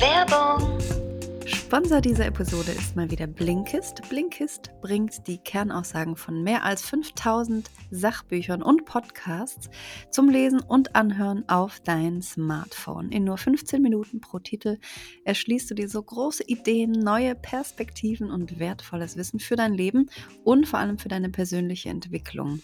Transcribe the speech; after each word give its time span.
Werbung. 0.00 0.78
Sponsor 1.46 2.00
dieser 2.00 2.26
Episode 2.26 2.70
ist 2.72 2.96
mal 2.96 3.10
wieder 3.10 3.26
Blinkist. 3.26 4.02
Blinkist 4.08 4.70
bringt 4.82 5.26
die 5.26 5.38
Kernaussagen 5.38 6.16
von 6.16 6.42
mehr 6.42 6.64
als 6.64 6.82
5000 6.82 7.70
Sachbüchern 7.90 8.62
und 8.62 8.84
Podcasts 8.84 9.70
zum 10.10 10.28
Lesen 10.28 10.60
und 10.60 10.94
Anhören 10.94 11.48
auf 11.48 11.80
dein 11.80 12.20
Smartphone. 12.20 13.10
In 13.10 13.24
nur 13.24 13.38
15 13.38 13.80
Minuten 13.80 14.20
pro 14.20 14.38
Titel 14.38 14.78
erschließt 15.24 15.70
du 15.70 15.74
dir 15.74 15.88
so 15.88 16.02
große 16.02 16.44
Ideen, 16.44 16.92
neue 16.92 17.34
Perspektiven 17.34 18.30
und 18.30 18.58
wertvolles 18.58 19.16
Wissen 19.16 19.40
für 19.40 19.56
dein 19.56 19.72
Leben 19.72 20.10
und 20.44 20.68
vor 20.68 20.78
allem 20.78 20.98
für 20.98 21.08
deine 21.08 21.30
persönliche 21.30 21.88
Entwicklung. 21.88 22.60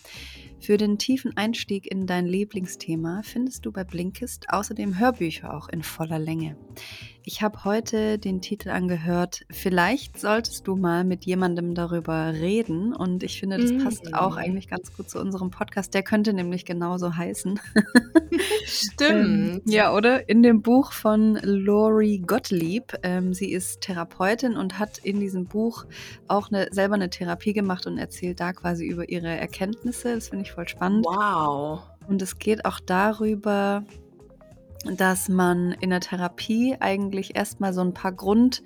Für 0.63 0.77
den 0.77 0.97
tiefen 0.97 1.37
Einstieg 1.37 1.91
in 1.91 2.07
dein 2.07 2.27
Lieblingsthema 2.27 3.23
findest 3.25 3.67
du 3.67 3.73
bei 3.73 3.83
Blinkist 3.83 4.49
außerdem 4.49 4.97
Hörbücher 4.97 5.53
auch 5.53 5.69
in 5.69 5.83
voller 5.83 6.21
Länge. 6.21 6.57
Ich 7.25 7.41
habe 7.41 7.65
heute 7.65 8.19
den 8.19 8.41
Titel 8.41 8.71
angehört, 8.71 9.45
vielleicht 9.49 10.19
solltest 10.19 10.67
du 10.67 10.75
mal 10.75 11.05
mit 11.05 11.25
jemandem 11.25 11.73
darüber 11.75 12.33
reden. 12.33 12.93
Und 12.93 13.23
ich 13.23 13.39
finde, 13.39 13.59
das 13.59 13.71
mhm. 13.71 13.85
passt 13.85 14.13
auch 14.13 14.37
eigentlich 14.37 14.69
ganz 14.69 14.97
gut 14.97 15.09
zu 15.09 15.21
unserem 15.21 15.51
Podcast. 15.51 15.95
Der 15.95 16.03
könnte 16.03 16.33
nämlich 16.33 16.65
genauso 16.65 17.15
heißen. 17.15 17.61
Stimmt. 18.65 19.11
ähm, 19.11 19.63
ja, 19.67 19.95
oder? 19.95 20.29
In 20.29 20.43
dem 20.43 20.63
Buch 20.63 20.93
von 20.93 21.39
Lori 21.43 22.19
Gottlieb. 22.27 22.93
Ähm, 23.05 23.35
sie 23.35 23.53
ist 23.53 23.83
Therapeutin 23.83 24.57
und 24.57 24.81
hat 24.81 24.99
in 24.99 25.21
diesem 25.21 25.45
Buch 25.45 25.85
auch 26.27 26.51
eine, 26.51 26.69
selber 26.73 26.97
eine 26.97 27.11
Therapie 27.11 27.53
gemacht 27.53 27.87
und 27.87 27.99
erzählt 27.99 28.41
da 28.41 28.53
quasi 28.53 28.85
über 28.85 29.09
ihre 29.09 29.29
Erkenntnisse. 29.29 30.17
Das 30.17 30.31
finde 30.31 30.45
ich 30.45 30.53
voll 30.53 30.67
spannend. 30.67 31.05
Wow. 31.07 31.83
Und 32.09 32.21
es 32.21 32.39
geht 32.39 32.65
auch 32.65 32.81
darüber, 32.81 33.85
dass 34.85 35.29
man 35.29 35.73
in 35.73 35.91
der 35.91 36.01
Therapie 36.01 36.77
eigentlich 36.81 37.37
erstmal 37.37 37.73
so 37.73 37.81
ein 37.81 37.95
paar 37.95 38.13
Grund 38.13 38.63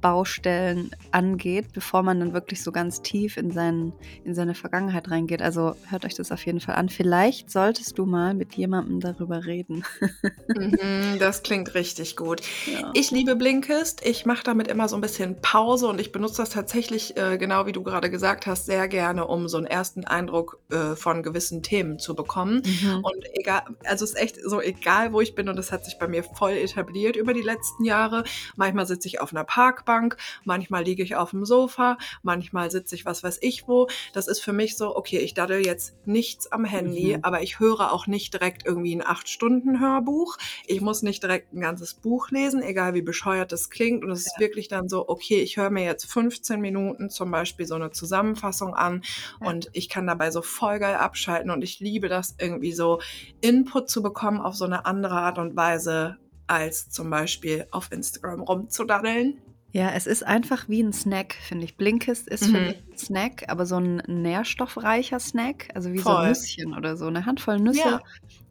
Baustellen 0.00 0.90
angeht, 1.10 1.72
bevor 1.72 2.02
man 2.02 2.20
dann 2.20 2.32
wirklich 2.32 2.62
so 2.62 2.72
ganz 2.72 3.02
tief 3.02 3.36
in, 3.36 3.50
seinen, 3.50 3.92
in 4.24 4.34
seine 4.34 4.54
Vergangenheit 4.54 5.10
reingeht. 5.10 5.42
Also 5.42 5.74
hört 5.88 6.04
euch 6.04 6.14
das 6.14 6.32
auf 6.32 6.44
jeden 6.46 6.60
Fall 6.60 6.76
an. 6.76 6.88
Vielleicht 6.88 7.50
solltest 7.50 7.98
du 7.98 8.06
mal 8.06 8.34
mit 8.34 8.54
jemandem 8.54 9.00
darüber 9.00 9.46
reden. 9.46 9.84
mhm, 10.48 11.18
das 11.18 11.42
klingt 11.42 11.74
richtig 11.74 12.16
gut. 12.16 12.42
Ja. 12.66 12.90
Ich 12.94 13.10
liebe 13.10 13.36
Blinkist. 13.36 14.04
Ich 14.04 14.26
mache 14.26 14.44
damit 14.44 14.68
immer 14.68 14.88
so 14.88 14.96
ein 14.96 15.00
bisschen 15.00 15.40
Pause 15.40 15.88
und 15.88 16.00
ich 16.00 16.12
benutze 16.12 16.38
das 16.38 16.50
tatsächlich, 16.50 17.16
äh, 17.16 17.38
genau 17.38 17.66
wie 17.66 17.72
du 17.72 17.82
gerade 17.82 18.10
gesagt 18.10 18.46
hast, 18.46 18.66
sehr 18.66 18.88
gerne, 18.88 19.26
um 19.26 19.48
so 19.48 19.56
einen 19.56 19.66
ersten 19.66 20.04
Eindruck 20.04 20.60
äh, 20.70 20.94
von 20.94 21.22
gewissen 21.22 21.62
Themen 21.62 21.98
zu 21.98 22.14
bekommen. 22.14 22.62
Mhm. 22.64 23.00
Und 23.02 23.24
egal, 23.34 23.62
also 23.84 24.04
es 24.04 24.12
ist 24.12 24.18
echt 24.18 24.38
so 24.44 24.60
egal, 24.60 25.12
wo 25.12 25.20
ich 25.20 25.34
bin 25.34 25.48
und 25.48 25.56
das 25.56 25.72
hat 25.72 25.84
sich 25.84 25.98
bei 25.98 26.06
mir 26.06 26.22
voll 26.22 26.52
etabliert 26.52 27.16
über 27.16 27.34
die 27.34 27.42
letzten 27.42 27.84
Jahre. 27.84 28.24
Manchmal 28.56 28.86
sitze 28.86 29.08
ich 29.08 29.20
auf 29.20 29.32
einer 29.32 29.44
Park 29.44 29.84
Parkbank, 29.88 30.18
manchmal 30.44 30.84
liege 30.84 31.02
ich 31.02 31.16
auf 31.16 31.30
dem 31.30 31.46
Sofa, 31.46 31.96
manchmal 32.22 32.70
sitze 32.70 32.94
ich 32.94 33.06
was 33.06 33.24
weiß 33.24 33.38
ich 33.40 33.66
wo. 33.66 33.88
Das 34.12 34.28
ist 34.28 34.40
für 34.40 34.52
mich 34.52 34.76
so, 34.76 34.94
okay, 34.94 35.18
ich 35.18 35.32
daddel 35.32 35.64
jetzt 35.64 35.94
nichts 36.06 36.52
am 36.52 36.64
Handy, 36.64 37.16
mhm. 37.16 37.24
aber 37.24 37.42
ich 37.42 37.58
höre 37.58 37.92
auch 37.92 38.06
nicht 38.06 38.34
direkt 38.34 38.66
irgendwie 38.66 38.94
ein 38.94 39.02
8-Stunden-Hörbuch. 39.02 40.36
Ich 40.66 40.82
muss 40.82 41.02
nicht 41.02 41.22
direkt 41.22 41.54
ein 41.54 41.60
ganzes 41.60 41.94
Buch 41.94 42.30
lesen, 42.30 42.62
egal 42.62 42.94
wie 42.94 43.02
bescheuert 43.02 43.50
das 43.50 43.70
klingt. 43.70 44.04
Und 44.04 44.10
es 44.10 44.26
ja. 44.26 44.32
ist 44.32 44.40
wirklich 44.40 44.68
dann 44.68 44.88
so, 44.88 45.08
okay, 45.08 45.40
ich 45.40 45.56
höre 45.56 45.70
mir 45.70 45.84
jetzt 45.84 46.04
15 46.10 46.60
Minuten 46.60 47.08
zum 47.08 47.30
Beispiel 47.30 47.66
so 47.66 47.74
eine 47.74 47.90
Zusammenfassung 47.90 48.74
an 48.74 49.02
ja. 49.40 49.48
und 49.48 49.70
ich 49.72 49.88
kann 49.88 50.06
dabei 50.06 50.30
so 50.30 50.42
voll 50.42 50.78
geil 50.78 50.96
abschalten 50.96 51.50
und 51.50 51.62
ich 51.62 51.80
liebe 51.80 52.08
das 52.08 52.34
irgendwie 52.38 52.72
so 52.72 53.00
Input 53.40 53.88
zu 53.88 54.02
bekommen 54.02 54.40
auf 54.40 54.54
so 54.54 54.66
eine 54.66 54.84
andere 54.84 55.14
Art 55.14 55.38
und 55.38 55.56
Weise 55.56 56.18
als 56.48 56.88
zum 56.90 57.10
Beispiel 57.10 57.66
auf 57.70 57.92
Instagram 57.92 58.42
rumzudaddeln. 58.42 59.40
Ja, 59.70 59.90
es 59.90 60.06
ist 60.06 60.24
einfach 60.26 60.68
wie 60.68 60.82
ein 60.82 60.94
Snack, 60.94 61.34
finde 61.34 61.64
ich. 61.64 61.76
Blinkist 61.76 62.26
ist 62.28 62.48
mhm. 62.48 62.54
für 62.54 62.60
mich 62.60 62.76
ein 62.90 62.98
Snack, 62.98 63.44
aber 63.48 63.66
so 63.66 63.76
ein 63.76 63.96
nährstoffreicher 64.06 65.20
Snack, 65.20 65.68
also 65.74 65.92
wie 65.92 65.98
Voll. 65.98 66.14
so 66.14 66.18
ein 66.18 66.28
Nüsschen 66.28 66.74
oder 66.74 66.96
so, 66.96 67.06
eine 67.06 67.26
Handvoll 67.26 67.60
Nüsse, 67.60 67.80
ja. 67.80 68.00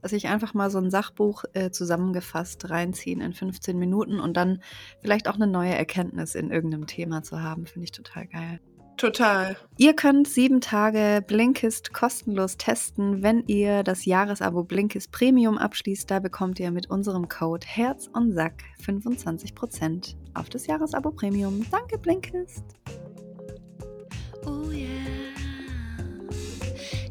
dass 0.04 0.12
ich 0.12 0.28
einfach 0.28 0.54
mal 0.54 0.70
so 0.70 0.78
ein 0.78 0.92
Sachbuch 0.92 1.44
äh, 1.54 1.72
zusammengefasst 1.72 2.70
reinziehen 2.70 3.22
in 3.22 3.34
15 3.34 3.80
Minuten 3.80 4.20
und 4.20 4.38
dann 4.38 4.62
vielleicht 5.02 5.28
auch 5.28 5.36
eine 5.36 5.48
neue 5.48 5.74
Erkenntnis 5.74 6.36
in 6.36 6.52
irgendeinem 6.52 6.86
Thema 6.86 7.24
zu 7.24 7.42
haben, 7.42 7.66
finde 7.66 7.86
ich 7.86 7.92
total 7.92 8.28
geil. 8.28 8.60
Total. 8.98 9.56
Ihr 9.78 9.94
könnt 9.96 10.28
sieben 10.28 10.60
Tage 10.60 11.24
Blinkist 11.26 11.94
kostenlos 11.94 12.58
testen, 12.58 13.22
wenn 13.22 13.44
ihr 13.46 13.84
das 13.84 14.06
Jahresabo 14.06 14.64
Blinkist 14.64 15.12
Premium 15.12 15.60
abschließt. 15.60 16.10
Da 16.10 16.20
bekommt 16.20 16.60
ihr 16.60 16.72
mit 16.72 16.90
unserem 16.90 17.30
Code 17.30 17.66
Herz 17.66 18.10
und 18.14 18.34
Sack 18.34 18.64
25% 18.84 20.16
auf 20.34 20.50
das 20.50 20.66
Jahresabo 20.66 21.12
Premium. 21.12 21.64
Danke, 21.70 22.00
Blinkist. 22.00 22.64
Oh 24.48 24.72
yeah. 24.72 24.88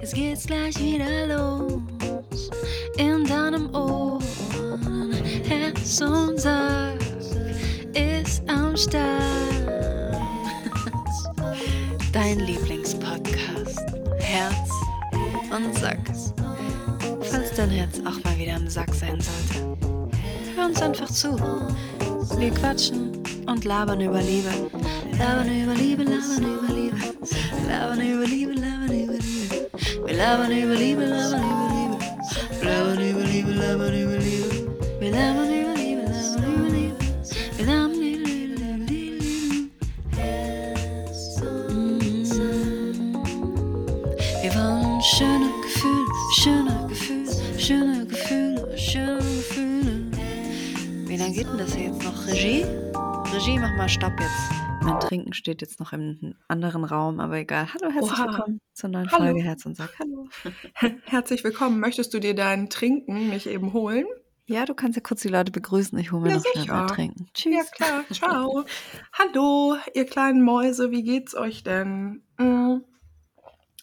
Es 0.00 0.12
geht's 0.12 0.46
gleich 0.46 0.76
wieder 0.80 1.28
los. 1.28 2.50
In 2.98 3.24
deinem 3.24 3.72
Ohr. 3.72 4.18
Herz 5.44 6.00
und 6.00 6.40
Sack 6.40 6.98
ist 7.94 8.42
am 8.48 8.76
Start 8.76 9.66
dein 12.12 12.40
Lieblingspodcast. 12.40 13.80
Herz 14.18 14.70
und 15.54 15.74
Sack. 15.78 15.98
Falls 17.20 17.54
dein 17.56 17.70
Herz 17.70 18.00
auch 18.00 18.22
mal 18.24 18.38
wieder 18.38 18.56
im 18.56 18.68
Sack 18.68 18.92
sein 18.94 19.18
sollte, 19.20 19.76
hör 20.56 20.66
uns 20.66 20.82
einfach 20.82 21.10
zu. 21.10 21.36
Wir 22.38 22.50
quatschen 22.50 23.12
und 23.46 23.64
labern 23.64 24.00
über 24.00 24.20
Liebe. 24.20 24.50
Labern 25.18 25.62
über 25.62 25.74
Liebe, 25.74 26.02
labern 26.04 26.42
über 26.42 26.72
Liebe. 26.74 26.96
Labern 27.68 28.00
über 28.00 28.24
Liebe, 28.26 28.52
labern 28.52 29.00
über 29.00 29.12
Liebe. 29.12 29.70
Wir 30.06 30.16
labern 30.16 30.52
über 30.52 30.74
Liebe, 30.74 31.04
labern 31.04 31.42
über 31.42 31.68
Liebe. 31.74 31.98
Labern 32.62 33.10
über 33.10 33.22
Liebe, 33.22 33.52
labern 33.52 33.94
über 33.94 34.16
Liebe. 34.18 34.76
Wir 35.00 35.10
labern 35.10 35.52
über 35.52 35.65
geht 51.36 51.46
denn 51.48 51.58
das 51.58 51.74
hier 51.74 51.88
jetzt 51.88 52.02
noch? 52.02 52.26
Regie? 52.26 52.64
Regie, 53.34 53.58
mach 53.58 53.76
mal 53.76 53.88
Stopp 53.90 54.12
jetzt. 54.18 54.82
Mein 54.82 54.98
Trinken 55.00 55.34
steht 55.34 55.60
jetzt 55.60 55.80
noch 55.80 55.92
im 55.92 56.34
anderen 56.48 56.84
Raum, 56.84 57.20
aber 57.20 57.36
egal. 57.36 57.68
Hallo, 57.74 57.92
herzlich 57.92 58.18
Oha. 58.18 58.28
willkommen 58.28 58.60
zur 58.72 58.88
neuen 58.88 59.12
Hallo. 59.12 59.24
Folge 59.24 59.42
Herz 59.42 59.66
und 59.66 59.76
Sack. 59.76 59.92
Hallo. 59.98 60.28
Herzlich 61.04 61.44
willkommen. 61.44 61.78
Möchtest 61.78 62.14
du 62.14 62.20
dir 62.20 62.34
dein 62.34 62.70
Trinken 62.70 63.28
nicht 63.28 63.46
eben 63.48 63.74
holen? 63.74 64.06
Ja, 64.46 64.64
du 64.64 64.72
kannst 64.72 64.96
ja 64.96 65.02
kurz 65.02 65.20
die 65.20 65.28
Leute 65.28 65.52
begrüßen. 65.52 65.98
Ich 65.98 66.10
hole 66.10 66.22
mir 66.22 66.30
ja, 66.30 66.36
noch 66.36 66.44
schnell 66.44 66.66
mein 66.68 66.86
Trinken. 66.86 67.26
Tschüss. 67.34 67.54
Ja, 67.54 67.62
klar. 67.64 68.04
Ciao. 68.10 68.64
Hallo, 69.12 69.76
ihr 69.92 70.06
kleinen 70.06 70.42
Mäuse. 70.42 70.90
Wie 70.90 71.02
geht's 71.02 71.34
euch 71.34 71.64
denn? 71.64 72.22
Mm. 72.38 72.78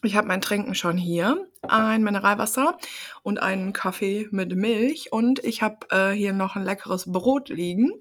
Ich 0.03 0.17
habe 0.17 0.27
mein 0.27 0.41
Trinken 0.41 0.75
schon 0.75 0.97
hier, 0.97 1.47
ein 1.61 2.03
Mineralwasser 2.03 2.77
und 3.21 3.41
einen 3.41 3.71
Kaffee 3.71 4.27
mit 4.31 4.53
Milch 4.53 5.13
und 5.13 5.41
ich 5.45 5.61
habe 5.61 5.87
äh, 5.91 6.11
hier 6.11 6.33
noch 6.33 6.57
ein 6.57 6.63
leckeres 6.63 7.09
Brot 7.09 7.47
liegen. 7.47 7.91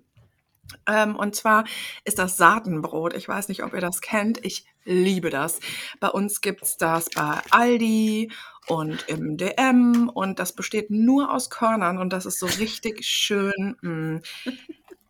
Ähm, 0.89 1.15
und 1.15 1.37
zwar 1.37 1.65
ist 2.05 2.19
das 2.19 2.37
Saatenbrot. 2.37 3.15
Ich 3.15 3.29
weiß 3.29 3.49
nicht, 3.49 3.63
ob 3.63 3.73
ihr 3.73 3.81
das 3.81 4.01
kennt. 4.01 4.45
Ich 4.45 4.67
liebe 4.85 5.31
das. 5.31 5.61
Bei 6.01 6.09
uns 6.09 6.41
gibt's 6.41 6.77
das 6.77 7.09
bei 7.11 7.39
Aldi 7.51 8.33
und 8.67 9.09
im 9.09 9.37
DM 9.37 10.09
und 10.13 10.41
das 10.41 10.55
besteht 10.55 10.91
nur 10.91 11.33
aus 11.33 11.51
Körnern 11.51 11.99
und 11.99 12.13
das 12.13 12.27
ist 12.27 12.41
so 12.41 12.47
richtig 12.47 13.05
schön, 13.05 13.77
mh, 13.81 13.91
mm, 13.91 14.23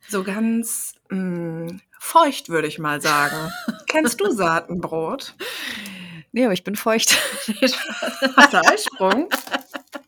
so 0.09 0.25
ganz 0.25 0.95
mh, 1.09 1.19
mm, 1.19 1.81
feucht, 1.99 2.51
würde 2.51 2.69
ich 2.69 2.79
mal 2.79 3.01
sagen. 3.01 3.51
Kennst 3.87 4.21
du 4.21 4.31
Saatenbrot? 4.31 5.35
Nee, 6.33 6.45
aber 6.45 6.55
ich 6.55 6.65
bin 6.65 6.77
feucht. 6.77 7.17
Hast 8.37 8.53
du 8.53 8.65
Eisprung? 8.67 9.29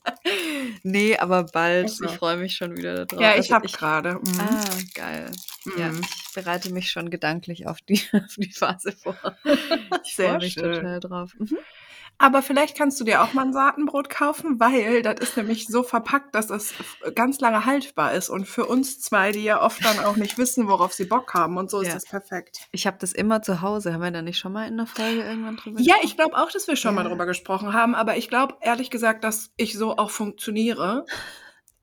nee, 0.82 1.16
aber 1.16 1.44
bald. 1.44 1.84
Also. 1.84 2.06
Ich 2.06 2.12
freue 2.12 2.38
mich 2.38 2.56
schon 2.56 2.76
wieder 2.76 3.04
darauf. 3.04 3.22
Ja, 3.22 3.32
ich 3.32 3.52
also 3.52 3.54
habe 3.54 3.68
gerade. 3.68 4.14
Mhm. 4.14 4.40
Ah, 4.40 4.64
geil. 4.94 5.30
Mhm. 5.64 5.78
Ja, 5.78 5.90
ich 5.92 6.34
bereite 6.34 6.70
mich 6.70 6.90
schon 6.90 7.10
gedanklich 7.10 7.66
auf 7.66 7.80
die, 7.82 8.00
auf 8.12 8.34
die 8.36 8.50
Phase 8.50 8.92
vor. 8.92 9.16
Ich 10.04 10.16
freue 10.16 10.38
mich 10.38 10.54
schön. 10.54 10.72
total 10.72 11.00
drauf. 11.00 11.32
Mhm. 11.38 11.58
Aber 12.18 12.42
vielleicht 12.42 12.76
kannst 12.76 13.00
du 13.00 13.04
dir 13.04 13.22
auch 13.22 13.32
mal 13.32 13.42
ein 13.42 13.52
Saatenbrot 13.52 14.08
kaufen, 14.08 14.60
weil 14.60 15.02
das 15.02 15.20
ist 15.20 15.36
nämlich 15.36 15.66
so 15.66 15.82
verpackt, 15.82 16.34
dass 16.34 16.50
es 16.50 16.72
ganz 17.14 17.40
lange 17.40 17.64
haltbar 17.66 18.12
ist. 18.12 18.28
Und 18.28 18.46
für 18.46 18.66
uns 18.66 19.00
zwei, 19.00 19.32
die 19.32 19.42
ja 19.42 19.60
oft 19.60 19.84
dann 19.84 19.98
auch 20.00 20.16
nicht 20.16 20.38
wissen, 20.38 20.68
worauf 20.68 20.92
sie 20.92 21.04
Bock 21.04 21.34
haben 21.34 21.56
und 21.56 21.70
so 21.70 21.82
ja. 21.82 21.88
ist 21.88 21.94
das 21.94 22.04
perfekt. 22.06 22.60
Ich 22.72 22.86
habe 22.86 22.96
das 23.00 23.12
immer 23.12 23.42
zu 23.42 23.60
Hause. 23.62 23.92
Haben 23.92 24.02
wir 24.02 24.10
da 24.10 24.22
nicht 24.22 24.38
schon 24.38 24.52
mal 24.52 24.68
in 24.68 24.76
der 24.76 24.86
Folge 24.86 25.22
irgendwann 25.22 25.56
drüber 25.56 25.76
gesprochen? 25.76 26.00
Ja, 26.00 26.04
ich 26.04 26.16
glaube 26.16 26.36
auch, 26.36 26.50
dass 26.50 26.68
wir 26.68 26.76
schon 26.76 26.94
ja. 26.96 27.02
mal 27.02 27.08
drüber 27.08 27.26
gesprochen 27.26 27.72
haben. 27.72 27.94
Aber 27.94 28.16
ich 28.16 28.28
glaube 28.28 28.56
ehrlich 28.60 28.90
gesagt, 28.90 29.24
dass 29.24 29.50
ich 29.56 29.76
so 29.76 29.96
auch 29.96 30.10
funktioniere. 30.10 31.04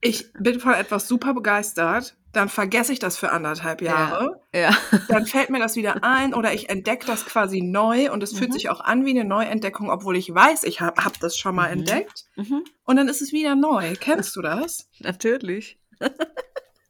Ich 0.02 0.32
bin 0.34 0.60
von 0.60 0.74
etwas 0.74 1.08
super 1.08 1.32
begeistert, 1.32 2.16
dann 2.32 2.48
vergesse 2.48 2.92
ich 2.92 2.98
das 2.98 3.16
für 3.16 3.30
anderthalb 3.30 3.80
Jahre. 3.80 4.40
Ja. 4.52 4.60
ja. 4.60 4.76
Dann 5.08 5.26
fällt 5.26 5.50
mir 5.50 5.58
das 5.58 5.76
wieder 5.76 6.02
ein 6.02 6.34
oder 6.34 6.52
ich 6.54 6.70
entdecke 6.70 7.06
das 7.06 7.26
quasi 7.26 7.60
neu 7.60 8.10
und 8.10 8.22
es 8.22 8.32
mhm. 8.32 8.38
fühlt 8.38 8.52
sich 8.54 8.70
auch 8.70 8.80
an 8.80 9.04
wie 9.04 9.10
eine 9.10 9.24
Neuentdeckung, 9.24 9.90
obwohl 9.90 10.16
ich 10.16 10.34
weiß, 10.34 10.64
ich 10.64 10.80
habe 10.80 11.04
hab 11.04 11.20
das 11.20 11.36
schon 11.36 11.54
mal 11.54 11.66
mhm. 11.66 11.80
entdeckt. 11.80 12.24
Mhm. 12.36 12.64
Und 12.84 12.96
dann 12.96 13.08
ist 13.08 13.20
es 13.20 13.32
wieder 13.32 13.54
neu. 13.54 13.94
Kennst 14.00 14.34
du 14.34 14.42
das? 14.42 14.88
Natürlich. 14.98 15.78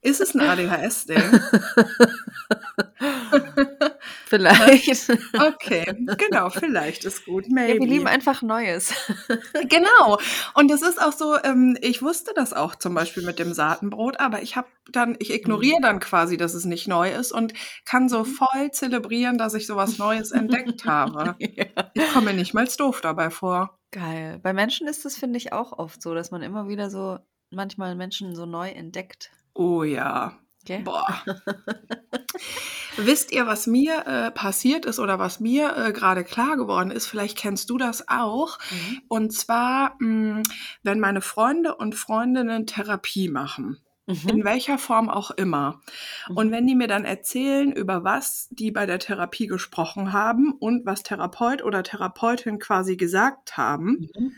Ist 0.01 0.21
es 0.21 0.35
ein 0.35 0.41
ADHS-Ding? 0.49 1.41
vielleicht. 4.27 5.11
Okay, 5.39 5.85
genau, 6.19 6.51
vielleicht 6.51 7.05
ist 7.05 7.25
gut. 7.25 7.47
Maybe. 7.49 7.73
Ja, 7.73 7.81
wir 7.81 7.87
lieben 7.87 8.07
einfach 8.07 8.43
Neues. 8.43 8.93
genau. 9.69 10.19
Und 10.55 10.71
es 10.71 10.83
ist 10.83 11.01
auch 11.01 11.13
so, 11.13 11.37
ähm, 11.43 11.79
ich 11.81 12.03
wusste 12.03 12.33
das 12.35 12.53
auch 12.53 12.75
zum 12.75 12.95
Beispiel 12.95 13.23
mit 13.25 13.39
dem 13.39 13.55
Saatenbrot, 13.55 14.21
aber 14.21 14.43
ich 14.43 14.57
habe 14.57 14.69
dann, 14.91 15.17
ich 15.21 15.33
ignoriere 15.33 15.79
mhm. 15.79 15.83
dann 15.83 16.01
quasi, 16.01 16.37
dass 16.37 16.55
es 16.55 16.65
nicht 16.65 16.89
neu 16.89 17.11
ist 17.13 17.33
und 17.33 17.55
kann 17.85 18.09
so 18.09 18.21
mhm. 18.21 18.27
voll 18.27 18.71
zelebrieren, 18.73 19.39
dass 19.39 19.55
ich 19.55 19.67
sowas 19.67 19.99
Neues 19.99 20.33
entdeckt 20.33 20.85
habe. 20.85 21.37
ja. 21.39 21.67
Ich 21.95 22.13
komme 22.13 22.27
mir 22.27 22.35
nicht 22.35 22.55
mal 22.55 22.67
doof 22.67 23.01
dabei 23.01 23.31
vor. 23.31 23.79
Geil. 23.93 24.39
Bei 24.43 24.53
Menschen 24.53 24.89
ist 24.89 25.05
es, 25.05 25.17
finde 25.17 25.37
ich, 25.37 25.53
auch 25.53 25.79
oft 25.79 26.03
so, 26.03 26.15
dass 26.15 26.31
man 26.31 26.43
immer 26.43 26.69
wieder 26.69 26.91
so 26.91 27.19
manchmal 27.51 27.95
Menschen 27.95 28.35
so 28.35 28.47
neu 28.47 28.71
entdeckt. 28.71 29.31
Oh 29.55 29.83
ja. 29.83 30.39
Okay. 30.63 30.83
Boah. 30.83 31.23
Wisst 32.97 33.33
ihr, 33.33 33.47
was 33.47 33.67
mir 33.67 34.07
äh, 34.07 34.31
passiert 34.31 34.85
ist 34.85 34.99
oder 34.99 35.19
was 35.19 35.41
mir 35.41 35.77
äh, 35.77 35.93
gerade 35.93 36.25
klar 36.25 36.57
geworden 36.57 36.91
ist? 36.91 37.07
Vielleicht 37.07 37.39
kennst 37.39 37.71
du 37.71 37.79
das 37.79 38.09
auch. 38.09 38.59
Mhm. 38.71 39.03
Und 39.09 39.33
zwar, 39.33 39.97
mh, 39.99 40.37
hm, 40.37 40.43
wenn 40.83 41.01
meine 41.01 41.21
Freunde 41.21 41.75
und 41.75 41.95
Freundinnen 41.95 42.67
Therapie 42.67 43.29
machen. 43.29 43.79
Mhm. 44.07 44.29
In 44.29 44.45
welcher 44.45 44.79
Form 44.79 45.09
auch 45.09 45.31
immer. 45.31 45.81
Mhm. 46.29 46.37
Und 46.37 46.51
wenn 46.51 46.67
die 46.67 46.75
mir 46.75 46.89
dann 46.89 47.05
erzählen, 47.05 47.73
über 47.73 48.05
was 48.05 48.49
die 48.51 48.71
bei 48.71 48.87
der 48.87 48.99
Therapie 48.99 49.47
gesprochen 49.47 50.13
haben 50.13 50.53
und 50.53 50.85
was 50.85 51.03
Therapeut 51.03 51.63
oder 51.63 51.83
Therapeutin 51.83 52.59
quasi 52.59 52.97
gesagt 52.97 53.57
haben, 53.57 54.09
mhm 54.15 54.37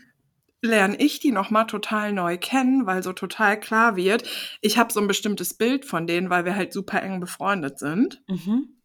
lerne 0.65 0.97
ich 0.97 1.19
die 1.19 1.31
nochmal 1.31 1.67
total 1.67 2.11
neu 2.11 2.37
kennen, 2.37 2.85
weil 2.85 3.03
so 3.03 3.13
total 3.13 3.59
klar 3.59 3.95
wird, 3.95 4.23
ich 4.61 4.77
habe 4.77 4.91
so 4.91 4.99
ein 4.99 5.07
bestimmtes 5.07 5.53
Bild 5.53 5.85
von 5.85 6.07
denen, 6.07 6.29
weil 6.29 6.45
wir 6.45 6.55
halt 6.55 6.73
super 6.73 7.01
eng 7.01 7.19
befreundet 7.19 7.79
sind. 7.79 8.21
Mhm. 8.27 8.75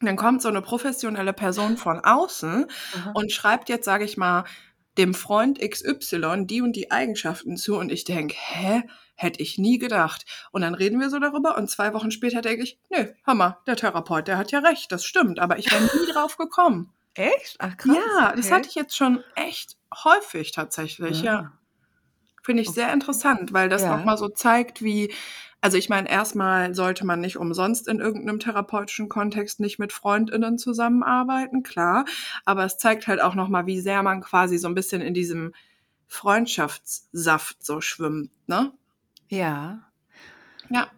Dann 0.00 0.16
kommt 0.16 0.42
so 0.42 0.48
eine 0.48 0.62
professionelle 0.62 1.32
Person 1.32 1.76
von 1.76 2.00
außen 2.00 2.66
Aha. 2.96 3.12
und 3.14 3.32
schreibt 3.32 3.68
jetzt, 3.68 3.84
sage 3.84 4.04
ich 4.04 4.16
mal, 4.16 4.44
dem 4.98 5.14
Freund 5.14 5.60
XY 5.60 6.46
die 6.46 6.62
und 6.62 6.74
die 6.74 6.90
Eigenschaften 6.90 7.56
zu 7.56 7.76
und 7.76 7.92
ich 7.92 8.04
denke, 8.04 8.34
hä, 8.36 8.82
hätte 9.14 9.42
ich 9.42 9.58
nie 9.58 9.78
gedacht. 9.78 10.24
Und 10.50 10.62
dann 10.62 10.74
reden 10.74 11.00
wir 11.00 11.10
so 11.10 11.18
darüber 11.18 11.56
und 11.56 11.70
zwei 11.70 11.92
Wochen 11.92 12.10
später 12.10 12.40
denke 12.40 12.64
ich, 12.64 12.78
nö, 12.90 13.06
Hammer, 13.26 13.60
der 13.66 13.76
Therapeut, 13.76 14.26
der 14.26 14.38
hat 14.38 14.50
ja 14.52 14.60
recht, 14.60 14.90
das 14.90 15.04
stimmt, 15.04 15.38
aber 15.38 15.58
ich 15.58 15.70
wäre 15.70 15.82
nie 15.82 16.12
drauf 16.12 16.36
gekommen. 16.36 16.92
Echt? 17.14 17.56
Ach 17.58 17.76
krass. 17.76 17.96
Ja, 17.96 18.26
okay. 18.28 18.36
das 18.36 18.50
hatte 18.50 18.68
ich 18.68 18.74
jetzt 18.74 18.96
schon 18.96 19.22
echt 19.34 19.76
häufig 19.92 20.52
tatsächlich, 20.52 21.22
ja. 21.22 21.32
ja. 21.32 21.52
Finde 22.42 22.62
ich 22.62 22.68
okay. 22.68 22.80
sehr 22.80 22.92
interessant, 22.92 23.52
weil 23.52 23.68
das 23.68 23.82
ja. 23.82 23.96
nochmal 23.96 24.16
so 24.16 24.28
zeigt, 24.28 24.82
wie, 24.82 25.12
also 25.60 25.76
ich 25.76 25.90
meine, 25.90 26.08
erstmal 26.08 26.74
sollte 26.74 27.04
man 27.04 27.20
nicht 27.20 27.36
umsonst 27.36 27.86
in 27.86 28.00
irgendeinem 28.00 28.40
therapeutischen 28.40 29.10
Kontext 29.10 29.60
nicht 29.60 29.78
mit 29.78 29.92
FreundInnen 29.92 30.56
zusammenarbeiten, 30.56 31.62
klar. 31.62 32.06
Aber 32.46 32.64
es 32.64 32.78
zeigt 32.78 33.06
halt 33.06 33.20
auch 33.20 33.34
nochmal, 33.34 33.66
wie 33.66 33.80
sehr 33.80 34.02
man 34.02 34.22
quasi 34.22 34.56
so 34.56 34.68
ein 34.68 34.74
bisschen 34.74 35.02
in 35.02 35.12
diesem 35.12 35.52
Freundschaftssaft 36.08 37.64
so 37.64 37.82
schwimmt, 37.82 38.30
ne? 38.46 38.72
Ja. 39.28 39.90
Ja. 40.70 40.90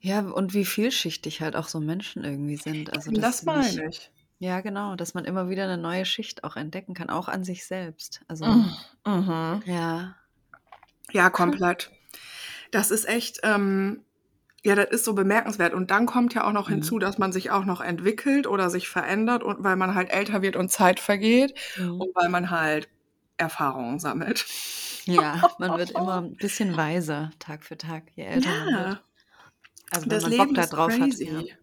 Ja, 0.00 0.20
und 0.20 0.54
wie 0.54 0.64
vielschichtig 0.64 1.40
halt 1.40 1.54
auch 1.56 1.68
so 1.68 1.80
Menschen 1.80 2.24
irgendwie 2.24 2.56
sind. 2.56 2.92
Also 2.92 3.10
das, 3.10 3.20
das 3.20 3.42
meine 3.44 3.88
ich. 3.88 4.11
Ja, 4.42 4.60
genau, 4.60 4.96
dass 4.96 5.14
man 5.14 5.24
immer 5.24 5.48
wieder 5.48 5.62
eine 5.62 5.78
neue 5.78 6.04
Schicht 6.04 6.42
auch 6.42 6.56
entdecken 6.56 6.94
kann, 6.94 7.10
auch 7.10 7.28
an 7.28 7.44
sich 7.44 7.64
selbst. 7.64 8.22
Also, 8.26 8.44
Mhm. 9.06 9.62
ja. 9.66 10.16
Ja, 11.12 11.30
komplett. 11.30 11.92
Das 12.72 12.90
ist 12.90 13.08
echt, 13.08 13.38
ähm, 13.44 14.04
ja, 14.64 14.74
das 14.74 14.90
ist 14.90 15.04
so 15.04 15.14
bemerkenswert. 15.14 15.74
Und 15.74 15.92
dann 15.92 16.06
kommt 16.06 16.34
ja 16.34 16.42
auch 16.44 16.52
noch 16.52 16.68
Mhm. 16.68 16.74
hinzu, 16.74 16.98
dass 16.98 17.18
man 17.18 17.32
sich 17.32 17.52
auch 17.52 17.64
noch 17.64 17.80
entwickelt 17.80 18.48
oder 18.48 18.68
sich 18.68 18.88
verändert 18.88 19.44
und 19.44 19.62
weil 19.62 19.76
man 19.76 19.94
halt 19.94 20.10
älter 20.10 20.42
wird 20.42 20.56
und 20.56 20.70
Zeit 20.70 20.98
vergeht 20.98 21.54
Mhm. 21.76 22.00
und 22.00 22.14
weil 22.16 22.28
man 22.28 22.50
halt 22.50 22.88
Erfahrungen 23.36 24.00
sammelt. 24.00 24.44
Ja, 25.04 25.54
man 25.58 25.76
wird 25.78 25.90
immer 25.96 26.20
ein 26.20 26.36
bisschen 26.36 26.76
weiser 26.76 27.30
Tag 27.38 27.62
für 27.64 27.76
Tag, 27.76 28.10
je 28.16 28.24
älter 28.24 28.50
man 28.56 28.74
wird. 28.76 28.94
Ja, 28.94 29.00
Also, 29.92 30.10
wenn 30.10 30.10
das 30.16 30.22
man 30.24 30.30
Bock 30.32 30.40
Leben 30.46 30.54
da 30.54 30.62
ist 30.62 30.70
drauf 30.70 30.98
hat, 31.00 31.00
ja. 31.20 31.40
crazy. 31.40 31.54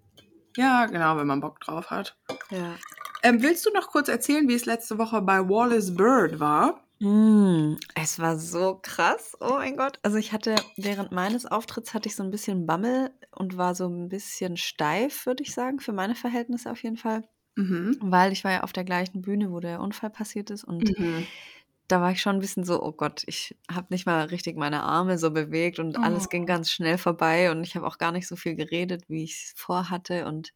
Ja, 0.57 0.85
genau, 0.85 1.17
wenn 1.17 1.27
man 1.27 1.41
Bock 1.41 1.59
drauf 1.61 1.89
hat. 1.91 2.17
Ja. 2.51 2.75
Ähm, 3.23 3.41
willst 3.41 3.65
du 3.65 3.71
noch 3.71 3.87
kurz 3.87 4.07
erzählen, 4.07 4.47
wie 4.47 4.55
es 4.55 4.65
letzte 4.65 4.97
Woche 4.97 5.21
bei 5.21 5.39
Wallace 5.47 5.95
Bird 5.95 6.39
war? 6.39 6.83
Mm, 6.99 7.75
es 7.95 8.19
war 8.19 8.37
so 8.37 8.79
krass. 8.81 9.37
Oh 9.39 9.53
mein 9.55 9.77
Gott. 9.77 9.99
Also 10.03 10.17
ich 10.17 10.33
hatte 10.33 10.55
während 10.77 11.11
meines 11.11 11.45
Auftritts 11.45 11.93
hatte 11.93 12.09
ich 12.09 12.15
so 12.15 12.23
ein 12.23 12.31
bisschen 12.31 12.65
Bammel 12.65 13.11
und 13.31 13.57
war 13.57 13.75
so 13.75 13.87
ein 13.87 14.09
bisschen 14.09 14.57
steif, 14.57 15.25
würde 15.25 15.43
ich 15.43 15.53
sagen, 15.53 15.79
für 15.79 15.93
meine 15.93 16.15
Verhältnisse 16.15 16.71
auf 16.71 16.83
jeden 16.83 16.97
Fall. 16.97 17.23
Mhm. 17.55 17.97
Weil 18.01 18.31
ich 18.31 18.43
war 18.43 18.51
ja 18.51 18.63
auf 18.63 18.73
der 18.73 18.83
gleichen 18.83 19.21
Bühne, 19.21 19.51
wo 19.51 19.59
der 19.59 19.79
Unfall 19.81 20.09
passiert 20.09 20.49
ist 20.49 20.63
und 20.63 20.97
Mhm. 20.99 21.25
Da 21.89 22.01
war 22.01 22.11
ich 22.11 22.21
schon 22.21 22.37
ein 22.37 22.39
bisschen 22.41 22.63
so, 22.65 22.81
oh 22.83 22.93
Gott, 22.93 23.23
ich 23.27 23.57
habe 23.71 23.87
nicht 23.91 24.05
mal 24.05 24.25
richtig 24.27 24.57
meine 24.57 24.83
Arme 24.83 25.17
so 25.19 25.31
bewegt 25.31 25.79
und 25.79 26.03
alles 26.03 26.29
ging 26.29 26.45
Oh. 26.45 26.47
ganz 26.47 26.71
schnell 26.71 26.97
vorbei 26.97 27.51
und 27.51 27.63
ich 27.63 27.75
habe 27.75 27.87
auch 27.87 27.97
gar 27.99 28.11
nicht 28.13 28.27
so 28.27 28.35
viel 28.37 28.55
geredet, 28.55 29.05
wie 29.09 29.23
ich 29.25 29.33
es 29.33 29.53
vorhatte 29.57 30.25
und 30.27 30.53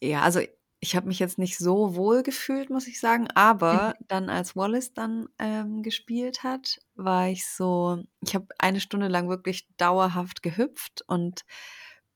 ja, 0.00 0.22
also 0.22 0.40
ich 0.80 0.94
habe 0.94 1.08
mich 1.08 1.18
jetzt 1.18 1.38
nicht 1.38 1.56
so 1.58 1.96
wohl 1.96 2.22
gefühlt, 2.22 2.68
muss 2.70 2.86
ich 2.86 3.00
sagen, 3.00 3.28
Mhm. 3.70 3.80
aber 3.84 3.94
dann, 4.08 4.28
als 4.30 4.54
Wallace 4.56 4.92
dann, 4.94 5.28
ähm, 5.38 5.82
gespielt 5.82 6.42
hat, 6.44 6.78
war 6.94 7.28
ich 7.28 7.46
so 7.48 8.02
ich 8.22 8.34
habe 8.34 8.46
eine 8.58 8.80
Stunde 8.80 9.08
lang 9.08 9.28
wirklich 9.28 9.68
dauerhaft 9.78 10.42
gehüpft 10.42 11.02
und 11.08 11.44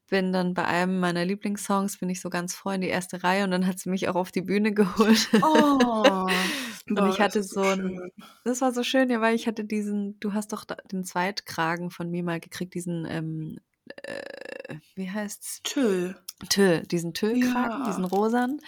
bin 0.09 0.33
dann 0.33 0.55
bei 0.55 0.65
einem 0.67 0.99
meiner 1.01 1.25
Lieblingssongs 1.25 1.99
bin 1.99 2.11
ich 2.11 2.21
so 2.21 2.31
ganz 2.31 2.55
froh 2.55 2.71
in 2.71 2.81
die 2.83 2.89
erste 2.89 3.23
Reihe 3.25 3.45
und 3.45 3.53
dann 3.53 3.67
hat 3.67 3.79
sie 3.79 3.91
mich 3.91 4.09
auch 4.09 4.17
auf 4.17 4.33
die 4.33 4.43
Bühne 4.43 4.73
geholt. 4.75 5.29
Oh, 5.43 6.51
Und 6.97 7.07
boah, 7.07 7.07
ich 7.07 7.21
das 7.21 7.21
hatte 7.21 7.43
ist 7.43 7.51
so 7.51 7.59
so 7.61 7.71
'n 7.71 8.03
schön. 8.03 8.11
das 8.45 8.61
war 8.63 8.73
so 8.73 8.83
schön, 8.83 9.11
ja, 9.11 9.21
weil 9.21 9.35
ich 9.37 9.47
hatte 9.47 9.65
diesen 9.65 10.19
du 10.21 10.33
hast 10.35 10.53
doch 10.53 10.65
da 10.65 10.77
den 10.93 11.05
Zweitkragen 11.05 11.91
von 11.91 12.11
mir 12.11 12.23
mal 12.25 12.41
gekriegt, 12.41 12.75
diesen, 12.75 13.07
ähm, 13.07 13.59
äh, 14.03 14.77
wie 14.95 15.11
heißt's? 15.11 15.65
Tüll. 15.65 16.15
Tüll, 16.49 16.83
diesen 16.87 17.13
Tüllkragen, 17.15 17.83
diesen 17.83 18.05
Ja. 18.05 18.07
rosanen. 18.07 18.61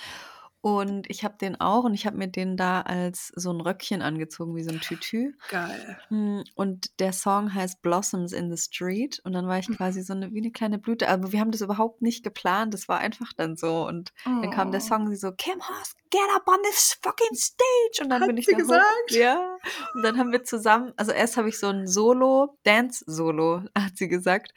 Und 0.65 1.11
ich 1.11 1.25
habe 1.25 1.37
den 1.41 1.61
auch 1.61 1.83
und 1.83 1.93
ich 1.93 2.07
habe 2.07 2.17
mir 2.17 2.29
den 2.29 2.57
da 2.57 2.83
als 2.83 3.33
so 3.35 3.51
'n 3.51 3.61
Röckchen 3.61 4.01
angezogen 4.01 4.55
wie 4.55 4.63
so 4.63 4.71
'n 4.71 4.81
Tütü. 4.81 5.33
Geil. 5.49 6.03
Hm, 6.11 6.45
und 6.57 7.01
der 7.01 7.13
Song 7.13 7.55
heißt 7.55 7.83
„Blossoms 7.83 8.33
in 8.33 8.51
the 8.55 8.57
Street“ 8.63 9.21
und 9.25 9.33
dann 9.35 9.49
war 9.49 9.59
ich 9.59 9.71
Mhm. 9.71 9.77
quasi 9.77 10.03
so 10.03 10.15
'ne 10.15 10.33
wie 10.35 10.41
'ne 10.43 10.53
kleine 10.53 10.79
Blüte, 10.79 11.09
aber 11.09 11.33
wir 11.33 11.41
haben 11.41 11.51
das 11.53 11.63
überhaupt 11.63 12.03
nicht 12.03 12.25
geplant. 12.25 12.75
Das 12.75 12.89
war 12.89 12.99
einfach 13.01 13.33
dann 13.37 13.57
so 13.57 13.87
und 13.89 14.13
dann 14.41 14.51
kam 14.51 14.71
der 14.73 14.81
Oh. 14.81 14.83
Song, 14.83 15.09
sie 15.11 15.17
so: 15.17 15.33
„Kim 15.33 15.61
Haas, 15.63 15.95
get 16.11 16.23
up 16.37 16.47
on 16.49 16.59
this 16.65 16.99
fucking 17.03 17.35
stage!“ 17.37 18.01
Und 18.03 18.11
dann 18.11 18.25
Hat 18.25 18.29
bin 18.29 18.37
ich 18.39 18.49
sie 18.49 18.55
da 18.55 18.59
hoch 18.67 18.85
gesagt? 18.87 19.11
ja. 19.11 19.59
Und 19.95 20.03
dann 20.03 20.19
haben 20.19 20.33
wir 20.33 20.43
zusammen 20.45 20.93
also 20.97 21.13
erst 21.13 21.37
habe 21.37 21.49
ich 21.49 21.59
so 21.59 21.69
'n 21.69 21.87
Solo 21.87 22.59
Dance-Solo, 22.65 23.63
hat 23.77 23.97
sie 23.97 24.09
gesagt. 24.09 24.53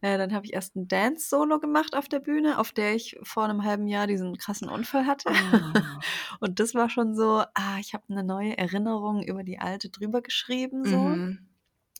Äh, 0.00 0.18
dann 0.18 0.32
habe 0.34 0.46
ich 0.46 0.52
erst 0.52 0.76
'n 0.76 0.88
Dance-Solo 0.88 1.58
gemacht 1.60 1.94
auf 1.96 2.08
der 2.08 2.20
Bühne, 2.20 2.58
auf 2.58 2.72
der 2.72 2.94
ich 2.94 3.16
vor 3.22 3.46
'nem 3.48 3.64
halben 3.64 3.86
Jahr 3.88 4.06
diesen 4.06 4.36
krassen 4.36 4.68
Unfall 4.68 5.06
hatte. 5.06 5.30
Oh. 5.52 6.00
Und 6.40 6.60
das 6.60 6.74
war 6.74 6.90
schon 6.90 7.14
so, 7.14 7.42
ah, 7.54 7.78
ich 7.80 7.94
habe 7.94 8.04
'ne 8.12 8.22
neue 8.24 8.56
Erinnerung 8.58 9.22
über 9.22 9.42
die 9.44 9.58
alte 9.60 9.90
drüber 9.90 10.22
geschrieben 10.22 10.84
so. 10.84 10.98
Mhm. 10.98 11.38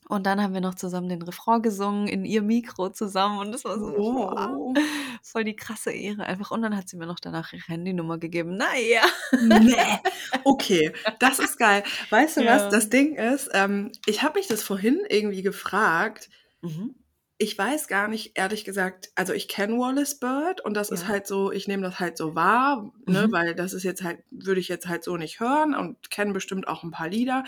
Und 0.09 0.25
dann 0.25 0.41
haben 0.41 0.53
wir 0.53 0.61
noch 0.61 0.75
zusammen 0.75 1.09
den 1.09 1.21
Refrain 1.21 1.61
gesungen 1.61 2.07
in 2.07 2.25
ihr 2.25 2.41
Mikro 2.41 2.89
zusammen 2.91 3.39
und 3.39 3.51
das 3.53 3.65
war 3.65 3.79
so, 3.79 3.93
wow, 3.97 4.73
Wow. 4.75 4.77
voll 5.23 5.43
die 5.45 5.55
krasse 5.55 5.91
Ehre 5.91 6.25
einfach. 6.25 6.51
Und 6.51 6.63
dann 6.63 6.75
hat 6.77 6.89
sie 6.89 6.97
mir 6.97 7.05
noch 7.07 7.19
danach 7.19 7.53
ihre 7.53 7.67
Handynummer 7.67 8.17
gegeben. 8.17 8.57
Na 8.57 8.75
ja. 8.77 9.03
Ne. 9.41 9.99
Okay, 10.45 10.93
das 11.19 11.39
ist 11.39 11.57
geil. 11.57 11.83
Weißt 12.09 12.37
du 12.37 12.45
was? 12.45 12.63
Ja. 12.63 12.69
Das 12.69 12.89
Ding 12.89 13.15
ist, 13.15 13.49
ähm, 13.53 13.91
ich 14.07 14.23
habe 14.23 14.39
mich 14.39 14.47
das 14.47 14.63
vorhin 14.63 15.01
irgendwie 15.09 15.43
gefragt. 15.43 16.29
Mhm. 16.61 16.95
Ich 17.43 17.57
weiß 17.57 17.87
gar 17.87 18.07
nicht, 18.07 18.37
ehrlich 18.37 18.65
gesagt 18.65 19.11
also 19.15 19.33
ich 19.33 19.47
kenne 19.47 19.79
Wallace 19.79 20.19
Bird 20.19 20.61
und 20.63 20.75
das 20.75 20.91
ist 20.91 21.07
Ja. 21.07 21.07
halt 21.07 21.25
so 21.25 21.51
ich 21.51 21.67
nehme 21.67 21.81
das 21.81 21.99
halt 21.99 22.15
so 22.15 22.35
wahr, 22.35 22.93
ne, 23.07 23.25
Mhm. 23.25 23.31
weil 23.31 23.55
das 23.55 23.73
ist 23.73 23.81
jetzt 23.81 24.03
halt 24.03 24.19
würde 24.29 24.59
ich 24.61 24.67
jetzt 24.67 24.87
halt 24.87 25.03
so 25.03 25.17
nicht 25.17 25.39
hören 25.39 25.73
und 25.73 26.11
kenne 26.11 26.33
bestimmt 26.33 26.67
auch 26.67 26.83
'n 26.83 26.91
paar 26.91 27.09
Lieder. 27.09 27.43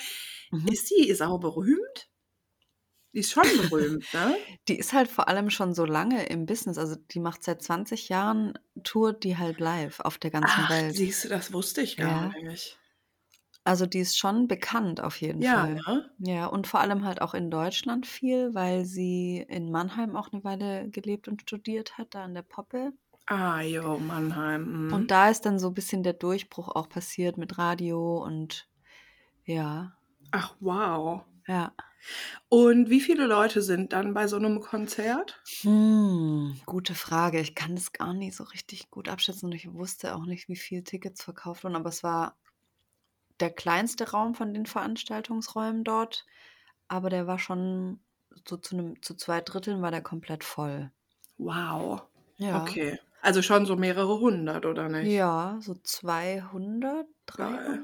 Mhm. 0.52 0.74
Ist 0.74 0.88
sie 0.88 1.14
sauberühmt? 1.14 2.08
Die 3.14 3.20
ist 3.20 3.32
schon 3.32 3.56
berühmt, 3.56 4.12
ne? 4.12 4.44
Die 4.68 4.78
ist 4.80 4.94
halt 4.94 5.10
vor 5.10 5.28
allem 5.30 5.50
schon 5.50 5.74
so 5.74 5.86
lange 5.86 6.26
im 6.28 6.46
Business. 6.46 6.78
Also, 6.78 6.96
die 6.96 7.20
macht 7.20 7.44
seit 7.44 7.62
20 7.62 8.10
Jahren 8.10 8.58
tourt 8.84 9.24
die 9.24 9.38
halt 9.38 9.60
live 9.60 10.00
auf 10.02 10.18
der 10.18 10.32
ganzen 10.32 10.70
Ach, 10.70 10.70
Welt. 10.70 10.98
siehst 10.98 11.24
du, 11.26 11.30
das 11.30 11.54
wusste 11.54 11.82
ich 11.82 11.98
gar 11.98 12.20
Ja. 12.20 12.38
nicht. 12.42 12.80
Also 13.66 13.86
die 13.86 14.00
ist 14.00 14.18
schon 14.18 14.48
bekannt 14.48 15.02
auf 15.02 15.20
jeden 15.22 15.44
Ja, 15.44 15.68
Fall. 15.68 15.86
ne? 15.88 16.10
Ja, 16.18 16.46
und 16.48 16.66
vor 16.68 16.80
allem 16.80 17.04
halt 17.06 17.22
auch 17.22 17.34
in 17.34 17.50
Deutschland 17.52 18.06
viel, 18.08 18.54
weil 18.56 18.86
sie 18.86 19.38
in 19.50 19.70
Mannheim 19.72 20.16
auch 20.16 20.32
eine 20.32 20.44
Weile 20.46 20.90
gelebt 20.90 21.28
und 21.28 21.42
studiert 21.42 21.98
hat, 21.98 22.14
da 22.16 22.24
an 22.24 22.34
der 22.36 22.44
Poppe. 22.44 22.94
Ah, 23.28 23.62
jo, 23.64 24.00
Mannheim. 24.00 24.62
Und 24.90 25.12
Mhm. 25.12 25.12
da 25.12 25.30
ist 25.30 25.42
dann 25.42 25.60
so 25.60 25.68
ein 25.68 25.74
bisschen 25.74 26.04
der 26.04 26.14
Durchbruch 26.14 26.70
auch 26.70 26.88
passiert 26.88 27.38
mit 27.38 27.58
Radio 27.58 28.24
und 28.24 28.70
ja, 29.46 29.98
Ach, 30.32 30.58
wow. 30.60 31.24
ja. 31.48 31.74
Und 32.50 32.90
wie 32.90 33.02
viele 33.02 33.28
Leute 33.28 33.62
sind 33.62 33.94
dann 33.94 34.14
bei 34.14 34.28
so 34.28 34.38
einem 34.38 34.62
Konzert? 34.62 35.46
Hm, 35.62 36.56
gute 36.66 36.96
Frage. 36.96 37.40
Ich 37.40 37.56
kann 37.56 37.76
das 37.76 37.92
gar 37.94 38.14
nicht 38.14 38.36
so 38.36 38.44
richtig 38.46 38.90
gut 38.90 39.08
abschätzen 39.10 39.48
und 39.48 39.56
ich 39.56 39.72
wusste 39.74 40.16
auch 40.16 40.26
nicht, 40.26 40.48
wie 40.50 40.56
viele 40.56 40.84
Tickets 40.84 41.24
verkauft 41.24 41.64
wurden, 41.64 41.76
aber 41.76 41.90
es 41.90 42.04
war 42.04 42.38
der 43.40 43.50
kleinste 43.50 44.12
Raum 44.12 44.36
von 44.36 44.54
den 44.54 44.66
Veranstaltungsräumen 44.66 45.84
dort, 45.84 46.26
aber 46.88 47.10
der 47.10 47.28
war 47.28 47.40
schon 47.40 48.00
so 48.48 48.58
zu, 48.58 48.76
einem, 48.76 49.02
zu 49.02 49.16
zwei 49.16 49.42
Dritteln 49.42 49.82
war 49.82 49.92
der 49.92 50.02
komplett 50.02 50.44
voll. 50.44 50.92
Wow. 51.38 52.04
Ja. 52.38 52.62
Okay. 52.62 53.00
Also 53.22 53.42
schon 53.42 53.66
so 53.66 53.78
mehrere 53.78 54.20
hundert, 54.20 54.66
oder 54.66 54.90
nicht? 54.90 55.10
Ja, 55.12 55.58
so 55.62 55.76
200, 55.76 57.08
Geil. 57.38 57.84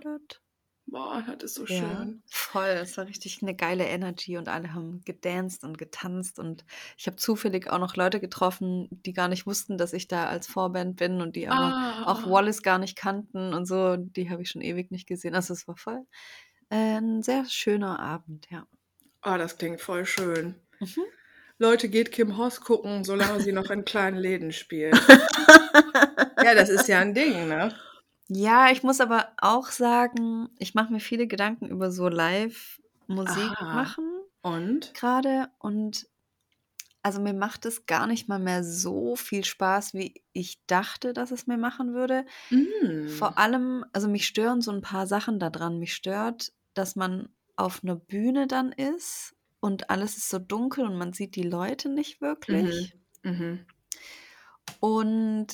300. 0.91 1.25
Boah, 1.27 1.35
das 1.37 1.51
ist 1.51 1.55
so 1.55 1.65
Ja, 1.65 1.79
schön. 1.79 2.21
voll. 2.29 2.67
Es 2.67 2.97
war 2.97 3.05
richtig 3.07 3.39
eine 3.41 3.55
geile 3.55 3.85
Energy 3.85 4.37
und 4.37 4.47
alle 4.49 4.73
haben 4.73 5.01
gedanced 5.05 5.63
und 5.63 5.77
getanzt 5.77 6.39
und 6.39 6.65
ich 6.97 7.07
habe 7.07 7.17
zufällig 7.17 7.69
auch 7.69 7.79
noch 7.79 7.95
Leute 7.95 8.19
getroffen, 8.19 8.87
die 8.91 9.13
gar 9.13 9.27
nicht 9.27 9.45
wussten, 9.45 9.77
dass 9.77 9.93
ich 9.93 10.07
da 10.07 10.25
als 10.27 10.47
Vorband 10.47 10.95
bin 10.97 11.21
und 11.21 11.35
die 11.35 11.47
aber 11.47 12.05
auch 12.07 12.23
Ah. 12.25 12.29
Wallace 12.29 12.61
gar 12.63 12.77
nicht 12.79 12.95
kannten 12.97 13.53
und 13.53 13.65
so. 13.65 13.95
Die 13.97 14.29
habe 14.29 14.41
ich 14.41 14.49
schon 14.49 14.61
ewig 14.61 14.91
nicht 14.91 15.07
gesehen. 15.07 15.35
Also 15.35 15.53
es 15.53 15.67
war 15.67 15.77
voll 15.77 16.05
äh, 16.69 16.97
ein 16.97 17.23
sehr 17.23 17.45
schöner 17.45 17.99
Abend, 17.99 18.47
ja. 18.49 18.65
Oh, 19.25 19.35
das 19.37 19.57
klingt 19.57 19.81
voll 19.81 20.05
schön. 20.05 20.55
Mhm. 20.79 21.03
Leute, 21.57 21.89
geht 21.89 22.11
Kim 22.13 22.37
Hoss 22.37 22.61
gucken, 22.61 23.03
solange 23.03 23.41
sie 23.41 23.51
noch 23.51 23.69
in 23.69 23.83
kleinen 23.85 24.17
Läden 24.17 24.51
spielt. 24.51 24.93
Ja, 26.41 26.55
das 26.55 26.69
ist 26.69 26.87
ja 26.87 26.99
ein 26.99 27.13
Ding, 27.13 27.49
ne? 27.49 27.75
Ja, 28.29 28.71
ich 28.71 28.83
muss 28.83 29.01
aber 29.01 29.29
auch 29.37 29.67
sagen, 29.67 30.49
ich 30.59 30.75
mache 30.75 30.93
mir 30.93 30.99
viele 30.99 31.27
Gedanken 31.27 31.67
über 31.67 31.91
so 31.91 32.07
Live-Musik 32.07 33.51
Aha. 33.57 33.73
machen 33.73 34.05
Und? 34.43 34.93
gerade 34.93 35.49
und 35.57 36.07
also 37.01 37.21
mir 37.21 37.33
macht 37.33 37.65
es 37.65 37.85
gar 37.85 38.07
nicht 38.07 38.27
mal 38.27 38.39
mehr 38.39 38.63
so 38.63 39.15
viel 39.15 39.45
Spaß, 39.45 39.93
wie 39.93 40.21
ich 40.33 40.65
dachte, 40.67 41.13
dass 41.13 41.31
es 41.31 41.47
mir 41.47 41.57
machen 41.57 41.93
würde. 41.93 42.25
Mm. 42.49 43.07
Vor 43.07 43.37
allem, 43.37 43.85
also 43.93 44.07
mich 44.09 44.27
stören 44.27 44.61
so 44.61 44.71
ein 44.71 44.81
paar 44.81 45.07
Sachen 45.07 45.39
daran. 45.39 45.79
Mich 45.79 45.95
stört, 45.95 46.51
dass 46.73 46.95
man 46.95 47.29
auf 47.55 47.83
einer 47.83 47.95
Bühne 47.95 48.47
dann 48.47 48.73
ist 48.73 49.33
und 49.61 49.89
alles 49.89 50.17
ist 50.17 50.29
so 50.29 50.39
dunkel 50.39 50.85
und 50.85 50.97
man 50.97 51.13
sieht 51.13 51.35
die 51.35 51.43
Leute 51.43 51.89
nicht 51.89 52.21
wirklich. 52.21 52.93
Mhm. 53.23 53.65
Und 54.79 55.47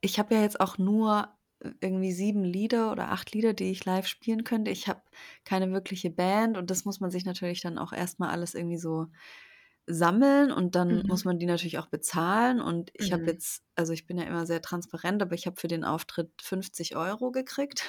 ich 0.00 0.18
habe 0.18 0.34
ja 0.34 0.42
jetzt 0.42 0.60
auch 0.60 0.78
nur 0.78 1.37
irgendwie 1.80 2.12
sieben 2.12 2.44
Lieder 2.44 2.92
oder 2.92 3.10
acht 3.10 3.32
Lieder, 3.32 3.52
die 3.54 3.70
ich 3.70 3.84
live 3.84 4.06
spielen 4.06 4.44
könnte. 4.44 4.70
Ich 4.70 4.88
habe 4.88 5.02
keine 5.44 5.72
wirkliche 5.72 6.10
Band 6.10 6.56
und 6.56 6.70
das 6.70 6.84
muss 6.84 7.00
man 7.00 7.10
sich 7.10 7.24
natürlich 7.24 7.60
dann 7.62 7.78
auch 7.78 7.92
erstmal 7.92 8.30
alles 8.30 8.54
irgendwie 8.54 8.78
so 8.78 9.06
sammeln 9.86 10.52
und 10.52 10.74
dann 10.74 11.02
Mhm. 11.02 11.08
muss 11.08 11.24
man 11.24 11.38
die 11.38 11.46
natürlich 11.46 11.78
auch 11.78 11.86
bezahlen. 11.88 12.60
Und 12.60 12.90
ich 12.94 13.12
habe 13.12 13.22
Mhm. 13.22 13.30
jetzt, 13.30 13.64
also 13.74 13.92
ich 13.94 14.06
bin 14.06 14.18
ja 14.18 14.24
immer 14.24 14.46
sehr 14.46 14.62
transparent, 14.62 15.22
aber 15.22 15.34
ich 15.34 15.46
habe 15.46 15.56
für 15.60 15.68
den 15.68 15.84
Auftritt 15.84 16.30
50 16.42 16.96
Euro 16.96 17.32
gekriegt. 17.32 17.84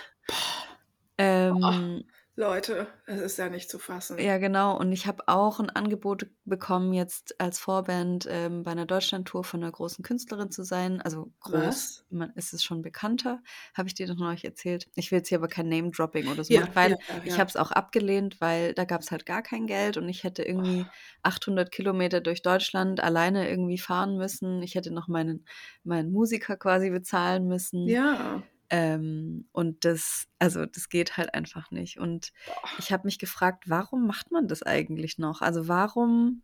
Ähm, 1.18 2.06
Leute, 2.36 2.88
es 3.06 3.20
ist 3.20 3.38
ja 3.38 3.50
nicht 3.50 3.70
zu 3.70 3.80
fassen. 3.80 4.18
ja, 4.18 4.38
genau. 4.38 4.78
Und 4.78 4.94
ich 4.94 5.08
habe 5.08 5.24
auch 5.28 5.60
ein 5.60 5.70
Angebot 5.70 6.28
bekommen, 6.46 6.94
jetzt 6.94 7.40
als 7.42 7.60
Vorband 7.60 8.28
ähm, 8.30 8.64
bei 8.64 8.72
einer 8.72 8.86
Deutschlandtour 8.86 9.44
von 9.44 9.62
einer 9.62 9.72
großen 9.72 10.04
Künstlerin 10.06 10.50
zu 10.50 10.64
sein. 10.64 11.02
Also 11.02 11.34
groß, 11.42 11.56
Was? 11.56 12.06
man 12.10 12.32
ist 12.36 12.54
es 12.54 12.64
schon 12.64 12.82
bekannter, 12.82 13.42
habe 13.76 13.90
ich 13.90 13.94
dir 13.94 14.08
doch 14.08 14.16
neulich 14.16 14.46
erzählt. 14.46 14.90
Ich 14.96 15.12
will 15.12 15.18
jetzt 15.20 15.28
hier 15.28 15.38
aber 15.38 15.50
kein 15.50 15.68
Name-Dropping 15.68 16.28
oder 16.30 16.46
so 16.46 16.54
Ja, 16.54 16.62
machen, 16.62 16.72
weil 16.76 16.92
ja, 16.92 17.18
ja, 17.18 17.24
ich 17.26 17.40
habe 17.40 17.50
es 17.50 17.58
auch 17.58 17.72
abgelehnt, 17.72 18.40
weil 18.40 18.74
da 18.74 18.86
gab 18.86 19.02
es 19.02 19.12
halt 19.12 19.26
gar 19.26 19.42
kein 19.42 19.68
Geld 19.68 19.98
und 19.98 20.08
ich 20.08 20.24
hätte 20.24 20.44
irgendwie 20.44 20.90
800 21.24 21.72
Kilometer 21.72 22.22
durch 22.22 22.42
Deutschland 22.42 23.02
alleine 23.02 23.50
irgendwie 23.50 23.78
fahren 23.78 24.16
müssen. 24.18 24.62
Ich 24.64 24.76
hätte 24.76 24.92
noch 24.92 25.10
meinen, 25.10 25.46
meinen 25.84 26.12
Musiker 26.12 26.56
quasi 26.56 26.90
bezahlen 26.90 27.48
müssen. 27.48 27.88
Ja. 27.88 28.44
Ähm, 28.70 29.50
und 29.52 29.86
das, 29.86 30.28
also 30.40 30.66
das 30.66 30.90
geht 30.90 31.18
halt 31.18 31.34
einfach 31.34 31.72
nicht. 31.72 32.00
Und 32.00 32.32
ich 32.78 32.92
habe 32.92 33.08
mich 33.08 33.20
gefragt, 33.20 33.66
warum 33.70 34.06
macht 34.08 34.32
man 34.32 34.48
das 34.48 34.64
eigentlich 34.64 35.18
noch? 35.18 35.42
Also 35.42 35.68
warum 35.68 36.44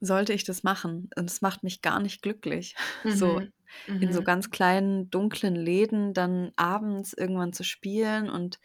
sollte 0.00 0.32
ich 0.32 0.44
das 0.44 0.62
machen? 0.62 1.10
Und 1.16 1.30
es 1.30 1.40
macht 1.42 1.62
mich 1.62 1.82
gar 1.82 2.00
nicht 2.00 2.22
glücklich. 2.22 2.74
So 3.08 3.38
Mhm. 3.38 3.52
in 4.00 4.12
so 4.12 4.22
Mhm. 4.22 4.24
ganz 4.24 4.50
kleinen, 4.50 5.10
dunklen 5.10 5.56
Läden 5.56 6.14
dann 6.14 6.52
abends 6.56 7.12
irgendwann 7.14 7.52
zu 7.52 7.64
spielen 7.64 8.30
und 8.30 8.60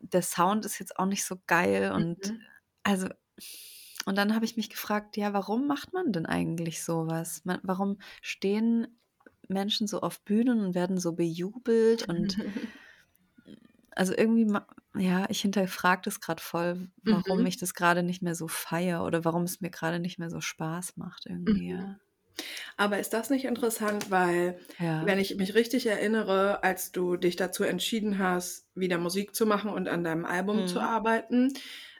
der 0.00 0.22
Sound 0.22 0.64
ist 0.64 0.78
jetzt 0.78 0.98
auch 0.98 1.06
nicht 1.06 1.24
so 1.24 1.36
geil 1.46 1.92
und 1.92 2.18
Mhm. 2.24 2.46
also 2.82 3.08
und 4.06 4.16
dann 4.18 4.34
habe 4.34 4.44
ich 4.44 4.56
mich 4.56 4.68
gefragt, 4.70 5.16
ja, 5.16 5.32
warum 5.32 5.66
macht 5.66 5.92
man 5.92 6.12
denn 6.12 6.26
eigentlich 6.26 6.82
sowas? 6.84 7.44
Man, 7.44 7.60
warum 7.62 7.98
stehen 8.20 9.00
Menschen 9.48 9.86
so 9.86 10.00
auf 10.00 10.22
Bühnen 10.24 10.60
und 10.64 10.74
werden 10.74 10.98
so 10.98 11.12
bejubelt 11.14 12.02
und 12.04 12.38
also 13.94 14.14
irgendwie, 14.16 14.50
ja, 14.96 15.26
ich 15.30 15.40
hinterfrage 15.42 16.02
das 16.04 16.20
gerade 16.20 16.42
voll, 16.42 16.88
warum 17.04 17.44
Mhm. 17.44 17.46
ich 17.46 17.56
das 17.58 17.74
gerade 17.74 18.02
nicht 18.02 18.22
mehr 18.22 18.34
so 18.34 18.48
feier 18.48 19.04
oder 19.04 19.24
warum 19.24 19.42
es 19.44 19.60
mir 19.60 19.70
gerade 19.70 19.98
nicht 20.00 20.18
mehr 20.18 20.30
so 20.30 20.40
Spaß 20.40 20.96
macht 20.96 21.26
irgendwie, 21.26 21.74
Mhm. 21.74 21.96
Aber 22.76 22.98
ist 23.00 23.12
das 23.12 23.30
nicht 23.30 23.44
interessant, 23.46 24.10
weil, 24.10 24.60
Ja. 24.78 24.92
wenn 25.00 25.18
ich 25.18 25.36
mich 25.36 25.54
richtig 25.54 25.86
erinnere, 25.86 26.62
als 26.64 26.92
du 26.92 27.16
dich 27.16 27.36
dazu 27.36 27.64
entschieden 27.64 28.18
hast, 28.18 28.68
wieder 28.74 28.98
Musik 28.98 29.34
zu 29.34 29.46
machen 29.46 29.70
und 29.70 29.88
an 29.88 30.04
deinem 30.04 30.24
Album 30.26 30.66
zu 30.66 30.80
Mhm. 30.80 30.82
arbeiten, 30.82 31.54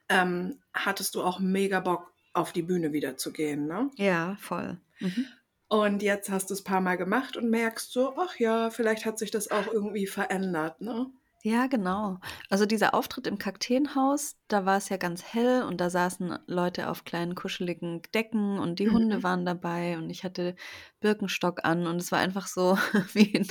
ähm, 0.09 0.63
hattest 0.75 1.15
du 1.17 1.23
auch 1.23 1.41
mega 1.41 1.81
Bock, 1.81 2.13
auf 2.35 2.53
die 2.53 2.63
Bühne 2.63 2.93
wieder 2.95 3.17
zu 3.19 3.33
gehen, 3.33 3.67
ne? 3.67 3.91
Ja, 3.97 4.37
voll. 4.37 4.79
Mhm. 5.01 5.42
Und 5.73 6.03
jetzt 6.05 6.31
hast 6.31 6.51
du 6.51 6.55
es 6.55 6.63
paar 6.63 6.81
Mal 6.81 6.95
gemacht 6.97 7.37
und 7.37 7.51
merkst 7.51 7.91
so, 7.93 8.15
ach 8.17 8.39
ja, 8.39 8.71
vielleicht 8.71 9.05
hat 9.07 9.19
sich 9.19 9.31
das 9.33 9.51
auch 9.51 9.67
irgendwie 9.67 10.07
verändert, 10.07 10.81
ne? 10.81 11.13
Ja, 11.45 11.67
genau. 11.67 12.19
Also 12.51 12.67
dieser 12.67 12.95
Auftritt 12.95 13.27
im 13.27 13.37
Kakteenhaus, 13.37 14.37
da 14.47 14.65
war 14.65 14.77
es 14.77 14.89
ja 14.91 14.97
ganz 14.97 15.25
hell 15.25 15.65
und 15.65 15.81
da 15.81 15.91
saßen 15.91 16.39
Leute 16.47 16.89
auf 16.89 17.03
kleinen 17.05 17.35
kuscheligen 17.35 18.01
Decken 18.15 18.61
und 18.61 18.79
die 18.79 18.91
Hunde 18.91 19.01
Mhm. 19.17 19.25
waren 19.25 19.45
dabei 19.45 19.99
und 19.99 20.09
ich 20.09 20.23
hatte 20.23 20.55
Birkenstock 21.01 21.65
an 21.65 21.89
und 21.89 21.97
es 21.97 22.13
war 22.13 22.21
einfach 22.21 22.47
so 22.47 22.77
wie 23.13 23.25
in, 23.33 23.49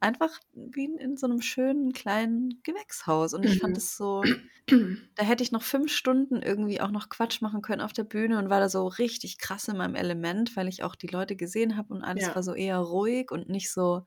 einfach 0.00 0.38
wie 0.54 0.84
in, 0.86 0.98
in 0.98 1.16
so 1.16 1.26
einem 1.26 1.40
schönen 1.42 1.92
kleinen 1.92 2.60
Gewächshaus 2.62 3.34
und 3.34 3.44
ich 3.44 3.58
fand 3.58 3.76
Mhm. 3.76 3.78
es 3.78 3.96
so, 3.96 4.32
da 5.16 5.24
hätte 5.24 5.42
ich 5.42 5.52
noch 5.52 5.62
fünf 5.62 5.92
Stunden 5.92 6.42
irgendwie 6.42 6.80
auch 6.80 6.90
noch 6.90 7.08
Quatsch 7.10 7.42
machen 7.42 7.62
können 7.62 7.82
auf 7.82 7.92
der 7.92 8.04
Bühne 8.04 8.38
und 8.38 8.50
war 8.50 8.60
da 8.60 8.68
so 8.68 8.86
richtig 8.88 9.38
krass 9.38 9.68
in 9.68 9.76
meinem 9.76 9.94
Element, 9.96 10.56
weil 10.56 10.68
ich 10.68 10.82
auch 10.84 10.96
die 10.96 11.08
Leute 11.08 11.36
gesehen 11.36 11.76
habe 11.76 11.94
und 11.94 12.02
alles 12.04 12.34
Ja. 12.34 12.36
war 12.36 12.42
so 12.42 12.54
eher 12.54 12.78
ruhig 12.78 13.30
und 13.32 13.48
nicht 13.48 13.72
so. 13.72 14.04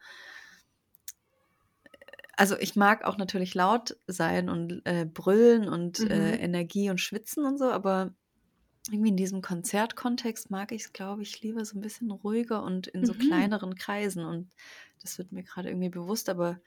Also 2.36 2.58
ich 2.58 2.76
mag 2.76 3.04
auch 3.06 3.18
natürlich 3.18 3.54
laut 3.54 3.98
sein 4.08 4.50
und 4.50 4.82
äh, 4.86 5.06
brüllen 5.06 5.70
und 5.70 6.10
äh, 6.10 6.34
Mhm. 6.34 6.38
Energie 6.38 6.90
und 6.90 7.00
schwitzen 7.00 7.46
und 7.46 7.58
so, 7.58 7.66
aber 7.72 8.16
irgendwie 8.92 9.10
in 9.10 9.18
diesem 9.18 9.42
Konzertkontext 9.42 10.52
mag 10.52 10.72
ich 10.72 10.84
es, 10.84 10.94
glaube 10.94 11.22
ich, 11.24 11.42
lieber 11.42 11.64
so 11.66 11.78
ein 11.78 11.82
bisschen 11.82 12.12
ruhiger 12.12 12.64
und 12.64 12.88
in 12.88 13.06
so 13.06 13.14
Mhm. 13.14 13.14
kleineren 13.16 13.76
Kreisen. 13.76 14.26
Und 14.26 14.52
das 15.02 15.18
wird 15.18 15.32
mir 15.32 15.44
gerade 15.44 15.70
irgendwie 15.70 15.90
bewusst, 15.90 16.30
aber 16.30 16.60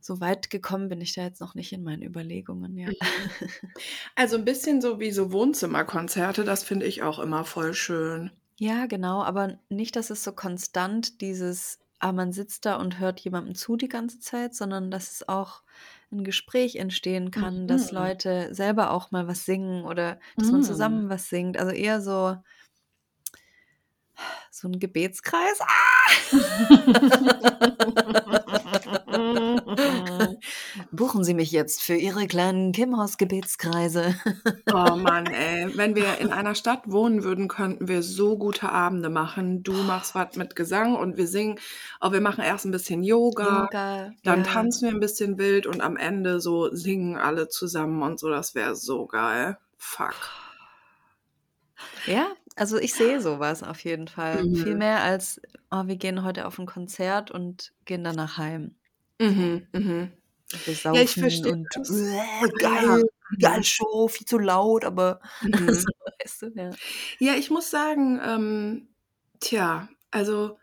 so 0.00 0.20
weit 0.20 0.50
gekommen 0.50 0.88
bin 0.88 1.00
ich 1.00 1.14
da 1.14 1.22
jetzt 1.22 1.40
noch 1.40 1.54
nicht 1.54 1.72
in 1.72 1.82
meinen 1.82 2.02
Überlegungen, 2.02 2.76
ja. 2.76 2.92
Mhm. 3.00 3.30
Also 4.14 4.36
ein 4.36 4.44
bisschen 4.44 4.80
so 4.80 5.00
wie 5.00 5.10
so 5.12 5.32
Wohnzimmerkonzerte, 5.32 6.44
das 6.44 6.62
finde 6.64 6.86
ich 6.86 7.02
auch 7.02 7.18
immer 7.18 7.44
voll 7.44 7.74
schön. 7.74 8.30
Ja, 8.58 8.86
genau, 8.86 9.22
aber 9.22 9.58
nicht, 9.70 9.96
dass 9.96 10.10
es 10.10 10.22
so 10.22 10.32
konstant 10.32 11.20
dieses, 11.22 11.78
ah, 11.98 12.12
man 12.12 12.32
sitzt 12.32 12.66
da 12.66 12.76
und 12.76 12.98
hört 12.98 13.20
jemandem 13.20 13.54
zu 13.54 13.76
die 13.76 13.88
ganze 13.88 14.20
Zeit, 14.20 14.54
sondern 14.54 14.90
dass 14.90 15.10
es 15.12 15.28
auch 15.28 15.62
ein 16.12 16.24
Gespräch 16.24 16.76
entstehen 16.76 17.30
kann, 17.30 17.66
dass 17.68 17.90
Mhm. 17.90 17.92
Leute 17.92 18.54
selber 18.54 18.90
auch 18.92 19.10
mal 19.12 19.28
was 19.28 19.44
singen 19.44 19.84
oder 19.84 20.18
dass 20.38 20.52
man 20.52 20.62
Mhm. 20.62 20.62
zusammen 20.62 21.08
was 21.08 21.28
singt. 21.28 21.58
Also 21.58 21.72
eher 21.72 22.00
so, 22.00 22.36
so 24.50 24.68
ein 24.68 24.78
Gebetskreis. 24.78 25.60
Ah! 25.60 25.66
Buchen 30.92 31.22
Sie 31.22 31.34
mich 31.34 31.52
jetzt 31.52 31.82
für 31.82 31.94
Ihre 31.94 32.26
kleinen 32.26 32.72
Kimhaus-Gebetskreise. 32.72 34.14
Oh 34.72 34.96
Mann, 34.96 35.26
ey. 35.26 35.70
Wenn 35.76 35.94
wir 35.94 36.18
in 36.18 36.32
einer 36.32 36.56
Stadt 36.56 36.90
wohnen 36.90 37.22
würden, 37.22 37.46
könnten 37.46 37.86
wir 37.86 38.02
so 38.02 38.36
gute 38.36 38.70
Abende 38.70 39.08
machen. 39.08 39.62
Du 39.62 39.72
machst 39.72 40.16
was 40.16 40.34
mit 40.36 40.56
Gesang 40.56 40.96
und 40.96 41.16
wir 41.16 41.28
singen. 41.28 41.60
Aber 42.00 42.14
wir 42.14 42.20
machen 42.20 42.42
erst 42.42 42.64
ein 42.64 42.72
bisschen 42.72 43.04
Yoga, 43.04 43.62
Yoga, 43.64 44.10
dann 44.24 44.40
ja. 44.40 44.44
tanzen 44.44 44.88
wir 44.88 44.94
ein 44.94 45.00
bisschen 45.00 45.38
wild 45.38 45.66
und 45.66 45.80
am 45.80 45.96
Ende 45.96 46.40
so 46.40 46.74
singen 46.74 47.16
alle 47.16 47.48
zusammen 47.48 48.02
und 48.02 48.18
so. 48.18 48.28
Das 48.28 48.56
wäre 48.56 48.74
so 48.74 49.06
geil. 49.06 49.58
Fuck. 49.78 50.16
Ja, 52.06 52.32
also 52.56 52.78
ich 52.78 52.94
sehe 52.94 53.20
sowas 53.20 53.62
auf 53.62 53.80
jeden 53.84 54.08
Fall. 54.08 54.38
Viel 54.38 54.72
Mhm. 54.72 54.78
mehr 54.78 55.02
als, 55.02 55.40
oh, 55.70 55.86
wir 55.86 55.96
gehen 55.96 56.24
heute 56.24 56.46
auf 56.46 56.58
ein 56.58 56.66
Konzert 56.66 57.30
und 57.30 57.72
gehen 57.84 58.02
danach 58.04 58.38
heim. 58.38 58.74
Mhm, 59.20 59.66
mhm. 59.72 60.12
Wir 60.64 60.76
Ja, 60.92 61.02
ich 61.02 61.16
verstehe 61.16 61.52
und 61.52 61.68
das. 61.70 62.08
äh, 62.42 62.48
Ja. 62.50 62.50
geil, 62.58 63.02
geil 63.40 63.62
Mhm. 63.62 63.64
Show, 63.64 64.08
viel 64.08 64.26
zu 64.26 64.38
laut, 64.38 64.84
aber 64.84 65.20
Mhm. 65.42 65.84
so, 65.84 65.88
weißt 66.22 66.42
du, 66.42 66.46
ja. 66.54 66.76
Ja, 67.18 67.34
ich 67.34 67.50
muss 67.50 67.70
sagen, 67.70 68.20
ähm, 68.24 68.88
tja, 69.40 69.88
also 70.10 70.58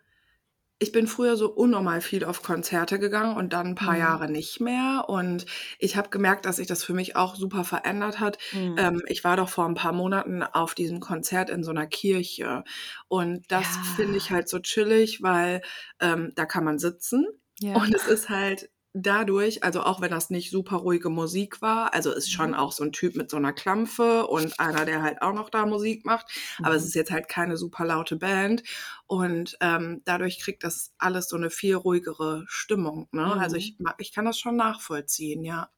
ich 0.79 0.91
bin 0.93 1.07
früher 1.07 1.37
so 1.37 1.49
unnormal 1.53 2.01
viel 2.01 2.25
auf 2.25 2.43
Konzerte 2.43 2.99
gegangen 2.99 3.37
und 3.37 3.53
dann 3.53 3.67
ein 3.69 3.75
paar 3.75 3.97
Mhm. 3.97 3.97
Jahre 3.97 4.29
nicht 4.31 4.59
mehr. 4.61 5.05
Und 5.09 5.45
ich 5.79 5.97
habe 5.97 6.09
gemerkt, 6.09 6.45
dass 6.45 6.57
sich 6.57 6.67
das 6.67 6.83
für 6.83 6.93
mich 6.93 7.15
auch 7.15 7.35
super 7.35 7.63
verändert 7.65 8.19
hat. 8.19 8.37
Mhm. 8.51 8.77
Ähm, 8.77 9.01
ich 9.07 9.23
war 9.23 9.37
doch 9.37 9.49
vor 9.49 9.65
ein 9.67 9.75
paar 9.75 9.93
Monaten 9.93 10.43
auf 10.43 10.75
diesem 10.75 10.99
Konzert 11.01 11.49
in 11.49 11.63
so 11.63 11.71
einer 11.71 11.87
Kirche. 11.87 12.63
Und 13.09 13.51
das 13.51 13.77
finde 13.83 14.17
ich 14.19 14.31
Ja. 14.31 14.33
halt 14.33 14.49
so 14.49 14.59
chillig, 14.59 15.23
weil 15.23 15.61
ähm, 16.01 16.33
da 16.35 16.45
kann 16.45 16.63
man 16.65 16.79
sitzen. 16.79 17.27
Ja. 17.59 17.87
Und 17.87 17.95
es 17.95 18.07
ist 18.07 18.29
halt 18.29 18.69
dadurch, 19.03 19.63
also 19.63 19.81
auch 19.83 20.01
wenn 20.01 20.11
das 20.11 20.29
nicht 20.29 20.51
super 20.51 20.77
ruhige 20.77 21.09
Musik 21.09 21.61
war, 21.61 21.93
also 21.93 22.11
ist 22.11 22.31
schon 22.31 22.53
Mhm. 22.53 22.55
auch 22.55 22.71
so 22.71 22.83
ein 22.83 22.91
Typ 22.91 23.15
mit 23.15 23.29
so 23.29 23.37
einer 23.37 23.53
Klampfe 23.53 24.27
und 24.27 24.59
einer, 24.59 24.85
der 24.85 25.01
halt 25.01 25.21
auch 25.21 25.33
noch 25.33 25.49
da 25.49 25.65
Musik 25.65 26.05
macht. 26.05 26.27
Aber 26.61 26.75
es 26.75 26.83
Mhm. 26.83 26.85
ist 26.85 26.95
jetzt 26.95 27.11
halt 27.11 27.27
keine 27.29 27.57
super 27.57 27.85
laute 27.85 28.15
Band. 28.17 28.63
Und 29.07 29.57
ähm, 29.61 30.01
dadurch 30.05 30.39
kriegt 30.39 30.63
das 30.63 30.93
alles 30.97 31.29
so 31.29 31.35
eine 31.37 31.49
viel 31.49 31.75
ruhigere 31.75 32.43
Stimmung. 32.47 33.07
Ne? 33.11 33.37
Also 33.39 33.55
Mhm. 33.55 33.57
ich, 33.57 33.75
ma- 33.79 33.95
ich 33.99 34.13
kann 34.13 34.25
das 34.25 34.39
schon 34.39 34.55
nachvollziehen, 34.55 35.43
ja. 35.43 35.69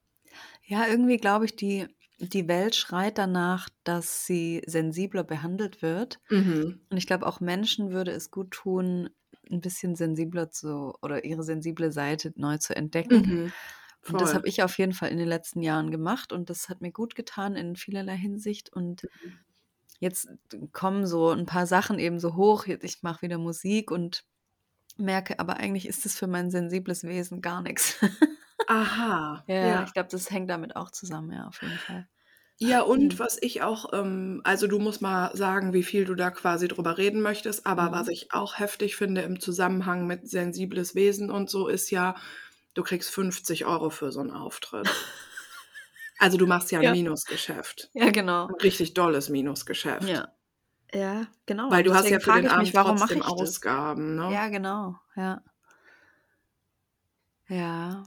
Ja, 0.63 0.87
irgendwie 0.87 1.17
glaube 1.17 1.45
ich, 1.45 1.55
die, 1.55 1.87
die 2.19 2.47
Welt 2.47 2.75
schreit 2.75 3.17
danach, 3.17 3.69
dass 3.83 4.25
sie 4.25 4.61
sensibler 4.65 5.23
behandelt 5.23 5.81
wird. 5.81 6.19
Mhm. 6.31 6.79
Und 6.89 6.97
ich 6.97 7.07
glaube, 7.07 7.27
auch 7.27 7.39
Menschen 7.39 7.91
würde 7.91 8.11
es 8.11 8.31
gut 8.31 8.51
tun, 8.51 9.09
ein 9.51 9.61
bisschen 9.61 9.95
sensibler 9.95 10.49
zu 10.51 10.93
oder 11.01 11.23
ihre 11.25 11.43
sensible 11.43 11.91
Seite 11.91 12.33
neu 12.35 12.57
zu 12.57 12.75
entdecken. 12.75 13.27
Mhm. 13.45 13.53
Und 14.07 14.21
das 14.21 14.33
habe 14.33 14.47
ich 14.47 14.63
auf 14.63 14.77
jeden 14.77 14.93
Fall 14.93 15.09
in 15.09 15.17
den 15.17 15.27
letzten 15.27 15.61
Jahren 15.61 15.91
gemacht 15.91 16.31
und 16.31 16.49
das 16.49 16.69
hat 16.69 16.81
mir 16.81 16.91
gut 16.91 17.15
getan 17.15 17.55
in 17.55 17.75
vielerlei 17.75 18.15
Hinsicht. 18.17 18.71
Und 18.71 19.03
Mhm. 19.23 19.39
jetzt 19.99 20.29
kommen 20.71 21.05
so 21.05 21.29
ein 21.31 21.45
paar 21.45 21.67
Sachen 21.67 21.99
eben 21.99 22.19
so 22.19 22.35
hoch. 22.35 22.65
Jetzt- 22.67 22.83
Ich 22.85 23.03
mache 23.03 23.23
wieder 23.23 23.37
Musik 23.37 23.91
und 23.91 24.23
merke, 24.97 25.39
aber 25.39 25.57
eigentlich 25.57 25.87
ist 25.87 26.05
es 26.05 26.17
für 26.17 26.27
mein 26.27 26.51
sensibles 26.51 27.03
Wesen 27.03 27.41
gar 27.41 27.61
nichts. 27.61 27.97
Aha, 28.67 29.43
Ja, 29.47 29.55
ja. 29.55 29.83
ich 29.83 29.93
glaube, 29.93 30.09
das 30.09 30.29
hängt 30.31 30.49
damit 30.49 30.75
auch 30.75 30.91
zusammen, 30.91 31.31
ja, 31.31 31.47
auf 31.47 31.61
jeden 31.61 31.77
Fall. 31.77 32.07
Ja, 32.61 32.81
und 32.81 33.13
Mhm. 33.13 33.19
was 33.19 33.37
ich 33.41 33.61
auch, 33.61 33.93
ähm, 33.93 34.41
also 34.43 34.67
du 34.67 34.79
musst 34.79 35.01
mal 35.01 35.33
sagen, 35.35 35.71
wie 35.71 35.83
viel 35.83 36.03
du 36.03 36.13
da 36.13 36.29
quasi 36.29 36.67
drüber 36.67 36.97
reden 36.97 37.21
möchtest, 37.21 37.65
aber 37.65 37.93
was 37.93 38.07
Mhm. 38.07 38.09
ich 38.09 38.33
auch 38.33 38.59
heftig 38.59 38.97
finde 38.97 39.21
im 39.21 39.39
Zusammenhang 39.39 40.07
mit 40.07 40.29
sensibles 40.29 40.93
Wesen 40.93 41.31
und 41.31 41.49
so, 41.49 41.69
ist 41.69 41.89
ja, 41.89 42.15
du 42.73 42.83
kriegst 42.83 43.11
50 43.11 43.65
Euro 43.65 43.89
für 43.89 44.11
so 44.11 44.19
einen 44.19 44.31
Auftritt. 44.31 44.89
Also 46.19 46.37
du 46.37 46.47
machst 46.47 46.71
ja 46.71 46.79
ein 46.79 46.85
Ja. 46.85 46.91
Minusgeschäft. 46.91 47.91
Ja, 47.93 48.09
genau. 48.11 48.49
Ein 48.49 48.55
richtig 48.63 48.93
dolles 48.95 49.29
Minusgeschäft. 49.29 50.07
Ja. 50.07 50.33
Ja, 50.93 51.27
genau. 51.45 51.71
Weil 51.71 51.83
Und 51.83 51.85
du 51.85 51.93
hast 51.93 52.09
ja 52.09 52.17
deswegen 52.17 52.21
für 52.21 52.31
frage 52.31 52.33
den 52.33 52.47
ich 52.47 52.55
mich, 52.57 52.73
Abend 52.73 52.75
warum 52.75 52.99
mache 52.99 53.11
trotzdem 53.11 53.19
ich 53.19 53.35
das? 53.35 53.51
Ausgaben, 53.57 54.15
ne? 54.15 54.25
Ja, 54.33 54.49
genau. 54.49 54.99
Ja. 55.15 55.43
Ja. 57.47 58.03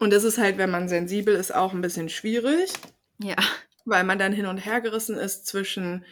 Und 0.00 0.12
das 0.12 0.24
ist 0.24 0.38
halt, 0.38 0.58
wenn 0.58 0.70
man 0.70 0.88
sensibel 0.88 1.34
ist, 1.34 1.54
auch 1.54 1.72
ein 1.72 1.80
bisschen 1.80 2.08
schwierig, 2.08 2.72
Ja. 3.18 3.36
weil 3.84 4.04
man 4.04 4.18
dann 4.18 4.32
hin 4.32 4.46
und 4.46 4.58
her 4.58 4.80
gerissen 4.80 5.16
ist 5.16 5.46
zwischen, 5.46 6.04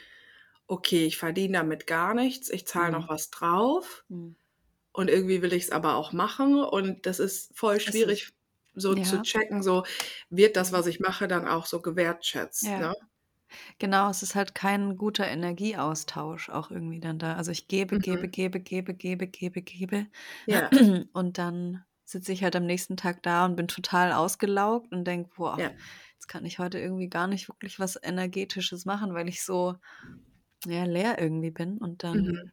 okay, 0.68 1.06
ich 1.06 1.18
verdiene 1.18 1.58
damit 1.58 1.86
gar 1.86 2.14
nichts, 2.14 2.50
ich 2.50 2.66
zahle 2.66 2.92
noch 2.92 3.08
Mhm. 3.08 3.10
was 3.10 3.30
drauf 3.30 4.04
Mhm. 4.10 4.36
und 4.92 5.10
irgendwie 5.10 5.42
will 5.42 5.52
ich 5.54 5.64
es 5.64 5.70
aber 5.72 5.96
auch 5.96 6.12
machen 6.12 6.56
und 6.64 7.06
das 7.06 7.20
ist 7.20 7.56
voll 7.58 7.80
Es 7.84 8.02
ist 8.04 8.08
schwierig 8.08 8.32
so 8.74 8.96
zu 8.96 9.20
ja. 9.20 9.22
checken, 9.22 9.62
so 9.62 9.84
wird 10.30 10.56
das, 10.56 10.72
was 10.72 10.86
ich 10.88 11.00
mache, 11.00 11.28
dann 11.28 11.48
auch 11.48 11.66
so 11.66 11.80
gewertschätzt, 11.82 12.76
Ja. 12.76 12.78
ne? 12.78 12.94
Genau, 13.78 14.10
es 14.10 14.22
ist 14.22 14.34
halt 14.34 14.54
kein 14.54 14.96
guter 14.98 15.26
Energieaustausch 15.28 16.50
auch 16.50 16.70
irgendwie 16.70 17.00
dann 17.00 17.18
da. 17.18 17.36
Also 17.36 17.50
ich 17.52 17.68
gebe, 17.68 17.98
gebe, 17.98 18.28
Mhm. 18.28 18.30
gebe, 18.30 18.60
gebe, 18.60 18.94
gebe, 18.94 19.26
gebe, 19.28 19.62
gebe. 19.62 20.06
Ja, 20.46 20.70
Und 21.12 21.38
dann 21.38 21.84
sitze 22.12 22.32
ich 22.32 22.44
halt 22.44 22.56
am 22.56 22.66
nächsten 22.66 22.96
Tag 22.96 23.22
da 23.22 23.44
und 23.44 23.56
bin 23.56 23.68
total 23.68 24.12
ausgelaugt 24.12 24.92
und 24.92 25.04
denke, 25.04 25.30
boah, 25.36 25.58
ja. 25.58 25.70
jetzt 26.14 26.28
kann 26.28 26.44
ich 26.46 26.58
heute 26.58 26.78
irgendwie 26.78 27.08
gar 27.08 27.26
nicht 27.26 27.48
wirklich 27.48 27.78
was 27.80 27.98
Energetisches 28.02 28.84
machen, 28.84 29.14
weil 29.14 29.28
ich 29.28 29.44
so 29.44 29.76
ja, 30.66 30.84
leer 30.84 31.18
irgendwie 31.20 31.50
bin. 31.50 31.78
Und 31.78 32.04
dann, 32.04 32.18
Mhm. 32.18 32.52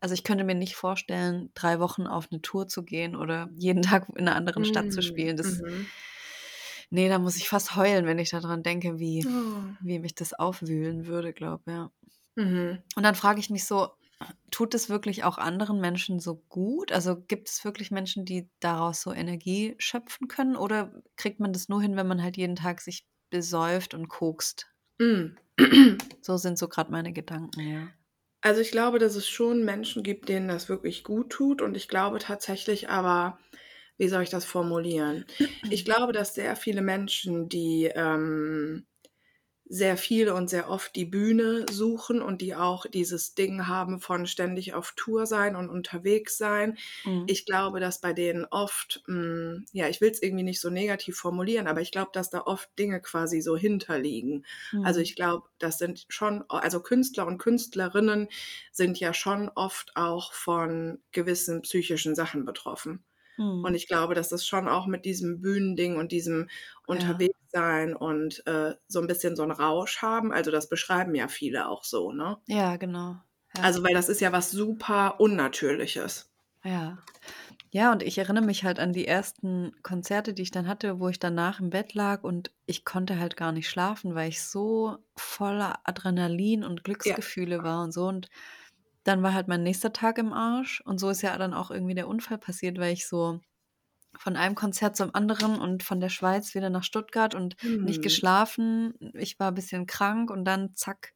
also 0.00 0.14
ich 0.14 0.24
könnte 0.24 0.44
mir 0.44 0.54
nicht 0.54 0.76
vorstellen, 0.76 1.50
drei 1.54 1.80
Wochen 1.80 2.06
auf 2.06 2.28
eine 2.30 2.40
Tour 2.42 2.68
zu 2.68 2.82
gehen 2.84 3.14
oder 3.16 3.50
jeden 3.54 3.82
Tag 4.00 4.08
in 4.10 4.26
einer 4.28 4.36
anderen 4.36 4.64
Stadt 4.64 4.92
zu 4.92 5.00
Mhm. 5.00 5.02
spielen. 5.02 5.36
Das, 5.36 5.60
Mhm. 5.60 5.92
nee, 6.90 7.08
da 7.08 7.18
muss 7.18 7.36
ich 7.36 7.48
fast 7.48 7.76
heulen, 7.76 8.06
wenn 8.06 8.18
ich 8.18 8.30
daran 8.30 8.62
denke, 8.62 8.98
wie, 8.98 9.24
Oh. 9.26 9.76
wie 9.80 9.98
mich 9.98 10.14
das 10.14 10.32
aufwühlen 10.34 11.06
würde, 11.06 11.32
glaube 11.32 11.62
ich. 11.66 11.72
Ja. 11.72 11.90
Mhm. 12.36 12.82
Und 12.96 13.02
dann 13.02 13.14
frage 13.14 13.40
ich 13.40 13.50
mich 13.50 13.64
so, 13.66 13.90
tut 14.50 14.74
es 14.74 14.88
wirklich 14.88 15.24
auch 15.24 15.38
anderen 15.38 15.80
Menschen 15.80 16.20
so 16.20 16.36
gut? 16.48 16.92
Also 16.92 17.20
gibt 17.20 17.48
es 17.48 17.64
wirklich 17.64 17.90
Menschen, 17.90 18.24
die 18.24 18.48
daraus 18.60 19.02
so 19.02 19.12
Energie 19.12 19.74
schöpfen 19.78 20.28
können? 20.28 20.56
Oder 20.56 20.92
kriegt 21.16 21.40
man 21.40 21.52
das 21.52 21.68
nur 21.68 21.82
hin, 21.82 21.96
wenn 21.96 22.06
man 22.08 22.22
halt 22.22 22.36
jeden 22.36 22.56
Tag 22.56 22.80
sich 22.80 23.06
besäuft 23.30 23.94
und 23.94 24.08
kokst? 24.08 24.68
Mhm. 24.98 25.36
So 26.22 26.36
sind 26.36 26.56
so 26.56 26.68
gerade 26.68 26.92
meine 26.92 27.12
Gedanken, 27.12 27.60
ja. 27.60 27.88
Also 28.42 28.60
ich 28.60 28.70
glaube, 28.72 28.98
dass 28.98 29.14
es 29.14 29.28
schon 29.28 29.64
Menschen 29.64 30.02
gibt, 30.02 30.28
denen 30.28 30.48
das 30.48 30.68
wirklich 30.68 31.04
gut 31.04 31.30
tut. 31.30 31.62
Und 31.62 31.76
ich 31.76 31.88
glaube 31.88 32.18
tatsächlich 32.18 32.88
aber, 32.88 33.38
wie 33.98 34.08
soll 34.08 34.22
ich 34.22 34.30
das 34.30 34.44
formulieren? 34.44 35.24
Ich 35.70 35.84
glaube, 35.84 36.12
dass 36.12 36.34
sehr 36.34 36.56
viele 36.56 36.82
Menschen, 36.82 37.48
die 37.48 37.90
ähm, 37.94 38.86
sehr 39.74 39.96
viel 39.96 40.28
und 40.30 40.50
sehr 40.50 40.68
oft 40.68 40.94
die 40.96 41.06
Bühne 41.06 41.66
suchen 41.70 42.20
und 42.20 42.42
die 42.42 42.54
auch 42.54 42.84
dieses 42.86 43.34
Ding 43.34 43.66
haben 43.68 44.00
von 44.00 44.26
ständig 44.26 44.74
auf 44.74 44.92
Tour 44.96 45.24
sein 45.26 45.56
und 45.56 45.70
unterwegs 45.70 46.36
sein. 46.36 46.76
Mhm. 47.04 47.26
Ich 47.26 47.46
glaube, 47.46 47.80
dass 47.80 48.00
bei 48.00 48.12
denen 48.12 48.44
oft, 48.46 49.02
mh, 49.06 49.62
ja, 49.72 49.88
ich 49.88 50.00
will 50.00 50.10
es 50.10 50.22
irgendwie 50.22 50.42
nicht 50.44 50.60
so 50.60 50.70
negativ 50.70 51.16
formulieren, 51.16 51.66
aber 51.68 51.80
ich 51.80 51.90
glaube, 51.92 52.10
dass 52.12 52.30
da 52.30 52.42
oft 52.42 52.68
Dinge 52.78 53.00
quasi 53.00 53.40
so 53.40 53.56
hinterliegen. 53.56 54.44
Also 54.82 55.00
Mhm. 55.00 55.00
ich 55.00 55.14
glaube, 55.16 55.48
das 55.58 55.78
sind 55.78 56.04
schon, 56.08 56.44
also 56.48 56.80
Künstler 56.82 57.26
und 57.26 57.38
Künstlerinnen 57.38 58.28
sind 58.72 58.98
ja 59.00 59.14
schon 59.14 59.48
oft 59.54 59.96
auch 59.96 60.32
von 60.32 61.00
gewissen 61.12 61.62
psychischen 61.62 62.14
Sachen 62.14 62.44
betroffen. 62.44 63.04
Und 63.60 63.74
Mhm. 63.74 63.76
ich 63.76 63.86
glaube, 63.88 64.14
dass 64.14 64.28
das 64.28 64.46
schon 64.46 64.68
auch 64.68 64.86
mit 64.86 65.04
diesem 65.04 65.40
Bühnending 65.40 65.96
und 65.96 66.12
diesem 66.12 66.48
Ja. 66.90 67.26
Unterwegssein 67.52 67.94
und 67.96 68.44
äh, 68.46 68.74
so 68.88 69.00
ein 69.00 69.06
bisschen 69.06 69.36
so 69.36 69.42
einen 69.42 69.52
Rausch 69.52 70.02
haben. 70.02 70.32
Also 70.32 70.50
das 70.50 70.68
beschreiben 70.68 71.14
ja 71.14 71.28
viele 71.28 71.68
auch 71.68 71.84
so, 71.84 72.12
ne? 72.12 72.38
Ja, 72.46 72.76
genau. 72.76 73.20
Ja. 73.54 73.62
Also 73.62 73.82
weil 73.82 73.94
das 73.94 74.10
ist 74.10 74.20
ja 74.20 74.30
was 74.30 74.50
super 74.50 75.18
Unnatürliches. 75.18 76.30
Ja. 76.64 76.98
Ja, 77.72 77.92
und 77.92 78.02
ich 78.02 78.18
erinnere 78.18 78.44
mich 78.44 78.64
halt 78.64 78.78
an 78.80 78.92
die 78.92 79.06
ersten 79.08 79.72
Konzerte, 79.82 80.34
die 80.34 80.42
ich 80.42 80.50
dann 80.52 80.68
hatte, 80.68 81.00
wo 81.00 81.08
ich 81.08 81.18
danach 81.20 81.60
im 81.60 81.70
Bett 81.70 81.94
lag 81.94 82.24
und 82.24 82.52
ich 82.66 82.84
konnte 82.84 83.18
halt 83.18 83.36
gar 83.36 83.52
nicht 83.52 83.68
schlafen, 83.70 84.14
weil 84.14 84.28
ich 84.30 84.42
so 84.44 84.98
voller 85.16 85.80
Adrenalin 85.84 86.64
und 86.64 86.84
Ja. 87.04 87.16
Glücksgefühle 87.16 87.62
war 87.64 87.82
und 87.84 87.92
so. 87.92 88.06
Und 88.08 88.28
dann 89.04 89.22
war 89.22 89.34
halt 89.34 89.48
mein 89.48 89.62
nächster 89.62 89.92
Tag 89.92 90.18
im 90.18 90.32
Arsch. 90.32 90.80
Und 90.84 90.98
so 90.98 91.10
ist 91.10 91.22
ja 91.22 91.36
dann 91.38 91.54
auch 91.54 91.70
irgendwie 91.70 91.94
der 91.94 92.08
Unfall 92.08 92.38
passiert, 92.38 92.78
weil 92.78 92.92
ich 92.92 93.06
so 93.08 93.40
von 94.18 94.36
einem 94.36 94.54
Konzert 94.54 94.96
zum 94.96 95.14
anderen 95.14 95.58
und 95.60 95.82
von 95.82 96.00
der 96.00 96.10
Schweiz 96.10 96.54
wieder 96.54 96.70
nach 96.70 96.84
Stuttgart 96.84 97.34
und 97.34 97.56
nicht 97.82 98.02
Hm. 98.02 98.02
geschlafen. 98.02 98.94
Ich 99.14 99.38
war 99.40 99.48
ein 99.48 99.54
bisschen 99.54 99.86
krank 99.86 100.30
und 100.30 100.44
dann 100.44 100.74
zack. 100.74 101.14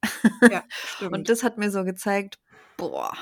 Ja, 0.48 0.64
Und 1.10 1.28
das 1.28 1.42
hat 1.42 1.58
mir 1.58 1.70
so 1.70 1.84
gezeigt, 1.84 2.38
boah, 2.76 3.12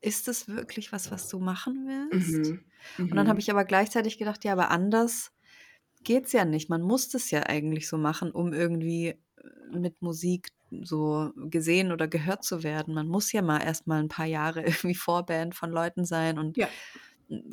ist 0.00 0.28
das 0.28 0.48
wirklich 0.48 0.92
was, 0.92 1.10
was 1.10 1.28
du 1.28 1.38
machen 1.40 1.86
willst? 1.86 2.54
Mhm. 2.54 2.64
Und 3.10 3.16
dann 3.16 3.28
habe 3.28 3.38
Mhm. 3.38 3.40
ich 3.40 3.50
aber 3.50 3.64
gleichzeitig 3.64 4.18
gedacht, 4.18 4.44
ja, 4.44 4.52
aber 4.52 4.70
anders 4.70 5.32
geht's 6.02 6.32
ja 6.32 6.44
nicht. 6.44 6.70
Man 6.70 6.82
muss 6.82 7.08
das 7.08 7.30
ja 7.30 7.44
eigentlich 7.44 7.88
so 7.88 7.98
machen, 7.98 8.30
um 8.32 8.52
irgendwie 8.52 9.08
äh, 9.08 9.18
mit 9.78 10.02
Musik 10.02 10.50
so 10.82 11.32
gesehen 11.36 11.92
oder 11.92 12.08
gehört 12.08 12.44
zu 12.44 12.62
werden. 12.62 12.94
Man 12.94 13.08
muss 13.08 13.32
ja 13.32 13.42
mal 13.42 13.62
erst 13.62 13.86
mal 13.86 14.00
ein 14.00 14.08
paar 14.08 14.26
Jahre 14.26 14.62
irgendwie 14.64 14.94
Vorband 14.94 15.54
von 15.54 15.70
Leuten 15.70 16.04
sein 16.04 16.38
und 16.38 16.56
Ja. 16.56 16.74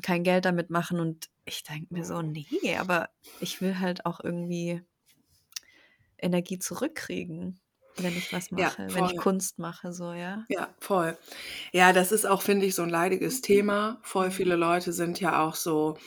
kein 0.02 0.24
Geld 0.24 0.46
damit 0.46 0.70
machen 0.70 1.00
und 1.00 1.30
ich 1.46 1.64
denke 1.64 1.94
mir 1.94 2.04
so, 2.06 2.22
nee, 2.22 2.46
aber 2.78 3.10
ich 3.40 3.62
will 3.62 3.80
halt 3.80 4.06
auch 4.06 4.20
irgendwie 4.24 4.82
Energie 6.20 6.60
zurückkriegen, 6.60 7.60
wenn 7.96 8.16
ich 8.18 8.32
was 8.32 8.52
Ja, 8.56 8.78
mache, 8.78 8.94
wenn 8.94 9.10
ich. 9.10 9.16
Kunst 9.16 9.58
mache, 9.58 9.94
so, 9.94 10.12
ja. 10.14 10.48
Ja, 10.50 10.74
voll. 10.80 11.18
Ja, 11.74 11.92
das 11.94 12.12
ist 12.14 12.26
auch, 12.26 12.42
finde 12.42 12.66
ich, 12.66 12.76
so 12.76 12.84
ein 12.84 12.90
leidiges 12.90 13.42
Thema. 13.42 14.00
Voll 14.04 14.32
Mhm. 14.32 14.32
viele 14.32 14.56
Leute 14.56 14.94
sind 14.94 15.20
ja 15.20 15.44
auch 15.46 15.56
so, 15.56 15.98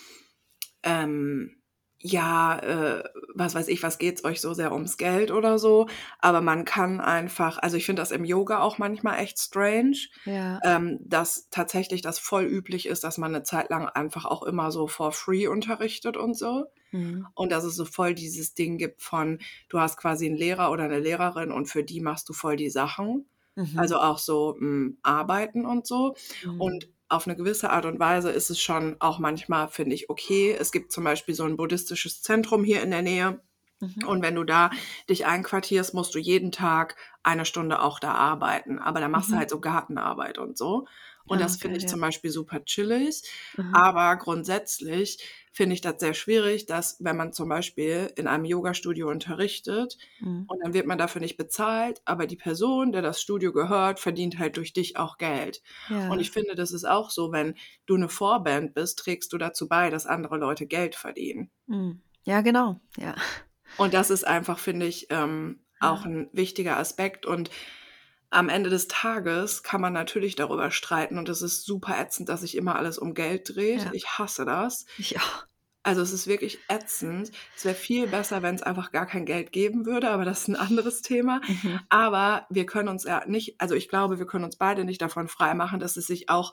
ähm, 0.85 1.60
ja, 2.03 2.59
äh, 2.59 3.05
was 3.35 3.55
weiß 3.55 3.69
ich, 3.69 3.83
was 3.83 3.99
geht's 3.99 4.25
euch 4.25 4.41
so 4.41 4.55
sehr 4.55 4.73
ums 4.73 4.97
Geld 4.97 5.31
oder 5.31 5.59
so? 5.59 5.87
Aber 6.19 6.41
man 6.41 6.65
kann 6.65 7.01
einfach 7.01 7.59
also, 7.59 7.77
ich 7.77 7.85
finde 7.87 8.01
das 8.01 8.11
im 8.11 8.25
Yoga 8.25 8.61
auch 8.61 8.79
manchmal 8.79 9.19
echt 9.21 9.39
strange, 9.39 9.97
Ja. 10.25 10.59
ähm, 10.65 10.99
dass 11.03 11.49
tatsächlich 11.51 12.01
das 12.01 12.19
voll 12.19 12.45
üblich 12.45 12.87
ist, 12.87 13.05
dass 13.05 13.19
man 13.19 13.35
eine 13.35 13.45
Zeit 13.45 13.69
lang 13.71 13.87
einfach 13.89 14.25
auch 14.25 14.43
immer 14.43 14.73
so 14.73 14.87
for 14.89 15.13
free 15.13 15.47
unterrichtet 15.47 16.17
und 16.17 16.37
so. 16.37 16.67
Mhm. 16.93 17.27
Und 17.35 17.53
dass 17.53 17.65
es 17.65 17.77
so 17.77 17.85
voll 17.85 18.15
dieses 18.15 18.55
Ding 18.55 18.79
gibt 18.79 19.03
von, 19.03 19.39
du 19.69 19.79
hast 19.79 19.97
quasi 19.99 20.27
einen 20.27 20.37
Lehrer 20.37 20.71
oder 20.71 20.85
eine 20.85 20.99
Lehrerin 21.01 21.53
und 21.53 21.67
für 21.67 21.85
die 21.85 22.01
machst 22.01 22.29
du 22.29 22.33
voll 22.33 22.57
die 22.57 22.71
Sachen. 22.71 23.27
Mhm. 23.57 23.79
Also 23.79 23.99
auch 23.99 24.19
so, 24.19 24.57
hm, 24.59 24.99
Arbeiten 25.03 25.67
und 25.67 25.87
so. 25.87 26.15
Mhm. 26.45 26.61
Und 26.61 26.89
auf 27.11 27.27
eine 27.27 27.37
gewisse 27.37 27.71
Art 27.71 27.85
und 27.87 27.99
Weise 28.01 28.31
ist 28.31 28.51
es 28.51 28.61
schon 28.61 28.97
auch 29.01 29.19
manchmal, 29.19 29.69
finde 29.69 29.95
ich, 29.95 30.11
okay. 30.11 30.57
Es 30.59 30.73
gibt 30.73 30.93
zum 30.93 31.05
Beispiel 31.05 31.35
so 31.35 31.45
ein 31.45 31.57
buddhistisches 31.57 32.23
Zentrum 32.23 32.65
hier 32.65 32.83
in 32.83 32.91
der 32.91 33.03
Nähe. 33.03 33.41
Mhm. 33.81 34.05
Und 34.07 34.23
wenn 34.23 34.35
du 34.35 34.45
da 34.45 34.71
dich 35.09 35.27
einquartierst, 35.27 35.95
musst 35.95 36.15
du 36.15 36.19
jeden 36.19 36.53
Tag 36.53 36.97
eine 37.23 37.45
Stunde 37.45 37.83
auch 37.83 37.99
da 37.99 38.13
arbeiten. 38.15 38.79
Aber 38.79 39.01
da 39.01 39.09
machst 39.09 39.33
du 39.33 39.37
Mhm. 39.37 39.39
halt 39.39 39.51
so 39.51 39.61
Gartenarbeit 39.61 40.39
und 40.39 40.57
so. 40.59 40.87
Und 41.27 41.39
Ah, 41.39 41.43
das 41.43 41.57
finde 41.57 41.79
ich 41.79 41.85
ja. 41.85 41.89
zum 41.89 42.01
Beispiel 42.01 42.31
super 42.31 42.65
chillig. 42.65 43.23
Mhm. 43.57 43.75
Aber 43.75 44.17
grundsätzlich 44.17 45.19
finde 45.53 45.75
ich 45.75 45.81
das 45.81 45.99
sehr 45.99 46.15
schwierig, 46.15 46.67
dass 46.67 46.97
wenn 47.01 47.17
man 47.17 47.33
zum 47.33 47.49
Beispiel 47.49 48.13
in 48.17 48.27
einem 48.29 48.45
Yogastudio 48.45 49.09
unterrichtet 49.11 49.99
Mhm. 50.21 50.45
und 50.47 50.59
dann 50.63 50.75
wird 50.75 50.87
man 50.87 50.99
dafür 50.99 51.21
nicht 51.21 51.37
bezahlt, 51.37 52.01
aber 52.05 52.27
die 52.27 52.37
Person, 52.37 52.93
der 52.93 53.03
das 53.03 53.21
Studio 53.21 53.53
gehört, 53.53 53.99
verdient 54.01 54.39
halt 54.39 54.57
durch 54.57 54.73
dich 54.73 54.97
auch 54.97 55.19
Geld. 55.19 55.63
Und 55.89 55.95
Ja. 55.97 56.17
ich 56.21 56.31
finde, 56.31 56.55
das 56.55 56.73
ist 56.73 56.85
auch 56.85 57.11
so, 57.11 57.33
wenn 57.33 57.55
du 57.87 57.97
eine 57.97 58.09
Vorband 58.09 58.75
bist, 58.75 58.99
trägst 59.01 59.33
du 59.33 59.39
dazu 59.39 59.69
bei, 59.69 59.91
dass 59.91 60.07
andere 60.07 60.37
Leute 60.39 60.67
Geld 60.67 60.95
verdienen. 60.95 61.51
Mhm. 61.67 62.03
Ja, 62.25 62.41
genau. 62.43 62.81
Ja. 62.99 63.15
Und 63.77 63.95
das 63.95 64.11
ist 64.11 64.25
einfach, 64.27 64.59
finde 64.59 64.87
ich, 64.87 65.07
ähm, 65.11 65.65
auch 65.81 66.05
ein 66.05 66.29
wichtiger 66.33 66.77
Aspekt. 66.77 67.25
Und 67.27 67.51
am 68.31 68.49
Ende 68.49 68.71
des 68.71 68.89
Tages 68.89 69.63
kann 69.63 69.81
man 69.81 69.93
natürlich 69.93 70.37
darüber 70.37 70.71
streiten 70.71 71.19
und 71.19 71.29
es 71.29 71.43
ist 71.43 71.65
super 71.65 71.99
ätzend, 71.99 72.29
dass 72.29 72.43
sich 72.43 72.57
immer 72.57 72.77
alles 72.77 72.99
um 72.99 73.15
Geld 73.15 73.55
dreht. 73.57 73.83
Ja. 73.85 73.91
Ich 73.93 74.07
hasse 74.19 74.45
das. 74.45 74.87
Auch. 75.17 75.45
Also, 75.83 76.03
es 76.03 76.13
ist 76.13 76.27
wirklich 76.27 76.59
ätzend. 76.69 77.31
Es 77.57 77.65
wäre 77.65 77.75
viel 77.75 78.07
besser, 78.07 78.43
wenn 78.43 78.55
es 78.55 78.63
einfach 78.63 78.93
gar 78.93 79.07
kein 79.07 79.25
Geld 79.25 79.51
geben 79.51 79.87
würde, 79.87 80.11
aber 80.11 80.27
das 80.27 80.43
ist 80.43 80.49
ein 80.49 80.57
anderes 80.57 81.01
Thema. 81.01 81.41
Mhm. 81.49 81.81
Aber 81.89 82.47
wir 82.51 82.67
können 82.67 82.89
uns 82.89 83.05
ja 83.05 83.25
nicht 83.27 83.55
also, 83.61 83.75
ich 83.75 83.89
glaube, 83.89 84.19
wir 84.19 84.27
können 84.27 84.45
uns 84.45 84.57
beide 84.57 84.85
nicht 84.85 85.01
davon 85.01 85.27
freimachen, 85.29 85.81
dass 85.81 85.97
es 85.97 86.07
sich 86.07 86.29
auch 86.29 86.53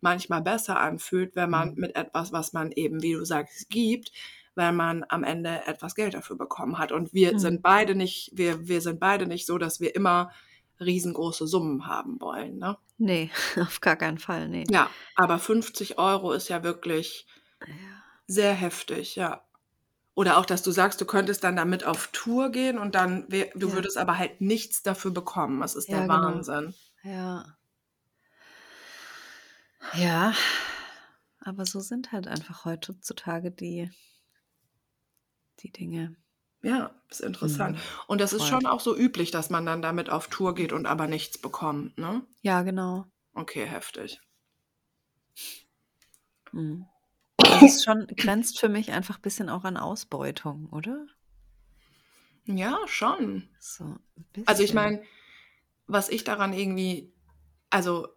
manchmal 0.00 0.42
besser 0.42 0.78
anfühlt, 0.78 1.34
wenn 1.34 1.50
man 1.50 1.70
Mhm. 1.70 1.80
mit 1.80 1.96
etwas, 1.96 2.30
was 2.32 2.52
man 2.52 2.70
eben, 2.70 3.02
wie 3.02 3.14
du 3.14 3.24
sagst, 3.24 3.68
gibt, 3.68 4.12
wenn 4.54 4.76
man 4.76 5.04
am 5.08 5.24
Ende 5.24 5.62
etwas 5.66 5.96
Geld 5.96 6.14
dafür 6.14 6.36
bekommen 6.36 6.78
hat. 6.78 6.92
Und 6.92 7.12
wir 7.12 7.34
Mhm. 7.34 7.38
sind 7.40 7.62
beide 7.62 7.96
nicht 7.96 8.30
wir 8.34 8.68
wir 8.68 8.80
sind 8.80 9.00
beide 9.00 9.26
nicht 9.26 9.44
so, 9.46 9.58
dass 9.58 9.80
wir 9.80 9.94
immer 9.96 10.30
riesengroße 10.80 11.46
Summen 11.46 11.86
haben 11.86 12.20
wollen, 12.20 12.58
ne? 12.58 12.78
Ne, 13.00 13.30
auf 13.60 13.80
gar 13.80 13.96
keinen 13.96 14.18
Fall, 14.18 14.48
ne. 14.48 14.70
Ja, 14.70 14.94
aber 15.14 15.38
50 15.38 15.98
€ 15.98 16.32
ist 16.32 16.48
ja 16.48 16.62
wirklich 16.62 17.26
Ja. 17.66 18.08
sehr 18.30 18.52
heftig, 18.54 19.16
ja. 19.16 19.44
Oder 20.14 20.38
auch, 20.38 20.46
dass 20.46 20.62
du 20.62 20.72
sagst, 20.72 21.00
du 21.00 21.06
könntest 21.06 21.44
dann 21.44 21.56
damit 21.56 21.84
auf 21.84 22.08
Tour 22.12 22.50
gehen 22.50 22.78
und 22.78 22.94
dann 22.96 23.28
du 23.30 23.72
Ja. 23.72 23.74
würdest 23.74 23.98
aber 23.98 24.18
halt 24.18 24.40
nichts 24.42 24.82
dafür 24.82 25.12
bekommen. 25.12 25.60
Das 25.62 25.74
ist 25.76 25.92
Ja, 25.92 26.06
der 26.06 26.08
genau. 26.08 26.44
Wahnsinn. 26.46 26.74
Ja. 27.02 27.58
Ja, 29.92 30.34
aber 31.40 31.66
so 31.66 31.80
sind 31.80 32.12
halt 32.12 32.28
einfach 32.28 32.64
heutzutage 32.64 33.50
die 33.50 33.90
die 35.60 35.70
Dinge. 35.72 36.16
Ja, 36.62 36.90
ist 37.08 37.20
interessant. 37.20 37.76
Mhm. 37.76 37.82
Und 38.08 38.20
das 38.20 38.32
ist 38.32 38.42
Voll. 38.42 38.60
schon 38.60 38.66
auch 38.66 38.80
so 38.80 38.96
üblich, 38.96 39.30
dass 39.30 39.50
man 39.50 39.64
dann 39.64 39.80
damit 39.82 40.10
auf 40.10 40.28
Tour 40.28 40.54
geht 40.54 40.72
und 40.72 40.86
aber 40.86 41.06
nichts 41.06 41.38
bekommt, 41.38 41.96
ne? 41.98 42.22
Ja, 42.42 42.62
genau. 42.62 43.06
Okay, 43.34 43.64
heftig. 43.64 44.20
Mhm. 46.52 46.86
Das 47.36 47.62
ist 47.62 47.84
schon 47.84 48.06
grenzt 48.16 48.58
für 48.58 48.68
mich 48.68 48.90
einfach 48.90 49.18
bisschen 49.18 49.48
auch 49.48 49.64
an 49.64 49.76
Ausbeutung, 49.76 50.66
oder? 50.70 51.06
Ja, 52.44 52.78
schon. 52.86 53.48
So 53.60 53.96
Also, 54.46 54.62
ich 54.62 54.74
meine, 54.74 55.02
was 55.86 56.08
ich 56.08 56.24
daran 56.24 56.52
irgendwie 56.52 57.12
also 57.70 58.08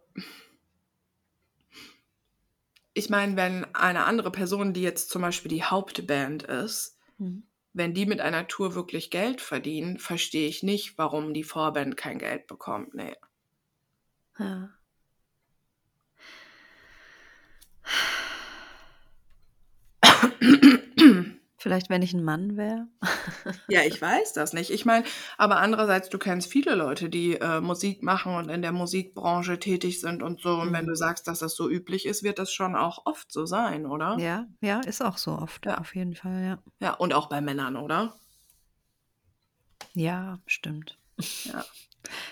ich 2.94 3.08
meine, 3.08 3.36
wenn 3.36 3.74
eine 3.74 4.04
andere 4.04 4.30
Person, 4.30 4.74
die 4.74 4.82
jetzt 4.82 5.10
zum 5.10 5.22
Beispiel 5.22 5.50
die 5.50 5.64
Hauptband 5.64 6.42
ist 6.42 6.98
Mhm. 7.18 7.44
Wenn 7.74 7.94
die 7.94 8.06
mit 8.06 8.20
einer 8.20 8.46
Tour 8.48 8.74
wirklich 8.74 9.10
Geld 9.10 9.40
verdienen, 9.40 9.98
verstehe 9.98 10.48
ich 10.48 10.62
nicht, 10.62 10.98
warum 10.98 11.34
die 11.34 11.44
Vorband 11.44 11.96
kein 11.96 12.18
Geld 12.18 12.46
bekommt, 12.46 12.94
ne. 12.94 13.16
Ja. 14.38 14.70
Vielleicht, 21.62 21.90
wenn 21.90 22.02
ich 22.02 22.12
'n 22.12 22.24
Mann 22.24 22.56
wäre? 22.56 22.88
Ja, 23.68 23.82
ich 23.84 24.00
weiß 24.02 24.32
das 24.34 24.52
nicht. 24.52 24.70
Ich 24.70 24.84
meine 24.84 25.04
aber 25.38 25.58
andererseits, 25.58 26.08
du 26.10 26.18
kennst 26.18 26.50
viele 26.50 26.74
Leute, 26.74 27.08
die, 27.08 27.34
äh, 27.40 27.60
Musik 27.60 28.02
machen 28.02 28.34
und 28.34 28.48
in 28.50 28.60
der 28.62 28.72
Musikbranche 28.72 29.58
tätig 29.58 30.00
sind 30.00 30.22
und 30.22 30.40
so. 30.40 30.56
Und 30.60 30.72
wenn 30.72 30.84
Mhm. 30.84 30.86
du 30.86 30.94
sagst, 30.96 31.26
dass 31.28 31.38
das 31.40 31.54
so 31.54 31.68
üblich 31.70 32.06
ist, 32.06 32.22
wird 32.22 32.38
das 32.38 32.52
schon 32.52 32.74
auch 32.76 33.06
oft 33.06 33.30
so 33.32 33.46
sein, 33.46 33.86
oder? 33.86 34.24
Ja, 34.24 34.46
ja, 34.60 34.80
ist 34.82 35.02
auch 35.02 35.18
so 35.18 35.32
oft, 35.38 35.66
Ja. 35.66 35.76
auf 35.76 35.94
jeden 35.94 36.14
Fall, 36.14 36.42
ja. 36.44 36.62
Ja, 36.80 36.94
und 36.94 37.14
auch 37.14 37.28
bei 37.30 37.40
Männern, 37.40 37.76
oder? 37.76 38.18
Ja, 39.94 40.38
stimmt. 40.46 40.98
Ja. 41.44 41.66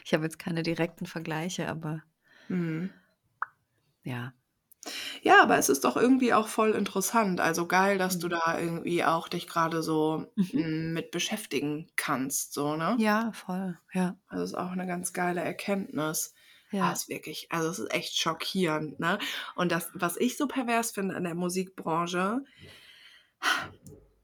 Ich 0.05 0.15
habe 0.15 0.25
jetzt 0.25 0.39
keine 0.39 0.63
direkten 0.63 1.07
Vergleiche, 1.07 1.69
aber 1.69 2.03
Mhm. 2.49 2.91
ja. 4.05 4.33
Ja, 5.23 5.43
aber 5.43 5.59
es 5.59 5.69
ist 5.69 5.85
doch 5.85 5.97
irgendwie 5.97 6.33
auch 6.33 6.49
voll 6.49 6.71
interessant. 6.73 7.41
Also, 7.41 7.67
geil, 7.67 7.99
dass 7.99 8.19
du 8.19 8.29
Mhm. 8.29 8.31
da 8.31 8.59
irgendwie 8.59 9.05
auch 9.05 9.29
dich 9.29 9.47
grade 9.47 9.83
so, 9.83 10.27
Mhm. 10.37 10.51
hm, 10.53 10.93
mit 10.95 11.11
beschäftigen 11.11 11.91
kannst, 11.97 12.55
so, 12.55 12.77
ne? 12.77 13.03
Ja, 13.03 13.33
voll, 13.33 13.79
ja. 13.95 14.21
Also, 14.29 14.45
ist 14.45 14.55
auch 14.55 14.75
'ne 14.75 14.87
ganz 14.87 15.13
geile 15.13 15.41
Erkenntnis. 15.43 16.35
Ah, 16.79 16.93
Ja. 16.93 16.93
ist 16.93 17.09
wirklich 17.09 17.49
also, 17.51 17.69
es 17.69 17.79
ist 17.81 17.93
echt 17.93 18.17
schockierend, 18.17 19.01
ne? 19.01 19.19
Und 19.57 19.73
das, 19.73 19.91
was 19.95 20.17
ich 20.17 20.37
so 20.37 20.47
pervers 20.47 20.93
finde 20.93 21.17
an 21.17 21.25
der 21.25 21.35
Musikbranche 21.35 22.45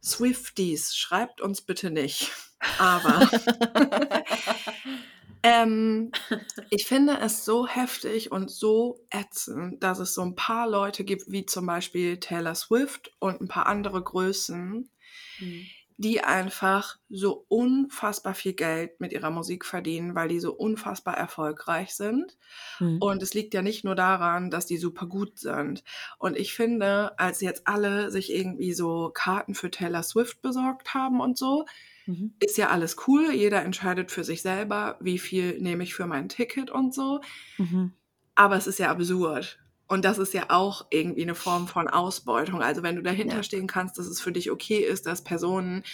Swifties, 0.02 0.94
schreibt 0.96 1.40
uns 1.40 1.62
bitte 1.62 1.90
nicht. 1.90 2.32
Aber 2.76 3.24
ähm, 5.46 6.14
ich 6.70 6.86
finde 6.86 7.18
es 7.20 7.44
so 7.44 7.66
heftig 7.68 8.32
und 8.32 8.50
so 8.50 9.04
ätzend, 9.10 9.82
dass 9.82 9.98
es 10.00 10.14
so 10.14 10.22
'n 10.22 10.34
paar 10.36 10.68
Leute 10.68 11.04
gibt, 11.04 11.30
wie 11.30 11.46
zum 11.46 11.66
Beispiel 11.66 12.18
Taylor 12.20 12.54
Swift 12.54 13.12
und 13.20 13.40
'n 13.40 13.48
paar 13.48 13.66
andere 13.66 14.02
Größen, 14.02 14.90
Mhm. 15.38 15.66
die 15.98 16.20
einfach 16.22 16.98
so 17.08 17.46
unfassbar 17.48 18.34
viel 18.34 18.52
Geld 18.52 19.00
mit 19.00 19.12
ihrer 19.12 19.30
Musik 19.30 19.64
verdienen, 19.64 20.14
weil 20.14 20.28
die 20.28 20.40
so 20.40 20.52
unfassbar 20.54 21.16
erfolgreich 21.16 21.94
sind. 21.94 22.36
Mhm. 22.80 23.00
Und 23.00 23.22
es 23.22 23.34
liegt 23.34 23.54
ja 23.54 23.62
nicht 23.62 23.84
nur 23.84 23.94
daran, 23.94 24.50
dass 24.50 24.66
die 24.66 24.76
super 24.78 25.06
gut 25.06 25.38
sind. 25.38 25.84
Und 26.18 26.36
ich 26.36 26.54
finde, 26.54 27.18
als 27.18 27.40
jetzt 27.42 27.66
alle 27.66 28.10
sich 28.10 28.32
irgendwie 28.32 28.72
so 28.74 29.10
Karten 29.14 29.54
für 29.54 29.70
Taylor 29.70 30.02
Swift 30.02 30.42
besorgt 30.42 30.94
haben 30.94 31.20
und 31.20 31.38
so, 31.38 31.64
Mhm. 32.06 32.36
ist 32.40 32.58
ja 32.58 32.70
alles 32.70 32.96
cool. 33.08 33.32
Jeder 33.32 33.62
entscheidet 33.64 34.10
für 34.12 34.24
sich 34.24 34.42
selber, 34.42 34.98
wie 35.00 35.18
viel 35.18 35.60
nehme 35.60 35.84
ich 35.84 35.94
für 35.94 36.06
mein 36.06 36.28
Ticket 36.28 36.70
und 36.70 36.94
so. 36.94 37.20
Mhm. 37.58 37.96
Aber 38.38 38.56
es 38.56 38.66
ist 38.66 38.78
ja 38.78 38.90
absurd. 38.90 39.58
Und 39.88 40.04
das 40.04 40.18
ist 40.18 40.34
ja 40.34 40.46
auch 40.50 40.86
irgendwie 40.90 41.24
'ne 41.24 41.34
Form 41.34 41.66
von 41.68 41.88
Ausbeutung. 41.88 42.60
Also, 42.62 42.82
wenn 42.82 42.96
du 42.96 43.02
dahinter 43.02 43.42
Ja. 43.42 43.42
stehen 43.42 43.66
kannst, 43.66 43.98
dass 43.98 44.06
es 44.06 44.20
für 44.20 44.32
dich 44.32 44.50
okay 44.50 44.78
ist, 44.80 45.06
dass 45.06 45.24
Personen 45.24 45.84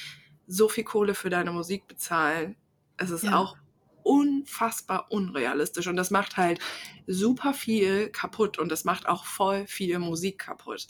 so 0.47 0.69
viel 0.69 0.85
Kohle 0.85 1.15
für 1.15 1.31
deine 1.31 1.53
Musik 1.53 1.87
bezahlen, 1.89 2.57
es 2.97 3.11
ist 3.11 3.33
Ja. 3.33 3.33
auch 3.33 3.57
unfassbar 4.05 5.07
unrealistisch. 5.11 5.87
Und 5.89 5.97
das 5.97 6.11
macht 6.11 6.37
halt 6.37 6.61
super 7.07 7.55
viel 7.55 8.09
kaputt 8.11 8.59
und 8.59 8.71
das 8.73 8.85
macht 8.85 9.07
auch 9.09 9.25
voll 9.27 9.67
viel 9.69 9.99
Musik 10.01 10.39
kaputt. 10.41 10.89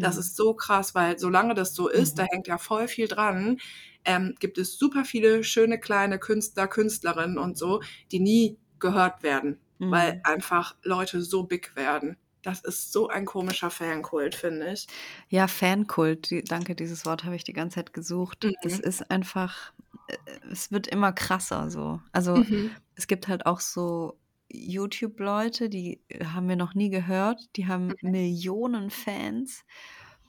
Das 0.00 0.16
Mhm. 0.16 0.18
ist 0.18 0.36
so 0.36 0.54
krass, 0.54 0.94
weil 0.94 1.18
solange 1.18 1.54
das 1.54 1.74
so 1.74 1.88
ist, 1.88 2.18
da 2.18 2.24
Mhm. 2.24 2.28
hängt 2.30 2.46
ja 2.48 2.58
voll 2.58 2.88
viel 2.88 3.08
dran, 3.08 3.58
ähm, 4.04 4.34
gibt 4.38 4.58
es 4.58 4.78
super 4.78 5.04
viele 5.04 5.44
schöne 5.44 5.78
kleine 5.80 6.18
Künstler, 6.18 6.68
Künstlerinnen 6.68 7.38
und 7.38 7.56
so, 7.58 7.82
die 8.12 8.20
nie 8.20 8.58
gehört 8.78 9.22
werden, 9.22 9.58
weil 9.78 10.14
Mhm. 10.16 10.20
einfach 10.24 10.76
Leute 10.82 11.22
so 11.22 11.44
big 11.44 11.74
werden. 11.76 12.16
das 12.42 12.60
ist 12.60 12.92
so 12.92 13.08
ein 13.08 13.24
komischer 13.24 13.70
Fankult, 13.70 14.34
finde 14.34 14.72
ich. 14.74 14.86
Ja, 15.28 15.48
Fankult, 15.48 16.30
danke, 16.50 16.74
dieses 16.74 17.06
Wort 17.06 17.24
habe 17.24 17.36
ich 17.36 17.44
die 17.44 17.54
ganze 17.54 17.76
Zeit 17.76 17.94
gesucht. 17.94 18.44
Mhm. 18.44 18.52
Das 18.62 18.78
ist 18.78 19.10
einfach, 19.10 19.72
äh, 20.08 20.16
es 20.52 20.70
wird 20.70 20.86
immer 20.86 21.12
krasser 21.12 21.70
so. 21.70 22.00
Also 22.12 22.36
mhm. 22.36 22.70
es 22.96 23.06
gibt 23.06 23.28
halt 23.28 23.46
auch 23.46 23.60
so 23.60 24.18
YouTube-Leute, 24.50 25.68
die 25.70 26.02
haben 26.22 26.48
wir 26.48 26.56
noch 26.56 26.74
nie 26.74 26.90
gehört, 26.90 27.40
die 27.56 27.66
haben 27.66 27.94
mhm. 28.02 28.10
Millionen 28.10 28.90
Fans. 28.90 29.64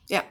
Ja. 0.08 0.24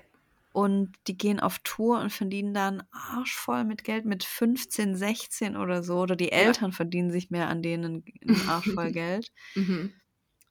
Und 0.55 0.95
die 1.09 1.19
gehen 1.19 1.41
auf 1.41 1.59
Tour 1.65 2.01
und 2.01 2.13
verdienen 2.13 2.55
dann 2.55 2.85
arschvoll 2.93 3.65
mit 3.65 3.83
Geld, 3.83 4.05
mit 4.05 4.23
15, 4.23 4.95
16 4.95 5.57
oder 5.57 5.83
so. 5.83 5.99
Oder 5.99 6.15
die 6.15 6.31
Eltern 6.31 6.71
ja. 6.71 6.77
verdienen 6.77 7.11
sich 7.11 7.29
mehr 7.29 7.49
an 7.49 7.61
denen 7.61 8.05
arschvoll 8.47 8.93
Geld. 8.93 9.33
Mhm. 9.57 9.93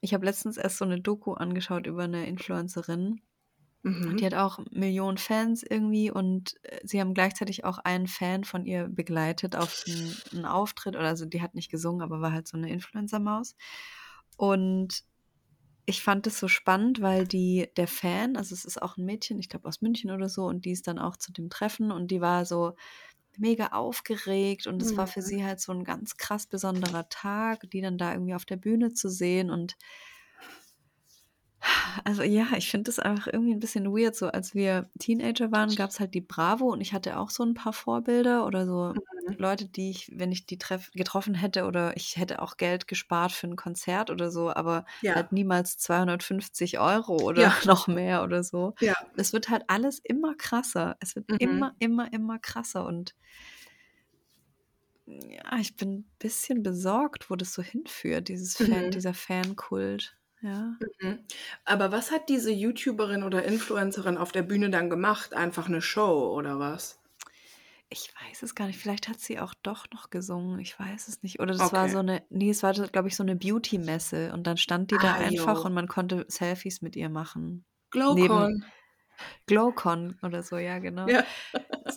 Ich 0.01 0.13
habe 0.13 0.25
letztens 0.25 0.57
erst 0.57 0.79
so 0.79 0.83
eine 0.83 0.99
Doku 0.99 1.31
angeschaut 1.35 1.87
über 1.87 2.03
eine 2.03 2.27
Influencerin. 2.27 3.21
Mhm. 3.83 4.17
Die 4.17 4.25
hat 4.25 4.33
auch 4.33 4.59
Millionen 4.71 5.17
Fans 5.17 5.63
irgendwie 5.63 6.11
und 6.11 6.57
äh, 6.63 6.81
sie 6.83 6.99
haben 6.99 7.13
gleichzeitig 7.13 7.63
auch 7.63 7.77
einen 7.77 8.07
Fan 8.07 8.43
von 8.43 8.65
ihr 8.65 8.89
begleitet 8.89 9.55
auf 9.55 9.85
einen, 9.87 10.17
einen 10.33 10.45
Auftritt. 10.45 10.97
Oder 10.97 11.07
also 11.07 11.25
die 11.25 11.41
hat 11.41 11.55
nicht 11.55 11.71
gesungen, 11.71 12.01
aber 12.01 12.19
war 12.19 12.33
halt 12.33 12.49
so 12.49 12.57
eine 12.57 12.69
Influencer-Maus. 12.69 13.55
Und 14.35 15.05
ich 15.85 16.01
fand 16.01 16.27
es 16.27 16.39
so 16.39 16.47
spannend, 16.47 17.01
weil 17.01 17.27
die, 17.27 17.69
der 17.77 17.87
Fan, 17.87 18.37
also 18.37 18.53
es 18.53 18.65
ist 18.65 18.81
auch 18.81 18.97
ein 18.97 19.05
Mädchen, 19.05 19.39
ich 19.39 19.49
glaube 19.49 19.67
aus 19.67 19.81
München 19.81 20.11
oder 20.11 20.29
so, 20.29 20.45
und 20.45 20.65
die 20.65 20.71
ist 20.71 20.87
dann 20.87 20.99
auch 20.99 21.17
zu 21.17 21.31
dem 21.31 21.49
Treffen 21.49 21.91
und 21.91 22.09
die 22.11 22.21
war 22.21 22.45
so 22.45 22.75
mega 23.37 23.67
aufgeregt 23.67 24.67
und 24.67 24.81
es 24.81 24.93
mhm. 24.93 24.97
war 24.97 25.07
für 25.07 25.21
mhm. 25.21 25.25
sie 25.25 25.43
halt 25.43 25.59
so 25.59 25.71
ein 25.71 25.83
ganz 25.83 26.17
krass 26.17 26.47
besonderer 26.47 27.09
Tag, 27.09 27.69
die 27.71 27.81
dann 27.81 27.97
da 27.97 28.13
irgendwie 28.13 28.35
auf 28.35 28.45
der 28.45 28.57
Bühne 28.57 28.93
zu 28.93 29.09
sehen 29.09 29.49
und 29.49 29.75
also 32.03 32.23
ja, 32.23 32.47
ich 32.57 32.69
finde 32.69 32.85
das 32.85 32.99
einfach 32.99 33.27
irgendwie 33.27 33.53
ein 33.53 33.59
bisschen 33.59 33.85
weird. 33.85 34.15
So 34.15 34.27
als 34.27 34.53
wir 34.53 34.89
Teenager 34.99 35.51
waren, 35.51 35.73
gab 35.75 35.91
es 35.91 35.99
halt 35.99 36.13
die 36.13 36.21
Bravo 36.21 36.65
und 36.65 36.81
ich 36.81 36.93
hatte 36.93 37.17
auch 37.17 37.29
so 37.29 37.43
ein 37.43 37.53
paar 37.53 37.71
Vorbilder 37.71 38.45
oder 38.45 38.65
so 38.65 38.93
mhm. 39.25 39.35
Leute, 39.37 39.65
die 39.65 39.89
ich, 39.89 40.11
wenn 40.15 40.31
ich 40.31 40.45
die 40.45 40.57
treff 40.57 40.91
getroffen 40.93 41.35
hätte 41.35 41.65
oder 41.65 41.95
ich 41.95 42.17
hätte 42.17 42.41
auch 42.41 42.57
Geld 42.57 42.87
gespart 42.87 43.31
für 43.31 43.47
ein 43.47 43.55
Konzert 43.55 44.09
oder 44.09 44.31
so, 44.31 44.53
aber 44.53 44.85
ja. 45.01 45.15
halt 45.15 45.31
niemals 45.31 45.77
250 45.77 46.79
Euro 46.79 47.17
oder 47.17 47.41
ja. 47.41 47.53
noch 47.65 47.87
mehr 47.87 48.23
oder 48.23 48.43
so. 48.43 48.73
Ja. 48.79 48.95
Es 49.15 49.33
wird 49.33 49.49
halt 49.49 49.63
alles 49.67 49.99
immer 49.99 50.35
krasser. 50.35 50.97
Es 50.99 51.15
wird 51.15 51.29
mhm. 51.29 51.37
immer, 51.37 51.75
immer, 51.79 52.11
immer 52.13 52.39
krasser 52.39 52.85
und 52.85 53.15
ja, 55.05 55.57
ich 55.59 55.75
bin 55.75 55.93
ein 55.95 56.11
bisschen 56.17 56.63
besorgt, 56.63 57.29
wo 57.29 57.35
das 57.35 57.53
so 57.53 57.61
hinführt, 57.61 58.29
dieses 58.29 58.55
Fan, 58.55 58.85
mhm. 58.85 58.91
dieser 58.91 59.13
Fankult. 59.13 60.15
Ja. 60.41 60.77
Mhm. 60.99 61.19
Aber 61.65 61.91
was 61.91 62.11
hat 62.11 62.29
diese 62.29 62.51
YouTuberin 62.51 63.23
oder 63.23 63.43
Influencerin 63.43 64.17
auf 64.17 64.31
der 64.31 64.43
Bühne 64.43 64.69
dann 64.69 64.89
gemacht? 64.89 65.33
Einfach 65.33 65.67
eine 65.67 65.81
Show 65.81 66.33
oder 66.35 66.59
was? 66.59 66.99
Ich 67.93 68.11
weiß 68.27 68.41
es 68.41 68.55
gar 68.55 68.65
nicht. 68.65 68.79
Vielleicht 68.79 69.07
hat 69.07 69.19
sie 69.19 69.39
auch 69.39 69.53
doch 69.61 69.85
noch 69.93 70.09
gesungen. 70.09 70.59
Ich 70.59 70.79
weiß 70.79 71.07
es 71.07 71.21
nicht. 71.21 71.39
Oder 71.39 71.53
das 71.53 71.71
war 71.71 71.89
so 71.89 71.99
eine, 71.99 72.23
nee, 72.29 72.49
es 72.49 72.63
war, 72.63 72.73
glaube 72.73 73.07
ich, 73.07 73.15
so 73.15 73.21
eine 73.21 73.35
Beauty-Messe 73.35 74.33
und 74.33 74.47
dann 74.47 74.57
stand 74.57 74.89
die 74.89 74.97
da 74.97 75.13
Ah, 75.13 75.17
einfach 75.17 75.63
und 75.63 75.73
man 75.73 75.87
konnte 75.87 76.25
Selfies 76.27 76.81
mit 76.81 76.95
ihr 76.95 77.09
machen. 77.09 77.65
Neben 77.93 78.65
Glowcon 79.45 80.17
oder 80.23 80.41
so, 80.41 80.57
ja, 80.57 80.79
genau. 80.79 81.07
Ja. 81.07 81.23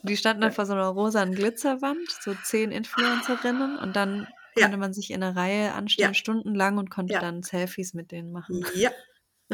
Die 0.02 0.18
standen 0.18 0.42
dann 0.42 0.52
vor 0.52 0.66
so 0.66 0.74
einer 0.74 0.88
rosanen 0.88 1.35
Glitzerwand, 1.35 2.11
so 2.20 2.35
zehn 2.44 2.70
Influencerinnen 2.72 3.78
und 3.78 3.96
dann 3.96 4.28
konnte 4.54 4.76
man 4.76 4.92
sich 4.92 5.11
in 5.11 5.22
einer 5.22 5.35
Reihe 5.35 5.72
anstellen, 5.72 6.11
ja. 6.11 6.14
stundenlang 6.14 6.76
und 6.76 6.90
konnte 6.90 7.14
ja. 7.14 7.20
dann 7.20 7.42
Selfies 7.42 7.94
mit 7.94 8.12
denen 8.12 8.32
machen. 8.32 8.64
Ja. 8.74 8.90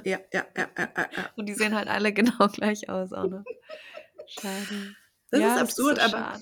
Ja, 0.04 0.18
ja, 0.32 0.46
ja, 0.56 0.68
ja, 0.76 0.88
ja. 0.96 1.30
Und 1.36 1.46
die 1.50 1.54
sehen 1.54 1.74
halt 1.74 1.86
alle 1.86 2.12
genau 2.14 2.48
gleich 2.48 2.88
aus, 2.88 3.12
auch 3.12 3.28
ne? 3.28 3.44
Schade. 4.26 4.96
Das 5.32 5.40
ja, 5.40 5.54
ist 5.54 5.60
absurd, 5.62 5.98
ist 5.98 6.10
so 6.10 6.16
aber 6.16 6.38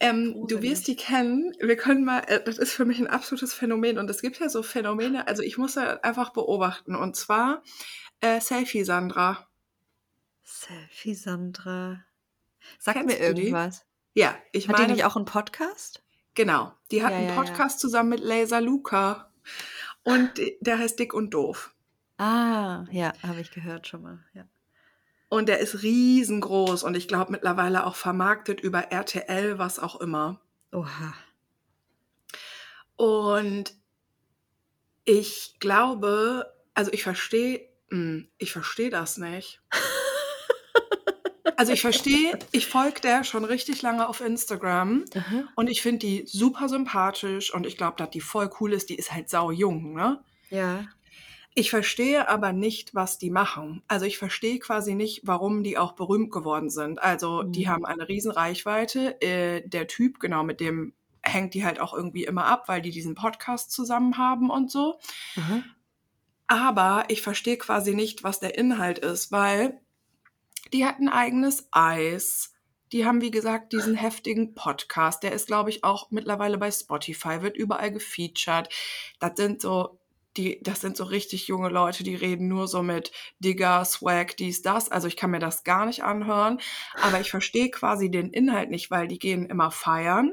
ähm, 0.00 0.46
du 0.46 0.62
wirst 0.62 0.86
die 0.86 0.96
kennen. 0.96 1.52
Wir 1.58 1.76
können 1.76 2.04
mal, 2.04 2.20
äh, 2.28 2.42
das 2.44 2.58
ist 2.58 2.72
für 2.72 2.84
mich 2.84 3.00
ein 3.00 3.08
absolutes 3.08 3.52
Phänomen 3.52 3.98
und 3.98 4.08
es 4.08 4.22
gibt 4.22 4.38
ja 4.38 4.48
so 4.48 4.62
Phänomene, 4.62 5.26
also 5.26 5.42
ich 5.42 5.58
muss 5.58 5.74
da 5.74 5.94
einfach 6.02 6.30
beobachten 6.30 6.94
und 6.94 7.16
zwar 7.16 7.62
äh, 8.20 8.40
Selfie 8.40 8.84
Sandra. 8.84 9.48
Selfie 10.44 11.14
Sandra. 11.14 12.04
Sag 12.78 12.94
Kennst 12.94 13.08
mir 13.08 13.18
irgendwas. 13.18 13.86
Ja, 14.14 14.36
ich 14.52 14.68
Hat 14.68 14.76
meine. 14.76 14.88
die 14.88 14.92
nicht 14.94 15.04
auch 15.04 15.16
einen 15.16 15.24
Podcast? 15.24 16.02
Genau. 16.34 16.72
Die 16.90 17.02
hat 17.02 17.12
ja, 17.12 17.18
einen 17.18 17.34
Podcast 17.34 17.76
ja. 17.76 17.80
zusammen 17.80 18.10
mit 18.10 18.20
Laser 18.20 18.60
Luca. 18.60 19.32
Und 20.04 20.32
der 20.60 20.78
heißt 20.78 20.98
Dick 20.98 21.14
und 21.14 21.34
Doof. 21.34 21.74
Ah, 22.18 22.84
ja, 22.90 23.12
habe 23.22 23.40
ich 23.40 23.50
gehört 23.50 23.86
schon 23.86 24.02
mal. 24.02 24.24
Ja. 24.34 24.44
Und 25.28 25.48
der 25.48 25.58
ist 25.58 25.82
riesengroß 25.82 26.82
und 26.84 26.96
ich 26.96 27.06
glaube 27.06 27.32
mittlerweile 27.32 27.84
auch 27.86 27.96
vermarktet 27.96 28.60
über 28.60 28.90
RTL, 28.90 29.58
was 29.58 29.78
auch 29.78 30.00
immer. 30.00 30.40
Oha. 30.72 31.14
Und 32.96 33.74
ich 35.04 35.56
glaube, 35.60 36.52
also 36.74 36.92
ich 36.92 37.02
verstehe, 37.02 37.68
hm, 37.90 38.28
ich 38.38 38.52
verstehe 38.52 38.90
das 38.90 39.18
nicht. 39.18 39.60
Also 41.58 41.72
ich 41.72 41.80
verstehe, 41.80 42.38
ich 42.52 42.68
folge 42.68 43.00
der 43.00 43.24
schon 43.24 43.44
richtig 43.44 43.82
lange 43.82 44.08
auf 44.08 44.20
Instagram 44.20 45.04
mhm. 45.12 45.48
und 45.56 45.68
ich 45.68 45.82
finde 45.82 45.98
die 45.98 46.24
super 46.24 46.68
sympathisch 46.68 47.52
und 47.52 47.66
ich 47.66 47.76
glaube, 47.76 47.96
dass 47.96 48.10
die 48.10 48.20
voll 48.20 48.48
cool 48.60 48.72
ist. 48.72 48.90
Die 48.90 48.94
ist 48.94 49.12
halt 49.12 49.28
sau 49.28 49.50
jung, 49.50 49.92
ne? 49.92 50.22
Ja. 50.50 50.84
Ich 51.58 51.70
verstehe 51.70 52.28
aber 52.28 52.52
nicht, 52.52 52.94
was 52.94 53.18
die 53.18 53.30
machen. 53.30 53.82
Also 53.88 54.06
ich 54.06 54.16
verstehe 54.16 54.60
quasi 54.60 54.94
nicht, 54.94 55.22
warum 55.24 55.64
die 55.64 55.76
auch 55.76 55.90
berühmt 55.92 56.30
geworden 56.30 56.70
sind. 56.70 57.02
Also 57.02 57.42
mhm. 57.42 57.50
die 57.50 57.68
haben 57.68 57.84
eine 57.84 58.08
riesen 58.08 58.30
Reichweite. 58.30 59.20
Äh, 59.20 59.68
der 59.68 59.88
Typ, 59.88 60.20
genau, 60.20 60.44
mit 60.44 60.60
dem 60.60 60.92
hängt 61.20 61.54
die 61.54 61.64
halt 61.64 61.80
auch 61.80 61.94
irgendwie 61.94 62.22
immer 62.22 62.44
ab, 62.44 62.68
weil 62.68 62.80
die 62.80 62.92
diesen 62.92 63.16
Podcast 63.16 63.72
zusammen 63.72 64.18
haben 64.18 64.50
und 64.50 64.70
so. 64.70 65.00
Mhm. 65.34 65.64
Aber 66.46 67.06
ich 67.08 67.22
verstehe 67.22 67.56
quasi 67.56 67.92
nicht, 67.92 68.22
was 68.22 68.38
der 68.38 68.56
Inhalt 68.56 69.00
ist, 69.00 69.32
weil 69.32 69.80
die 70.72 70.86
hat 70.86 71.00
ein 71.00 71.08
eigenes 71.08 71.66
Eis. 71.72 72.52
Die 72.92 73.04
haben, 73.04 73.20
wie 73.20 73.32
gesagt, 73.32 73.72
diesen 73.72 73.96
heftigen 73.96 74.54
Podcast. 74.54 75.24
Der 75.24 75.32
ist, 75.32 75.48
glaube 75.48 75.70
ich, 75.70 75.82
auch 75.82 76.12
mittlerweile 76.12 76.56
bei 76.56 76.70
Spotify, 76.70 77.42
wird 77.42 77.56
überall 77.56 77.90
gefeatured. 77.90 78.68
Das 79.18 79.32
sind 79.34 79.60
so, 79.60 79.97
die, 80.38 80.60
das 80.62 80.80
sind 80.80 80.96
so 80.96 81.04
richtig 81.04 81.48
junge 81.48 81.68
Leute, 81.68 82.04
die 82.04 82.14
reden 82.14 82.48
nur 82.48 82.68
so 82.68 82.82
mit 82.82 83.12
Digger, 83.40 83.84
Swag, 83.84 84.36
dies, 84.36 84.62
das. 84.62 84.90
Also 84.90 85.08
ich 85.08 85.16
kann 85.16 85.30
mir 85.30 85.40
das 85.40 85.64
gar 85.64 85.84
nicht 85.84 86.04
anhören. 86.04 86.60
Aber 87.02 87.20
ich 87.20 87.30
verstehe 87.30 87.70
quasi 87.70 88.10
den 88.10 88.30
Inhalt 88.30 88.70
nicht, 88.70 88.90
weil 88.90 89.08
die 89.08 89.18
gehen 89.18 89.44
immer 89.46 89.70
feiern. 89.70 90.32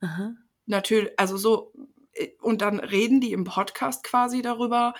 Aha. 0.00 0.34
Natürlich, 0.66 1.12
also 1.18 1.36
so, 1.36 1.72
äh, 2.12 2.28
und 2.40 2.62
dann 2.62 2.78
reden 2.78 3.20
die 3.20 3.32
im 3.32 3.44
Podcast 3.44 4.04
quasi 4.04 4.40
darüber, 4.40 4.94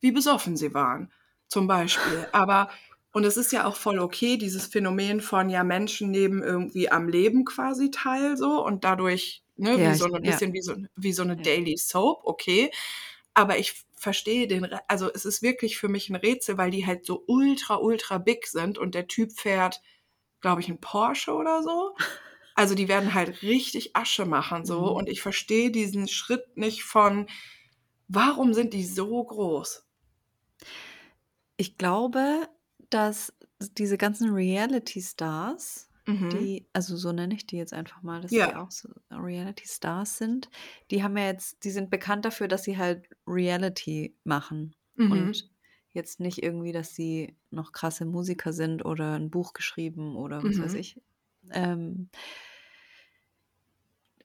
wie 0.00 0.12
besoffen 0.12 0.56
sie 0.56 0.74
waren. 0.74 1.10
Zum 1.48 1.66
Beispiel. 1.66 2.28
Aber 2.32 2.68
und 3.12 3.24
es 3.24 3.36
ist 3.36 3.52
ja 3.52 3.64
auch 3.64 3.74
voll 3.74 3.98
okay, 3.98 4.36
dieses 4.36 4.66
Phänomen 4.66 5.20
von 5.20 5.48
ja, 5.48 5.64
Menschen 5.64 6.10
nehmen 6.10 6.42
irgendwie 6.42 6.90
am 6.90 7.08
Leben 7.08 7.44
quasi 7.44 7.90
teil 7.90 8.36
so 8.36 8.64
und 8.64 8.84
dadurch, 8.84 9.42
ne, 9.56 9.80
ja, 9.80 9.90
wie 9.90 9.94
so 9.94 10.12
ein 10.12 10.22
bisschen 10.22 10.50
ja. 10.50 10.54
wie 10.54 10.62
so, 10.62 10.74
wie 10.94 11.12
so 11.12 11.22
eine 11.22 11.36
ja. 11.36 11.42
Daily 11.42 11.76
Soap, 11.78 12.20
okay. 12.24 12.70
Aber 13.38 13.56
ich 13.56 13.84
verstehe 13.94 14.48
den, 14.48 14.64
also 14.88 15.12
es 15.14 15.24
ist 15.24 15.42
wirklich 15.42 15.78
für 15.78 15.88
mich 15.88 16.10
ein 16.10 16.16
Rätsel, 16.16 16.58
weil 16.58 16.72
die 16.72 16.86
halt 16.86 17.06
so 17.06 17.22
ultra, 17.28 17.76
ultra 17.76 18.18
big 18.18 18.48
sind 18.48 18.78
und 18.78 18.96
der 18.96 19.06
Typ 19.06 19.30
fährt, 19.30 19.80
glaube 20.40 20.60
ich, 20.60 20.68
ein 20.68 20.80
Porsche 20.80 21.32
oder 21.32 21.62
so. 21.62 21.94
Also 22.56 22.74
die 22.74 22.88
werden 22.88 23.14
halt 23.14 23.42
richtig 23.42 23.94
Asche 23.94 24.24
machen 24.24 24.64
so 24.64 24.80
mhm. 24.80 24.96
und 24.96 25.08
ich 25.08 25.22
verstehe 25.22 25.70
diesen 25.70 26.08
Schritt 26.08 26.56
nicht 26.56 26.82
von, 26.82 27.28
warum 28.08 28.54
sind 28.54 28.74
die 28.74 28.84
so 28.84 29.22
groß? 29.22 29.86
Ich 31.58 31.78
glaube, 31.78 32.48
dass 32.90 33.32
diese 33.60 33.98
ganzen 33.98 34.34
Reality-Stars, 34.34 35.87
mhm. 36.08 36.30
die, 36.30 36.66
also 36.72 36.96
so 36.96 37.12
nenne 37.12 37.34
ich 37.34 37.46
die 37.46 37.56
jetzt 37.56 37.74
einfach 37.74 38.02
mal, 38.02 38.20
dass 38.20 38.30
ja. 38.30 38.48
die 38.48 38.56
auch 38.56 38.70
so 38.70 38.88
Reality-Stars 39.10 40.18
sind, 40.18 40.48
die 40.90 41.02
haben 41.02 41.16
ja 41.16 41.26
jetzt, 41.26 41.64
die 41.64 41.70
sind 41.70 41.90
bekannt 41.90 42.24
dafür, 42.24 42.48
dass 42.48 42.64
sie 42.64 42.78
halt 42.78 43.08
Reality 43.26 44.16
machen 44.24 44.74
mhm. 44.96 45.12
und 45.12 45.50
jetzt 45.90 46.20
nicht 46.20 46.42
irgendwie, 46.42 46.72
dass 46.72 46.94
sie 46.94 47.36
noch 47.50 47.72
krasse 47.72 48.06
Musiker 48.06 48.52
sind 48.52 48.84
oder 48.84 49.14
ein 49.14 49.30
Buch 49.30 49.52
geschrieben 49.52 50.16
oder 50.16 50.42
was 50.42 50.56
mhm. 50.56 50.64
weiß 50.64 50.74
ich. 50.74 51.00
Ähm, 51.50 52.08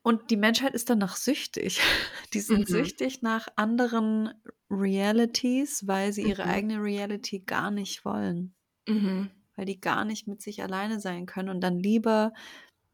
und 0.04 0.32
die 0.32 0.38
Menschheit 0.38 0.74
ist 0.74 0.90
danach 0.90 1.16
süchtig. 1.16 1.80
Die 2.34 2.42
sind 2.42 2.70
mhm. 2.70 2.74
süchtig 2.74 3.22
nach 3.22 3.48
anderen 3.56 4.34
Realities, 4.70 5.88
weil 5.88 6.12
sie 6.12 6.24
ihre 6.24 6.44
mhm. 6.44 6.50
eigene 6.50 6.84
Reality 6.84 7.40
gar 7.40 7.72
nicht 7.72 8.04
wollen. 8.04 8.54
Mhm. 8.88 9.32
Weil 9.56 9.66
die 9.66 9.80
gar 9.82 10.06
nicht 10.06 10.28
mit 10.28 10.42
sich 10.42 10.64
alleine 10.64 11.00
sein 11.00 11.26
können 11.26 11.50
und 11.50 11.62
dann 11.62 11.78
lieber 11.80 12.34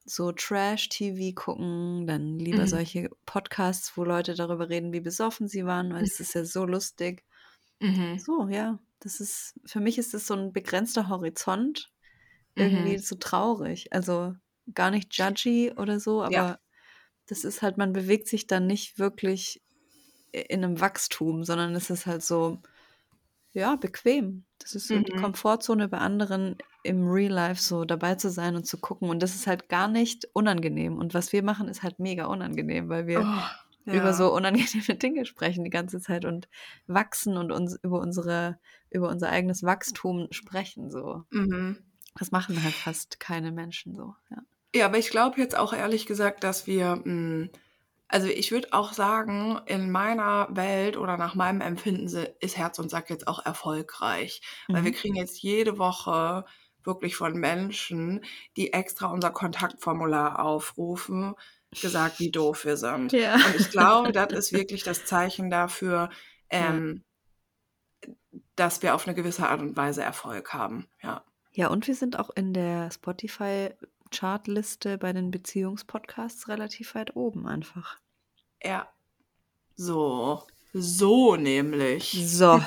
so 0.05 0.31
Trash-TV 0.31 1.33
gucken, 1.35 2.07
dann 2.07 2.39
lieber 2.39 2.65
mhm. 2.65 2.67
solche 2.67 3.09
Podcasts, 3.25 3.95
wo 3.97 4.03
Leute 4.03 4.33
darüber 4.35 4.69
reden, 4.69 4.93
wie 4.93 5.01
besoffen 5.01 5.47
sie 5.47 5.65
waren, 5.65 5.93
weil 5.93 6.03
es 6.03 6.19
ist 6.19 6.33
ja 6.33 6.45
so 6.45 6.65
lustig. 6.65 7.23
Mhm. 7.81 8.25
So, 8.25 8.47
ja. 8.49 8.79
Das 8.99 9.19
ist, 9.21 9.59
für 9.65 9.79
mich 9.79 9.97
ist 9.97 10.13
das 10.13 10.27
so 10.27 10.33
ein 10.35 10.51
begrenzter 10.53 11.09
Horizont. 11.09 11.91
Irgendwie 12.57 12.97
Mhm. 12.97 12.99
so 12.99 13.15
traurig. 13.15 13.93
Also 13.93 14.35
gar 14.73 14.91
nicht 14.91 15.15
judgy 15.17 15.73
oder 15.77 15.99
so, 15.99 16.23
aber 16.23 16.33
Ja. 16.35 16.59
das 17.27 17.43
ist 17.45 17.61
halt, 17.61 17.77
man 17.77 17.93
bewegt 17.93 18.27
sich 18.27 18.47
dann 18.47 18.67
nicht 18.67 18.99
wirklich 18.99 19.61
in 20.31 20.63
einem 20.63 20.79
Wachstum, 20.81 21.43
sondern 21.43 21.75
es 21.75 21.89
ist 21.89 22.05
halt 22.05 22.23
so, 22.23 22.61
ja, 23.53 23.75
bequem. 23.75 24.45
Das 24.59 24.75
ist 24.75 24.87
so 24.87 24.99
die 24.99 25.13
Mhm. 25.13 25.21
Komfortzone 25.21 25.87
bei 25.87 25.97
anderen 25.97 26.57
im 26.83 27.07
Real 27.07 27.31
Life 27.31 27.61
so 27.61 27.85
dabei 27.85 28.15
zu 28.15 28.29
sein 28.29 28.55
und 28.55 28.65
zu 28.65 28.77
gucken. 28.79 29.09
Und 29.09 29.21
das 29.23 29.35
ist 29.35 29.47
halt 29.47 29.69
gar 29.69 29.87
nicht 29.87 30.27
unangenehm. 30.33 30.97
Und 30.97 31.13
was 31.13 31.33
wir 31.33 31.43
machen, 31.43 31.67
ist 31.67 31.83
halt 31.83 31.99
mega 31.99 32.25
unangenehm, 32.25 32.89
weil 32.89 33.07
wir 33.07 33.21
Oh, 33.21 33.91
über 33.91 33.95
ja. 34.09 34.13
so 34.13 34.33
unangenehme 34.33 34.95
Dinge 34.97 35.25
sprechen 35.25 35.63
die 35.63 35.69
ganze 35.69 35.99
Zeit 35.99 36.25
und 36.25 36.47
wachsen 36.87 37.37
und 37.37 37.51
uns 37.51 37.77
über 37.83 37.99
unsere, 37.99 38.59
über 38.89 39.09
unser 39.09 39.29
eigenes 39.29 39.63
Wachstum 39.63 40.27
sprechen. 40.31 40.89
So. 40.91 41.23
Mhm. 41.31 41.77
Das 42.17 42.31
machen 42.31 42.61
halt 42.63 42.75
fast 42.75 43.19
keine 43.19 43.51
Menschen 43.51 43.95
so. 43.95 44.15
Ja. 44.29 44.37
Ja, 44.75 44.85
aber 44.85 44.99
ich 44.99 45.09
glaube 45.09 45.39
jetzt 45.41 45.57
auch 45.57 45.73
ehrlich 45.73 46.05
gesagt, 46.05 46.43
dass 46.43 46.67
wir, 46.67 47.01
hm 47.03 47.49
also, 48.09 48.27
ich 48.27 48.51
würde 48.51 48.69
auch 48.73 48.93
sagen, 48.93 49.61
in 49.67 49.91
meiner 49.91 50.47
Welt 50.51 50.97
oder 50.97 51.15
nach 51.17 51.35
meinem 51.35 51.61
Empfinden 51.61 52.05
ist 52.39 52.57
Herz 52.57 52.79
und 52.79 52.89
Sack 52.89 53.09
jetzt 53.09 53.27
auch 53.27 53.45
erfolgreich, 53.45 54.41
weil 54.71 54.83
wir 54.83 54.91
Mhm. 54.91 54.95
kriegen 54.95 55.15
jetzt 55.15 55.41
jede 55.41 55.77
Woche 55.77 56.45
wirklich 56.83 57.15
von 57.15 57.33
Menschen, 57.33 58.21
die 58.57 58.73
extra 58.73 59.07
unser 59.07 59.31
Kontaktformular 59.31 60.39
aufrufen, 60.39 61.35
gesagt, 61.81 62.19
wie 62.19 62.31
doof 62.31 62.65
wir 62.65 62.77
sind. 62.77 63.11
Ja. 63.13 63.35
Und 63.35 63.55
ich 63.55 63.69
glaube, 63.69 64.11
das 64.11 64.31
ist 64.33 64.53
wirklich 64.53 64.83
das 64.83 65.05
Zeichen 65.05 65.49
dafür, 65.49 66.09
Ja. 66.51 66.69
ähm 66.69 67.03
dass 68.55 68.81
wir 68.81 68.93
auf 68.95 69.07
eine 69.07 69.15
gewisse 69.15 69.47
Art 69.47 69.61
und 69.61 69.77
Weise 69.77 70.03
Erfolg 70.03 70.53
haben, 70.53 70.87
ja. 71.01 71.23
Ja, 71.53 71.67
und 71.69 71.87
wir 71.87 71.95
sind 71.95 72.19
auch 72.19 72.29
in 72.29 72.53
der 72.53 72.91
Spotify-Chartliste 74.11 74.97
bei 74.97 75.13
den 75.13 75.31
Beziehungspodcasts 75.31 76.47
relativ 76.47 76.95
weit 76.95 77.15
oben 77.15 77.47
einfach. 77.47 77.99
Ja. 78.63 78.89
So. 79.75 80.43
So 80.73 81.35
nämlich. 81.35 82.11
So. 82.27 82.59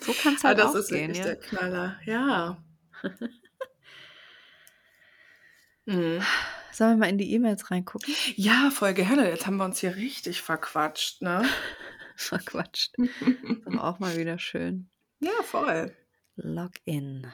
So 0.00 0.12
kann 0.22 0.34
es 0.34 0.44
Ah, 0.44 0.48
halt 0.48 0.58
das 0.58 0.70
auch 0.70 0.74
ist 0.76 0.88
gehen, 0.90 1.14
wirklich 1.14 1.18
ja. 1.18 1.24
der 1.24 1.36
Knaller, 1.36 1.96
ja. 2.04 2.62
Mhm. 5.86 6.20
Sollen 6.70 6.90
wir 6.90 6.96
mal 6.98 7.08
in 7.08 7.16
die 7.16 7.32
E-Mails 7.32 7.70
reingucken? 7.70 8.14
Ja, 8.36 8.70
voll 8.70 8.92
gerne. 8.92 9.30
Jetzt 9.30 9.46
haben 9.46 9.56
wir 9.56 9.64
uns 9.64 9.78
hier 9.78 9.96
richtig 9.96 10.42
verquatscht, 10.42 11.22
ne? 11.22 11.48
Verquatscht. 12.16 12.92
Ist 12.98 13.78
auch 13.78 13.98
mal 14.00 14.18
wieder 14.18 14.38
schön. 14.38 14.90
Ja, 15.20 15.30
voll. 15.42 15.96
Login. 16.36 17.26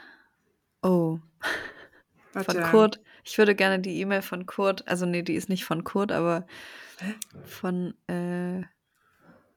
Oh, 0.83 1.19
Was 2.33 2.47
von 2.47 2.55
denn? 2.55 2.71
Kurt. 2.71 3.01
Ich 3.25 3.39
würde 3.39 3.55
gerne 3.55 3.81
die 3.81 4.01
E-Mail 4.01 4.23
von 4.23 4.47
Kurt, 4.47 4.87
also 4.87 5.07
nee, 5.07 5.23
die 5.23 5.35
ist 5.35 5.49
nicht 5.49 5.65
von 5.65 5.83
Kurt, 5.85 6.13
aber 6.13 6.47
von 7.45 7.95
äh, 8.07 8.63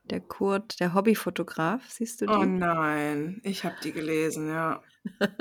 der 0.06 0.22
Kurt, 0.22 0.80
der 0.80 0.94
Hobbyfotograf. 0.94 1.82
Siehst 1.90 2.22
du 2.22 2.28
die? 2.28 2.34
Oh 2.34 2.44
nein, 2.46 3.42
ich 3.44 3.66
habe 3.66 3.76
die 3.84 3.92
gelesen, 3.92 4.50
ja. 4.50 4.82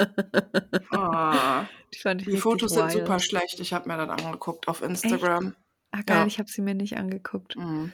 Oh, 0.93 1.65
die 1.93 2.17
die 2.25 2.37
Fotos 2.37 2.73
sind 2.73 2.85
wild. 2.93 2.93
super 3.07 3.19
schlecht. 3.19 3.59
Ich 3.61 3.73
habe 3.73 3.89
mir 3.89 3.97
das 3.97 4.09
angeguckt 4.25 4.69
auf 4.69 4.83
Instagram. 4.83 5.55
Ah, 5.91 6.03
geil, 6.05 6.19
Ja. 6.19 6.27
ich 6.27 6.39
habe 6.39 6.49
sie 6.49 6.63
mir 6.63 6.75
nicht 6.75 6.97
angeguckt. 6.97 7.57
Mhm. 7.57 7.93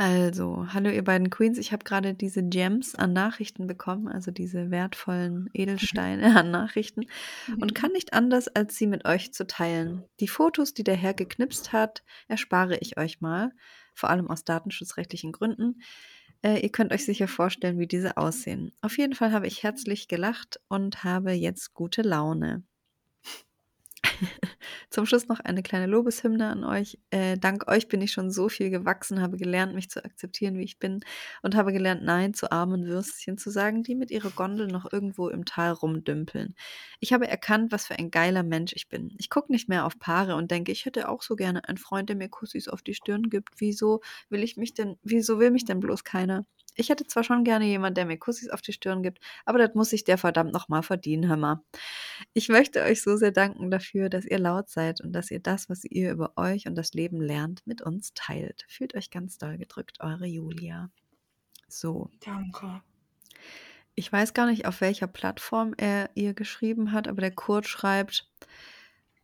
Also, 0.00 0.64
hallo 0.72 0.90
ihr 0.90 1.02
beiden 1.02 1.28
Queens. 1.28 1.58
Ich 1.58 1.72
habe 1.72 1.82
gerade 1.82 2.14
diese 2.14 2.40
Gems 2.44 2.94
an 2.94 3.12
Nachrichten 3.12 3.66
bekommen, 3.66 4.06
also 4.06 4.30
diese 4.30 4.70
wertvollen 4.70 5.50
Edelsteine 5.52 6.36
an 6.38 6.52
Nachrichten 6.52 7.06
und 7.60 7.74
kann 7.74 7.90
nicht 7.90 8.12
anders, 8.12 8.46
als 8.46 8.76
sie 8.76 8.86
mit 8.86 9.06
euch 9.06 9.32
zu 9.32 9.44
teilen. 9.44 10.04
Die 10.20 10.28
Fotos, 10.28 10.72
die 10.72 10.84
der 10.84 10.94
Herr 10.94 11.14
geknipst 11.14 11.72
hat, 11.72 12.04
erspare 12.28 12.78
ich 12.78 12.96
euch 12.96 13.20
mal, 13.20 13.50
vor 13.92 14.08
allem 14.08 14.30
aus 14.30 14.44
datenschutzrechtlichen 14.44 15.32
Gründen. 15.32 15.82
Äh, 16.42 16.60
ihr 16.60 16.70
könnt 16.70 16.92
euch 16.92 17.04
sicher 17.04 17.26
vorstellen, 17.26 17.80
wie 17.80 17.88
diese 17.88 18.16
aussehen. 18.18 18.70
Auf 18.82 18.98
jeden 18.98 19.16
Fall 19.16 19.32
habe 19.32 19.48
ich 19.48 19.64
herzlich 19.64 20.06
gelacht 20.06 20.60
und 20.68 21.02
habe 21.02 21.32
jetzt 21.32 21.74
gute 21.74 22.02
Laune. 22.02 22.62
Zum 24.90 25.06
Schluss 25.06 25.28
noch 25.28 25.40
eine 25.40 25.62
kleine 25.62 25.86
Lobeshymne 25.86 26.48
an 26.48 26.64
euch. 26.64 26.98
Äh, 27.10 27.36
dank 27.38 27.68
euch 27.68 27.88
bin 27.88 28.00
ich 28.00 28.12
schon 28.12 28.30
so 28.30 28.48
viel 28.48 28.70
gewachsen, 28.70 29.20
habe 29.20 29.36
gelernt, 29.36 29.74
mich 29.74 29.90
zu 29.90 30.04
akzeptieren, 30.04 30.56
wie 30.58 30.64
ich 30.64 30.78
bin 30.78 31.00
und 31.42 31.54
habe 31.54 31.72
gelernt, 31.72 32.02
Nein 32.02 32.34
zu 32.34 32.50
armen 32.52 32.86
Würstchen 32.86 33.38
zu 33.38 33.50
sagen, 33.50 33.82
die 33.82 33.94
mit 33.94 34.10
ihrer 34.10 34.30
Gondel 34.30 34.68
noch 34.68 34.90
irgendwo 34.92 35.28
im 35.28 35.44
Tal 35.44 35.72
rumdümpeln. 35.72 36.54
Ich 37.00 37.12
habe 37.12 37.28
erkannt, 37.28 37.72
was 37.72 37.86
für 37.86 37.98
ein 37.98 38.10
geiler 38.10 38.42
Mensch 38.42 38.72
ich 38.74 38.88
bin. 38.88 39.14
Ich 39.18 39.30
gucke 39.30 39.52
nicht 39.52 39.68
mehr 39.68 39.84
auf 39.86 39.98
Paare 39.98 40.36
und 40.36 40.50
denke, 40.50 40.72
ich 40.72 40.84
hätte 40.84 41.08
auch 41.08 41.22
so 41.22 41.36
gerne 41.36 41.68
einen 41.68 41.78
Freund, 41.78 42.08
der 42.08 42.16
mir 42.16 42.28
Kussis 42.28 42.68
auf 42.68 42.82
die 42.82 42.94
Stirn 42.94 43.30
gibt. 43.30 43.50
Wieso 43.58 44.00
will 44.30 44.42
ich 44.42 44.56
mich 44.56 44.74
denn, 44.74 44.96
wieso 45.02 45.38
will 45.38 45.50
mich 45.50 45.64
denn 45.64 45.80
bloß 45.80 46.04
keiner? 46.04 46.44
Ich 46.78 46.90
hätte 46.90 47.06
zwar 47.06 47.24
schon 47.24 47.42
gerne 47.42 47.64
jemanden, 47.64 47.96
der 47.96 48.06
mir 48.06 48.18
Kussis 48.18 48.48
auf 48.48 48.62
die 48.62 48.72
Stirn 48.72 49.02
gibt, 49.02 49.18
aber 49.44 49.58
das 49.58 49.74
muss 49.74 49.90
sich 49.90 50.04
der 50.04 50.16
verdammt 50.16 50.52
nochmal 50.52 50.84
verdienen, 50.84 51.28
hör 51.28 51.36
mal. 51.36 51.60
Ich 52.34 52.48
möchte 52.48 52.82
euch 52.82 53.02
so 53.02 53.16
sehr 53.16 53.32
danken 53.32 53.68
dafür, 53.72 54.08
dass 54.08 54.24
ihr 54.24 54.38
laut 54.38 54.68
seid 54.70 55.00
und 55.00 55.12
dass 55.12 55.32
ihr 55.32 55.40
das, 55.40 55.68
was 55.68 55.84
ihr 55.84 56.12
über 56.12 56.34
euch 56.36 56.68
und 56.68 56.76
das 56.76 56.94
Leben 56.94 57.20
lernt, 57.20 57.66
mit 57.66 57.82
uns 57.82 58.12
teilt. 58.14 58.64
Fühlt 58.68 58.94
euch 58.94 59.10
ganz 59.10 59.38
doll 59.38 59.58
gedrückt, 59.58 59.98
eure 59.98 60.26
Julia. 60.26 60.88
So, 61.66 62.10
Danke. 62.24 62.80
ich 63.96 64.12
weiß 64.12 64.32
gar 64.32 64.46
nicht, 64.46 64.66
auf 64.66 64.80
welcher 64.80 65.08
Plattform 65.08 65.74
er 65.76 66.10
ihr 66.14 66.32
geschrieben 66.32 66.92
hat, 66.92 67.08
aber 67.08 67.22
der 67.22 67.34
Kurt 67.34 67.66
schreibt, 67.66 68.30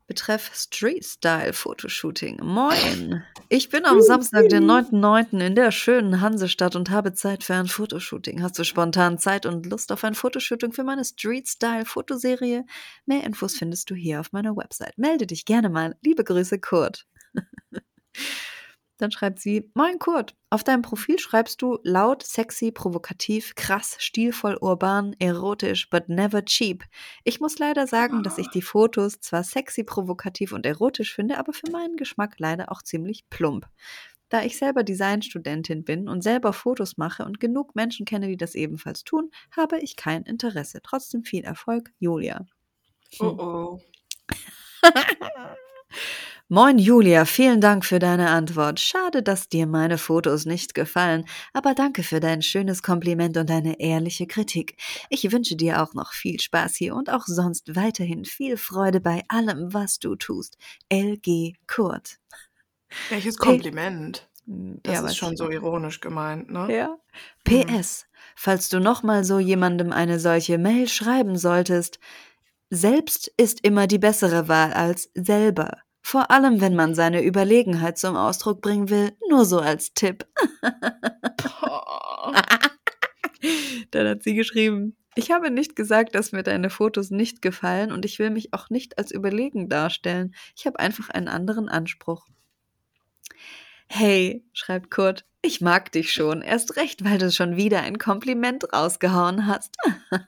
betreff 0.07 0.51
Street 0.55 1.05
Style 1.05 1.53
Fotoshooting. 1.53 2.41
Moin! 2.43 3.23
Ich 3.49 3.69
bin 3.69 3.85
am 3.85 4.01
Samstag, 4.01 4.49
den 4.49 4.65
9.9. 4.65 5.41
in 5.45 5.55
der 5.55 5.71
schönen 5.71 6.21
Hansestadt 6.21 6.77
und 6.77 6.91
habe 6.91 7.15
Zeit 7.15 7.45
für 7.45 7.55
ein 7.55 7.69
Fotoshooting. 7.69 8.43
Hast 8.43 8.59
du 8.59 8.65
spontan 8.65 9.19
Zeit 9.19 9.47
und 9.47 9.67
Lust 9.67 9.93
auf 9.93 10.05
ein 10.05 10.15
Fotoshooting 10.15 10.73
für 10.73 10.85
meine 10.85 11.05
Street 11.05 11.49
Style 11.49 11.85
Fotoserie? 11.85 12.65
Mehr 13.07 13.25
Infos 13.25 13.57
findest 13.57 13.91
du 13.91 13.95
hier 13.95 14.21
auf 14.21 14.33
meiner 14.33 14.57
Website. 14.57 14.99
Melde 14.99 15.27
dich 15.27 15.45
gerne 15.45 15.69
mal. 15.69 15.97
Liebe 16.03 16.25
Grüße, 16.25 16.59
Kurt. 16.59 17.07
Dann 19.05 19.11
schreibt 19.11 19.39
sie, 19.39 19.71
Moin 19.75 19.99
Kurt, 19.99 20.35
auf 20.49 20.65
deinem 20.65 20.81
Profil 20.81 21.19
schreibst 21.19 21.61
du 21.61 21.79
laut, 21.83 22.23
sexy, 22.23 22.73
provokativ, 22.73 23.55
krass, 23.55 23.97
stilvoll, 23.99 24.57
urban, 24.63 25.15
erotisch, 25.19 25.91
but 25.91 26.09
never 26.09 26.43
cheap. 26.43 26.85
Ich 27.23 27.39
muss 27.39 27.59
leider 27.59 27.87
sagen, 27.87 28.23
dass 28.23 28.39
ich 28.39 28.49
die 28.49 28.63
Fotos 28.63 29.21
zwar 29.21 29.45
sexy, 29.45 29.85
provokativ 29.85 30.53
und 30.53 30.65
erotisch 30.65 31.15
finde, 31.15 31.37
aber 31.37 31.53
für 31.53 31.71
meinen 31.71 31.99
Geschmack 31.99 32.37
leider 32.39 32.73
auch 32.73 32.81
ziemlich 32.81 33.29
plump. 33.29 33.69
Da 34.31 34.43
ich 34.43 34.57
selber 34.57 34.85
Designstudentin 34.85 35.85
bin 35.85 36.09
und 36.09 36.23
selber 36.23 36.55
Fotos 36.55 36.97
mache 36.97 37.27
und 37.27 37.41
genug 37.41 37.75
Menschen 37.75 38.07
kenne, 38.07 38.29
die 38.29 38.39
das 38.39 38.55
ebenfalls 38.55 39.05
tun, 39.05 39.31
habe 39.55 39.81
ich 39.81 39.97
kein 39.97 40.23
Interesse. 40.23 40.81
Trotzdem 40.83 41.25
viel 41.25 41.45
Erfolg, 41.45 41.93
Julia. 41.99 42.47
Oh 43.21 43.27
oh. 43.27 43.81
Moin 46.51 46.79
Julia, 46.79 47.25
vielen 47.25 47.63
Dank 47.63 47.87
für 47.87 47.99
deine 47.99 48.29
Antwort. 48.29 48.79
Schade, 48.79 49.23
dass 49.23 49.49
dir 49.49 49.67
meine 49.67 49.97
Fotos 49.97 50.45
nicht 50.45 50.75
gefallen, 50.75 51.25
aber 51.55 51.75
danke 51.75 52.03
für 52.03 52.21
dein 52.21 52.43
schönes 52.43 52.83
Kompliment 52.83 53.39
und 53.39 53.49
deine 53.49 53.81
ehrliche 53.81 54.27
Kritik. 54.27 54.77
Ich 55.09 55.33
wünsche 55.33 55.57
dir 55.57 55.83
auch 55.83 55.95
noch 55.95 56.13
viel 56.13 56.39
Spaß 56.39 56.77
hier 56.77 56.95
und 56.97 57.09
auch 57.11 57.25
sonst 57.27 57.75
weiterhin 57.75 58.27
viel 58.27 58.59
Freude 58.59 59.01
bei 59.01 59.23
allem, 59.29 59.73
was 59.73 59.99
du 59.99 60.17
tust. 60.17 60.59
LG 60.93 61.55
Kurt. 61.67 62.19
Welches 63.09 63.39
Kompliment. 63.39 64.29
Hm, 64.47 64.81
Das 64.83 65.03
weiß 65.03 65.13
ist 65.13 65.17
schon 65.17 65.37
so 65.39 65.49
ironisch 65.49 66.01
gemeint, 66.01 66.51
ne? 66.51 66.69
Ja. 66.71 66.99
PS, 67.45 68.05
falls 68.37 68.69
du 68.69 68.81
nochmal 68.81 69.25
so 69.25 69.39
jemandem 69.39 69.93
eine 69.93 70.21
solche 70.21 70.59
Mail 70.59 70.89
schreiben 70.89 71.39
solltest, 71.39 71.99
selbst 72.69 73.33
ist 73.39 73.65
immer 73.65 73.87
die 73.87 73.99
bessere 73.99 74.47
Wahl 74.49 74.75
als 74.75 75.11
selber. 75.15 75.84
Vor 76.07 76.31
allem, 76.31 76.61
wenn 76.61 76.77
man 76.77 76.95
seine 76.95 77.25
Überlegenheit 77.25 77.97
zum 77.97 78.15
Ausdruck 78.15 78.61
bringen 78.61 78.91
will, 78.91 79.13
nur 79.31 79.47
so 79.47 79.59
als 79.59 79.95
Tipp. 79.95 80.27
Dann 83.91 84.09
hat 84.09 84.23
sie 84.23 84.35
geschrieben, 84.35 84.99
ich 85.15 85.31
habe 85.31 85.51
nicht 85.51 85.75
gesagt, 85.75 86.15
dass 86.15 86.33
mir 86.33 86.43
deine 86.43 86.69
Fotos 86.69 87.11
nicht 87.11 87.41
gefallen 87.41 87.91
und 87.91 88.05
ich 88.05 88.19
will 88.19 88.29
mich 88.29 88.53
auch 88.53 88.69
nicht 88.69 88.99
als 88.99 89.13
überlegen 89.13 89.71
darstellen. 89.71 90.35
Ich 90.55 90.67
habe 90.67 90.79
einfach 90.79 91.09
einen 91.09 91.29
anderen 91.29 91.71
Anspruch. 91.71 92.27
Hey, 93.89 94.45
schreibt 94.53 94.91
Kurt, 94.91 95.25
ich 95.41 95.63
mag 95.63 95.91
dich 95.91 96.13
schon, 96.13 96.43
erst 96.43 96.77
recht, 96.77 97.03
weil 97.05 97.17
du 97.17 97.33
schon 97.33 97.57
wieder 97.57 97.81
ein 97.81 97.97
Kompliment 97.97 98.75
rausgehauen 98.75 99.47
hast. 99.47 99.75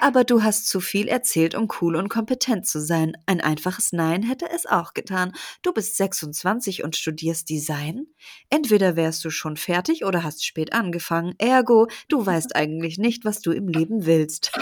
aber 0.00 0.24
du 0.24 0.42
hast 0.42 0.68
zu 0.68 0.80
viel 0.80 1.08
erzählt, 1.08 1.54
um 1.54 1.68
cool 1.80 1.96
und 1.96 2.08
kompetent 2.08 2.66
zu 2.66 2.80
sein. 2.80 3.16
Ein 3.26 3.40
einfaches 3.40 3.92
Nein 3.92 4.22
hätte 4.22 4.48
es 4.54 4.66
auch 4.66 4.92
getan. 4.94 5.32
Du 5.62 5.72
bist 5.72 5.96
26 5.96 6.84
und 6.84 6.96
studierst 6.96 7.48
Design? 7.48 8.06
Entweder 8.50 8.96
wärst 8.96 9.24
du 9.24 9.30
schon 9.30 9.56
fertig 9.56 10.04
oder 10.04 10.22
hast 10.22 10.44
spät 10.44 10.72
angefangen. 10.72 11.34
Ergo, 11.38 11.88
du 12.08 12.24
weißt 12.24 12.54
eigentlich 12.54 12.98
nicht, 12.98 13.24
was 13.24 13.40
du 13.40 13.52
im 13.52 13.68
Leben 13.68 14.04
willst. 14.06 14.52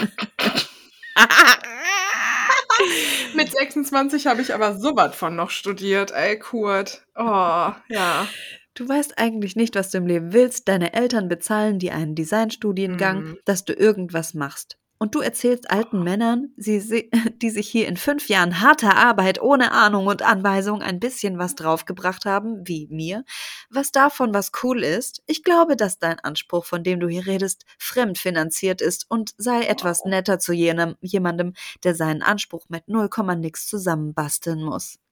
Mit 3.35 3.51
26 3.51 4.27
habe 4.27 4.41
ich 4.41 4.53
aber 4.53 4.77
so 4.77 4.95
was 4.95 5.15
von 5.15 5.35
noch 5.35 5.49
studiert, 5.49 6.11
ey, 6.11 6.39
Kurt. 6.39 7.05
Oh, 7.15 7.71
ja. 7.89 8.27
Du 8.75 8.87
weißt 8.87 9.17
eigentlich 9.19 9.55
nicht, 9.55 9.75
was 9.75 9.91
du 9.91 9.99
im 9.99 10.07
Leben 10.07 10.33
willst. 10.33 10.67
Deine 10.67 10.93
Eltern 10.93 11.29
bezahlen 11.29 11.77
dir 11.77 11.93
einen 11.93 12.15
Designstudiengang, 12.15 13.23
mhm. 13.23 13.37
dass 13.45 13.65
du 13.65 13.73
irgendwas 13.73 14.33
machst. 14.33 14.77
Und 15.03 15.15
du 15.15 15.19
erzählst 15.19 15.69
alten 15.69 16.01
Männern, 16.01 16.53
sie, 16.55 17.09
die 17.41 17.49
sich 17.49 17.67
hier 17.67 17.89
in 17.89 17.97
fünf 17.97 18.29
Jahren 18.29 18.61
harter 18.61 18.95
Arbeit 18.95 19.41
ohne 19.41 19.73
Ahnung 19.73 20.07
und 20.07 20.21
Anweisung 20.21 20.81
ein 20.81 21.01
bisschen 21.01 21.37
was 21.37 21.55
draufgebracht 21.55 22.23
haben, 22.23 22.65
wie 22.65 22.87
mir, 22.89 23.25
was 23.69 23.91
davon 23.91 24.33
was 24.33 24.53
cool 24.63 24.81
ist. 24.81 25.21
Ich 25.25 25.43
glaube, 25.43 25.75
dass 25.75 25.99
dein 25.99 26.21
Anspruch, 26.21 26.63
von 26.63 26.85
dem 26.85 27.01
du 27.01 27.09
hier 27.09 27.27
redest, 27.27 27.65
fremdfinanziert 27.77 28.79
ist 28.79 29.05
und 29.11 29.33
sei 29.37 29.63
etwas 29.63 30.05
netter 30.05 30.39
zu 30.39 30.53
jenem, 30.53 30.95
jemandem, 31.01 31.51
der 31.83 31.95
seinen 31.95 32.21
Anspruch 32.21 32.67
mit 32.69 32.87
null 32.87 33.09
Komma 33.09 33.35
nix 33.35 33.67
zusammenbasteln 33.67 34.63
muss. 34.63 35.02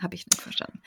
Habe 0.00 0.14
ich 0.14 0.26
nicht 0.26 0.40
verstanden. 0.40 0.80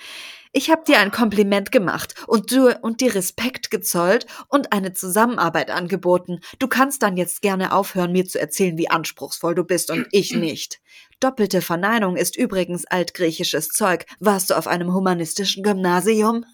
Ich 0.53 0.70
habe 0.70 0.84
dir 0.86 0.99
ein 0.99 1.12
Kompliment 1.12 1.72
gemacht 1.72 2.16
und 2.28 2.51
du 2.51 2.74
und 2.82 3.01
dir 3.01 3.14
Respekt 3.14 3.72
gezollt 3.72 4.26
und 4.47 4.72
eine 4.72 4.93
Zusammenarbeit 4.93 5.70
angeboten. 5.70 6.39
Du 6.59 6.68
kannst 6.68 7.03
dann 7.03 7.18
jetzt 7.18 7.41
gerne 7.41 7.74
aufhören, 7.74 8.12
mir 8.12 8.26
zu 8.26 8.39
erzählen, 8.39 8.78
wie 8.78 8.89
anspruchsvoll 8.89 9.55
du 9.55 9.64
bist 9.64 9.91
und 9.91 10.07
ich 10.12 10.32
nicht. 10.36 10.82
Doppelte 11.20 11.62
Verneinung 11.62 12.16
ist 12.16 12.36
übrigens 12.36 12.86
altgriechisches 12.86 13.70
Zeug. 13.70 14.05
Warst 14.20 14.49
du 14.49 14.57
auf 14.57 14.68
einem 14.68 14.93
humanistischen 14.93 15.64
Gymnasium? 15.64 16.45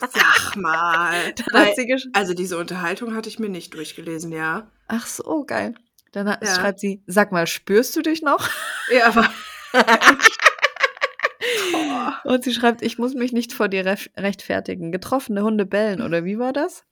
Sag 0.00 0.56
mal. 0.56 1.34
Weil, 1.52 1.74
also 2.12 2.34
diese 2.34 2.58
Unterhaltung 2.58 3.14
hatte 3.14 3.28
ich 3.28 3.38
mir 3.38 3.48
nicht 3.48 3.74
durchgelesen, 3.74 4.32
ja. 4.32 4.70
Ach 4.88 5.06
so, 5.06 5.44
geil. 5.44 5.74
Dann 6.12 6.26
ja. 6.26 6.54
schreibt 6.54 6.80
sie, 6.80 7.02
sag 7.06 7.32
mal, 7.32 7.46
spürst 7.46 7.96
du 7.96 8.02
dich 8.02 8.22
noch? 8.22 8.48
Ja, 8.90 9.06
aber 9.08 9.32
Und 12.22 12.44
sie 12.44 12.54
schreibt, 12.54 12.82
ich 12.82 12.98
muss 12.98 13.14
mich 13.14 13.32
nicht 13.32 13.52
vor 13.52 13.68
dir 13.68 13.84
rechtfertigen. 13.84 14.92
Getroffene 14.92 15.42
Hunde 15.42 15.66
bellen, 15.66 16.02
oder 16.02 16.24
wie 16.24 16.38
war 16.38 16.52
das? 16.52 16.84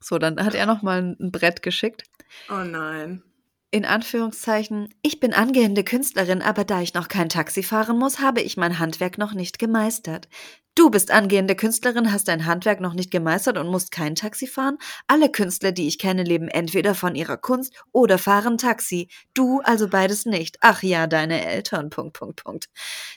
So, 0.00 0.18
dann 0.18 0.42
hat 0.44 0.54
er 0.54 0.66
nochmal 0.66 1.16
ein 1.18 1.32
Brett 1.32 1.62
geschickt. 1.62 2.04
Oh 2.50 2.64
nein. 2.64 3.22
In 3.70 3.84
Anführungszeichen, 3.84 4.94
ich 5.02 5.20
bin 5.20 5.34
angehende 5.34 5.84
Künstlerin, 5.84 6.40
aber 6.40 6.64
da 6.64 6.80
ich 6.80 6.94
noch 6.94 7.08
kein 7.08 7.28
Taxi 7.28 7.62
fahren 7.62 7.98
muss, 7.98 8.18
habe 8.18 8.40
ich 8.40 8.56
mein 8.56 8.78
Handwerk 8.78 9.18
noch 9.18 9.34
nicht 9.34 9.58
gemeistert. 9.58 10.28
Du 10.78 10.90
bist 10.90 11.10
angehende 11.10 11.56
Künstlerin, 11.56 12.12
hast 12.12 12.28
dein 12.28 12.46
Handwerk 12.46 12.78
noch 12.78 12.94
nicht 12.94 13.10
gemeistert 13.10 13.58
und 13.58 13.66
musst 13.66 13.90
kein 13.90 14.14
Taxi 14.14 14.46
fahren? 14.46 14.78
Alle 15.08 15.28
Künstler, 15.28 15.72
die 15.72 15.88
ich 15.88 15.98
kenne, 15.98 16.22
leben 16.22 16.46
entweder 16.46 16.94
von 16.94 17.16
ihrer 17.16 17.36
Kunst 17.36 17.74
oder 17.90 18.16
fahren 18.16 18.58
Taxi. 18.58 19.08
Du 19.34 19.60
also 19.64 19.88
beides 19.88 20.24
nicht. 20.24 20.58
Ach 20.60 20.84
ja, 20.84 21.08
deine 21.08 21.44
Eltern. 21.44 21.90
Punkt, 21.90 22.12
Punkt, 22.12 22.44
Punkt. 22.44 22.66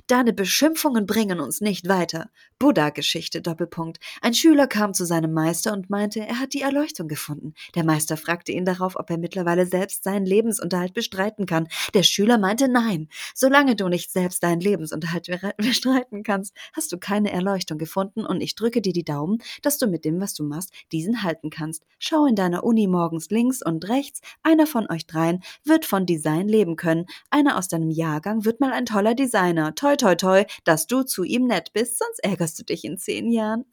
Deine 0.08 0.34
Beschimpfungen 0.34 1.06
bringen 1.06 1.40
uns 1.40 1.62
nicht 1.62 1.88
weiter. 1.88 2.32
Buddha-Geschichte, 2.58 3.44
Doppelpunkt. 3.44 4.00
Ein 4.24 4.34
Schüler 4.34 4.66
kam 4.66 4.96
zu 4.96 5.06
seinem 5.06 5.32
Meister 5.32 5.72
und 5.74 5.92
meinte, 5.92 6.20
er 6.20 6.40
hat 6.40 6.54
die 6.54 6.62
Erleuchtung 6.62 7.08
gefunden. 7.08 7.54
Der 7.76 7.84
Meister 7.84 8.18
fragte 8.18 8.52
ihn 8.52 8.66
darauf, 8.66 8.96
ob 8.96 9.10
er 9.12 9.20
mittlerweile 9.20 9.68
selbst 9.68 10.04
seinen 10.04 10.26
Lebensunterhalt 10.26 10.96
bestreiten 10.96 11.46
kann. 11.46 11.68
Der 11.94 12.04
Schüler 12.04 12.40
meinte 12.40 12.68
nein. 12.68 13.08
Solange 13.36 13.76
du 13.76 13.88
nicht 13.88 14.12
selbst 14.12 14.42
deinen 14.42 14.62
Lebensunterhalt 14.62 15.28
bestreiten 15.58 16.24
kannst, 16.24 16.56
hast 16.74 16.92
du 16.92 16.98
keine 16.98 17.32
Erleuchtung 17.32 17.51
Erleuchtung 17.52 17.78
gefunden 17.78 18.26
und 18.26 18.42
ich 18.42 18.56
drücke 18.56 18.82
dir 18.82 18.94
die 18.94 19.04
Daumen, 19.04 19.40
dass 19.62 19.78
du 19.78 19.88
mit 19.88 20.06
dem, 20.06 20.22
was 20.22 20.34
du 20.34 20.44
machst, 20.44 20.72
diesen 20.92 21.24
halten 21.24 21.50
kannst. 21.50 21.84
Schau 22.00 22.26
in 22.26 22.36
deiner 22.36 22.64
Uni 22.64 22.88
morgens 22.88 23.30
links 23.30 23.62
und 23.62 23.90
rechts. 23.90 24.22
Einer 24.42 24.68
von 24.68 24.90
euch 24.90 25.06
dreien 25.06 25.44
wird 25.66 25.86
von 25.86 26.06
Design 26.06 26.48
leben 26.48 26.78
können. 26.78 27.08
Einer 27.30 27.58
aus 27.58 27.68
deinem 27.68 27.90
Jahrgang 27.90 28.46
wird 28.46 28.62
mal 28.62 28.72
ein 28.72 28.86
toller 28.86 29.16
Designer. 29.16 29.76
Toi, 29.76 29.98
toi, 29.98 30.16
toi, 30.16 30.46
dass 30.64 30.88
du 30.88 31.04
zu 31.04 31.24
ihm 31.24 31.46
nett 31.48 31.74
bist, 31.74 32.00
sonst 32.00 32.20
ärgerst 32.24 32.58
du 32.60 32.64
dich 32.64 32.86
in 32.86 32.98
zehn 32.98 33.32
Jahren. 33.32 33.66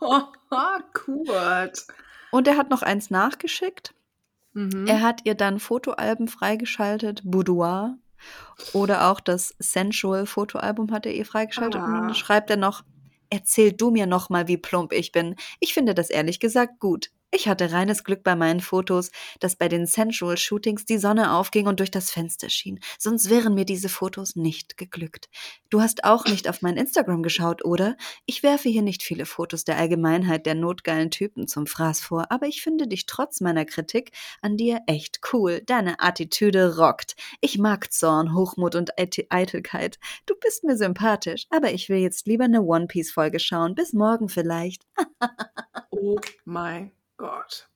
oh. 0.00 0.22
Und 2.32 2.48
er 2.48 2.56
hat 2.56 2.70
noch 2.70 2.82
eins 2.82 3.10
nachgeschickt. 3.10 3.94
Mhm. 4.52 4.86
Er 4.88 5.00
hat 5.00 5.20
ihr 5.24 5.36
dann 5.36 5.60
Fotoalben 5.60 6.26
freigeschaltet, 6.26 7.22
Boudoir, 7.24 7.98
oder 8.72 9.10
auch 9.10 9.20
das 9.20 9.54
Sensual 9.58 10.26
Fotoalbum 10.26 10.92
hat 10.92 11.06
er 11.06 11.14
ihr 11.14 11.26
freigeschaltet. 11.26 11.80
Ah. 11.80 11.84
Und 11.84 11.92
dann 11.92 12.10
ah. 12.10 12.14
schreibt 12.14 12.50
er 12.50 12.56
noch, 12.56 12.82
erzähl 13.30 13.72
du 13.72 13.90
mir 13.90 14.06
noch 14.06 14.28
mal, 14.28 14.48
wie 14.48 14.56
plump 14.56 14.92
ich 14.92 15.12
bin. 15.12 15.36
Ich 15.60 15.74
finde 15.74 15.94
das 15.94 16.10
ehrlich 16.10 16.40
gesagt 16.40 16.80
gut. 16.80 17.10
Ich 17.32 17.46
hatte 17.46 17.70
reines 17.70 18.02
Glück 18.02 18.24
bei 18.24 18.34
meinen 18.34 18.60
Fotos, 18.60 19.12
dass 19.38 19.54
bei 19.54 19.68
den 19.68 19.86
Sensual 19.86 20.36
Shootings 20.36 20.84
die 20.84 20.98
Sonne 20.98 21.32
aufging 21.32 21.68
und 21.68 21.78
durch 21.78 21.92
das 21.92 22.10
Fenster 22.10 22.48
schien. 22.48 22.80
Sonst 22.98 23.30
wären 23.30 23.54
mir 23.54 23.64
diese 23.64 23.88
Fotos 23.88 24.34
nicht 24.34 24.76
geglückt. 24.76 25.28
Du 25.68 25.80
hast 25.80 26.02
auch 26.02 26.24
nicht 26.24 26.48
auf 26.48 26.60
mein 26.60 26.76
Instagram 26.76 27.22
geschaut, 27.22 27.64
oder? 27.64 27.96
Ich 28.26 28.42
werfe 28.42 28.68
hier 28.68 28.82
nicht 28.82 29.04
viele 29.04 29.26
Fotos 29.26 29.62
der 29.62 29.76
Allgemeinheit 29.76 30.44
der 30.44 30.56
notgeilen 30.56 31.12
Typen 31.12 31.46
zum 31.46 31.68
Fraß 31.68 32.00
vor, 32.00 32.32
aber 32.32 32.46
ich 32.46 32.62
finde 32.62 32.88
dich 32.88 33.06
trotz 33.06 33.40
meiner 33.40 33.64
Kritik 33.64 34.10
an 34.42 34.56
dir 34.56 34.80
echt 34.86 35.20
cool. 35.32 35.62
Deine 35.64 36.00
Attitüde 36.00 36.78
rockt. 36.78 37.14
Ich 37.40 37.58
mag 37.58 37.92
Zorn, 37.92 38.34
Hochmut 38.34 38.74
und 38.74 38.90
Eitelkeit. 38.98 40.00
Du 40.26 40.34
bist 40.40 40.64
mir 40.64 40.76
sympathisch, 40.76 41.46
aber 41.50 41.72
ich 41.72 41.88
will 41.88 41.98
jetzt 41.98 42.26
lieber 42.26 42.44
eine 42.44 42.62
One 42.62 42.88
Piece 42.88 43.12
Folge 43.12 43.38
schauen. 43.38 43.76
Bis 43.76 43.92
morgen 43.92 44.28
vielleicht. 44.28 44.84
oh 45.90 46.18
mein 46.44 46.90
Gott. 47.20 47.68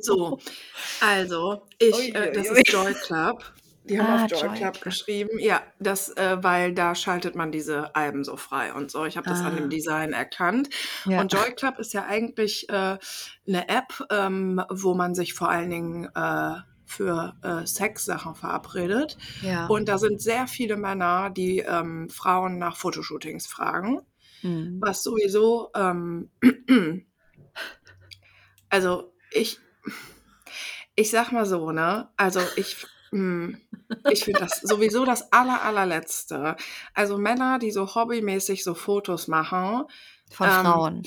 So, 0.00 0.38
also, 1.00 1.62
ich, 1.78 2.14
äh, 2.14 2.32
das 2.32 2.50
ist 2.50 2.68
Joy 2.68 2.94
Club. 2.94 3.42
Die 3.84 3.98
haben 3.98 4.06
ah, 4.06 4.24
auf 4.24 4.30
Joy, 4.30 4.40
Joy 4.40 4.48
Club, 4.50 4.72
Club, 4.72 4.80
geschrieben. 4.82 5.38
Ja, 5.38 5.62
das, 5.80 6.10
äh, 6.16 6.36
weil 6.42 6.74
da 6.74 6.94
schaltet 6.94 7.34
man 7.34 7.50
diese 7.50 7.94
Alben 7.96 8.22
so 8.24 8.36
frei 8.36 8.74
und 8.74 8.90
so. 8.90 9.06
Ich 9.06 9.16
habe 9.16 9.28
das 9.28 9.40
ah. 9.40 9.46
an 9.46 9.56
dem 9.56 9.64
ah. 9.64 9.68
Design 9.68 10.12
erkannt. 10.12 10.68
Ja. 11.06 11.20
Und 11.20 11.32
Joy 11.32 11.52
Club 11.54 11.78
ist 11.78 11.94
ja 11.94 12.04
eigentlich 12.04 12.68
äh, 12.68 12.98
eine 13.48 13.68
App, 13.68 14.06
ähm, 14.10 14.62
wo 14.70 14.94
man 14.94 15.14
sich 15.14 15.34
vor 15.34 15.48
allen 15.48 15.70
Dingen 15.70 16.04
äh, 16.14 16.54
für 16.84 17.34
äh, 17.42 17.66
Sexsachen 17.66 18.34
verabredet. 18.34 19.16
Ja. 19.42 19.66
Und 19.66 19.88
da 19.88 19.96
sind 19.96 20.20
sehr 20.20 20.46
viele 20.46 20.76
Männer, 20.76 21.30
die 21.30 21.60
ähm, 21.60 22.10
Frauen 22.10 22.58
nach 22.58 22.76
Fotoshootings 22.76 23.46
fragen. 23.46 24.00
Mhm. 24.42 24.78
Was 24.80 25.02
sowieso 25.02 25.70
ähm, 25.74 26.30
also 28.70 29.12
ich, 29.32 29.58
ich 30.94 31.10
sag 31.10 31.32
mal 31.32 31.46
so, 31.46 31.72
ne? 31.72 32.08
Also 32.16 32.40
ich, 32.56 32.86
hm, 33.10 33.60
ich 34.10 34.24
finde 34.24 34.40
das 34.40 34.60
sowieso 34.60 35.04
das 35.04 35.32
aller, 35.32 35.62
allerletzte. 35.62 36.56
Also 36.94 37.18
Männer, 37.18 37.58
die 37.58 37.70
so 37.70 37.94
hobbymäßig 37.94 38.64
so 38.64 38.74
Fotos 38.74 39.28
machen, 39.28 39.84
von 40.30 40.46
ähm, 40.48 40.64
Frauen. 40.64 41.02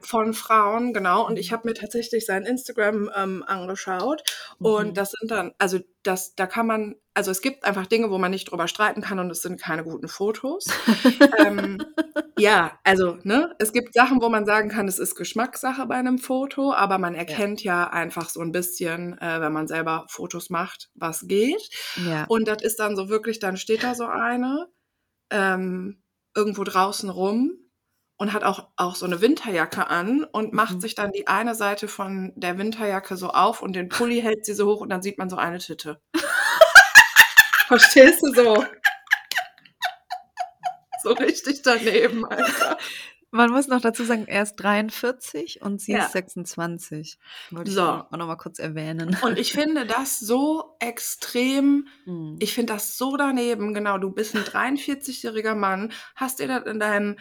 Von 0.00 0.34
Frauen, 0.34 0.92
genau. 0.92 1.26
Und 1.26 1.38
ich 1.38 1.50
habe 1.50 1.66
mir 1.66 1.74
tatsächlich 1.74 2.26
sein 2.26 2.44
Instagram 2.44 3.10
ähm, 3.16 3.42
angeschaut. 3.46 4.22
Mhm. 4.58 4.66
Und 4.66 4.96
das 4.98 5.12
sind 5.12 5.30
dann, 5.30 5.52
also 5.58 5.78
das, 6.02 6.34
da 6.34 6.46
kann 6.46 6.66
man, 6.66 6.94
also 7.14 7.30
es 7.30 7.40
gibt 7.40 7.64
einfach 7.64 7.86
Dinge, 7.86 8.10
wo 8.10 8.18
man 8.18 8.30
nicht 8.30 8.50
drüber 8.50 8.68
streiten 8.68 9.00
kann 9.00 9.18
und 9.18 9.30
es 9.30 9.40
sind 9.40 9.60
keine 9.60 9.82
guten 9.82 10.08
Fotos. 10.08 10.66
ähm, 11.38 11.78
ja, 12.38 12.78
also, 12.84 13.16
ne, 13.22 13.54
es 13.58 13.72
gibt 13.72 13.94
Sachen, 13.94 14.20
wo 14.20 14.28
man 14.28 14.44
sagen 14.44 14.68
kann, 14.68 14.88
es 14.88 14.98
ist 14.98 15.14
Geschmackssache 15.14 15.86
bei 15.86 15.96
einem 15.96 16.18
Foto, 16.18 16.74
aber 16.74 16.98
man 16.98 17.14
erkennt 17.14 17.64
ja, 17.64 17.84
ja 17.84 17.90
einfach 17.90 18.28
so 18.28 18.40
ein 18.40 18.52
bisschen, 18.52 19.18
äh, 19.18 19.40
wenn 19.40 19.52
man 19.54 19.68
selber 19.68 20.04
Fotos 20.08 20.50
macht, 20.50 20.90
was 20.94 21.26
geht. 21.26 21.70
Ja. 22.06 22.26
Und 22.28 22.46
das 22.46 22.62
ist 22.62 22.78
dann 22.78 22.94
so 22.94 23.08
wirklich, 23.08 23.38
dann 23.38 23.56
steht 23.56 23.82
da 23.82 23.94
so 23.94 24.04
eine 24.04 24.68
ähm, 25.30 26.02
irgendwo 26.34 26.62
draußen 26.62 27.08
rum 27.08 27.58
und 28.16 28.32
hat 28.32 28.44
auch, 28.44 28.68
auch 28.76 28.94
so 28.94 29.06
eine 29.06 29.20
Winterjacke 29.20 29.88
an 29.88 30.24
und 30.24 30.52
macht 30.52 30.76
mhm. 30.76 30.80
sich 30.80 30.94
dann 30.94 31.12
die 31.12 31.26
eine 31.26 31.54
Seite 31.54 31.88
von 31.88 32.32
der 32.36 32.58
Winterjacke 32.58 33.16
so 33.16 33.30
auf 33.30 33.62
und 33.62 33.74
den 33.74 33.88
Pulli 33.88 34.20
hält 34.20 34.46
sie 34.46 34.54
so 34.54 34.66
hoch 34.66 34.80
und 34.80 34.88
dann 34.88 35.02
sieht 35.02 35.18
man 35.18 35.28
so 35.28 35.36
eine 35.36 35.58
Titte. 35.58 36.00
Verstehst 37.68 38.22
du 38.22 38.32
so? 38.32 38.64
so 41.02 41.12
richtig 41.12 41.62
daneben, 41.62 42.24
Alter. 42.24 42.78
Man 43.30 43.50
muss 43.50 43.68
noch 43.68 43.80
dazu 43.80 44.04
sagen, 44.04 44.26
er 44.26 44.44
ist 44.44 44.56
43 44.56 45.60
und 45.60 45.80
sie 45.80 45.92
ja. 45.92 46.04
ist 46.04 46.12
26. 46.12 47.18
Wollte 47.50 47.70
so. 47.70 47.82
ich 47.82 47.86
auch 47.86 48.10
noch 48.12 48.26
mal 48.26 48.36
kurz 48.36 48.58
erwähnen. 48.58 49.16
Und 49.22 49.38
ich 49.38 49.52
finde 49.52 49.84
das 49.84 50.18
so 50.18 50.76
extrem, 50.80 51.86
hm. 52.04 52.36
ich 52.38 52.54
finde 52.54 52.72
das 52.72 52.96
so 52.96 53.16
daneben, 53.16 53.74
genau, 53.74 53.98
du 53.98 54.10
bist 54.10 54.34
ein 54.34 54.42
43-jähriger 54.42 55.54
Mann, 55.54 55.92
hast 56.14 56.38
dir 56.38 56.48
das 56.48 56.64
in 56.64 56.80
deinem 56.80 57.16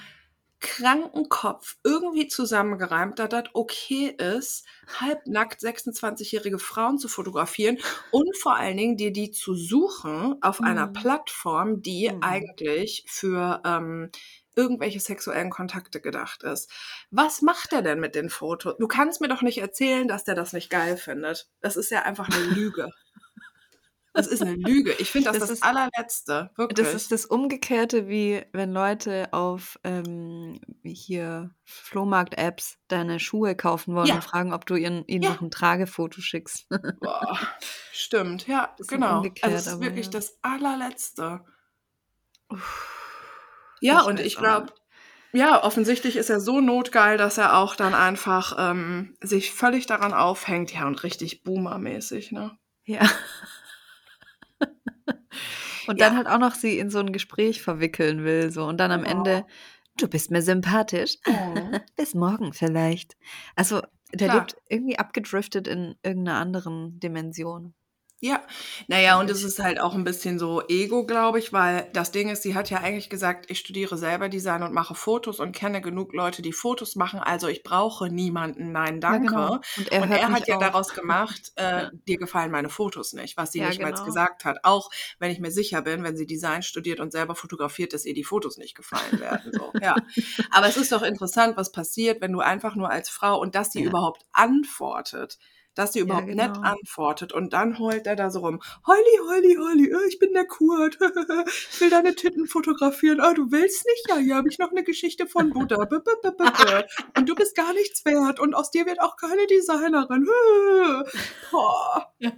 kranken 0.66 1.30
Kopf 1.30 1.78
irgendwie 1.84 2.28
zusammengereimt, 2.28 3.20
dass 3.20 3.30
das 3.30 3.44
okay 3.54 4.08
ist, 4.08 4.66
halbnackt 5.00 5.62
26-jährige 5.62 6.58
Frauen 6.58 6.98
zu 6.98 7.08
fotografieren 7.08 7.78
und 8.10 8.36
vor 8.38 8.56
allen 8.56 8.76
Dingen 8.76 8.98
dir 8.98 9.14
die 9.14 9.30
zu 9.30 9.54
suchen 9.54 10.36
auf 10.42 10.60
mhm. 10.60 10.66
einer 10.66 10.88
Plattform, 10.88 11.84
die 11.84 12.10
mhm. 12.10 12.24
eigentlich 12.24 13.06
für 13.08 13.62
ähm, 13.64 14.10
irgendwelche 14.56 15.00
sexuellen 15.00 15.52
Kontakte 15.52 16.02
gedacht 16.02 16.42
ist. 16.42 16.72
Was 17.12 17.44
macht 17.44 17.72
er 17.72 17.84
denn 17.84 18.00
mit 18.00 18.16
den 18.16 18.32
Fotos? 18.32 18.76
Du 18.80 18.88
kannst 18.88 19.22
mir 19.22 19.28
doch 19.28 19.44
nicht 19.44 19.60
erzählen, 19.60 20.08
dass 20.08 20.24
der 20.24 20.36
das 20.36 20.52
nicht 20.52 20.72
geil 20.72 20.98
findet. 20.98 21.48
Das 21.62 21.76
ist 21.76 21.92
ja 21.92 22.02
einfach 22.02 22.28
eine 22.30 22.44
Lüge. 22.56 22.90
Das 24.16 24.28
ist 24.28 24.42
eine 24.42 24.56
Lüge. 24.56 24.94
Ich 24.94 25.12
finde 25.12 25.30
das 25.30 25.40
das, 25.40 25.50
das 25.50 25.58
ist, 25.58 25.64
allerletzte. 25.64 26.50
Wirklich. 26.56 26.86
Das 26.86 26.96
ist 26.96 27.12
das 27.12 27.26
Umgekehrte, 27.26 28.08
wie 28.08 28.42
wenn 28.54 28.72
Leute 28.72 29.28
auf 29.34 29.78
ähm, 29.84 30.60
hier 30.84 31.52
Flohmarkt-Apps 31.66 32.78
deine 32.88 33.20
Schuhe 33.20 33.56
kaufen 33.56 33.94
wollen 33.94 34.08
ja. 34.08 34.16
und 34.16 34.24
fragen, 34.24 34.54
ob 34.54 34.66
du 34.66 34.76
ihnen, 34.76 35.04
ihnen 35.08 35.24
ja. 35.24 35.32
noch 35.32 35.42
ein 35.42 35.52
Tragefoto 35.52 36.22
schickst. 36.22 36.68
Boah, 37.02 37.38
stimmt, 37.92 38.48
ja, 38.48 38.74
genau. 38.88 39.24
Also 39.42 39.56
es 39.56 39.68
ist 39.68 39.82
wirklich 39.82 40.06
ja. 40.06 40.12
das 40.14 40.38
allerletzte. 40.42 41.42
Ja, 43.82 44.02
ich 44.02 44.08
und 44.08 44.20
ich 44.22 44.38
glaube, 44.38 44.74
ja, 45.34 45.62
offensichtlich 45.62 46.16
ist 46.16 46.30
er 46.30 46.40
so 46.40 46.62
notgeil, 46.62 47.18
dass 47.18 47.38
er 47.38 47.58
auch 47.58 47.76
dann 47.76 47.94
einfach 47.94 48.56
ähm, 48.58 49.18
sich 49.22 49.52
völlig 49.52 49.86
daran 49.86 50.14
aufhängt. 50.14 50.72
Ja, 50.72 50.88
und 50.88 51.04
richtig 51.04 51.44
boomermäßig, 51.44 52.32
ne? 52.32 52.58
Ja. 52.86 53.02
und 55.88 56.02
dann 56.02 56.14
ja. 56.14 56.18
halt 56.18 56.28
auch 56.28 56.40
noch 56.40 56.56
sie 56.56 56.80
in 56.80 56.90
so 56.90 57.00
ein 57.00 57.12
Gespräch 57.12 57.62
verwickeln 57.62 58.24
will, 58.24 58.52
so. 58.52 58.66
Und 58.66 58.78
dann 58.78 58.92
am 58.92 59.02
oh. 59.02 59.06
Ende, 59.06 59.46
du 59.98 60.08
bist 60.08 60.32
mir 60.32 60.42
sympathisch. 60.42 61.18
Oh. 61.28 61.78
Bis 61.96 62.14
morgen 62.14 62.54
vielleicht. 62.54 63.16
Also, 63.56 63.82
der 64.14 64.30
Klar. 64.30 64.40
lebt 64.42 64.58
irgendwie 64.70 65.00
abgedriftet 65.00 65.68
in 65.68 65.96
irgendeiner 66.04 66.40
anderen 66.40 67.00
Dimension. 67.00 67.74
Ja, 68.26 68.42
naja, 68.88 69.20
und 69.20 69.30
es 69.30 69.44
ist 69.44 69.60
halt 69.60 69.80
auch 69.80 69.94
ein 69.94 70.04
bisschen 70.04 70.40
so 70.40 70.64
Ego, 70.68 71.06
glaube 71.06 71.38
ich, 71.38 71.54
weil 71.54 71.88
das 71.94 72.10
Ding 72.10 72.30
ist, 72.30 72.42
sie 72.42 72.56
hat 72.56 72.72
ja 72.72 72.80
eigentlich 72.80 73.08
gesagt, 73.08 73.52
ich 73.52 73.60
studiere 73.60 74.00
selber 74.00 74.30
Design 74.30 74.64
und 74.64 74.74
mache 74.74 74.96
Fotos 74.96 75.40
und 75.40 75.52
kenne 75.52 75.80
genug 75.80 76.12
Leute, 76.12 76.42
die 76.42 76.52
Fotos 76.52 76.96
machen, 76.96 77.20
also 77.20 77.48
ich 77.48 77.62
brauche 77.62 78.10
niemanden, 78.10 78.72
nein, 78.72 79.00
danke. 79.00 79.32
Ja, 79.32 79.48
genau. 79.48 79.62
Und 79.78 79.92
er, 79.92 80.02
und 80.02 80.12
er 80.12 80.30
hat 80.32 80.48
ja 80.48 80.56
auch. 80.56 80.60
daraus 80.60 80.96
gemacht, 80.96 81.52
äh, 81.56 81.62
ja. 81.62 81.92
dir 82.08 82.18
gefallen 82.18 82.50
meine 82.50 82.70
Fotos 82.70 83.14
nicht, 83.14 83.38
was 83.38 83.52
sie 83.52 83.60
ja, 83.60 83.68
nicht 83.68 83.78
genau. 83.78 83.92
mal 83.92 84.04
gesagt 84.04 84.44
hat. 84.44 84.58
Auch 84.64 84.90
wenn 85.20 85.30
ich 85.30 85.40
mir 85.40 85.52
sicher 85.52 85.84
bin, 85.84 86.04
wenn 86.04 86.18
sie 86.18 86.26
Design 86.26 86.64
studiert 86.64 87.00
und 87.00 87.12
selber 87.12 87.36
fotografiert, 87.36 87.94
dass 87.94 88.06
ihr 88.06 88.16
die 88.16 88.24
Fotos 88.24 88.58
nicht 88.58 88.74
gefallen 88.74 89.20
werden. 89.20 89.52
So. 89.54 89.72
ja. 89.84 89.96
Aber 90.50 90.66
es 90.66 90.78
ist 90.78 90.92
doch 90.92 91.04
interessant, 91.04 91.58
was 91.58 91.72
passiert, 91.72 92.22
wenn 92.22 92.32
du 92.32 92.40
einfach 92.40 92.76
nur 92.76 92.90
als 92.90 93.08
Frau 93.08 93.40
und 93.40 93.54
dass 93.54 93.72
sie 93.72 93.84
überhaupt 93.84 94.26
antwortet 94.32 95.38
dass 95.76 95.94
sie 95.94 96.00
überhaupt 96.00 96.28
ja, 96.28 96.34
genau. 96.34 96.48
nett 96.48 96.58
antwortet. 96.64 97.34
Und 97.34 97.54
dann 97.54 97.78
heult 97.80 98.08
er 98.08 98.16
da 98.16 98.30
so 98.30 98.40
rum. 98.40 98.62
Heuli, 98.88 99.20
heuli, 99.30 99.58
heuli, 99.58 99.92
äh, 99.92 100.08
ich 100.08 100.18
bin 100.20 100.34
der 100.34 100.46
Kurt. 100.46 100.98
ich 101.72 101.82
will 101.82 101.90
deine 101.90 102.16
Titten 102.16 102.48
fotografieren. 102.48 103.20
Ah, 103.20 103.34
du 103.34 103.52
willst 103.52 103.86
nicht? 103.86 104.10
Ja, 104.10 104.18
hier 104.18 104.36
habe 104.36 104.50
ich 104.50 104.58
noch 104.58 104.72
eine 104.72 104.84
Geschichte 104.84 105.28
von 105.28 105.52
Buddha. 105.52 105.76
Und 107.18 107.30
du 107.30 107.36
bist 107.36 107.56
gar 107.56 107.74
nichts 107.74 108.04
wert. 108.06 108.40
Und 108.40 108.56
aus 108.56 108.72
dir 108.72 108.86
wird 108.86 109.02
auch 109.02 109.18
keine 109.18 109.46
Designerin. 109.48 110.28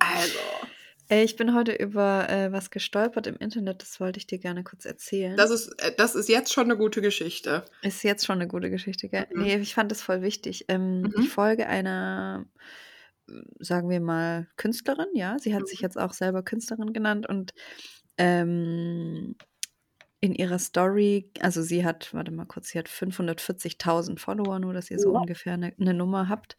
also. 0.00 0.38
Äh, 1.10 1.24
ich 1.24 1.36
bin 1.36 1.54
heute 1.54 1.72
über 1.72 2.28
äh, 2.30 2.52
was 2.52 2.70
gestolpert 2.70 3.26
im 3.26 3.36
Internet, 3.36 3.82
das 3.82 4.00
wollte 4.00 4.18
ich 4.18 4.26
dir 4.26 4.38
gerne 4.38 4.62
kurz 4.62 4.84
erzählen. 4.84 5.36
Das 5.36 5.50
ist, 5.50 5.68
äh, 5.82 5.92
das 5.96 6.14
ist 6.14 6.28
jetzt 6.28 6.52
schon 6.52 6.64
eine 6.64 6.76
gute 6.76 7.02
Geschichte. 7.02 7.64
Ist 7.82 8.02
jetzt 8.04 8.24
schon 8.24 8.36
eine 8.36 8.48
gute 8.48 8.70
Geschichte, 8.70 9.08
gell? 9.08 9.26
Mhm. 9.34 9.42
Nee, 9.42 9.56
ich 9.56 9.74
fand 9.74 9.90
das 9.90 10.00
voll 10.00 10.22
wichtig. 10.22 10.66
Ähm, 10.68 11.02
mhm. 11.02 11.14
Ich 11.18 11.28
folge 11.28 11.66
einer, 11.66 12.46
sagen 13.58 13.90
wir 13.90 14.00
mal, 14.00 14.46
Künstlerin, 14.56 15.08
ja. 15.14 15.36
Sie 15.38 15.52
hat 15.54 15.62
mhm. 15.62 15.66
sich 15.66 15.80
jetzt 15.80 15.98
auch 15.98 16.12
selber 16.12 16.42
Künstlerin 16.42 16.92
genannt 16.92 17.28
und 17.28 17.52
ähm, 18.16 19.34
in 20.22 20.34
ihrer 20.34 20.58
Story, 20.58 21.30
also 21.40 21.62
sie 21.62 21.84
hat, 21.84 22.12
warte 22.12 22.30
mal 22.30 22.44
kurz, 22.44 22.68
sie 22.68 22.78
hat 22.78 22.88
540.000 22.88 24.18
Follower, 24.18 24.58
nur 24.58 24.74
dass 24.74 24.90
ihr 24.90 24.98
so 24.98 25.14
ja. 25.14 25.20
ungefähr 25.20 25.54
eine, 25.54 25.72
eine 25.80 25.94
Nummer 25.94 26.28
habt. 26.28 26.56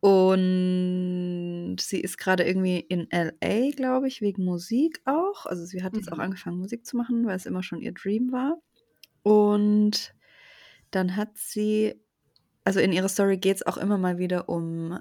Und 0.00 1.76
sie 1.78 2.00
ist 2.00 2.16
gerade 2.16 2.44
irgendwie 2.44 2.80
in 2.80 3.06
LA, 3.12 3.70
glaube 3.76 4.08
ich, 4.08 4.22
wegen 4.22 4.44
Musik 4.44 5.02
auch. 5.04 5.44
Also 5.44 5.66
sie 5.66 5.82
hat 5.82 5.94
jetzt 5.94 6.10
auch 6.10 6.16
mhm. 6.16 6.22
angefangen, 6.22 6.58
Musik 6.58 6.86
zu 6.86 6.96
machen, 6.96 7.26
weil 7.26 7.36
es 7.36 7.46
immer 7.46 7.62
schon 7.62 7.82
ihr 7.82 7.92
Dream 7.92 8.32
war. 8.32 8.56
Und 9.22 10.14
dann 10.90 11.16
hat 11.16 11.36
sie, 11.36 11.94
also 12.64 12.80
in 12.80 12.92
ihrer 12.92 13.10
Story 13.10 13.36
geht 13.36 13.56
es 13.56 13.66
auch 13.66 13.76
immer 13.76 13.98
mal 13.98 14.16
wieder 14.16 14.48
um 14.48 14.92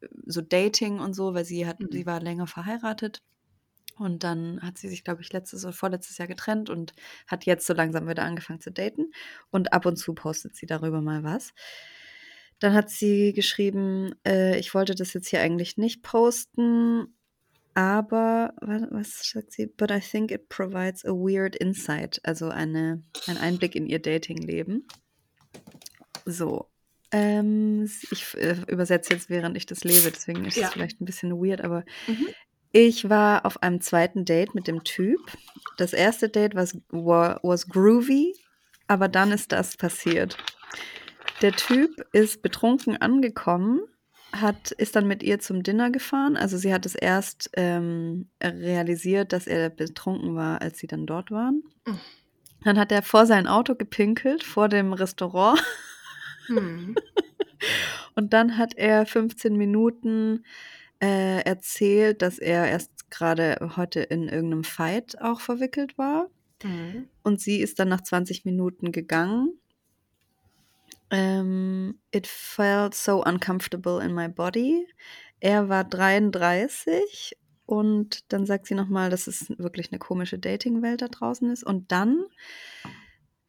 äh, 0.00 0.08
so 0.26 0.40
Dating 0.42 1.00
und 1.00 1.14
so, 1.14 1.34
weil 1.34 1.44
sie 1.44 1.66
hat, 1.66 1.78
sie 1.90 2.02
mhm. 2.02 2.06
war 2.06 2.20
länger 2.20 2.46
verheiratet. 2.46 3.22
Und 3.98 4.24
dann 4.24 4.60
hat 4.62 4.78
sie 4.78 4.88
sich, 4.88 5.02
glaube 5.04 5.22
ich, 5.22 5.32
letztes 5.32 5.64
oder 5.64 5.72
vorletztes 5.72 6.18
Jahr 6.18 6.28
getrennt 6.28 6.70
und 6.70 6.92
hat 7.26 7.46
jetzt 7.46 7.66
so 7.66 7.72
langsam 7.72 8.06
wieder 8.06 8.24
angefangen 8.24 8.60
zu 8.60 8.70
daten. 8.70 9.10
Und 9.50 9.72
ab 9.72 9.86
und 9.86 9.96
zu 9.96 10.14
postet 10.14 10.54
sie 10.54 10.66
darüber 10.66 11.00
mal 11.00 11.24
was. 11.24 11.54
Dann 12.58 12.72
hat 12.72 12.90
sie 12.90 13.32
geschrieben, 13.32 14.14
äh, 14.26 14.58
ich 14.58 14.74
wollte 14.74 14.94
das 14.94 15.12
jetzt 15.12 15.28
hier 15.28 15.40
eigentlich 15.40 15.76
nicht 15.76 16.02
posten, 16.02 17.14
aber 17.74 18.54
was 18.62 19.28
sagt 19.30 19.52
sie? 19.52 19.66
But 19.66 19.90
I 19.90 20.00
think 20.00 20.30
it 20.30 20.48
provides 20.48 21.04
a 21.04 21.10
weird 21.10 21.54
insight, 21.54 22.18
also 22.24 22.48
eine, 22.48 23.02
ein 23.26 23.36
Einblick 23.36 23.74
in 23.74 23.86
ihr 23.86 23.98
Datingleben. 23.98 24.86
So. 26.24 26.70
Ähm, 27.12 27.88
ich 28.10 28.34
äh, 28.34 28.56
übersetze 28.66 29.12
jetzt, 29.12 29.28
während 29.28 29.56
ich 29.58 29.66
das 29.66 29.84
lese, 29.84 30.10
deswegen 30.10 30.46
ist 30.46 30.56
es 30.56 30.62
ja. 30.62 30.68
vielleicht 30.70 31.00
ein 31.00 31.04
bisschen 31.04 31.32
weird, 31.32 31.60
aber 31.60 31.84
mhm. 32.06 32.26
ich 32.72 33.10
war 33.10 33.44
auf 33.44 33.62
einem 33.62 33.82
zweiten 33.82 34.24
Date 34.24 34.54
mit 34.54 34.66
dem 34.66 34.82
Typ. 34.82 35.20
Das 35.76 35.92
erste 35.92 36.30
Date 36.30 36.54
was, 36.54 36.78
was 36.88 37.68
groovy, 37.68 38.34
aber 38.88 39.08
dann 39.08 39.32
ist 39.32 39.52
das 39.52 39.76
passiert. 39.76 40.38
Der 41.42 41.52
Typ 41.52 42.06
ist 42.12 42.42
betrunken 42.42 42.96
angekommen, 42.96 43.80
hat, 44.32 44.70
ist 44.72 44.96
dann 44.96 45.06
mit 45.06 45.22
ihr 45.22 45.38
zum 45.38 45.62
Dinner 45.62 45.90
gefahren. 45.90 46.36
Also 46.36 46.56
sie 46.56 46.72
hat 46.72 46.86
es 46.86 46.94
erst 46.94 47.50
ähm, 47.54 48.28
realisiert, 48.42 49.32
dass 49.32 49.46
er 49.46 49.70
betrunken 49.70 50.34
war, 50.34 50.62
als 50.62 50.78
sie 50.78 50.86
dann 50.86 51.06
dort 51.06 51.30
waren. 51.30 51.62
Mhm. 51.86 52.00
Dann 52.64 52.78
hat 52.78 52.90
er 52.90 53.02
vor 53.02 53.26
sein 53.26 53.46
Auto 53.46 53.74
gepinkelt, 53.74 54.42
vor 54.42 54.68
dem 54.68 54.92
Restaurant. 54.92 55.62
Mhm. 56.48 56.96
Und 58.14 58.32
dann 58.32 58.56
hat 58.56 58.74
er 58.76 59.06
15 59.06 59.56
Minuten 59.56 60.44
äh, 61.00 61.42
erzählt, 61.42 62.22
dass 62.22 62.38
er 62.38 62.66
erst 62.68 63.10
gerade 63.10 63.72
heute 63.76 64.00
in 64.00 64.28
irgendeinem 64.28 64.64
Fight 64.64 65.20
auch 65.20 65.40
verwickelt 65.40 65.98
war. 65.98 66.28
Mhm. 66.62 67.08
Und 67.22 67.40
sie 67.40 67.60
ist 67.60 67.78
dann 67.78 67.88
nach 67.88 68.00
20 68.00 68.44
Minuten 68.44 68.92
gegangen 68.92 69.58
ähm, 71.10 72.00
it 72.10 72.26
felt 72.26 72.94
so 72.94 73.22
uncomfortable 73.24 74.02
in 74.02 74.14
my 74.14 74.28
body. 74.28 74.86
Er 75.40 75.68
war 75.68 75.84
33 75.84 77.36
und 77.66 78.32
dann 78.32 78.46
sagt 78.46 78.66
sie 78.66 78.74
nochmal, 78.74 79.10
dass 79.10 79.26
es 79.26 79.50
wirklich 79.58 79.90
eine 79.90 79.98
komische 79.98 80.38
Dating-Welt 80.38 81.02
da 81.02 81.08
draußen 81.08 81.50
ist. 81.50 81.64
Und 81.64 81.90
dann 81.92 82.24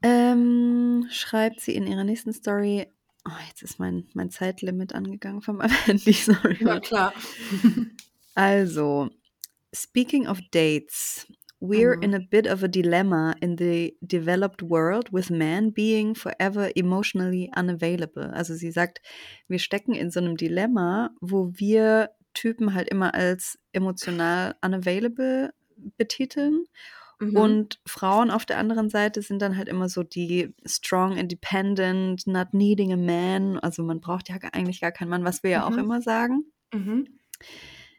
ähm, 0.01 1.07
schreibt 1.09 1.61
sie 1.61 1.75
in 1.75 1.87
ihrer 1.87 2.03
nächsten 2.03 2.33
Story, 2.33 2.87
oh, 3.25 3.45
jetzt 3.47 3.61
ist 3.61 3.79
mein, 3.79 4.07
mein 4.13 4.31
Zeitlimit 4.31 4.93
angegangen 4.93 5.41
von 5.41 5.57
meinem 5.57 5.71
Handy, 5.85 6.13
sorry. 6.13 6.57
Ja, 6.59 6.79
klar. 6.79 7.13
also, 8.35 9.09
speaking 9.73 10.27
of 10.27 10.39
dates, 10.51 11.27
We're 11.59 11.93
in 11.93 12.13
a 12.13 12.19
bit 12.19 12.45
of 12.45 12.61
a 12.61 12.67
dilemma 12.67 13.35
in 13.41 13.57
the 13.57 13.97
developed 14.05 14.61
world 14.61 15.11
with 15.11 15.31
men 15.31 15.71
being 15.71 16.13
forever 16.13 16.69
emotionally 16.75 17.51
unavailable. 17.55 18.31
Also 18.31 18.53
sie 18.53 18.71
sagt, 18.71 19.01
wir 19.47 19.57
stecken 19.57 19.95
in 19.95 20.11
so 20.11 20.19
einem 20.19 20.37
Dilemma, 20.37 21.09
wo 21.19 21.51
wir 21.55 22.11
Typen 22.35 22.75
halt 22.75 22.89
immer 22.89 23.15
als 23.15 23.57
emotional 23.73 24.55
unavailable 24.61 25.51
betiteln. 25.97 26.65
Mhm. 27.19 27.35
Und 27.35 27.81
Frauen 27.87 28.29
auf 28.29 28.45
der 28.45 28.59
anderen 28.59 28.91
Seite 28.91 29.23
sind 29.23 29.41
dann 29.41 29.57
halt 29.57 29.67
immer 29.67 29.89
so 29.89 30.03
die 30.03 30.53
strong, 30.65 31.17
independent, 31.17 32.27
not 32.27 32.53
needing 32.53 32.93
a 32.93 32.97
man. 32.97 33.57
Also 33.57 33.81
man 33.83 33.99
braucht 33.99 34.29
ja 34.29 34.35
eigentlich 34.53 34.81
gar 34.81 34.91
keinen 34.91 35.09
Mann, 35.09 35.25
was 35.25 35.41
wir 35.41 35.49
ja 35.49 35.65
auch 35.65 35.71
mhm. 35.71 35.79
immer 35.79 36.01
sagen. 36.01 36.45
Mhm. 36.71 37.07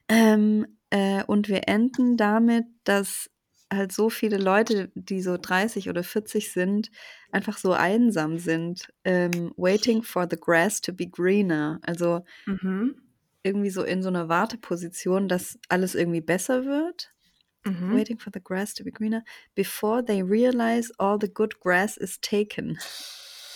Ähm, 0.08 0.66
äh, 0.90 1.24
und 1.24 1.48
wir 1.48 1.66
enden 1.68 2.16
damit, 2.16 2.66
dass 2.84 3.28
halt 3.72 3.92
so 3.92 4.10
viele 4.10 4.38
Leute, 4.38 4.90
die 4.94 5.20
so 5.20 5.36
30 5.36 5.88
oder 5.88 6.02
40 6.02 6.52
sind, 6.52 6.90
einfach 7.30 7.58
so 7.58 7.72
einsam 7.72 8.38
sind. 8.38 8.88
Ähm, 9.04 9.52
waiting 9.56 10.02
for 10.02 10.26
the 10.28 10.38
grass 10.38 10.80
to 10.80 10.92
be 10.92 11.06
greener. 11.06 11.78
Also 11.82 12.24
mhm. 12.46 13.00
irgendwie 13.42 13.70
so 13.70 13.82
in 13.82 14.02
so 14.02 14.08
einer 14.08 14.28
Warteposition, 14.28 15.28
dass 15.28 15.58
alles 15.68 15.94
irgendwie 15.94 16.20
besser 16.20 16.64
wird. 16.64 17.12
Mhm. 17.64 17.94
Waiting 17.94 18.18
for 18.18 18.32
the 18.32 18.40
grass 18.42 18.72
to 18.74 18.84
be 18.84 18.92
greener 18.92 19.24
before 19.54 20.04
they 20.04 20.22
realize 20.22 20.92
all 20.98 21.18
the 21.20 21.28
good 21.28 21.60
grass 21.60 21.96
is 21.96 22.20
taken. 22.20 22.78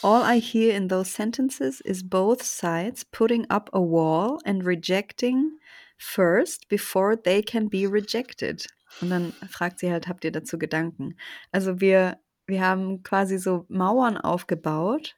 All 0.02 0.22
I 0.24 0.40
hear 0.40 0.74
in 0.74 0.88
those 0.88 1.12
sentences 1.12 1.80
is 1.80 2.02
both 2.02 2.42
sides 2.42 3.04
putting 3.04 3.46
up 3.48 3.70
a 3.72 3.80
wall 3.80 4.40
and 4.44 4.64
rejecting 4.64 5.58
first 5.96 6.68
before 6.68 7.14
they 7.14 7.40
can 7.40 7.68
be 7.68 7.86
rejected. 7.86 8.66
Und 9.00 9.10
dann 9.10 9.32
fragt 9.50 9.78
sie 9.78 9.90
halt, 9.90 10.08
habt 10.08 10.24
ihr 10.24 10.32
dazu 10.32 10.58
Gedanken? 10.58 11.16
Also 11.50 11.80
wir, 11.80 12.18
wir 12.46 12.62
haben 12.62 13.02
quasi 13.02 13.38
so 13.38 13.66
Mauern 13.68 14.16
aufgebaut 14.16 15.16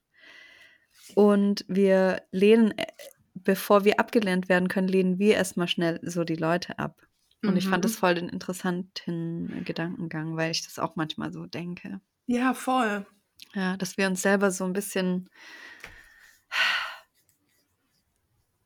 und 1.14 1.64
wir 1.68 2.22
lehnen, 2.30 2.76
äh, 2.78 2.86
bevor 3.34 3.84
wir 3.84 4.00
abgelehnt 4.00 4.48
werden 4.48 4.68
können, 4.68 4.88
lehnen 4.88 5.18
wir 5.18 5.34
erstmal 5.34 5.68
schnell 5.68 6.00
so 6.02 6.24
die 6.24 6.36
Leute 6.36 6.78
ab. 6.78 7.00
Und 7.42 7.52
mhm. 7.52 7.56
ich 7.58 7.68
fand 7.68 7.84
das 7.84 7.92
mhm. 7.92 7.98
voll 7.98 8.14
den 8.14 8.28
interessanten 8.28 9.64
Gedankengang, 9.64 10.36
weil 10.36 10.50
ich 10.50 10.64
das 10.64 10.78
auch 10.78 10.96
manchmal 10.96 11.32
so 11.32 11.44
denke. 11.46 12.00
Ja, 12.26 12.54
voll. 12.54 13.06
Ja, 13.54 13.76
dass 13.76 13.98
wir 13.98 14.06
uns 14.06 14.22
selber 14.22 14.50
so 14.50 14.64
ein 14.64 14.72
bisschen 14.72 15.28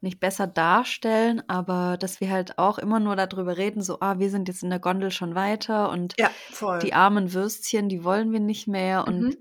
nicht 0.01 0.21
besser 0.21 0.47
darstellen, 0.47 1.43
aber 1.49 1.97
dass 1.99 2.21
wir 2.21 2.31
halt 2.31 2.59
auch 2.59 2.79
immer 2.79 3.01
nur 3.01 3.17
darüber 3.17 3.57
reden, 3.57 3.83
so, 3.83 3.99
ah, 4.01 4.19
wir 4.19 4.31
sind 4.31 4.49
jetzt 4.49 4.63
in 4.63 4.71
der 4.71 4.79
Gondel 4.79 5.11
schon 5.11 5.35
weiter 5.35 5.91
und 5.91 6.15
ja, 6.19 6.31
die 6.83 6.95
armen 6.95 7.33
Würstchen, 7.33 7.89
die 7.89 8.05
wollen 8.05 8.33
wir 8.33 8.41
nicht 8.41 8.69
mehr. 8.69 9.03
Mhm. 9.03 9.15
Und 9.15 9.39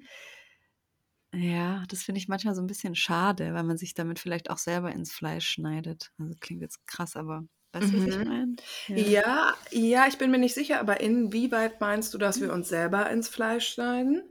ja, 1.33 1.83
das 1.89 2.03
finde 2.03 2.19
ich 2.19 2.27
manchmal 2.27 2.55
so 2.55 2.61
ein 2.61 2.67
bisschen 2.67 2.95
schade, 2.95 3.53
weil 3.53 3.63
man 3.63 3.77
sich 3.77 3.93
damit 3.93 4.19
vielleicht 4.19 4.49
auch 4.49 4.57
selber 4.57 4.91
ins 4.91 5.11
Fleisch 5.11 5.47
schneidet. 5.47 6.11
Also 6.17 6.33
klingt 6.39 6.61
jetzt 6.61 6.85
krass, 6.87 7.15
aber 7.15 7.43
weißt 7.73 7.93
du, 7.93 7.97
mhm. 7.97 8.07
was 8.07 8.15
ich 8.15 8.17
mhm. 8.17 8.27
meine? 8.27 8.55
Ja. 8.87 8.97
ja, 8.97 9.53
ja, 9.71 10.07
ich 10.07 10.17
bin 10.17 10.31
mir 10.31 10.39
nicht 10.39 10.55
sicher, 10.55 10.79
aber 10.79 11.01
inwieweit 11.01 11.79
meinst 11.81 12.13
du, 12.13 12.17
dass 12.17 12.41
wir 12.41 12.51
uns 12.51 12.69
selber 12.69 13.09
ins 13.11 13.29
Fleisch 13.29 13.67
schneiden? 13.67 14.23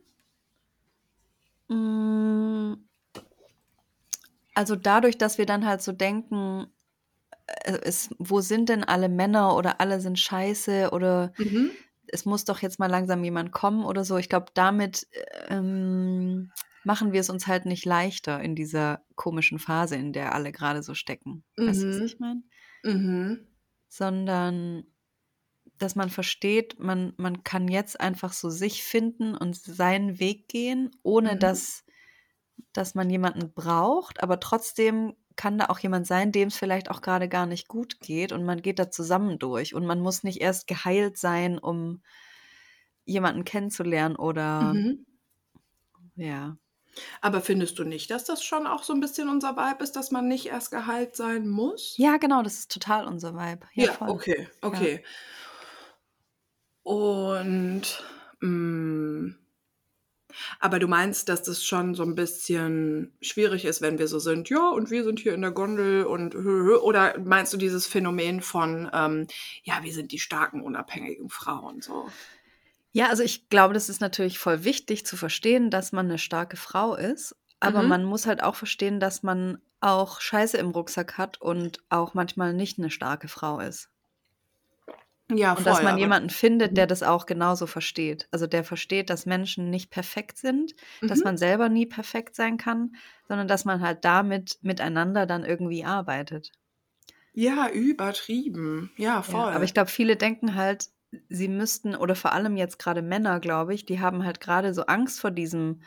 Hm. 1.68 2.85
Also 4.56 4.74
dadurch, 4.74 5.18
dass 5.18 5.36
wir 5.36 5.44
dann 5.44 5.66
halt 5.66 5.82
so 5.82 5.92
denken, 5.92 6.66
äh, 7.46 7.78
es, 7.82 8.08
wo 8.18 8.40
sind 8.40 8.70
denn 8.70 8.84
alle 8.84 9.10
Männer 9.10 9.54
oder 9.54 9.82
alle 9.82 10.00
sind 10.00 10.18
scheiße 10.18 10.92
oder 10.92 11.34
mhm. 11.36 11.70
es 12.06 12.24
muss 12.24 12.46
doch 12.46 12.62
jetzt 12.62 12.78
mal 12.78 12.90
langsam 12.90 13.22
jemand 13.22 13.52
kommen 13.52 13.84
oder 13.84 14.02
so. 14.02 14.16
Ich 14.16 14.30
glaube, 14.30 14.46
damit 14.54 15.08
ähm, 15.48 16.50
machen 16.84 17.12
wir 17.12 17.20
es 17.20 17.28
uns 17.28 17.46
halt 17.46 17.66
nicht 17.66 17.84
leichter 17.84 18.40
in 18.40 18.54
dieser 18.54 19.04
komischen 19.14 19.58
Phase, 19.58 19.96
in 19.96 20.14
der 20.14 20.34
alle 20.34 20.52
gerade 20.52 20.82
so 20.82 20.94
stecken. 20.94 21.44
Mhm. 21.58 21.68
Weißt 21.68 21.82
du, 21.82 21.90
was 21.90 21.98
mhm. 21.98 22.04
ich 22.06 22.18
meine? 22.18 22.42
Mhm. 22.82 23.46
Sondern 23.88 24.84
dass 25.76 25.96
man 25.96 26.08
versteht, 26.08 26.80
man, 26.80 27.12
man 27.18 27.44
kann 27.44 27.68
jetzt 27.68 28.00
einfach 28.00 28.32
so 28.32 28.48
sich 28.48 28.84
finden 28.84 29.34
und 29.34 29.54
seinen 29.54 30.18
Weg 30.18 30.48
gehen, 30.48 30.92
ohne 31.02 31.34
mhm. 31.34 31.40
dass 31.40 31.84
dass 32.72 32.94
man 32.94 33.10
jemanden 33.10 33.52
braucht, 33.52 34.22
aber 34.22 34.40
trotzdem 34.40 35.14
kann 35.36 35.58
da 35.58 35.66
auch 35.66 35.78
jemand 35.78 36.06
sein, 36.06 36.32
dem 36.32 36.48
es 36.48 36.56
vielleicht 36.56 36.90
auch 36.90 37.02
gerade 37.02 37.28
gar 37.28 37.46
nicht 37.46 37.68
gut 37.68 38.00
geht 38.00 38.32
und 38.32 38.44
man 38.44 38.62
geht 38.62 38.78
da 38.78 38.90
zusammen 38.90 39.38
durch 39.38 39.74
und 39.74 39.86
man 39.86 40.00
muss 40.00 40.22
nicht 40.22 40.40
erst 40.40 40.66
geheilt 40.66 41.18
sein, 41.18 41.58
um 41.58 42.02
jemanden 43.04 43.44
kennenzulernen 43.44 44.16
oder 44.16 44.74
mhm. 44.74 45.06
ja. 46.16 46.56
Aber 47.20 47.42
findest 47.42 47.78
du 47.78 47.84
nicht, 47.84 48.10
dass 48.10 48.24
das 48.24 48.42
schon 48.42 48.66
auch 48.66 48.82
so 48.82 48.94
ein 48.94 49.00
bisschen 49.00 49.28
unser 49.28 49.56
Vibe 49.56 49.84
ist, 49.84 49.96
dass 49.96 50.10
man 50.10 50.28
nicht 50.28 50.46
erst 50.46 50.70
geheilt 50.70 51.14
sein 51.14 51.46
muss? 51.46 51.94
Ja, 51.98 52.16
genau, 52.16 52.42
das 52.42 52.58
ist 52.58 52.72
total 52.72 53.06
unser 53.06 53.34
Vibe. 53.34 53.66
Ja, 53.74 53.84
ja 53.84 54.08
okay, 54.08 54.48
okay. 54.62 55.02
Ja. 55.02 56.90
Und 56.90 58.04
mh, 58.40 58.48
mm, 58.48 59.38
aber 60.60 60.78
du 60.78 60.88
meinst, 60.88 61.28
dass 61.28 61.42
das 61.42 61.64
schon 61.64 61.94
so 61.94 62.02
ein 62.02 62.14
bisschen 62.14 63.12
schwierig 63.20 63.64
ist, 63.64 63.80
wenn 63.80 63.98
wir 63.98 64.08
so 64.08 64.18
sind, 64.18 64.48
ja, 64.48 64.68
und 64.68 64.90
wir 64.90 65.04
sind 65.04 65.20
hier 65.20 65.34
in 65.34 65.42
der 65.42 65.50
Gondel 65.50 66.04
und 66.04 66.34
oder 66.34 67.18
meinst 67.18 67.52
du 67.52 67.56
dieses 67.56 67.86
Phänomen 67.86 68.40
von, 68.40 68.90
ähm, 68.92 69.26
ja, 69.62 69.82
wir 69.82 69.92
sind 69.92 70.12
die 70.12 70.18
starken, 70.18 70.62
unabhängigen 70.62 71.28
Frauen 71.28 71.80
so? 71.80 72.06
Ja, 72.92 73.08
also 73.08 73.22
ich 73.22 73.50
glaube, 73.50 73.74
das 73.74 73.90
ist 73.90 74.00
natürlich 74.00 74.38
voll 74.38 74.64
wichtig 74.64 75.04
zu 75.04 75.18
verstehen, 75.18 75.70
dass 75.70 75.92
man 75.92 76.06
eine 76.06 76.18
starke 76.18 76.56
Frau 76.56 76.94
ist. 76.94 77.36
Aber 77.60 77.82
mhm. 77.82 77.88
man 77.88 78.04
muss 78.04 78.26
halt 78.26 78.42
auch 78.42 78.54
verstehen, 78.54 79.00
dass 79.00 79.22
man 79.22 79.58
auch 79.80 80.20
Scheiße 80.20 80.56
im 80.56 80.70
Rucksack 80.70 81.18
hat 81.18 81.40
und 81.40 81.80
auch 81.88 82.14
manchmal 82.14 82.54
nicht 82.54 82.78
eine 82.78 82.90
starke 82.90 83.28
Frau 83.28 83.60
ist. 83.60 83.90
Ja, 85.30 85.54
voll, 85.54 85.58
und 85.58 85.66
dass 85.66 85.82
man 85.82 85.98
jemanden 85.98 86.30
findet, 86.30 86.76
der 86.76 86.84
mhm. 86.84 86.88
das 86.88 87.02
auch 87.02 87.26
genauso 87.26 87.66
versteht. 87.66 88.28
Also 88.30 88.46
der 88.46 88.62
versteht, 88.62 89.10
dass 89.10 89.26
Menschen 89.26 89.70
nicht 89.70 89.90
perfekt 89.90 90.38
sind, 90.38 90.74
mhm. 91.00 91.08
dass 91.08 91.24
man 91.24 91.36
selber 91.36 91.68
nie 91.68 91.86
perfekt 91.86 92.36
sein 92.36 92.58
kann, 92.58 92.94
sondern 93.26 93.48
dass 93.48 93.64
man 93.64 93.80
halt 93.80 94.04
damit 94.04 94.58
miteinander 94.62 95.26
dann 95.26 95.44
irgendwie 95.44 95.84
arbeitet. 95.84 96.52
Ja, 97.32 97.68
übertrieben. 97.68 98.90
Ja, 98.96 99.22
voll. 99.22 99.50
Ja, 99.50 99.56
aber 99.56 99.64
ich 99.64 99.74
glaube, 99.74 99.90
viele 99.90 100.16
denken 100.16 100.54
halt, 100.54 100.88
sie 101.28 101.48
müssten, 101.48 101.96
oder 101.96 102.14
vor 102.14 102.32
allem 102.32 102.56
jetzt 102.56 102.78
gerade 102.78 103.02
Männer, 103.02 103.40
glaube 103.40 103.74
ich, 103.74 103.84
die 103.84 104.00
haben 104.00 104.24
halt 104.24 104.40
gerade 104.40 104.72
so 104.74 104.86
Angst 104.86 105.20
vor 105.20 105.30
diesem 105.30 105.82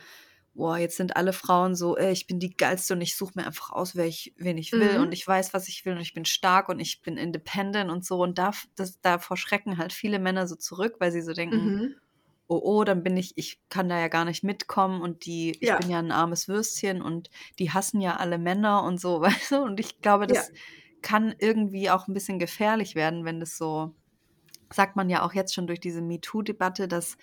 boah, 0.54 0.78
jetzt 0.78 0.98
sind 0.98 1.16
alle 1.16 1.34
Frauen 1.34 1.76
so, 1.76 1.98
äh, 1.98 2.12
ich 2.12 2.28
bin 2.28 2.40
die 2.40 2.56
geilste 2.56 2.94
und 2.94 3.02
ich 3.02 3.16
suche 3.16 3.34
mir 3.36 3.46
einfach 3.46 3.72
aus, 3.72 3.96
wer 3.96 4.06
ich, 4.06 4.34
wen 4.38 4.58
ich 4.58 4.72
will 4.72 4.98
mhm. 4.98 5.04
und 5.04 5.14
ich 5.14 5.26
weiß, 5.26 5.54
was 5.54 5.68
ich 5.68 5.86
will 5.86 5.94
und 5.94 6.02
ich 6.02 6.14
bin 6.14 6.26
stark 6.26 6.70
und 6.70 6.80
ich 6.80 7.02
bin 7.02 7.18
independent 7.18 7.90
und 7.90 8.06
so. 8.06 8.22
Und 8.22 8.38
da, 8.38 8.52
das, 8.76 9.00
davor 9.02 9.38
schrecken 9.38 9.78
halt 9.78 9.94
viele 9.94 10.20
Männer 10.20 10.48
so 10.48 10.56
zurück, 10.56 10.96
weil 11.00 11.12
sie 11.12 11.22
so 11.22 11.34
denken, 11.34 11.58
mhm. 11.58 11.96
oh, 12.48 12.60
oh, 12.64 12.84
dann 12.84 13.04
bin 13.04 13.16
ich, 13.16 13.34
ich 13.38 13.62
kann 13.70 13.90
da 13.90 14.00
ja 14.00 14.08
gar 14.08 14.26
nicht 14.26 14.44
mitkommen 14.44 15.02
und 15.02 15.26
die, 15.26 15.58
ja. 15.62 15.76
ich 15.76 15.80
bin 15.82 15.90
ja 15.90 16.00
ein 16.00 16.12
armes 16.12 16.48
Würstchen 16.48 17.02
und 17.02 17.30
die 17.58 17.72
hassen 17.72 18.02
ja 18.02 18.18
alle 18.18 18.38
Männer 18.38 18.84
und 18.84 19.00
so, 19.00 19.22
weißt 19.22 19.52
du? 19.52 19.62
Und 19.62 19.80
ich 19.80 20.02
glaube, 20.02 20.28
das 20.28 20.50
ja. 20.50 20.56
kann 21.02 21.34
irgendwie 21.40 21.90
auch 21.90 22.08
ein 22.08 22.14
bisschen 22.14 22.40
gefährlich 22.40 22.96
werden, 22.96 23.24
wenn 23.24 23.40
das 23.40 23.58
so, 23.58 23.96
sagt 24.72 24.96
man 24.96 25.10
ja 25.10 25.24
auch 25.24 25.34
jetzt 25.34 25.54
schon 25.54 25.68
durch 25.68 25.80
diese 25.80 26.02
MeToo-Debatte, 26.02 26.88
dass 26.88 27.18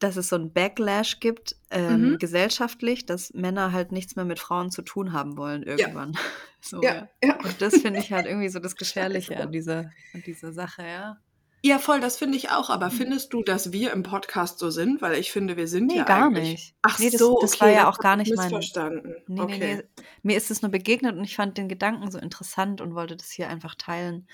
dass 0.00 0.16
es 0.16 0.28
so 0.28 0.36
ein 0.36 0.52
Backlash 0.52 1.20
gibt, 1.20 1.56
ähm, 1.70 2.12
mhm. 2.12 2.18
gesellschaftlich, 2.18 3.06
dass 3.06 3.32
Männer 3.34 3.72
halt 3.72 3.92
nichts 3.92 4.16
mehr 4.16 4.24
mit 4.24 4.40
Frauen 4.40 4.70
zu 4.70 4.82
tun 4.82 5.12
haben 5.12 5.36
wollen 5.36 5.62
irgendwann. 5.62 6.12
Ja. 6.22 6.68
So, 6.68 6.82
ja, 6.82 7.08
ja. 7.24 7.38
Und 7.42 7.62
das 7.62 7.78
finde 7.78 8.00
ich 8.00 8.12
halt 8.12 8.26
irgendwie 8.26 8.50
so 8.50 8.58
das 8.58 8.76
Gefährliche 8.76 9.40
an 9.40 9.50
dieser, 9.50 9.90
an 10.12 10.22
dieser 10.26 10.52
Sache, 10.52 10.82
ja. 10.82 11.16
Ja, 11.62 11.78
voll, 11.78 12.00
das 12.00 12.18
finde 12.18 12.36
ich 12.36 12.50
auch. 12.50 12.68
Aber 12.68 12.86
mhm. 12.86 12.92
findest 12.92 13.32
du, 13.32 13.42
dass 13.42 13.72
wir 13.72 13.92
im 13.92 14.02
Podcast 14.02 14.58
so 14.58 14.70
sind? 14.70 15.00
Weil 15.00 15.18
ich 15.18 15.32
finde, 15.32 15.56
wir 15.56 15.68
sind 15.68 15.86
nee, 15.86 15.96
ja 15.96 16.04
gar 16.04 16.26
eigentlich... 16.26 16.50
nicht. 16.50 16.74
Ach 16.82 16.98
nee, 16.98 17.08
das, 17.10 17.18
so, 17.18 17.38
das 17.40 17.54
okay, 17.54 17.60
war 17.60 17.70
ja 17.70 17.88
auch 17.88 17.98
gar 17.98 18.16
nicht 18.16 18.34
mein... 18.36 18.50
Missverstanden. 18.50 19.16
Nee, 19.26 19.40
okay. 19.40 19.58
nee, 19.58 19.74
nee. 19.76 20.04
Mir 20.22 20.36
ist 20.36 20.50
es 20.50 20.60
nur 20.62 20.70
begegnet 20.70 21.16
und 21.16 21.24
ich 21.24 21.36
fand 21.36 21.58
den 21.58 21.68
Gedanken 21.68 22.10
so 22.10 22.18
interessant 22.18 22.82
und 22.82 22.94
wollte 22.94 23.16
das 23.16 23.30
hier 23.30 23.48
einfach 23.48 23.74
teilen, 23.74 24.28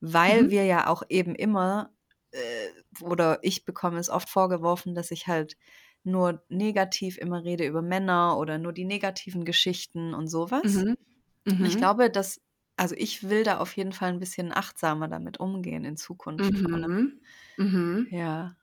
weil 0.00 0.44
mhm. 0.44 0.50
wir 0.50 0.64
ja 0.64 0.86
auch 0.86 1.02
eben 1.08 1.34
immer 1.34 1.90
äh, 2.34 3.02
oder 3.02 3.38
ich 3.42 3.64
bekomme 3.64 3.98
es 3.98 4.10
oft 4.10 4.28
vorgeworfen, 4.28 4.94
dass 4.94 5.10
ich 5.10 5.26
halt 5.28 5.56
nur 6.04 6.44
negativ 6.48 7.18
immer 7.18 7.44
rede 7.44 7.66
über 7.66 7.82
Männer 7.82 8.38
oder 8.38 8.58
nur 8.58 8.72
die 8.72 8.84
negativen 8.84 9.44
Geschichten 9.44 10.14
und 10.14 10.28
sowas. 10.28 10.86
Mhm. 10.86 10.96
Mhm. 11.46 11.70
Ich 11.70 11.78
glaube, 11.78 12.10
dass, 12.10 12.40
also 12.76 12.94
ich 12.96 13.24
will 13.28 13.44
da 13.44 13.58
auf 13.58 13.76
jeden 13.76 13.92
Fall 13.92 14.10
ein 14.10 14.20
bisschen 14.20 14.52
achtsamer 14.54 15.08
damit 15.08 15.40
umgehen 15.40 15.84
in 15.84 15.96
Zukunft. 15.96 16.64
Mhm. 16.64 17.20
Mhm. 17.58 18.06
Ja. 18.10 18.56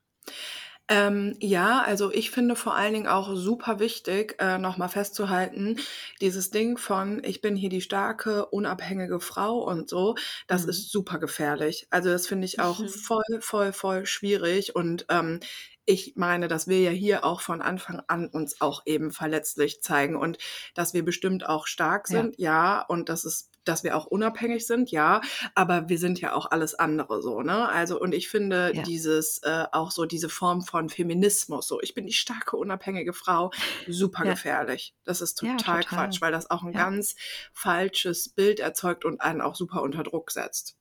Ähm, 0.92 1.38
ja, 1.40 1.82
also 1.84 2.12
ich 2.12 2.32
finde 2.32 2.58
vor 2.58 2.76
allen 2.76 2.94
Dingen 2.94 3.08
auch 3.08 3.34
super 3.34 3.80
wichtig, 3.80 4.36
äh, 4.40 4.58
nochmal 4.58 4.90
festzuhalten, 4.90 5.78
dieses 6.20 6.50
Ding 6.52 6.78
von, 6.78 7.24
ich 7.24 7.40
bin 7.40 7.56
hier 7.56 7.70
die 7.70 7.80
starke, 7.80 8.48
unabhängige 8.48 9.22
Frau 9.22 9.60
und 9.60 9.90
so, 9.90 10.16
das 10.48 10.64
mhm. 10.64 10.72
ist 10.72 10.92
super 10.92 11.18
gefährlich. 11.18 11.88
Also 11.92 12.10
das 12.10 12.28
finde 12.28 12.44
ich 12.44 12.60
auch 12.60 12.80
mhm. 12.80 12.90
voll, 12.90 13.24
voll, 13.40 13.72
voll 13.72 14.06
schwierig 14.06 14.76
und 14.76 15.06
ähm, 15.08 15.40
ich 15.86 16.14
meine, 16.16 16.48
dass 16.48 16.68
wir 16.68 16.80
ja 16.80 16.92
hier 16.92 17.26
auch 17.26 17.42
von 17.42 17.62
Anfang 17.62 18.02
an 18.08 18.28
uns 18.28 18.62
auch 18.62 18.84
eben 18.86 19.12
verletzlich 19.12 19.82
zeigen 19.82 20.16
und 20.16 20.38
dass 20.76 20.94
wir 20.94 21.04
bestimmt 21.04 21.48
auch 21.48 21.68
stark 21.68 22.08
sind, 22.08 22.38
ja, 22.38 22.52
ja 22.80 22.86
und 22.88 23.10
dass 23.10 23.26
es 23.26 23.52
dass 23.64 23.84
wir 23.84 23.96
auch 23.96 24.06
unabhängig 24.06 24.66
sind, 24.66 24.92
ja, 24.92 25.22
aber 25.54 25.88
wir 25.88 26.00
sind 26.00 26.20
ja 26.20 26.34
auch 26.34 26.50
alles 26.50 26.74
andere 26.74 27.22
so, 27.22 27.42
ne? 27.42 27.70
Also, 27.70 28.00
und 28.00 28.14
ich 28.14 28.30
finde 28.30 28.72
ja. 28.74 28.82
dieses, 28.82 29.40
äh, 29.44 29.66
auch 29.72 29.92
so 29.92 30.06
diese 30.06 30.30
Form 30.30 30.62
von 30.64 30.90
Feminismus, 30.90 31.68
so, 31.68 31.80
ich 31.82 31.94
bin 31.94 32.08
die 32.08 32.14
starke, 32.14 32.58
unabhängige 32.58 33.14
Frau, 33.14 33.52
super 33.88 34.26
ja. 34.26 34.32
gefährlich. 34.32 34.96
Das 35.04 35.22
ist 35.22 35.36
total, 35.36 35.58
total, 35.58 35.84
Quatsch, 35.84 36.22
weil 36.22 36.32
das 36.32 36.50
auch 36.50 36.64
ein 36.64 36.74
ganz 36.74 37.16
falsches 37.54 38.30
Bild 38.30 38.60
erzeugt 38.60 39.06
und 39.06 39.22
einen 39.22 39.42
auch 39.42 39.56
super 39.56 39.82
unter 39.84 40.04
Druck 40.04 40.32
setzt. 40.32 40.76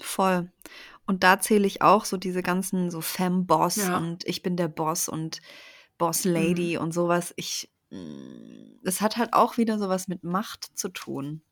Voll. 0.00 0.50
Und 1.06 1.22
da 1.22 1.38
zähle 1.40 1.66
ich 1.66 1.82
auch 1.82 2.04
so 2.04 2.16
diese 2.16 2.42
ganzen 2.42 2.90
so 2.90 3.00
Fem-Boss 3.00 3.78
und 3.90 4.26
ich 4.26 4.42
bin 4.42 4.56
der 4.56 4.68
Boss 4.68 5.08
und 5.08 5.40
Boss-Lady 5.98 6.76
mhm. 6.76 6.82
und 6.82 6.92
sowas. 6.92 7.34
Ich, 7.36 7.70
mm, 7.90 8.78
es 8.84 9.00
hat 9.00 9.16
halt 9.16 9.34
auch 9.34 9.58
wieder 9.58 9.78
sowas 9.78 10.08
mit 10.08 10.24
Macht 10.24 10.64
zu 10.78 10.88
tun. 10.88 11.42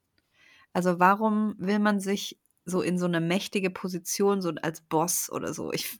Also 0.72 0.98
warum 0.98 1.54
will 1.58 1.78
man 1.80 2.00
sich 2.00 2.38
so 2.64 2.80
in 2.80 2.98
so 2.98 3.06
eine 3.06 3.20
mächtige 3.20 3.70
Position, 3.70 4.40
so 4.40 4.52
als 4.62 4.80
Boss 4.82 5.30
oder 5.30 5.52
so. 5.52 5.72
Ich 5.72 5.98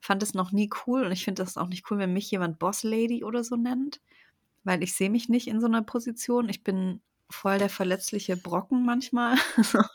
fand 0.00 0.22
es 0.22 0.34
noch 0.34 0.52
nie 0.52 0.70
cool 0.86 1.04
und 1.04 1.12
ich 1.12 1.24
finde 1.24 1.42
das 1.42 1.56
auch 1.56 1.68
nicht 1.68 1.90
cool, 1.90 1.98
wenn 1.98 2.12
mich 2.12 2.30
jemand 2.30 2.58
Boss 2.58 2.82
Lady 2.82 3.24
oder 3.24 3.42
so 3.42 3.56
nennt, 3.56 4.00
weil 4.64 4.82
ich 4.82 4.94
sehe 4.94 5.10
mich 5.10 5.28
nicht 5.28 5.48
in 5.48 5.60
so 5.60 5.66
einer 5.66 5.82
Position. 5.82 6.48
Ich 6.48 6.62
bin 6.62 7.00
voll 7.28 7.58
der 7.58 7.68
verletzliche 7.68 8.36
Brocken 8.36 8.84
manchmal. 8.84 9.36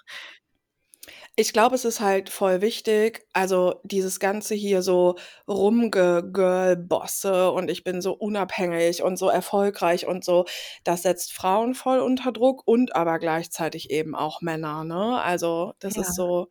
Ich 1.37 1.51
glaube, 1.51 1.73
es 1.73 1.83
ist 1.83 1.99
halt 1.99 2.29
voll 2.29 2.61
wichtig, 2.61 3.25
also 3.33 3.79
dieses 3.83 4.19
Ganze 4.19 4.53
hier 4.53 4.83
so 4.83 5.15
Rumge-Girl-Bosse 5.47 7.49
und 7.51 7.71
ich 7.71 7.83
bin 7.83 8.03
so 8.03 8.13
unabhängig 8.13 9.01
und 9.01 9.17
so 9.17 9.29
erfolgreich 9.29 10.05
und 10.05 10.23
so, 10.23 10.45
das 10.83 11.01
setzt 11.01 11.33
Frauen 11.33 11.73
voll 11.73 12.01
unter 12.01 12.31
Druck 12.31 12.61
und 12.67 12.95
aber 12.95 13.17
gleichzeitig 13.17 13.89
eben 13.89 14.13
auch 14.13 14.41
Männer, 14.41 14.83
ne? 14.83 15.19
Also 15.23 15.73
das 15.79 15.97
ist 15.97 16.09
Ja. 16.09 16.13
so, 16.13 16.47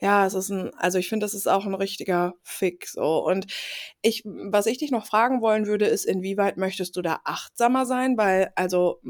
ja, 0.00 0.26
es 0.26 0.34
ist 0.34 0.50
ein, 0.50 0.74
also 0.76 0.98
ich 0.98 1.08
finde, 1.08 1.24
das 1.24 1.32
ist 1.34 1.48
auch 1.48 1.64
ein 1.66 1.74
richtiger 1.74 2.34
Fick 2.42 2.88
so. 2.88 3.24
Und 3.26 3.46
ich, 4.02 4.22
was 4.26 4.66
ich 4.66 4.76
dich 4.78 4.90
noch 4.92 5.06
fragen 5.06 5.40
wollen 5.42 5.66
würde, 5.66 5.86
ist, 5.86 6.04
inwieweit 6.06 6.58
möchtest 6.58 6.94
du 6.96 7.00
da 7.02 7.20
achtsamer 7.24 7.86
sein? 7.86 8.18
Weil, 8.18 8.52
also 8.56 9.00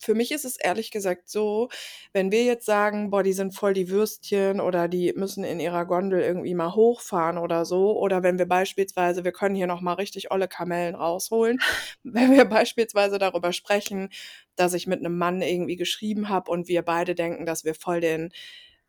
für 0.00 0.14
mich 0.14 0.32
ist 0.32 0.44
es 0.44 0.56
ehrlich 0.56 0.90
gesagt 0.90 1.28
so, 1.28 1.68
wenn 2.12 2.30
wir 2.32 2.44
jetzt 2.44 2.66
sagen, 2.66 3.10
boah, 3.10 3.22
die 3.22 3.32
sind 3.32 3.54
voll 3.54 3.74
die 3.74 3.88
Würstchen 3.90 4.60
oder 4.60 4.88
die 4.88 5.12
müssen 5.16 5.44
in 5.44 5.60
ihrer 5.60 5.86
Gondel 5.86 6.20
irgendwie 6.20 6.54
mal 6.54 6.74
hochfahren 6.74 7.38
oder 7.38 7.64
so, 7.64 7.98
oder 7.98 8.22
wenn 8.22 8.38
wir 8.38 8.46
beispielsweise, 8.46 9.24
wir 9.24 9.32
können 9.32 9.54
hier 9.54 9.66
nochmal 9.66 9.94
richtig 9.96 10.30
olle 10.30 10.48
Kamellen 10.48 10.94
rausholen, 10.94 11.58
wenn 12.02 12.32
wir 12.32 12.44
beispielsweise 12.44 13.18
darüber 13.18 13.52
sprechen, 13.52 14.10
dass 14.56 14.74
ich 14.74 14.86
mit 14.86 15.00
einem 15.00 15.16
Mann 15.18 15.42
irgendwie 15.42 15.76
geschrieben 15.76 16.28
habe 16.28 16.50
und 16.50 16.68
wir 16.68 16.82
beide 16.82 17.14
denken, 17.14 17.46
dass 17.46 17.64
wir 17.64 17.74
voll 17.74 18.00
den 18.00 18.30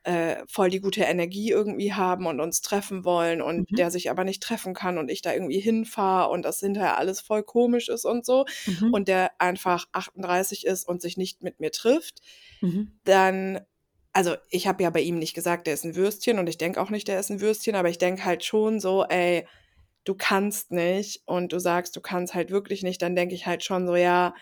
äh, 0.08 0.44
voll 0.48 0.70
die 0.70 0.80
gute 0.80 1.02
Energie 1.04 1.52
irgendwie 1.52 1.94
haben 1.94 2.28
und 2.28 2.40
uns 2.40 2.62
treffen 2.62 3.04
wollen 3.04 3.42
und 3.42 3.68
Mhm. 3.70 3.78
der 3.78 3.92
sich 3.92 4.10
aber 4.10 4.24
nicht 4.24 4.42
treffen 4.42 4.74
kann 4.74 4.98
und 4.98 5.12
ich 5.12 5.22
da 5.22 5.34
irgendwie 5.34 5.60
hinfahre 5.60 6.30
und 6.32 6.44
das 6.46 6.62
hinterher 6.62 6.98
alles 6.98 7.20
voll 7.20 7.44
komisch 7.44 7.90
ist 7.90 8.06
und 8.06 8.26
so 8.26 8.46
Mhm. 8.66 8.92
und 8.92 9.10
der 9.10 9.32
einfach 9.42 9.86
38 9.92 10.66
ist 10.66 10.88
und 10.88 11.02
sich 11.02 11.18
nicht 11.18 11.44
mit 11.44 11.60
mir 11.60 11.72
trifft, 11.72 12.22
Mhm. 12.62 12.98
dann, 13.04 13.60
also 14.14 14.36
ich 14.50 14.68
habe 14.68 14.84
ja 14.84 14.90
bei 14.90 15.02
ihm 15.02 15.20
nicht 15.20 15.34
gesagt, 15.34 15.68
der 15.68 15.74
ist 15.74 15.84
ein 15.86 15.96
Würstchen 15.96 16.40
und 16.40 16.48
ich 16.48 16.58
denke 16.58 16.82
auch 16.82 16.90
nicht, 16.90 17.08
der 17.10 17.20
ist 17.20 17.30
ein 17.30 17.42
Würstchen, 17.42 17.76
aber 17.76 17.90
ich 17.90 17.98
denke 17.98 18.26
halt 18.26 18.46
schon 18.46 18.80
so, 18.80 19.04
ey, 19.06 19.46
du 20.06 20.16
kannst 20.16 20.72
nicht 20.72 21.24
und 21.26 21.54
du 21.54 21.60
sagst, 21.60 21.96
du 21.98 22.02
kannst 22.02 22.34
halt 22.34 22.52
wirklich 22.52 22.84
nicht, 22.84 23.02
dann 23.02 23.16
denke 23.16 23.36
ich 23.36 23.46
halt 23.46 23.64
schon 23.64 23.88
so, 23.88 23.96
ja, 23.98 24.36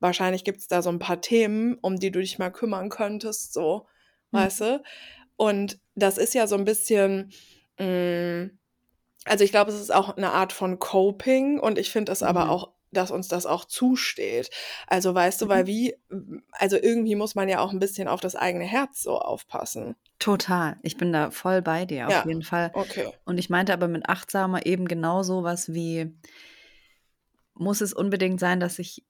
wahrscheinlich 0.00 0.44
gibt 0.44 0.58
es 0.60 0.68
da 0.68 0.82
so 0.82 0.90
ein 0.90 0.98
paar 1.00 1.20
Themen, 1.20 1.76
um 1.80 1.98
die 1.98 2.10
du 2.12 2.20
dich 2.20 2.38
mal 2.38 2.50
kümmern 2.52 2.88
könntest, 2.90 3.52
so. 3.52 3.86
Weißt 4.32 4.60
du? 4.62 4.82
Und 5.36 5.78
das 5.94 6.18
ist 6.18 6.34
ja 6.34 6.46
so 6.46 6.56
ein 6.56 6.64
bisschen, 6.64 7.32
mh, 7.78 8.50
also 9.24 9.44
ich 9.44 9.50
glaube, 9.52 9.70
es 9.70 9.80
ist 9.80 9.94
auch 9.94 10.16
eine 10.16 10.32
Art 10.32 10.52
von 10.52 10.78
Coping 10.78 11.60
und 11.60 11.78
ich 11.78 11.90
finde 11.90 12.12
es 12.12 12.22
aber 12.22 12.44
Mhm. 12.44 12.50
auch, 12.50 12.72
dass 12.90 13.10
uns 13.10 13.28
das 13.28 13.46
auch 13.46 13.64
zusteht. 13.64 14.50
Also 14.86 15.14
weißt 15.14 15.40
du, 15.42 15.48
weil 15.48 15.64
Mhm. 15.64 15.66
wie, 15.68 15.96
also 16.52 16.76
irgendwie 16.76 17.14
muss 17.14 17.34
man 17.34 17.48
ja 17.48 17.60
auch 17.60 17.72
ein 17.72 17.78
bisschen 17.78 18.08
auf 18.08 18.20
das 18.20 18.36
eigene 18.36 18.64
Herz 18.64 19.02
so 19.02 19.18
aufpassen. 19.18 19.96
Total. 20.18 20.76
Ich 20.82 20.96
bin 20.96 21.12
da 21.12 21.30
voll 21.30 21.62
bei 21.62 21.84
dir, 21.84 22.08
auf 22.08 22.12
Ja, 22.12 22.24
jeden 22.24 22.42
Fall. 22.42 22.70
okay. 22.74 23.08
Und 23.24 23.38
ich 23.38 23.50
meinte 23.50 23.72
aber 23.72 23.88
mit 23.88 24.08
achtsamer 24.08 24.66
eben 24.66 24.86
genau 24.86 25.22
so 25.22 25.42
was 25.42 25.72
wie, 25.72 26.14
muss 27.54 27.80
es 27.80 27.92
unbedingt 27.92 28.40
sein, 28.40 28.60
dass 28.60 28.78
ich 28.78 29.04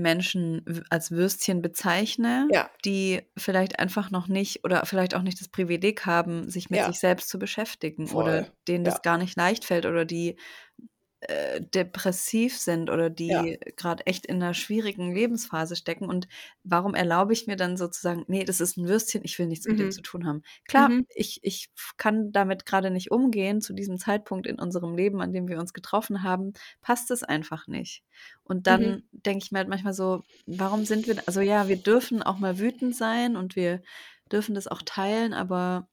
Menschen 0.00 0.84
als 0.90 1.10
Würstchen 1.10 1.62
bezeichne, 1.62 2.52
Ja, 2.52 2.70
die 2.84 3.22
vielleicht 3.36 3.78
einfach 3.78 4.10
noch 4.10 4.28
nicht 4.28 4.64
oder 4.64 4.84
vielleicht 4.86 5.14
auch 5.14 5.22
nicht 5.22 5.40
das 5.40 5.48
Privileg 5.48 6.06
haben, 6.06 6.48
sich 6.50 6.70
mit 6.70 6.78
ja, 6.78 6.84
sich 6.84 7.00
selbst 7.00 7.28
zu 7.28 7.38
beschäftigen 7.38 8.10
oder 8.10 8.44
voll. 8.44 8.52
denen 8.68 8.84
das 8.84 9.02
gar 9.02 9.18
nicht 9.18 9.36
leicht 9.36 9.64
fällt 9.64 9.86
oder 9.86 10.04
die 10.04 10.36
äh, 11.28 11.60
depressiv 11.60 12.56
sind 12.58 12.88
oder 12.88 13.10
ja. 13.26 13.42
die 13.42 13.58
gerade 13.76 14.06
echt 14.06 14.26
in 14.26 14.36
einer 14.36 14.54
schwierigen 14.54 15.12
Lebensphase 15.12 15.74
stecken. 15.74 16.08
Und 16.08 16.28
warum 16.62 16.94
erlaube 16.94 17.32
ich 17.32 17.46
mir 17.48 17.56
dann 17.56 17.76
sozusagen, 17.76 18.24
nee, 18.28 18.44
das 18.44 18.60
ist 18.60 18.76
ein 18.76 18.86
Würstchen, 18.86 19.22
ich 19.24 19.38
will 19.38 19.46
nichts 19.46 19.66
mit 19.66 19.78
dem 19.80 19.86
Mhm. 19.86 19.90
zu 19.90 20.02
tun 20.02 20.26
haben. 20.26 20.42
Klar, 20.68 20.90
Mhm. 20.90 21.06
ich, 21.14 21.40
ich 21.42 21.70
kann 21.96 22.30
damit 22.30 22.64
gerade 22.64 22.90
nicht 22.90 23.10
umgehen. 23.10 23.60
Zu 23.60 23.72
diesem 23.72 23.98
Zeitpunkt 23.98 24.46
in 24.46 24.60
unserem 24.60 24.94
Leben, 24.94 25.20
an 25.20 25.32
dem 25.32 25.48
wir 25.48 25.58
uns 25.58 25.72
getroffen 25.72 26.22
haben, 26.22 26.52
passt 26.80 27.10
es 27.10 27.22
einfach 27.24 27.66
nicht. 27.66 28.04
Und 28.44 28.58
Mhm. 28.58 28.62
dann 28.62 29.02
denke 29.10 29.44
ich 29.44 29.50
mir 29.50 29.58
halt 29.58 29.68
manchmal 29.68 29.94
so, 29.94 30.22
warum 30.46 30.84
sind 30.84 31.06
wir, 31.08 31.16
also 31.26 31.40
ja, 31.40 31.66
wir 31.68 31.76
dürfen 31.76 32.22
auch 32.22 32.38
mal 32.38 32.58
wütend 32.58 32.94
sein 32.94 33.36
und 33.36 33.56
wir 33.56 33.82
dürfen 34.30 34.54
das 34.54 34.68
auch 34.68 34.82
teilen, 34.82 35.34
aber 35.34 35.88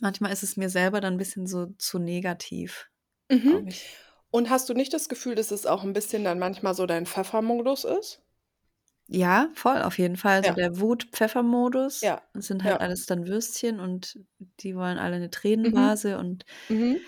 manchmal 0.00 0.32
ist 0.32 0.42
es 0.42 0.56
mir 0.56 0.68
selber 0.68 1.00
dann 1.00 1.14
ein 1.14 1.18
bisschen 1.18 1.46
so 1.46 1.66
zu 1.78 1.98
negativ, 1.98 2.88
Mhm. 3.30 3.68
Und 4.36 4.50
hast 4.50 4.68
du 4.68 4.74
nicht 4.74 4.92
das 4.92 5.08
Gefühl, 5.08 5.34
dass 5.34 5.50
es 5.50 5.66
auch 5.66 5.82
ein 5.82 5.92
bisschen 5.92 6.22
dann 6.22 6.38
manchmal 6.38 6.74
so 6.74 6.86
dein 6.86 7.06
Pfeffermodus 7.06 7.82
ist? 7.84 8.22
Ja, 9.08 9.48
voll, 9.54 9.82
auf 9.82 9.98
jeden 9.98 10.16
Fall. 10.16 10.42
So 10.44 10.52
Ja, 10.52 10.54
der 10.54 10.80
Wut-Pfeffer-Modus. 10.80 12.02
ja, 12.02 12.22
Das 12.34 12.46
sind 12.46 12.64
halt 12.64 12.80
ja. 12.80 12.80
alles 12.80 13.06
dann 13.06 13.26
Würstchen 13.28 13.78
und 13.80 14.18
die 14.60 14.74
wollen 14.76 14.98
alle 14.98 15.16
eine 15.16 15.30
Mhm. 15.62 15.90
Tränenvase 16.00 16.18
und 16.18 16.44
Mhm. 16.70 17.06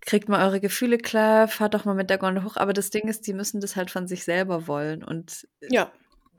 kriegt 0.00 0.28
mal 0.28 0.44
eure 0.46 0.60
Gefühle 0.60 0.98
klar, 0.98 1.48
fahrt 1.48 1.74
doch 1.74 1.84
mal 1.84 1.94
mit 1.94 2.10
der 2.10 2.18
Gondel 2.18 2.44
hoch. 2.44 2.56
Aber 2.56 2.72
das 2.72 2.90
Ding 2.90 3.08
ist, 3.08 3.26
die 3.26 3.32
müssen 3.34 3.60
das 3.60 3.76
halt 3.76 3.90
von 3.90 4.06
sich 4.06 4.24
selber 4.24 4.66
wollen 4.66 5.04
und 5.04 5.48
äh, 5.60 5.68
Ja. 5.68 5.92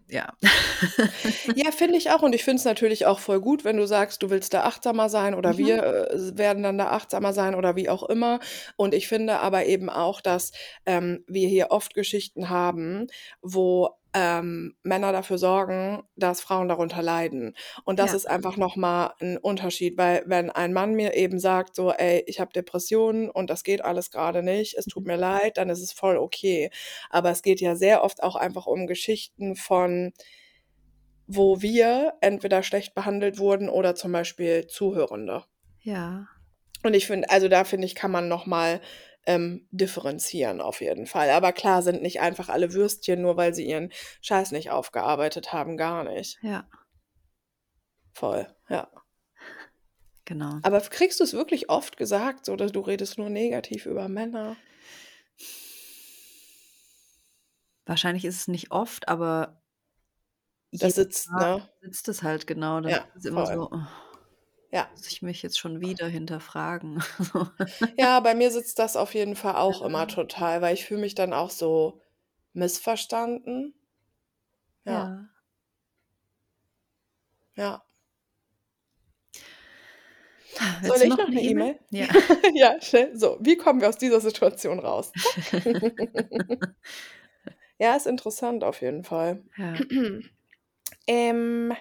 Ja. 0.10 0.34
Ja, 1.56 1.72
finde 1.72 1.98
ich 1.98 2.12
auch. 2.12 2.22
Und 2.22 2.34
ich 2.34 2.44
finde 2.44 2.60
es 2.60 2.66
natürlich 2.66 3.06
auch 3.06 3.20
voll 3.20 3.40
gut, 3.42 3.64
wenn 3.64 3.78
du 3.78 3.86
sagst, 3.86 4.22
du 4.24 4.30
willst 4.30 4.54
da 4.54 4.64
achtsamer 4.64 5.10
sein 5.10 5.34
oder 5.36 5.54
Mhm. 5.54 5.58
wir 5.58 5.84
äh, 5.84 6.38
werden 6.38 6.64
dann 6.64 6.78
da 6.78 6.88
achtsamer 6.90 7.34
sein 7.34 7.56
oder 7.56 7.76
wie 7.76 7.90
auch 7.90 8.04
immer. 8.04 8.40
Und 8.76 8.94
ich 8.94 9.08
finde 9.08 9.40
aber 9.40 9.66
eben 9.66 9.90
auch, 9.90 10.22
dass 10.22 10.52
ähm, 10.86 11.24
wir 11.28 11.48
hier 11.48 11.68
oft 11.72 11.94
Geschichten 11.94 12.50
haben, 12.50 13.08
wo 13.42 13.90
ähm, 14.14 14.76
Männer 14.84 15.12
dafür 15.12 15.38
sorgen, 15.38 16.04
dass 16.16 16.42
Frauen 16.42 16.68
darunter 16.68 17.02
leiden. 17.04 17.56
Und 17.86 18.00
das 18.00 18.12
Ja. 18.12 18.16
ist 18.16 18.26
einfach 18.28 18.58
nochmal 18.58 19.14
ein 19.22 19.38
Unterschied, 19.38 19.98
weil 19.98 20.24
wenn 20.26 20.50
ein 20.50 20.74
Mann 20.74 20.94
mir 20.96 21.14
eben 21.16 21.40
sagt, 21.40 21.76
so, 21.76 21.92
ey, 21.92 22.24
ich 22.28 22.40
habe 22.40 22.52
Depressionen 22.54 23.30
und 23.30 23.50
das 23.50 23.64
geht 23.64 23.84
alles 23.86 24.10
gerade 24.12 24.42
nicht, 24.44 24.76
es 24.78 24.88
tut 24.88 25.06
Mhm. 25.06 25.08
mir 25.08 25.18
leid, 25.18 25.58
dann 25.58 25.70
ist 25.70 25.82
es 25.84 25.92
voll 25.94 26.18
okay. 26.18 26.72
Aber 27.10 27.30
es 27.30 27.42
geht 27.44 27.62
ja 27.62 27.76
sehr 27.76 28.04
oft 28.04 28.24
auch 28.24 28.36
einfach 28.36 28.66
um 28.66 28.88
Geschichten 28.88 29.56
von 29.56 30.12
wo 31.28 31.62
wir 31.62 32.16
entweder 32.22 32.62
schlecht 32.64 32.94
behandelt 32.96 33.38
wurden 33.40 33.70
oder 33.70 33.96
zum 33.96 34.12
Beispiel 34.12 34.68
Zuhörende. 34.68 35.46
Ja. 35.82 36.28
Und 36.84 36.94
ich 36.96 37.08
finde, 37.08 37.30
also 37.30 37.48
da 37.50 37.64
finde 37.66 37.86
ich, 37.88 37.96
kann 37.96 38.12
man 38.12 38.28
nochmal 38.30 38.80
ähm, 39.30 39.68
differenzieren 39.72 40.60
auf 40.60 40.82
jeden 40.82 41.06
Fall. 41.06 41.30
Aber 41.30 41.52
klar 41.54 41.84
sind 41.84 42.02
nicht 42.02 42.20
einfach 42.20 42.50
alle 42.50 42.74
Würstchen, 42.74 43.22
nur 43.22 43.38
weil 43.38 43.54
sie 43.54 43.66
ihren 43.68 43.92
Scheiß 44.22 44.52
nicht 44.52 44.72
aufgearbeitet 44.72 45.54
haben, 45.54 45.78
gar 45.78 46.04
nicht. 46.04 46.40
Ja, 46.42 46.68
Voll, 48.14 48.48
ja. 48.70 48.90
genau. 50.26 50.60
Aber 50.64 50.82
kriegst 50.82 51.20
du 51.20 51.24
es 51.24 51.34
wirklich 51.34 51.70
oft 51.70 51.96
gesagt, 51.96 52.46
so 52.46 52.56
dass 52.56 52.72
du 52.72 52.80
redest 52.82 53.18
nur 53.18 53.30
negativ 53.30 53.86
über 53.86 54.10
Männer? 54.10 54.58
Wahrscheinlich 57.86 58.26
ist 58.26 58.36
es 58.36 58.48
nicht 58.48 58.72
oft, 58.72 59.08
aber 59.08 59.62
jedes 60.72 60.96
sitzt, 60.96 61.32
ne? 61.32 61.70
sitzt 61.82 62.08
es 62.10 62.24
halt 62.24 62.46
genau. 62.48 62.82
Dann 62.82 62.92
Ja, 62.92 62.98
ist 63.16 63.16
es 63.18 63.26
immer 63.26 63.46
voll. 63.46 63.56
so, 63.56 63.70
oh, 63.72 64.09
Ja. 64.72 64.88
muss 64.92 65.08
ich 65.08 65.22
mich 65.22 65.42
jetzt 65.42 65.58
schon 65.60 65.82
wieder 65.82 66.08
hinterfragen. 66.08 67.04
Ja, 67.98 68.20
bei 68.20 68.36
mir 68.36 68.52
sitzt 68.52 68.80
das 68.80 68.96
auf 68.96 69.14
jeden 69.14 69.36
Fall 69.36 69.56
auch 69.56 69.82
immer 69.82 70.08
total, 70.08 70.62
weil 70.62 70.74
ich 70.74 70.86
fühle 70.86 71.02
mich 71.02 71.16
dann 71.16 71.34
auch 71.34 71.50
so 71.50 72.02
missverstanden. 72.54 73.74
Ja, 74.86 74.92
Ja. 74.94 75.30
ja. 77.56 77.84
Willst 80.82 80.98
Soll 80.98 81.08
ich 81.08 81.18
noch 81.18 81.28
eine 81.28 81.42
E-Mail? 81.42 81.80
E-Mail? 81.92 82.08
Ja. 82.08 82.08
Ja, 82.56 82.82
schnell. 82.82 83.16
So, 83.16 83.38
wie 83.40 83.56
kommen 83.58 83.82
wir 83.82 83.90
aus 83.90 83.98
dieser 83.98 84.20
Situation 84.20 84.80
raus? 84.80 85.12
Ja, 87.78 87.96
ist 87.96 88.08
interessant 88.08 88.64
auf 88.64 88.82
jeden 88.82 89.04
Fall. 89.04 89.44
Ja. 89.58 89.74
Ähm, 91.08 91.74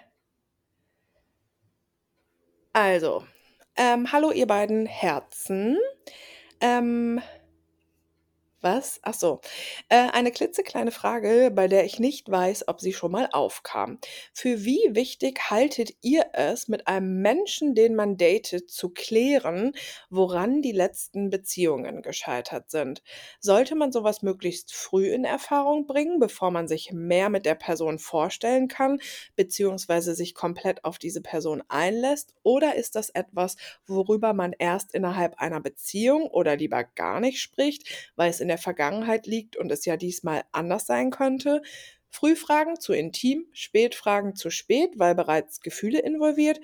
also, 2.72 3.24
ähm, 3.76 4.12
hallo 4.12 4.30
ihr 4.30 4.46
beiden 4.46 4.86
Herzen. 4.86 5.78
Ähm, 6.60 7.20
Was? 8.60 8.98
Ach 9.02 9.14
so. 9.14 9.40
Äh, 9.88 10.10
eine 10.10 10.32
klitzekleine 10.32 10.90
Frage, 10.90 11.52
bei 11.54 11.68
der 11.68 11.84
ich 11.84 12.00
nicht 12.00 12.28
weiß, 12.28 12.66
ob 12.66 12.80
sie 12.80 12.92
schon 12.92 13.12
mal 13.12 13.28
aufkam. 13.30 14.00
Für 14.32 14.64
wie 14.64 14.80
wichtig 14.90 15.38
haltet 15.48 15.92
ihr 16.00 16.26
es, 16.32 16.66
mit 16.66 16.88
einem 16.88 17.22
Menschen, 17.22 17.76
den 17.76 17.94
man 17.94 18.16
datet, 18.16 18.68
zu 18.68 18.90
klären, 18.90 19.74
woran 20.10 20.60
die 20.60 20.72
letzten 20.72 21.30
Beziehungen 21.30 22.02
gescheitert 22.02 22.68
sind? 22.68 23.04
Sollte 23.38 23.76
man 23.76 23.92
sowas 23.92 24.22
möglichst 24.22 24.74
früh 24.74 25.06
in 25.06 25.24
Erfahrung 25.24 25.86
bringen, 25.86 26.18
bevor 26.18 26.50
man 26.50 26.66
sich 26.66 26.90
mehr 26.90 27.28
mit 27.28 27.46
der 27.46 27.54
Person 27.54 28.00
vorstellen 28.00 28.66
kann, 28.66 28.98
beziehungsweise 29.36 30.16
sich 30.16 30.34
komplett 30.34 30.84
auf 30.84 30.98
diese 30.98 31.20
Person 31.20 31.62
einlässt? 31.68 32.34
Oder 32.42 32.74
ist 32.74 32.96
das 32.96 33.10
etwas, 33.10 33.54
worüber 33.86 34.32
man 34.32 34.52
erst 34.58 34.94
innerhalb 34.94 35.38
einer 35.38 35.60
Beziehung 35.60 36.26
oder 36.26 36.56
lieber 36.56 36.82
gar 36.82 37.20
nicht 37.20 37.40
spricht, 37.40 38.10
weil 38.16 38.30
es 38.30 38.40
in 38.40 38.47
in 38.48 38.50
der 38.50 38.58
Vergangenheit 38.58 39.26
liegt 39.26 39.56
und 39.58 39.70
es 39.70 39.84
ja 39.84 39.98
diesmal 39.98 40.42
anders 40.52 40.86
sein 40.86 41.10
könnte. 41.10 41.60
Frühfragen 42.08 42.80
zu 42.80 42.94
intim, 42.94 43.44
Spätfragen 43.52 44.34
zu 44.34 44.48
spät, 44.48 44.98
weil 44.98 45.14
bereits 45.14 45.60
Gefühle 45.60 46.00
involviert 46.00 46.58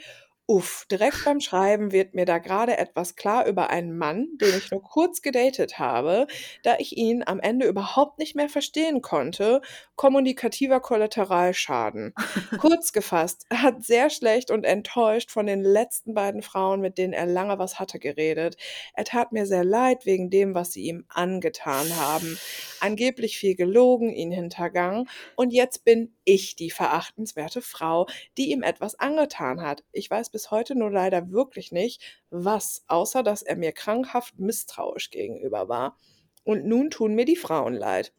Uff, 0.46 0.84
direkt 0.90 1.24
beim 1.24 1.40
Schreiben 1.40 1.90
wird 1.90 2.14
mir 2.14 2.26
da 2.26 2.36
gerade 2.36 2.76
etwas 2.76 3.16
klar 3.16 3.46
über 3.46 3.70
einen 3.70 3.96
Mann, 3.96 4.28
den 4.34 4.54
ich 4.54 4.70
nur 4.70 4.82
kurz 4.82 5.22
gedatet 5.22 5.78
habe, 5.78 6.26
da 6.62 6.76
ich 6.78 6.98
ihn 6.98 7.22
am 7.24 7.40
Ende 7.40 7.66
überhaupt 7.66 8.18
nicht 8.18 8.36
mehr 8.36 8.50
verstehen 8.50 9.00
konnte. 9.00 9.62
Kommunikativer 9.96 10.80
Kollateralschaden. 10.80 12.12
Kurz 12.60 12.92
gefasst, 12.92 13.46
er 13.48 13.62
hat 13.62 13.84
sehr 13.84 14.10
schlecht 14.10 14.50
und 14.50 14.64
enttäuscht 14.64 15.30
von 15.30 15.46
den 15.46 15.62
letzten 15.62 16.12
beiden 16.12 16.42
Frauen, 16.42 16.82
mit 16.82 16.98
denen 16.98 17.14
er 17.14 17.24
lange 17.24 17.58
was 17.58 17.78
hatte, 17.78 17.98
geredet. 17.98 18.58
Er 18.92 19.04
tat 19.04 19.32
mir 19.32 19.46
sehr 19.46 19.64
leid 19.64 20.04
wegen 20.04 20.28
dem, 20.28 20.54
was 20.54 20.72
sie 20.72 20.82
ihm 20.82 21.06
angetan 21.08 21.96
haben. 21.96 22.38
Angeblich 22.80 23.38
viel 23.38 23.54
gelogen, 23.54 24.10
ihn 24.10 24.30
hintergangen 24.30 25.08
und 25.36 25.54
jetzt 25.54 25.86
bin 25.86 26.14
ich 26.24 26.56
die 26.56 26.70
verachtenswerte 26.70 27.62
Frau, 27.62 28.06
die 28.36 28.50
ihm 28.50 28.62
etwas 28.62 28.98
angetan 28.98 29.62
hat. 29.62 29.84
Ich 29.92 30.10
weiß 30.10 30.30
bis 30.30 30.50
heute 30.50 30.74
nur 30.74 30.90
leider 30.90 31.30
wirklich 31.30 31.72
nicht, 31.72 32.02
was, 32.30 32.84
außer 32.86 33.22
dass 33.22 33.42
er 33.42 33.56
mir 33.56 33.72
krankhaft 33.72 34.38
misstrauisch 34.38 35.10
gegenüber 35.10 35.68
war. 35.68 35.96
Und 36.44 36.66
nun 36.66 36.90
tun 36.90 37.14
mir 37.14 37.24
die 37.24 37.36
Frauen 37.36 37.74
leid 37.74 38.12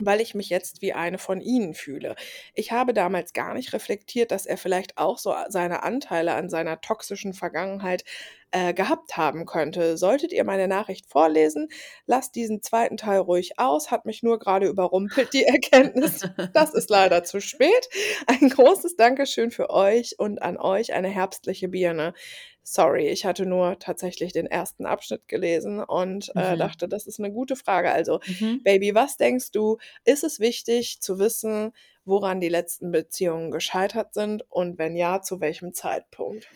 weil 0.00 0.20
ich 0.20 0.34
mich 0.34 0.48
jetzt 0.48 0.82
wie 0.82 0.92
eine 0.92 1.18
von 1.18 1.40
ihnen 1.40 1.74
fühle. 1.74 2.14
Ich 2.54 2.72
habe 2.72 2.94
damals 2.94 3.32
gar 3.32 3.54
nicht 3.54 3.72
reflektiert, 3.72 4.30
dass 4.30 4.46
er 4.46 4.56
vielleicht 4.56 4.96
auch 4.96 5.18
so 5.18 5.34
seine 5.48 5.82
Anteile 5.82 6.34
an 6.34 6.48
seiner 6.48 6.80
toxischen 6.80 7.34
Vergangenheit 7.34 8.04
äh, 8.50 8.72
gehabt 8.72 9.16
haben 9.16 9.46
könnte. 9.46 9.96
Solltet 9.96 10.32
ihr 10.32 10.44
meine 10.44 10.68
Nachricht 10.68 11.06
vorlesen, 11.06 11.68
lasst 12.06 12.34
diesen 12.34 12.62
zweiten 12.62 12.96
Teil 12.96 13.18
ruhig 13.18 13.58
aus, 13.58 13.90
hat 13.90 14.06
mich 14.06 14.22
nur 14.22 14.38
gerade 14.38 14.66
überrumpelt, 14.66 15.32
die 15.32 15.44
Erkenntnis. 15.44 16.20
Das 16.52 16.74
ist 16.74 16.90
leider 16.90 17.24
zu 17.24 17.40
spät. 17.40 17.88
Ein 18.26 18.48
großes 18.48 18.96
Dankeschön 18.96 19.50
für 19.50 19.70
euch 19.70 20.18
und 20.18 20.42
an 20.42 20.56
euch 20.56 20.92
eine 20.92 21.08
herbstliche 21.08 21.68
Birne. 21.68 22.14
Sorry, 22.62 23.08
ich 23.08 23.24
hatte 23.24 23.46
nur 23.46 23.78
tatsächlich 23.78 24.32
den 24.32 24.46
ersten 24.46 24.84
Abschnitt 24.84 25.26
gelesen 25.26 25.82
und 25.82 26.30
äh, 26.34 26.54
mhm. 26.54 26.58
dachte, 26.58 26.86
das 26.86 27.06
ist 27.06 27.18
eine 27.18 27.32
gute 27.32 27.56
Frage. 27.56 27.90
Also, 27.92 28.20
mhm. 28.26 28.62
Baby, 28.62 28.94
was 28.94 29.16
denkst 29.16 29.52
du, 29.52 29.78
ist 30.04 30.22
es 30.22 30.38
wichtig 30.38 31.00
zu 31.00 31.18
wissen, 31.18 31.72
woran 32.04 32.40
die 32.40 32.50
letzten 32.50 32.90
Beziehungen 32.90 33.50
gescheitert 33.50 34.12
sind 34.12 34.44
und 34.50 34.78
wenn 34.78 34.96
ja, 34.96 35.22
zu 35.22 35.40
welchem 35.40 35.72
Zeitpunkt? 35.72 36.48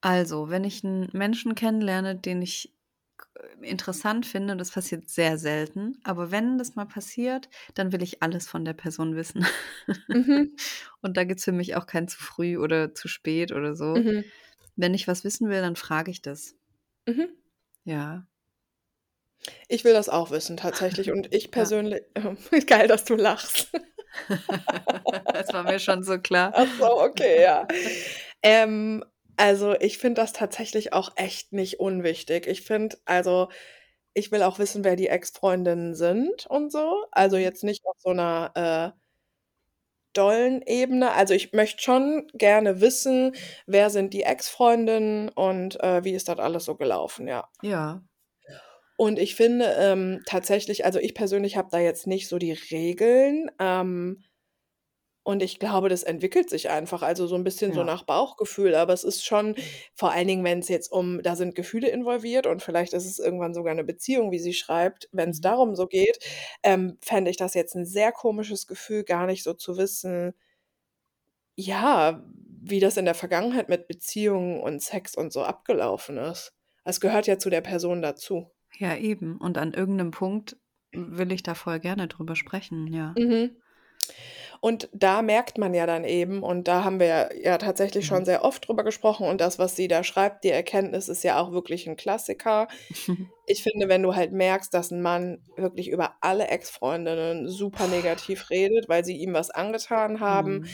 Also, 0.00 0.48
wenn 0.48 0.64
ich 0.64 0.84
einen 0.84 1.08
Menschen 1.12 1.54
kennenlerne, 1.54 2.16
den 2.16 2.40
ich 2.42 2.72
interessant 3.62 4.26
finde, 4.26 4.56
das 4.56 4.70
passiert 4.70 5.08
sehr 5.08 5.38
selten, 5.38 5.98
aber 6.04 6.30
wenn 6.30 6.58
das 6.58 6.74
mal 6.74 6.86
passiert, 6.86 7.48
dann 7.74 7.92
will 7.92 8.02
ich 8.02 8.22
alles 8.22 8.48
von 8.48 8.64
der 8.64 8.72
Person 8.72 9.16
wissen. 9.16 9.46
Mhm. 10.08 10.56
Und 11.02 11.16
da 11.16 11.24
gibt 11.24 11.40
es 11.40 11.44
für 11.44 11.52
mich 11.52 11.76
auch 11.76 11.86
kein 11.86 12.08
zu 12.08 12.18
früh 12.18 12.56
oder 12.56 12.94
zu 12.94 13.08
spät 13.08 13.52
oder 13.52 13.74
so. 13.74 13.96
Mhm. 13.96 14.24
Wenn 14.76 14.94
ich 14.94 15.08
was 15.08 15.24
wissen 15.24 15.48
will, 15.48 15.60
dann 15.60 15.76
frage 15.76 16.10
ich 16.10 16.22
das. 16.22 16.54
Mhm. 17.06 17.28
Ja. 17.84 18.26
Ich 19.68 19.84
will 19.84 19.92
das 19.92 20.08
auch 20.08 20.30
wissen, 20.30 20.56
tatsächlich. 20.56 21.10
Und 21.10 21.32
ich 21.34 21.50
persönlich, 21.50 22.02
ja. 22.16 22.60
geil, 22.66 22.88
dass 22.88 23.04
du 23.04 23.14
lachst. 23.14 23.70
das 25.32 25.52
war 25.52 25.64
mir 25.64 25.78
schon 25.78 26.02
so 26.02 26.18
klar. 26.18 26.52
Ach 26.54 26.66
so, 26.78 27.00
okay, 27.02 27.42
ja. 27.42 27.66
Ähm, 28.42 29.04
also 29.40 29.74
ich 29.80 29.96
finde 29.96 30.20
das 30.20 30.34
tatsächlich 30.34 30.92
auch 30.92 31.12
echt 31.16 31.54
nicht 31.54 31.80
unwichtig. 31.80 32.46
Ich 32.46 32.60
finde, 32.60 32.98
also 33.06 33.48
ich 34.12 34.30
will 34.30 34.42
auch 34.42 34.58
wissen, 34.58 34.84
wer 34.84 34.96
die 34.96 35.08
Ex-Freundinnen 35.08 35.94
sind 35.94 36.46
und 36.46 36.70
so. 36.70 37.06
Also 37.10 37.36
mhm. 37.36 37.42
jetzt 37.42 37.64
nicht 37.64 37.82
auf 37.86 37.96
so 37.98 38.10
einer 38.10 38.94
äh, 38.94 39.00
dollen 40.12 40.60
Ebene. 40.66 41.12
Also 41.12 41.32
ich 41.32 41.54
möchte 41.54 41.82
schon 41.82 42.26
gerne 42.34 42.82
wissen, 42.82 43.34
wer 43.66 43.88
sind 43.88 44.12
die 44.12 44.24
Ex-Freundinnen 44.24 45.30
und 45.30 45.82
äh, 45.82 46.04
wie 46.04 46.12
ist 46.12 46.28
das 46.28 46.38
alles 46.38 46.66
so 46.66 46.74
gelaufen, 46.74 47.26
ja. 47.26 47.48
Ja. 47.62 48.02
Und 48.98 49.18
ich 49.18 49.36
finde 49.36 49.74
ähm, 49.78 50.20
tatsächlich, 50.26 50.84
also 50.84 50.98
ich 50.98 51.14
persönlich 51.14 51.56
habe 51.56 51.68
da 51.70 51.78
jetzt 51.78 52.06
nicht 52.06 52.28
so 52.28 52.36
die 52.36 52.52
Regeln. 52.52 53.50
Ähm, 53.58 54.22
und 55.30 55.42
ich 55.42 55.58
glaube, 55.58 55.88
das 55.88 56.02
entwickelt 56.02 56.50
sich 56.50 56.70
einfach, 56.70 57.02
also 57.02 57.26
so 57.26 57.34
ein 57.34 57.44
bisschen 57.44 57.72
so 57.72 57.84
nach 57.84 58.02
Bauchgefühl. 58.02 58.74
Aber 58.74 58.92
es 58.92 59.04
ist 59.04 59.24
schon 59.24 59.54
vor 59.94 60.12
allen 60.12 60.28
Dingen, 60.28 60.44
wenn 60.44 60.58
es 60.58 60.68
jetzt 60.68 60.92
um 60.92 61.22
da 61.22 61.36
sind 61.36 61.54
Gefühle 61.54 61.88
involviert 61.88 62.46
und 62.46 62.62
vielleicht 62.62 62.92
ist 62.92 63.06
es 63.06 63.18
irgendwann 63.18 63.54
sogar 63.54 63.72
eine 63.72 63.84
Beziehung, 63.84 64.30
wie 64.30 64.38
sie 64.38 64.54
schreibt. 64.54 65.08
wenn 65.12 65.30
es 65.30 65.38
mhm. 65.38 65.42
darum 65.42 65.74
so 65.74 65.86
geht, 65.86 66.18
ähm, 66.62 66.98
fände 67.00 67.30
ich 67.30 67.36
das 67.36 67.54
jetzt 67.54 67.74
ein 67.74 67.86
sehr 67.86 68.12
komisches 68.12 68.66
Gefühl, 68.66 69.04
gar 69.04 69.26
nicht 69.26 69.42
so 69.42 69.54
zu 69.54 69.76
wissen 69.76 70.34
ja, 71.60 72.22
wie 72.62 72.80
das 72.80 72.96
in 72.96 73.04
der 73.04 73.14
Vergangenheit 73.14 73.68
mit 73.68 73.88
Beziehungen 73.88 74.60
und 74.60 74.82
Sex 74.82 75.14
und 75.14 75.32
so 75.32 75.42
abgelaufen 75.42 76.18
ist. 76.18 76.52
Es 76.84 77.00
gehört 77.00 77.26
ja 77.26 77.38
zu 77.38 77.50
der 77.50 77.60
Person 77.60 78.02
dazu. 78.02 78.50
Ja, 78.78 78.96
eben. 78.96 79.36
Und 79.38 79.58
an 79.58 79.74
irgendeinem 79.74 80.10
Punkt 80.10 80.56
will 80.92 81.32
ich 81.32 81.42
da 81.42 81.54
voll 81.54 81.80
gerne 81.80 82.08
drüber 82.08 82.36
sprechen, 82.36 82.86
ja. 82.86 83.14
Mhm. 83.16 83.56
Und 84.62 84.90
da 84.92 85.22
merkt 85.22 85.56
man 85.56 85.72
ja 85.72 85.86
dann 85.86 86.04
eben, 86.04 86.42
und 86.42 86.68
da 86.68 86.84
haben 86.84 87.00
wir 87.00 87.30
ja, 87.42 87.56
tatsächlich 87.56 88.04
schon 88.04 88.20
mhm. 88.20 88.24
sehr 88.26 88.44
oft 88.44 88.68
drüber 88.68 88.84
gesprochen, 88.84 89.26
und 89.26 89.40
das, 89.40 89.58
was 89.58 89.74
sie 89.74 89.88
da 89.88 90.04
schreibt, 90.04 90.44
die 90.44 90.50
Erkenntnis 90.50 91.08
ist 91.08 91.24
ja 91.24 91.40
auch 91.40 91.52
wirklich 91.52 91.88
ein 91.88 91.96
Klassiker. 91.96 92.68
Ich 93.46 93.64
finde, 93.64 93.88
wenn 93.88 94.04
du 94.04 94.14
halt 94.14 94.30
merkst, 94.32 94.72
dass 94.72 94.92
ein 94.92 95.02
Mann 95.02 95.42
wirklich 95.56 95.88
über 95.88 96.14
alle 96.20 96.46
Ex-Freundinnen 96.46 97.48
super 97.48 97.88
negativ 97.88 98.48
redet, 98.48 98.88
weil 98.88 99.04
sie 99.04 99.16
ihm 99.16 99.34
was 99.34 99.50
angetan 99.50 100.20
haben, 100.20 100.58
Mhm. 100.60 100.68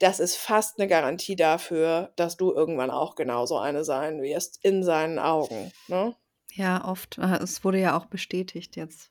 das 0.00 0.18
ist 0.20 0.36
fast 0.36 0.78
eine 0.80 0.88
Garantie 0.88 1.36
dafür, 1.36 2.12
dass 2.16 2.36
du 2.36 2.52
irgendwann 2.52 2.90
auch 2.90 3.14
genauso 3.14 3.58
eine 3.58 3.84
sein 3.84 4.20
wirst, 4.22 4.58
in 4.64 4.82
seinen 4.82 5.18
Augen, 5.20 5.70
ne? 5.86 6.16
Ja, 6.52 6.84
oft. 6.84 7.18
Äh, 7.18 7.38
es 7.42 7.64
wurde 7.64 7.78
ja 7.78 7.96
auch 7.96 8.06
bestätigt 8.06 8.76
jetzt 8.76 9.10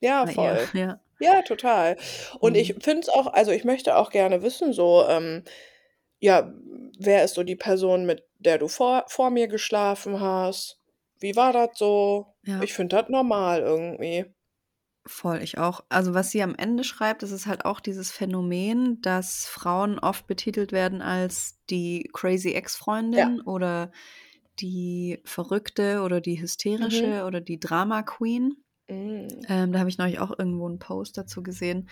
Ja, 0.00 0.26
voll. 0.26 0.58
Ja. 0.74 1.00
Ja, 1.20 1.42
total. 1.42 1.96
Und 2.40 2.56
ich 2.56 2.74
mhm. 2.74 2.80
finde 2.80 3.00
es 3.02 3.08
auch 3.08 3.26
also, 3.28 3.50
ich 3.50 3.64
möchte 3.64 3.96
auch 3.96 4.10
gerne 4.10 4.42
wissen, 4.42 4.72
so, 4.72 5.04
ähm, 5.08 5.44
ja, 6.20 6.52
wer 6.98 7.24
ist 7.24 7.34
so 7.34 7.44
die 7.44 7.56
Person, 7.56 8.06
mit 8.06 8.24
der 8.38 8.58
du 8.58 8.68
vor 8.68 9.04
vor 9.08 9.30
mir 9.30 9.48
geschlafen 9.48 10.20
hast? 10.20 10.80
Wie 11.20 11.36
war 11.36 11.52
das 11.52 11.70
so? 11.78 12.26
Ja. 12.44 12.66
Ich 12.66 12.74
finde 12.74 12.96
das 12.96 13.08
normal 13.10 13.60
irgendwie. 13.62 14.26
Voll, 15.08 15.40
ich 15.42 15.58
auch. 15.58 15.84
Also, 15.88 16.14
was 16.14 16.30
sie 16.30 16.42
am 16.42 16.54
Ende 16.56 16.82
schreibt, 16.82 17.22
das 17.22 17.30
ist 17.30 17.46
halt 17.46 17.64
auch 17.64 17.78
dieses 17.80 18.10
Phänomen, 18.10 19.00
dass 19.02 19.46
Frauen 19.46 19.98
oft 20.00 20.26
betitelt 20.26 20.72
werden 20.72 21.00
als 21.00 21.60
die 21.70 22.10
crazy 22.12 22.52
Ja. 23.12 23.30
Ex-Freundin 23.30 23.40
oder 23.40 23.92
die 24.60 25.20
Verrückte 25.24 26.02
oder 26.02 26.20
die 26.20 26.40
Mhm. 26.80 27.16
Hysterische 27.16 27.24
oder 27.26 27.40
die 27.40 27.60
Drama 27.60 28.02
Queen. 28.02 28.64
Mm. 28.88 29.28
Ähm, 29.48 29.72
da 29.72 29.78
habe 29.78 29.88
ich 29.88 29.98
neulich 29.98 30.18
auch 30.20 30.38
irgendwo 30.38 30.66
einen 30.66 30.78
Post 30.78 31.18
dazu 31.18 31.42
gesehen. 31.42 31.88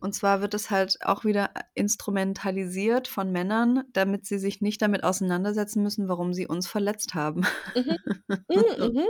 Und 0.00 0.14
zwar 0.14 0.40
wird 0.40 0.54
es 0.54 0.70
halt 0.70 0.98
auch 1.02 1.24
wieder 1.24 1.50
instrumentalisiert 1.74 3.06
von 3.06 3.30
Männern, 3.30 3.84
damit 3.92 4.24
sie 4.24 4.38
sich 4.38 4.62
nicht 4.62 4.80
damit 4.80 5.04
auseinandersetzen 5.04 5.82
müssen, 5.82 6.08
warum 6.08 6.32
sie 6.32 6.46
uns 6.46 6.66
verletzt 6.66 7.14
haben. 7.14 7.46
Mhm. 7.74 7.96
Mm, 8.48 8.82
mhm. 8.82 9.06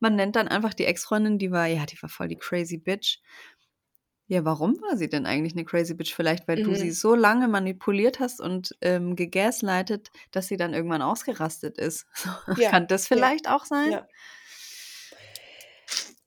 Man 0.00 0.16
nennt 0.16 0.36
dann 0.36 0.48
einfach 0.48 0.72
die 0.72 0.86
Ex-Freundin, 0.86 1.38
die 1.38 1.50
war, 1.50 1.66
ja, 1.66 1.84
die 1.84 2.00
war 2.02 2.08
voll 2.08 2.28
die 2.28 2.36
crazy 2.36 2.78
Bitch. 2.78 3.18
Ja, 4.26 4.44
warum 4.44 4.80
war 4.80 4.96
sie 4.96 5.08
denn 5.08 5.26
eigentlich 5.26 5.52
eine 5.52 5.66
crazy 5.66 5.92
Bitch? 5.92 6.14
Vielleicht, 6.14 6.48
weil 6.48 6.60
mhm. 6.60 6.64
du 6.64 6.74
sie 6.74 6.86
mhm. 6.86 6.92
so 6.92 7.14
lange 7.14 7.46
manipuliert 7.46 8.20
hast 8.20 8.40
und 8.40 8.74
ähm, 8.80 9.16
gegaslightet, 9.16 10.10
dass 10.30 10.48
sie 10.48 10.56
dann 10.56 10.72
irgendwann 10.72 11.02
ausgerastet 11.02 11.78
ist. 11.78 12.06
Ja. 12.56 12.70
Kann 12.70 12.86
das 12.86 13.06
vielleicht 13.06 13.46
ja. 13.46 13.56
auch 13.56 13.64
sein? 13.64 13.92
Ja. 13.92 14.08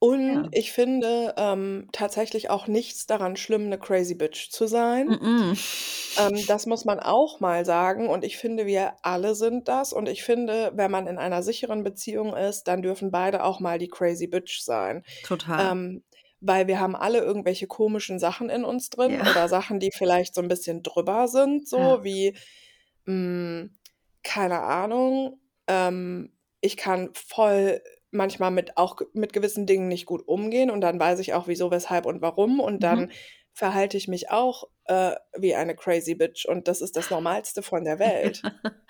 Und 0.01 0.47
Ja. 0.47 0.51
ich 0.51 0.71
finde, 0.71 1.33
ähm, 1.37 1.89
tatsächlich 1.91 2.49
auch 2.51 2.67
nichts 2.67 3.07
daran 3.07 3.35
schlimm, 3.35 3.69
'ne 3.69 3.79
Crazy 3.79 4.13
Bitch 4.15 4.51
zu 4.51 4.67
sein. 4.67 5.07
Mm-mm. 5.07 5.57
Ähm, 6.17 6.45
das 6.47 6.65
muss 6.65 6.85
man 6.85 6.99
auch 6.99 7.39
mal 7.41 7.65
sagen 7.65 8.09
und 8.09 8.23
ich 8.25 8.37
finde, 8.37 8.65
wir 8.65 8.95
alle 9.03 9.35
sind 9.35 9.67
das 9.67 9.93
und 9.93 10.09
ich 10.09 10.23
finde, 10.23 10.71
wenn 10.75 10.91
man 10.91 11.07
in 11.07 11.17
einer 11.19 11.43
sicheren 11.43 11.83
Beziehung 11.83 12.35
ist, 12.35 12.65
dann 12.67 12.81
dürfen 12.81 13.11
beide 13.11 13.43
auch 13.43 13.59
mal 13.59 13.79
die 13.79 13.87
Crazy 13.89 14.27
Bitch 14.27 14.61
sein. 14.61 15.03
Total. 15.23 15.71
Ähm, 15.71 16.03
weil 16.41 16.67
wir 16.67 16.79
haben 16.79 16.95
alle 16.95 17.19
irgendwelche 17.19 17.67
komischen 17.67 18.19
Sachen 18.19 18.49
in 18.49 18.65
uns 18.65 18.89
drin 18.91 19.19
Ja. 19.19 19.21
oder 19.21 19.49
Sachen, 19.49 19.79
die 19.79 19.91
vielleicht 19.93 20.35
so 20.35 20.41
'n 20.41 20.49
bisschen 20.49 20.83
drüber 20.83 21.27
sind, 21.29 21.67
so 21.69 21.77
Ja. 21.77 22.03
wie, 22.03 22.37
hm, 23.07 23.77
keine 24.23 24.61
Ahnung, 24.61 25.41
ähm, 25.67 26.33
ich 26.61 26.77
kann 26.77 27.11
voll 27.15 27.81
manchmal 28.11 28.51
mit 28.51 28.77
auch 28.77 28.97
mit 29.13 29.33
gewissen 29.33 29.65
Dingen 29.65 29.87
nicht 29.87 30.05
gut 30.05 30.27
umgehen 30.27 30.71
und 30.71 30.81
dann 30.81 30.99
weiß 30.99 31.19
ich 31.19 31.33
auch 31.33 31.47
wieso, 31.47 31.71
weshalb 31.71 32.05
und 32.05 32.21
warum 32.21 32.59
und 32.59 32.83
dann 32.83 33.07
Mhm. 33.07 33.11
Verhalte 33.57 33.97
ich 33.97 34.07
mich 34.07 34.29
auch, 34.31 34.65
äh, 34.85 35.15
wie 35.37 35.55
eine 35.55 35.75
Crazy 35.75 36.15
Bitch 36.15 36.45
und 36.45 36.67
das 36.67 36.81
ist 36.81 36.95
das 36.95 37.09
Normalste 37.09 37.63
von 37.63 37.83
der 37.85 37.99
Welt. 37.99 38.43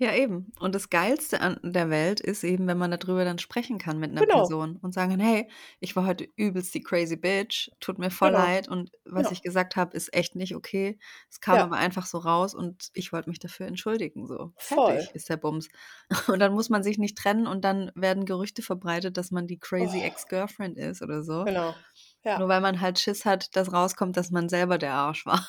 Ja, 0.00 0.14
eben. 0.14 0.52
Und 0.60 0.76
das 0.76 0.90
Geilste 0.90 1.40
an 1.40 1.58
der 1.64 1.90
Welt 1.90 2.20
ist 2.20 2.44
eben, 2.44 2.68
wenn 2.68 2.78
man 2.78 2.92
da 2.92 2.96
drüber 2.98 3.24
dann 3.24 3.40
sprechen 3.40 3.78
kann 3.78 3.98
mit 3.98 4.12
'ner 4.12 4.22
Genau. 4.22 4.58
Person 4.62 4.76
und 4.76 4.94
sagen 4.94 5.10
kann: 5.10 5.18
„Hey, 5.20 5.50
ich 5.80 5.96
war 5.96 6.06
heute 6.06 6.28
übelst 6.36 6.72
die 6.74 6.82
Crazy 6.82 7.16
Bitch. 7.16 7.68
Tut 7.80 7.98
mir 7.98 8.10
voll 8.12 8.30
Genau. 8.30 8.30
leid 8.30 8.68
und 8.68 8.92
was 9.04 9.28
Ja. 9.28 9.32
ich 9.32 9.42
gesagt 9.42 9.74
habe, 9.74 9.96
ist 9.96 10.14
echt 10.14 10.36
nicht 10.36 10.54
okay. 10.54 11.00
Es 11.30 11.40
kam 11.40 11.58
Ja. 11.58 11.62
aber 11.62 11.76
einfach 11.78 12.06
so 12.06 12.18
raus 12.18 12.54
und 12.54 12.90
ich 12.94 13.12
wollte 13.12 13.28
mich 13.28 13.40
dafür 13.40 13.66
entschuldigen“, 13.66 14.26
so. 14.28 14.52
Voll. 14.58 15.08
Fertig 15.08 15.14
ist 15.16 15.28
der 15.30 15.36
Bums. 15.36 15.68
Und 16.28 16.38
dann 16.40 16.52
muss 16.52 16.68
man 16.70 16.82
sich 16.84 16.98
nicht 16.98 17.18
trennen 17.18 17.46
und 17.48 17.64
dann 17.64 17.90
werden 17.94 18.24
Gerüchte 18.24 18.62
verbreitet, 18.62 19.16
dass 19.16 19.30
man 19.32 19.46
die 19.48 19.58
crazy 19.58 20.00
Oh. 20.00 20.02
Ex-Girlfriend 20.02 20.78
ist 20.78 21.02
oder 21.02 21.22
so. 21.24 21.46
Genau. 21.46 21.84
Ja. 22.24 22.38
Nur 22.38 22.48
weil 22.48 22.60
man 22.60 22.80
halt 22.80 22.98
Schiss 22.98 23.24
hat, 23.24 23.54
dass 23.56 23.72
rauskommt, 23.72 24.16
dass 24.16 24.30
man 24.30 24.48
selber 24.48 24.76
der 24.78 24.92
Arsch 24.92 25.24
war. 25.26 25.48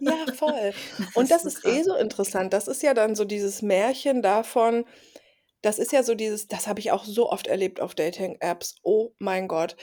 Ja, 0.00 0.26
voll. 0.34 0.72
Das 0.98 1.14
Und 1.14 1.30
ist 1.30 1.30
das 1.30 1.42
so 1.42 1.48
ist 1.48 1.64
eh 1.64 1.82
so 1.82 1.94
interessant. 1.96 2.52
Das 2.52 2.68
ist 2.68 2.82
ja 2.82 2.94
dann 2.94 3.14
so 3.14 3.24
dieses 3.24 3.62
Märchen 3.62 4.22
davon 4.22 4.84
das 5.62 5.78
ist 5.78 5.92
ja 5.92 6.02
so 6.02 6.14
dieses 6.14 6.46
das 6.48 6.66
habe 6.68 6.80
ich 6.80 6.90
auch 6.90 7.04
so 7.04 7.30
oft 7.30 7.46
erlebt 7.46 7.80
auf 7.80 7.94
Dating-Apps. 7.94 8.76
Oh 8.82 9.10
mein 9.18 9.46
Gott. 9.48 9.76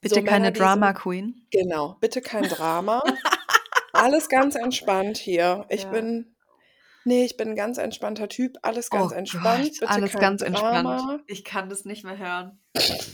Bitte 0.00 0.16
So 0.16 0.22
keine 0.22 0.50
Männer, 0.52 0.52
Drama 0.52 0.86
sind 0.88 0.94
Queen. 0.94 1.46
genau, 1.50 1.96
bitte 2.00 2.22
kein 2.22 2.44
Drama. 2.44 3.02
Alles 3.92 4.28
ganz 4.28 4.54
entspannt 4.54 5.18
hier. 5.18 5.66
Ich 5.68 5.84
Ja. 5.84 5.90
bin 5.90 6.34
ne, 7.04 7.24
ich 7.24 7.36
bin 7.36 7.50
'n 7.50 7.56
ganz 7.56 7.78
entspannter 7.78 8.28
Typ, 8.28 8.58
alles 8.62 8.90
ganz 8.90 9.12
Oh 9.12 9.12
entspannt, 9.12 9.70
Gott, 9.70 9.80
bitte 9.80 10.02
alles 10.02 10.18
kein 10.18 10.18
ganz 10.18 10.42
entspannt. 10.42 11.02
Drama. 11.02 11.20
Ich 11.26 11.44
kann 11.44 11.68
das 11.68 11.84
nicht 11.84 12.04
mehr 12.04 12.18
hören. 12.18 12.60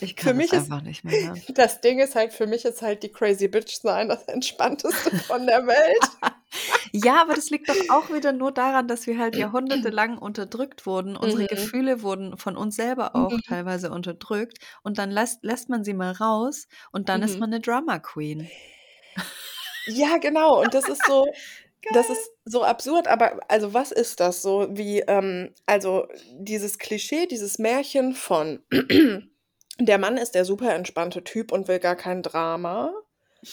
Ich 0.00 0.16
Für 0.18 0.32
kann 0.32 0.36
das 0.36 0.52
mich 0.52 0.52
ist 0.54 0.72
einfach 0.72 0.82
nicht 0.82 1.04
mehr 1.04 1.18
hören. 1.20 1.46
das 1.54 1.80
Ding 1.82 2.00
ist 2.00 2.14
halt 2.16 2.32
für 2.34 2.46
mich 2.46 2.64
ist 2.64 2.82
halt 2.82 3.02
die 3.02 3.12
Crazy 3.12 3.48
Bitch 3.48 3.80
sein 3.82 4.08
das 4.08 4.24
Entspannteste 4.28 5.12
von 5.26 5.46
der 5.46 5.66
Welt. 5.66 6.08
Ja, 6.94 7.20
aber 7.22 7.34
das 7.34 7.50
liegt 7.50 7.68
doch 7.70 7.80
auch 7.88 8.10
wieder 8.10 8.32
nur 8.32 8.52
daran, 8.52 8.88
dass 8.88 9.06
wir 9.06 9.18
halt 9.18 9.36
jahrhundertelang 9.36 10.18
unterdrückt 10.18 10.86
wurden. 10.86 11.16
Unsere 11.16 11.44
Mhm. 11.44 11.46
Gefühle 11.46 12.02
wurden 12.02 12.36
von 12.38 12.56
uns 12.56 12.76
selber 12.76 13.16
auch 13.16 13.34
Mhm. 13.34 13.40
teilweise 13.46 13.90
unterdrückt 13.90 14.58
und 14.82 14.98
dann 14.98 15.10
lässt 15.10 15.44
lässt 15.44 15.68
man 15.68 15.84
sie 15.84 15.94
mal 15.94 16.12
raus 16.12 16.68
und 16.92 17.08
dann 17.08 17.22
ist 17.22 17.38
Mhm. 17.38 17.40
man 17.40 17.50
'ne 17.50 17.60
Drama 17.60 17.98
Queen. 17.98 18.52
Ja, 19.88 20.18
genau. 20.18 20.60
Und 20.60 20.74
das 20.74 20.88
ist 20.88 21.04
so 21.06 21.24
das 21.92 22.10
ist 22.10 22.30
so 22.44 22.62
absurd, 22.64 23.08
aber 23.08 23.38
also, 23.48 23.74
was 23.74 23.92
ist 23.92 24.20
das 24.20 24.42
so 24.42 24.66
wie, 24.70 25.00
ähm 25.00 25.52
also, 25.66 26.06
dieses 26.38 26.78
Klischee, 26.78 27.26
dieses 27.26 27.58
Märchen 27.58 28.14
von 28.14 28.60
der 29.78 29.98
Mann 29.98 30.16
ist 30.16 30.32
der 30.34 30.44
super 30.44 30.74
entspannte 30.74 31.22
Typ 31.24 31.52
und 31.52 31.68
will 31.68 31.78
gar 31.78 31.96
kein 31.96 32.22
Drama. 32.22 32.92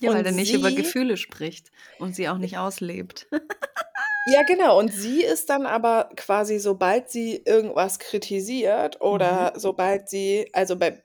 Ja, 0.00 0.12
weil 0.12 0.22
der 0.22 0.30
nicht 0.30 0.54
über 0.54 0.70
Gefühle 0.70 1.16
spricht 1.16 1.72
und 1.98 2.14
sie 2.14 2.28
auch 2.28 2.38
nicht 2.38 2.56
auslebt. 2.56 3.26
Ja, 4.30 4.42
genau. 4.42 4.78
Und 4.78 4.92
sie 4.92 5.22
ist 5.24 5.48
dann 5.48 5.64
aber 5.66 6.10
quasi, 6.14 6.58
sobald 6.58 7.10
sie 7.10 7.42
irgendwas 7.44 7.98
kritisiert 7.98 8.96
Mhm. 9.00 9.06
oder 9.06 9.52
sobald 9.56 10.08
sie 10.10 10.50
also, 10.52 10.76
bei 10.76 11.02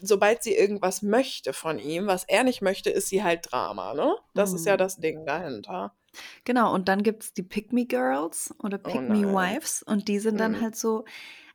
sobald 0.00 0.42
sie 0.42 0.54
irgendwas 0.54 1.02
möchte 1.02 1.52
von 1.52 1.78
ihm, 1.78 2.06
was 2.06 2.24
er 2.24 2.42
nicht 2.42 2.62
möchte, 2.62 2.90
ist 2.90 3.08
sie 3.08 3.22
halt 3.22 3.52
Drama, 3.52 3.94
ne? 3.94 4.16
Das 4.34 4.52
ist 4.52 4.66
ja 4.66 4.74
Mhm. 4.74 4.78
das 4.78 4.96
Ding 4.96 5.24
dahinter. 5.26 5.94
Genau, 6.44 6.72
und 6.74 6.88
dann 6.88 7.02
gibt's 7.02 7.32
die 7.34 7.42
Pick-me-Girls 7.42 8.54
oder 8.62 8.78
Oh 8.84 9.00
nein. 9.02 9.58
Pick-me-Wives 9.58 9.82
und 9.82 10.08
die 10.08 10.18
sind 10.18 10.38
dann 10.38 10.58
Mhm. 10.58 10.60
halt 10.60 10.76
so: 10.76 11.04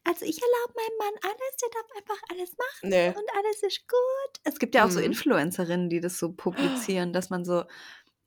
„Also, 0.06 0.26
ich 0.26 0.42
erlaube 0.42 0.74
meinem 0.76 0.98
Mann 1.00 1.20
alles, 1.32 1.58
der 1.62 1.70
darf 1.72 1.88
einfach 1.98 2.22
alles 2.32 2.52
machen 2.58 2.84
Ne. 2.84 3.16
und 3.16 3.26
alles 3.38 3.64
ist 3.64 3.88
gut.“ 3.88 4.42
Es 4.44 4.60
gibt 4.60 4.76
ja 4.76 4.86
auch 4.86 4.92
so 4.92 5.00
Mhm. 5.00 5.02
Influencerinnen, 5.02 5.90
die 5.90 6.00
das 6.02 6.18
so 6.20 6.34
publizieren, 6.34 7.14
dass 7.14 7.30
man 7.30 7.46
so, 7.46 7.64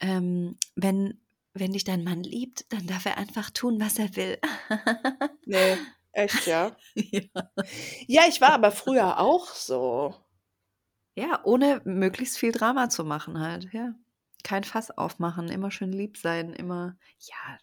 ähm: 0.00 0.58
„Wenn 0.76 1.20
wenn 1.54 1.72
dich 1.72 1.84
dein 1.84 2.04
Mann 2.04 2.22
liebt, 2.24 2.72
dann 2.72 2.86
darf 2.86 3.06
er 3.06 3.18
einfach 3.18 3.50
tun, 3.50 3.80
was 3.80 3.98
er 3.98 4.16
will.“ 4.16 4.38
Ne, 5.46 5.78
echt, 6.12 6.46
ja? 6.46 6.76
Ja. 6.94 7.22
Ja, 8.08 8.22
ich 8.28 8.40
war 8.40 8.52
aber 8.54 8.72
früher 8.72 9.18
auch 9.20 9.48
so. 9.54 10.14
Ja, 11.16 11.40
ohne 11.44 11.80
möglichst 11.84 12.38
viel 12.38 12.52
Drama 12.52 12.88
zu 12.90 13.02
machen 13.04 13.38
halt, 13.40 13.72
ja. 13.72 13.94
Kein 14.44 14.64
Fass 14.64 14.90
aufmachen, 14.90 15.48
immer 15.48 15.70
schön 15.70 15.92
lieb 15.92 16.16
sein, 16.16 16.52
immer 16.52 16.96
ja. 17.18 17.58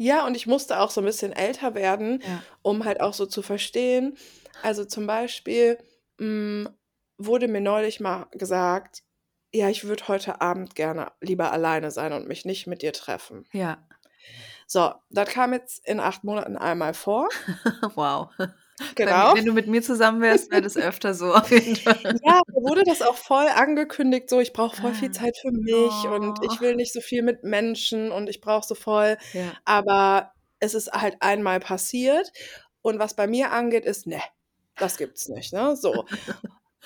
Ja, 0.00 0.26
und 0.26 0.34
ich 0.36 0.46
musste 0.46 0.80
auch 0.80 0.90
so 0.90 1.00
'n 1.00 1.04
bisschen 1.04 1.32
älter 1.32 1.74
werden, 1.74 2.22
Ja. 2.22 2.44
um 2.62 2.84
halt 2.84 3.00
auch 3.00 3.14
so 3.14 3.26
zu 3.26 3.42
verstehen 3.42 4.16
also, 4.62 4.86
zum 4.86 5.06
Beispiel, 5.06 5.76
hm, 6.18 6.70
wurde 7.18 7.48
mir 7.48 7.60
neulich 7.60 8.00
mal 8.00 8.26
gesagt: 8.32 9.02
„Ja, 9.52 9.68
ich 9.68 9.84
würde 9.84 10.08
heute 10.08 10.40
Abend 10.40 10.74
gerne 10.74 11.12
lieber 11.20 11.52
alleine 11.52 11.90
sein 11.90 12.14
und 12.14 12.26
mich 12.26 12.46
nicht 12.46 12.66
mit 12.66 12.80
dir 12.80 12.94
treffen.“ 12.94 13.44
Ja. 13.52 13.84
So, 14.70 14.94
das 15.10 15.28
kam 15.28 15.52
jetzt 15.52 15.86
in 15.86 16.00
8 16.00 16.24
Monaten 16.24 16.56
einmal 16.56 16.94
vor. 16.94 17.28
Wow. 17.96 18.30
Genau. 18.96 19.32
mir 19.32 19.34
wenn 19.34 19.44
du 19.46 19.52
mit 19.52 19.66
mir 19.68 19.82
zusammen 19.82 20.20
wärst, 20.20 20.50
wäre 20.50 20.62
das 20.62 20.76
öfter 20.76 21.14
so 21.14 21.34
auf 21.34 21.50
jeden 21.50 21.76
Fall. 21.76 22.20
Ja, 22.22 22.40
mir 22.48 22.62
wurde 22.62 22.84
das 22.84 23.02
auch 23.02 23.16
voll 23.16 23.46
angekündigt, 23.48 24.30
so: 24.30 24.40
„Ich 24.40 24.52
brauche 24.52 24.76
voll 24.76 24.94
viel 24.94 25.10
Ah. 25.10 25.10
Zeit 25.10 25.36
für 25.40 25.52
mich 25.52 26.08
und 26.08 26.38
Oh. 26.40 26.42
ich 26.42 26.60
will 26.60 26.74
nicht 26.76 26.92
so 26.92 27.00
viel 27.00 27.22
mit 27.22 27.42
Menschen 27.44 28.10
und 28.12 28.28
ich 28.28 28.40
brauche 28.40 28.66
so 28.66 28.74
voll“ 28.74 29.18
Ja. 29.34 29.54
aber 29.64 30.32
es 30.60 30.74
ist 30.74 30.92
halt 30.92 31.16
einmal 31.20 31.60
passiert 31.60 32.32
und 32.82 32.98
was 32.98 33.14
bei 33.16 33.26
mir 33.26 33.50
angeht, 33.52 33.84
ist: 33.84 34.06
„Ne, 34.06 34.20
das 34.78 34.96
gibt's 34.98 35.28
nicht“, 35.28 35.52
ne, 35.52 35.76
so. 35.76 36.06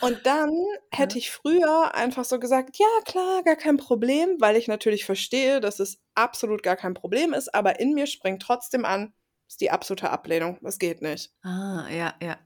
Und 0.01 0.27
dann 0.27 0.51
hätte 0.93 1.19
ich 1.19 1.31
früher 1.33 1.95
einfach 1.95 2.25
so 2.25 2.39
gesagt: 2.41 2.79
„Ja, 2.79 2.87
klar, 3.07 3.43
gar 3.45 3.57
kein 3.57 3.79
Problem“, 3.79 4.37
weil 4.41 4.57
ich 4.57 4.69
natürlich 4.69 5.05
verstehe, 5.07 5.61
dass 5.61 5.81
es 5.81 6.01
absolut 6.15 6.63
gar 6.65 6.77
kein 6.77 6.95
Problem 6.95 7.35
ist, 7.35 7.55
aber 7.55 7.81
in 7.81 7.95
mir 7.95 8.07
springt 8.09 8.43
trotzdem 8.43 8.85
an: 8.87 9.15
Ist 9.51 9.63
die 9.63 9.71
absolute 9.71 10.11
Ablehnung. 10.11 10.59
Das 10.63 10.79
geht 10.79 11.01
nicht. 11.03 11.31
Ah, 11.45 11.87
ja, 11.91 12.15
ja. 12.21 12.37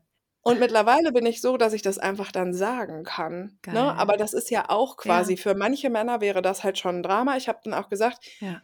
Und 0.44 0.58
mittlerweile 0.58 1.12
bin 1.12 1.24
ich 1.24 1.40
so, 1.40 1.56
dass 1.56 1.72
ich 1.72 1.82
das 1.82 1.98
einfach 1.98 2.32
dann 2.32 2.52
sagen 2.52 3.04
kann, 3.04 3.58
ne? 3.70 3.96
Aber 3.96 4.16
das 4.16 4.32
ist 4.34 4.50
ja 4.50 4.68
auch 4.70 4.96
quasi 4.96 5.36
Ja. 5.36 5.36
für 5.36 5.54
manche 5.54 5.88
Männer 5.88 6.20
wäre 6.20 6.42
das 6.42 6.64
halt 6.64 6.78
schon 6.78 6.96
'n 6.96 7.02
Drama. 7.02 7.36
Ich 7.36 7.48
habe 7.48 7.60
dann 7.64 7.74
auch 7.74 7.88
gesagt 7.88 8.18
Ja. 8.40 8.62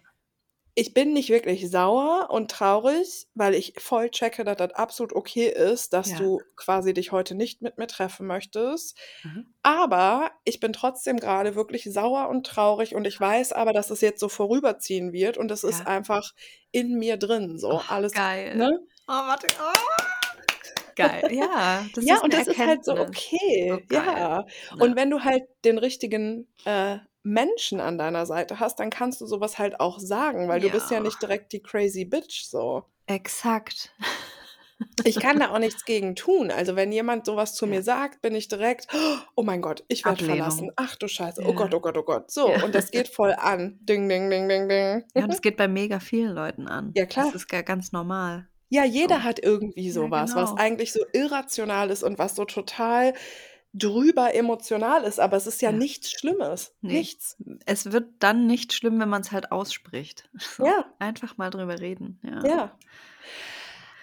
Ich 0.81 0.95
bin 0.95 1.13
nicht 1.13 1.29
wirklich 1.29 1.69
sauer 1.69 2.29
und 2.31 2.53
traurig, 2.53 3.27
weil 3.35 3.53
ich 3.55 3.73
voll 3.79 4.11
checke, 4.11 4.45
dass 4.45 4.59
das 4.59 4.71
absolut 4.75 5.13
okay 5.13 5.49
ist, 5.49 5.93
dass 5.93 6.11
Ja. 6.13 6.19
du 6.19 6.41
quasi 6.55 6.95
dich 6.95 7.11
heute 7.11 7.35
nicht 7.35 7.63
mit 7.63 7.79
mir 7.79 7.89
treffen 7.89 8.29
möchtest. 8.29 8.97
Mhm. 9.25 9.53
Aber 9.65 10.31
ich 10.45 10.61
bin 10.61 10.73
trotzdem 10.73 11.17
grade 11.19 11.57
wirklich 11.57 11.83
sauer 11.93 12.29
und 12.29 12.47
traurig 12.47 12.95
und 12.95 13.07
ich 13.09 13.19
weiß 13.21 13.53
aber, 13.55 13.73
dass 13.73 13.91
es 13.91 14.01
jetzt 14.03 14.21
so 14.21 14.29
vorüberziehen 14.29 15.13
wird 15.13 15.37
und 15.37 15.49
das 15.49 15.65
ist 15.65 15.81
Ja. 15.81 15.87
einfach 15.87 16.33
in 16.71 16.95
mir 16.97 17.17
drin 17.17 17.59
so 17.59 17.73
Oh, 17.79 17.83
alles, 17.89 18.13
geil. 18.13 18.55
ne? 18.55 18.71
Oh, 19.09 19.13
warte. 19.13 19.49
Oh. 19.61 20.03
Geil. 20.95 21.29
Ja, 21.33 21.85
das 21.95 22.05
Ja, 22.05 22.15
ist 22.17 22.23
und 22.23 22.33
das 22.33 22.47
ist 22.47 22.59
halt 22.59 22.85
so 22.85 22.93
Erkenntnis. 22.93 23.25
okay. 23.25 23.85
Ja. 23.91 24.05
Ja. 24.19 24.45
Und 24.79 24.95
wenn 24.97 25.11
du 25.11 25.25
halt 25.25 25.43
den 25.65 25.79
richtigen, 25.79 26.47
äh, 26.65 26.99
Menschen 27.29 27.81
an 27.81 27.99
deiner 27.99 28.27
Seite 28.27 28.59
hast, 28.61 28.81
dann 28.81 28.91
kannst 28.91 29.21
du 29.21 29.27
so 29.27 29.41
was 29.41 29.59
halt 29.59 29.81
auch 29.81 29.99
sagen, 29.99 30.49
weil 30.49 30.61
du 30.61 30.71
bist 30.71 30.91
ja 30.91 30.97
Ja. 30.97 31.03
nicht 31.03 31.21
direkt 31.23 31.53
die 31.53 31.63
crazy 31.63 32.05
bitch 32.05 32.45
so. 32.45 32.85
Exakt. 33.07 33.93
Ich 35.05 35.19
kann 35.19 35.39
da 35.41 35.51
auch 35.53 35.59
nichts 35.59 35.85
gegen 35.85 36.15
tun. 36.15 36.51
Also, 36.51 36.77
wenn 36.77 36.93
jemand 36.93 37.27
so 37.27 37.37
was 37.37 37.55
zu 37.55 37.67
Ja. 37.67 37.71
mir 37.71 37.83
sagt, 37.83 38.23
bin 38.23 38.35
ich 38.35 38.49
direkt: 38.49 38.87
„Oh 39.35 39.43
mein 39.43 39.61
Gott, 39.61 39.85
ich 39.89 40.05
werde 40.05 40.25
verlassen. 40.25 40.71
Ach 40.77 40.97
du 40.97 41.09
Scheiße. 41.09 41.43
Oh 41.45 41.53
Gott, 41.53 41.73
Ja. 41.73 41.77
oh 41.79 41.81
Gott, 41.81 41.97
oh 41.99 42.03
Gott.“ 42.03 42.31
So, 42.31 42.49
Ja. 42.49 42.65
und 42.65 42.75
das 42.75 42.91
geht 42.91 43.09
voll 43.15 43.33
an. 43.37 43.79
Ding, 43.83 44.09
ding, 44.09 44.31
ding, 44.31 44.49
ding, 44.49 44.69
ding. 44.69 45.05
Ja, 45.15 45.23
und 45.25 45.33
das 45.33 45.43
geht 45.43 45.57
bei 45.57 45.69
mega 45.69 46.01
vielen 46.01 46.35
Leuten 46.35 46.69
an. 46.69 46.93
Ja, 46.95 47.05
Das 47.05 47.13
klar. 47.13 47.35
ist 47.35 47.49
ga 47.49 47.63
ganz 47.63 47.93
normal. 47.93 48.49
Ja, 48.71 48.85
jeder 48.85 49.17
So. 49.17 49.23
hat 49.25 49.39
irgendwie 49.43 49.87
Ja, 49.87 49.93
so 49.95 50.11
was, 50.11 50.35
genau. 50.35 50.55
eigentlich 50.57 50.93
so 50.93 51.01
irrational 51.13 51.91
ist 51.91 52.03
und 52.03 52.19
was 52.19 52.37
so 52.37 52.45
total 52.45 53.15
drüber 53.75 54.35
emotional 54.35 55.05
ist, 55.05 55.21
aber 55.21 55.37
es 55.37 55.47
ist 55.47 55.63
ja 55.63 55.71
Ja. 55.71 55.73
nichts 55.73 56.11
Schlimmes. 56.13 56.75
Ne. 56.83 57.07
Nichts. 57.07 57.37
Es 57.67 57.93
wird 57.93 58.07
dann 58.21 58.47
nicht 58.47 58.73
schlimm, 58.73 59.01
wenn 59.01 59.09
man's 59.09 59.33
halt 59.33 59.53
ausspricht. 59.53 60.31
So, 60.59 60.65
Ja. 60.77 60.99
einfach 60.99 61.37
mal 61.37 61.51
drüber 61.51 61.81
reden, 61.81 62.21
ja. 62.25 62.53
Ja. 62.53 62.79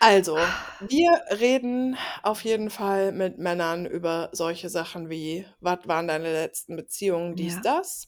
Also, 0.02 0.54
wir 0.80 1.22
reden 1.40 1.98
auf 2.22 2.44
jeden 2.44 2.70
Fall 2.70 3.12
mit 3.14 3.38
Männern 3.38 3.86
über 3.86 4.30
solche 4.34 4.70
Sachen 4.70 5.10
wie: 5.10 5.46
„Was 5.62 5.88
waren 5.88 6.08
deine 6.08 6.32
letzten 6.34 6.76
Beziehungen?“, 6.76 7.36
dies, 7.36 7.62
Ja. 7.62 7.62
das. 7.62 8.08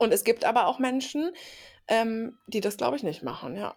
Und 0.00 0.12
es 0.12 0.24
gibt 0.24 0.44
aber 0.44 0.66
auch 0.68 0.78
Menschen, 0.78 1.32
ähm, 1.88 2.38
die 2.48 2.60
das, 2.60 2.76
glaube 2.76 2.96
ich, 2.96 3.02
nicht 3.02 3.22
machen, 3.22 3.56
ja. 3.56 3.76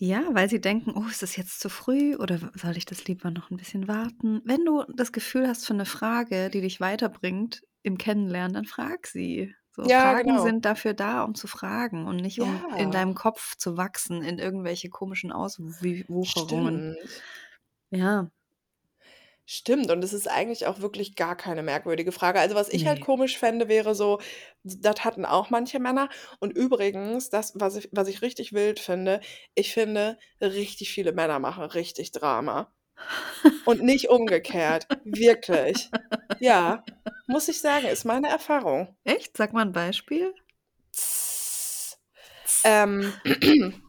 Ja, 0.00 0.24
weil 0.34 0.48
sie 0.50 0.60
denken: 0.60 0.92
„Oh, 0.96 1.06
ist 1.08 1.22
das 1.22 1.36
jetzt 1.36 1.60
zu 1.60 1.68
früh 1.68 2.16
oder 2.16 2.50
soll 2.54 2.76
ich 2.76 2.84
das 2.84 3.04
lieber 3.06 3.30
noch 3.30 3.50
'n 3.52 3.56
bisschen 3.56 3.86
warten?“ 3.86 4.40
Wenn 4.44 4.64
du 4.64 4.82
das 4.92 5.12
Gefühl 5.12 5.46
hast 5.46 5.66
für 5.66 5.74
'ne 5.74 5.86
Frage, 5.86 6.50
die 6.50 6.60
dich 6.62 6.80
weiterbringt 6.80 7.62
im 7.82 7.96
Kennenlernen, 7.96 8.54
dann 8.54 8.64
frag 8.64 9.06
sie. 9.06 9.54
So, 9.70 9.88
Ja, 9.88 10.14
Fragen 10.14 10.20
genau. 10.22 10.40
sind 10.40 10.64
dafür 10.64 10.94
da, 10.94 11.22
um 11.22 11.34
zu 11.36 11.46
fragen 11.46 12.06
und 12.06 12.16
nicht 12.16 12.40
um 12.40 12.64
in 12.74 12.90
Ja. 12.90 12.90
deinem 12.90 13.14
Kopf 13.14 13.56
zu 13.56 13.76
wachsen 13.76 14.22
in 14.22 14.38
irgendwelche 14.38 14.88
komischen 14.88 15.30
Auswi 15.32 16.04
Wucherungen. 16.08 16.82
Stimmt. 16.82 17.24
Ja. 17.90 18.30
Stimmt, 19.48 19.90
und 19.90 20.02
es 20.02 20.14
ist 20.14 20.26
eigentlich 20.26 20.66
auch 20.66 20.80
wirklich 20.80 21.16
gar 21.16 21.36
keine 21.36 21.62
merkwürdige 21.62 22.12
Frage. 22.12 22.40
Also, 22.40 22.54
was 22.54 22.70
ich 22.70 22.86
halt 22.86 23.00
Ne. 23.00 23.04
komisch 23.04 23.36
fände, 23.36 23.68
wäre 23.68 23.94
so 23.94 24.18
das 24.62 25.04
hatten 25.04 25.26
auch 25.26 25.50
manche 25.50 25.78
Männer. 25.78 26.08
Und 26.40 26.56
übrigens, 26.56 27.28
das, 27.28 27.52
was 27.54 27.76
ich 27.76 27.90
was 27.92 28.08
ich 28.08 28.22
richtig 28.22 28.54
wild 28.54 28.80
finde, 28.80 29.20
ich 29.54 29.74
finde, 29.74 30.18
richtig 30.40 30.92
viele 30.92 31.12
Männer 31.12 31.38
machen 31.40 31.64
richtig 31.64 32.12
Drama. 32.12 32.72
Und 33.64 33.82
nicht 33.82 34.08
umgekehrt. 34.10 34.88
Wirklich. 35.04 35.90
Ja, 36.38 36.84
muss 37.26 37.48
ich 37.48 37.60
sagen, 37.60 37.86
ist 37.88 38.04
meine 38.04 38.28
Erfahrung. 38.28 38.96
Echt? 39.04 39.36
Sag 39.36 39.52
mal 39.52 39.62
'n 39.66 39.72
Beispiel. 39.72 40.34
Ähm, 42.64 43.12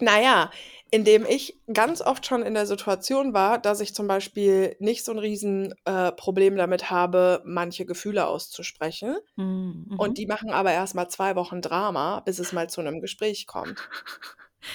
na 0.00 0.20
ja, 0.20 0.50
indem 0.90 1.24
ich 1.26 1.60
ganz 1.72 2.00
oft 2.02 2.26
schon 2.26 2.42
in 2.42 2.54
der 2.54 2.66
Situation 2.66 3.34
war, 3.34 3.58
dass 3.58 3.80
ich 3.80 3.94
zum 3.94 4.06
Beispiel 4.08 4.76
nicht 4.80 5.04
so 5.04 5.12
'n 5.12 5.18
riesen, 5.18 5.74
äh, 5.84 6.12
damit 6.56 6.90
habe, 6.90 7.42
manche 7.44 7.86
Gefühle 7.86 8.26
auszusprechen. 8.26 9.16
Mhm, 9.38 9.98
Und 9.98 10.18
die 10.18 10.26
machen 10.26 10.50
aber 10.52 10.72
erst 10.72 10.94
mal 10.94 11.08
2 11.08 11.36
Wochen 11.36 11.62
Drama, 11.62 12.20
bis 12.20 12.38
es 12.40 12.52
mal 12.52 12.68
zu 12.70 12.82
'nem 12.82 13.00
Gespräch 13.00 13.46
kommt. 13.46 13.84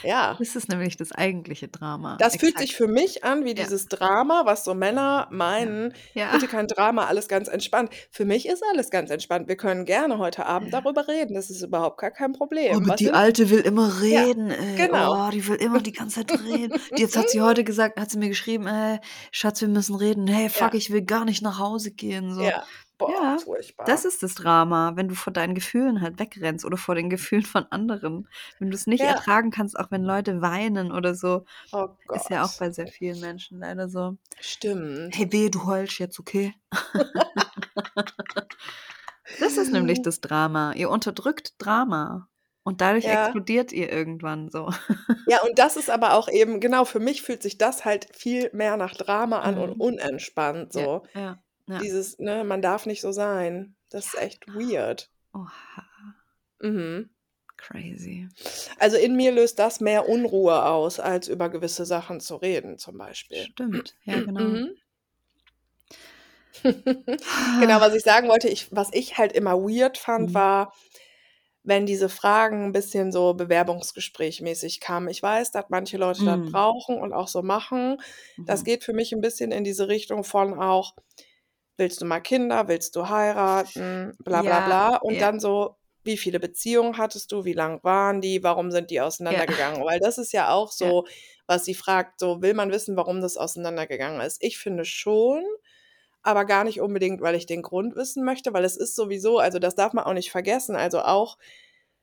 Ja. 0.03 0.35
Das 0.39 0.55
ist 0.55 0.69
nämlich 0.69 0.97
das 0.97 1.11
eigentliche 1.11 1.67
Drama. 1.67 2.17
Das 2.17 2.35
fühlt 2.35 2.53
Exakt. 2.53 2.67
sich 2.69 2.75
für 2.75 2.87
mich 2.87 3.23
an 3.23 3.43
wie 3.45 3.49
Ja. 3.49 3.55
dieses 3.55 3.87
Drama, 3.87 4.43
was 4.45 4.63
so 4.63 4.73
Männer 4.73 5.27
meinen: 5.31 5.93
Ja. 6.13 6.31
„Bitte 6.31 6.47
kein 6.47 6.67
Drama, 6.67 7.05
alles 7.05 7.27
ganz 7.27 7.47
entspannt.“ 7.47 7.91
Für 8.09 8.25
mich 8.25 8.47
ist 8.47 8.63
alles 8.71 8.89
ganz 8.89 9.09
entspannt. 9.09 9.47
Wir 9.47 9.57
können 9.57 9.85
gerne 9.85 10.17
heute 10.17 10.45
Abend 10.45 10.71
Ja. 10.71 10.81
darüber 10.81 11.07
reden. 11.07 11.33
Das 11.35 11.49
ist 11.49 11.61
überhaupt 11.61 11.99
gar 11.99 12.11
kein 12.11 12.31
Oh, 12.33 12.37
Problem. 12.37 12.75
aber 12.77 12.87
Was 12.89 12.95
die 12.97 13.05
sind 13.05 13.15
Alte 13.15 13.49
will 13.49 13.59
immer 13.61 13.89
Ja, 14.03 14.23
reden, 14.23 14.53
genau. 14.77 15.27
Oh, 15.27 15.29
die 15.31 15.45
will 15.47 15.55
immer 15.57 15.81
die 15.81 15.91
ganze 15.91 16.25
Zeit 16.25 16.31
reden. 16.45 16.79
Jetzt 16.95 17.15
hat 17.17 17.29
sie 17.29 17.41
heute 17.41 17.63
gesagt 17.63 17.99
hat 17.99 18.09
sie 18.11 18.17
mir 18.17 18.29
geschrieben: 18.29 18.67
„Ey, 18.67 18.99
Schatz, 19.31 19.61
wir 19.61 19.67
müssen 19.67 19.95
reden. 19.95 20.27
Hey, 20.27 20.49
fuck, 20.49 20.73
Ja. 20.73 20.77
ich 20.77 20.91
will 20.91 21.03
gar 21.03 21.25
nicht 21.25 21.41
nach 21.41 21.59
Hause 21.59 21.91
gehen“, 21.91 22.33
so. 22.33 22.41
Ja. 22.41 22.63
Boah, 23.01 23.09
Ja, 23.09 23.43
das 23.83 24.05
furchtbar. 24.05 24.05
ist 24.05 24.21
das 24.23 24.35
Drama, 24.35 24.93
wenn 24.95 25.07
du 25.09 25.15
vor 25.15 25.33
deinen 25.33 25.55
Gefühlen 25.55 26.01
halt 26.01 26.19
wegrennst 26.19 26.65
oder 26.65 26.77
vor 26.77 26.95
den 26.95 27.09
Gefühlen 27.09 27.43
von 27.45 27.65
anderen. 27.71 28.29
Wenn 28.59 28.71
du's 28.71 28.87
nicht 28.87 29.03
Ja. 29.03 29.05
ertragen 29.05 29.51
kannst, 29.51 29.77
auch 29.79 29.91
wenn 29.91 30.03
Leute 30.03 30.41
weinen 30.41 30.91
oder 30.91 31.15
so. 31.15 31.45
Oh 31.73 31.97
Ist 32.13 32.29
ja 32.29 32.45
auch 32.45 32.53
Gott. 32.53 32.57
bei 32.57 32.71
sehr 32.71 32.87
vielen 32.87 33.19
Menschen 33.19 33.59
leider 33.59 33.89
so. 33.89 34.17
Stimmt. 34.41 35.15
„Hey, 35.15 35.31
wehe, 35.31 35.51
du 35.51 35.65
heulst 35.65 35.99
jetzt, 35.99 36.19
okay?“ 36.19 36.55
Das 39.39 39.57
ist 39.57 39.71
nämlich 39.71 40.01
das 40.03 40.21
Drama. 40.21 40.73
Ihr 40.73 40.89
unterdrückt 40.89 41.55
Drama 41.57 42.29
und 42.63 42.81
dadurch 42.81 43.07
Ja. 43.07 43.07
explodiert 43.07 43.71
ihr 43.71 43.91
irgendwann 43.91 44.49
so. 44.49 44.69
Ja, 45.25 45.41
und 45.43 45.59
das 45.59 45.77
ist 45.77 45.89
aber 45.89 46.13
auch 46.15 46.27
eben 46.29 46.59
genau, 46.59 46.83
für 46.85 46.99
mich 46.99 47.21
fühlt 47.21 47.43
sich 47.43 47.57
das 47.57 47.85
halt 47.85 48.07
viel 48.15 48.49
mehr 48.53 48.75
nach 48.77 48.95
Drama 48.95 49.39
an 49.41 49.57
und 49.57 49.71
Mhm. 49.71 49.79
unentspannt 49.79 50.73
Ja, 50.73 50.83
so. 50.83 51.03
ja, 51.15 51.21
ja. 51.21 51.43
Dieses, 51.79 52.19
ne, 52.19 52.43
man 52.43 52.61
darf 52.61 52.85
nicht 52.85 53.01
so 53.01 53.11
sein. 53.11 53.75
Das 53.89 54.07
ist 54.07 54.13
Ja, 54.13 54.19
echt 54.19 54.45
genau. 54.45 54.53
weird. 54.53 55.07
Oha. 55.33 55.83
Mhm. 56.61 57.09
Crazy. 57.57 58.27
Also, 58.79 58.97
in 58.97 59.15
mir 59.15 59.31
löst 59.31 59.59
das 59.59 59.79
mehr 59.81 60.07
Unruhe 60.07 60.65
aus, 60.65 60.99
als 60.99 61.27
über 61.27 61.49
gewisse 61.49 61.85
Sachen 61.85 62.19
zu 62.19 62.35
reden, 62.35 62.77
zum 62.77 62.97
Beispiel. 62.97 63.49
Stimmt, 63.57 63.97
ja, 64.03 64.19
genau. 64.21 64.61
Mhm. 64.63 64.75
Genau, 67.57 67.79
was 67.81 67.93
ich 67.95 68.03
sagen 68.03 68.27
wollte, 68.29 68.49
ich 68.49 68.67
was 68.71 68.89
ich 68.93 69.17
halt 69.17 69.33
immer 69.33 69.55
weird 69.59 69.97
fand, 69.97 70.33
Mhm. 70.33 70.33
war, 70.33 70.73
wenn 71.63 71.85
diese 71.85 72.09
Fragen 72.09 72.65
'n 72.67 72.73
bisschen 72.73 73.11
so 73.11 73.33
bewerbungsgesprächmäßig 73.35 74.79
kamen. 74.81 75.09
Ich 75.09 75.23
weiß, 75.23 75.51
dass 75.51 75.65
manche 75.69 75.97
Leute 75.97 76.23
das 76.25 76.39
Mhm. 76.39 76.51
brauchen 76.51 76.97
und 76.99 77.13
auch 77.13 77.27
so 77.29 77.43
machen. 77.43 77.97
Das 78.45 78.63
Mhm. 78.63 78.65
geht 78.65 78.83
für 78.85 78.93
mich 78.93 79.13
'n 79.13 79.21
bisschen 79.21 79.51
in 79.51 79.63
diese 79.65 79.87
Richtung 79.89 80.23
von 80.23 80.59
auch: 80.59 80.95
„Willst 81.81 82.01
du 82.01 82.05
mal 82.05 82.21
Kinder? 82.21 82.69
Willst 82.69 82.95
du 82.95 83.09
heiraten?“ 83.09 84.13
Bla 84.23 84.43
bla 84.43 84.61
Ja, 84.61 84.61
bla. 84.61 84.97
Und 84.97 85.21
ja. 85.21 85.23
dann 85.23 85.39
so: 85.41 85.77
„Wie 86.05 86.17
viele 86.17 86.39
Beziehungen 86.39 86.97
hattest 86.99 87.31
du? 87.33 87.45
Wie 87.45 87.53
lang 87.53 87.83
waren 87.83 88.21
die? 88.21 88.43
Warum 88.43 88.71
sind 88.71 88.91
die 88.91 89.01
Ja. 89.29 89.41
auseinandergegangen?“ 89.41 89.81
Weil 89.85 89.99
das 89.99 90.19
ist 90.19 90.33
ja 90.33 90.51
auch 90.53 90.71
Ja. 90.79 90.91
so, 90.91 91.05
was 91.47 91.65
sie 91.65 91.75
fragt, 91.75 92.19
so: 92.21 92.41
„Will 92.43 92.53
man 92.55 92.71
wissen, 92.71 92.97
warum 92.97 93.21
das 93.21 93.37
auseinandergegangen 93.37 94.21
ist?“ 94.21 94.43
Ich 94.43 94.59
finde 94.59 94.85
schon, 94.85 95.43
aber 96.23 96.45
gar 96.45 96.63
nicht 96.65 96.81
unbedingt, 96.81 97.21
weil 97.21 97.35
ich 97.35 97.45
den 97.47 97.63
Grund 97.63 97.95
wissen 97.95 98.25
möchte, 98.25 98.53
weil 98.53 98.65
es 98.65 98.77
ist 98.77 98.95
sowieso 98.95 99.39
also, 99.39 99.59
das 99.59 99.75
darf 99.75 99.93
man 99.93 100.05
auch 100.05 100.13
nicht 100.13 100.31
vergessen. 100.31 100.75
Also, 100.77 101.01
auch 101.01 101.37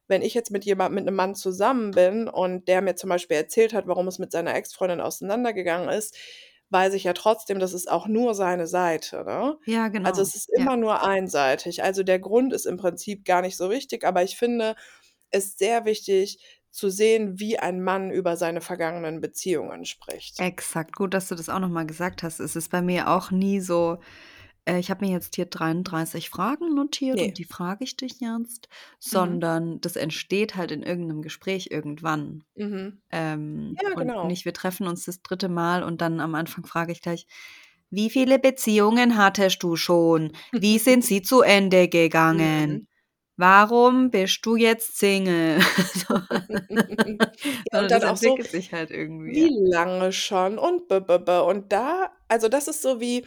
wenn 0.08 0.22
ich 0.22 0.34
jetzt 0.34 0.50
mit 0.52 0.64
jemand 0.66 0.94
mit 0.94 1.04
'nem 1.06 1.14
Mann 1.16 1.34
zusammen 1.36 1.92
bin 1.92 2.28
und 2.28 2.68
der 2.68 2.82
mir 2.82 2.96
zum 2.96 3.10
Beispiel 3.10 3.36
erzählt 3.38 3.74
hat, 3.74 3.86
warum 3.88 4.08
es 4.08 4.18
mit 4.20 4.32
seiner 4.32 4.54
Ex-Freundin 4.56 5.00
auseinandergegangen 5.02 5.88
ist, 5.90 6.16
weiß 6.70 6.94
ich 6.94 7.04
ja 7.04 7.12
trotzdem, 7.14 7.58
das 7.58 7.72
ist 7.74 7.90
auch 7.90 8.06
nur 8.08 8.34
seine 8.34 8.66
Seite, 8.66 9.24
ne? 9.24 9.58
Ja, 9.66 9.88
Also, 10.02 10.22
genau. 10.22 10.22
es 10.22 10.34
ist 10.34 10.48
Ja. 10.56 10.66
immer 10.66 10.76
nur 10.76 11.02
einseitig. 11.02 11.82
Also, 11.82 12.02
der 12.02 12.18
Grund 12.20 12.52
ist 12.52 12.66
im 12.66 12.76
Prinzip 12.76 13.24
gar 13.24 13.42
nicht 13.42 13.56
so 13.56 13.70
wichtig, 13.70 14.04
aber 14.04 14.22
ich 14.22 14.36
finde 14.36 14.74
es 15.30 15.56
sehr 15.58 15.84
wichtig 15.86 16.40
zu 16.70 16.90
sehen, 16.90 17.38
wie 17.40 17.58
ein 17.58 17.82
Mann 17.82 18.10
über 18.10 18.36
seine 18.36 18.60
vergangenen 18.60 19.20
Beziehungen 19.20 19.84
spricht. 19.86 20.40
Exakt. 20.40 20.94
Gut, 20.94 21.14
dass 21.14 21.28
du 21.28 21.34
das 21.34 21.48
auch 21.48 21.58
noch 21.58 21.68
mal 21.68 21.86
gesagt 21.86 22.22
hast. 22.22 22.38
Es 22.40 22.54
ist 22.54 22.70
bei 22.70 22.80
mir 22.80 23.08
auch 23.10 23.30
nie 23.32 23.58
so 23.60 23.98
äh, 24.68 24.78
ich 24.80 24.90
habe 24.90 25.04
mir 25.06 25.12
jetzt 25.12 25.36
hier 25.36 25.46
33 25.46 26.30
Fragen 26.30 26.74
notiert 26.74 27.22
Ne. 27.22 27.24
und 27.24 27.38
die 27.38 27.44
frage 27.44 27.84
ich 27.84 27.96
dich 27.96 28.20
jetzt, 28.20 28.68
Mhm. 29.12 29.38
sondern 29.38 29.80
das 29.80 29.96
entsteht 29.96 30.56
halt 30.56 30.72
in 30.72 30.82
irgend 30.84 31.08
'nem 31.08 31.22
Gespräch 31.22 31.68
irgendwann. 31.72 32.44
Mhm. 32.56 33.02
Ähm, 33.12 33.80
Ja, 33.80 33.94
und 33.94 34.14
genau. 34.14 34.22
nicht, 34.22 34.44
wir 34.46 34.54
treffen 34.54 34.86
uns 34.88 35.04
das 35.06 35.22
3. 35.22 35.48
Mal 35.48 35.82
und 35.84 36.00
dann 36.02 36.20
am 36.20 36.34
Anfang 36.36 36.66
frage 36.66 36.92
ich 36.92 37.02
gleich: 37.02 37.26
„Wie 37.90 38.10
viele 38.10 38.38
Beziehungen 38.40 39.18
hattest 39.18 39.62
du 39.64 39.76
schon? 39.76 40.32
Wie 40.56 40.78
sind 40.78 41.04
sie 41.04 41.22
zu 41.22 41.42
Ende 41.42 41.88
Mhm. 42.32 42.48
gegangen? 42.68 42.88
Warum 43.38 44.10
bist 44.12 44.46
du 44.46 44.56
jetzt 44.56 44.98
Single?“ 44.98 45.60
So. 45.94 46.20
Ja, 47.72 47.80
und 47.80 47.90
Sondern 47.90 47.92
dann 47.92 48.04
das 48.04 48.06
auch 48.06 48.16
so: 48.16 48.40
sich 48.44 48.72
halt 48.72 48.90
irgendwie. 48.92 49.48
„Wie 49.48 49.70
lange 49.72 50.12
schon?“ 50.12 50.58
und 50.58 50.88
b 50.88 51.00
b 51.00 51.18
b 51.18 51.32
und 51.40 51.72
da 51.72 52.12
also, 52.28 52.48
das 52.48 52.68
ist 52.68 52.82
so 52.82 53.00
wie 53.00 53.26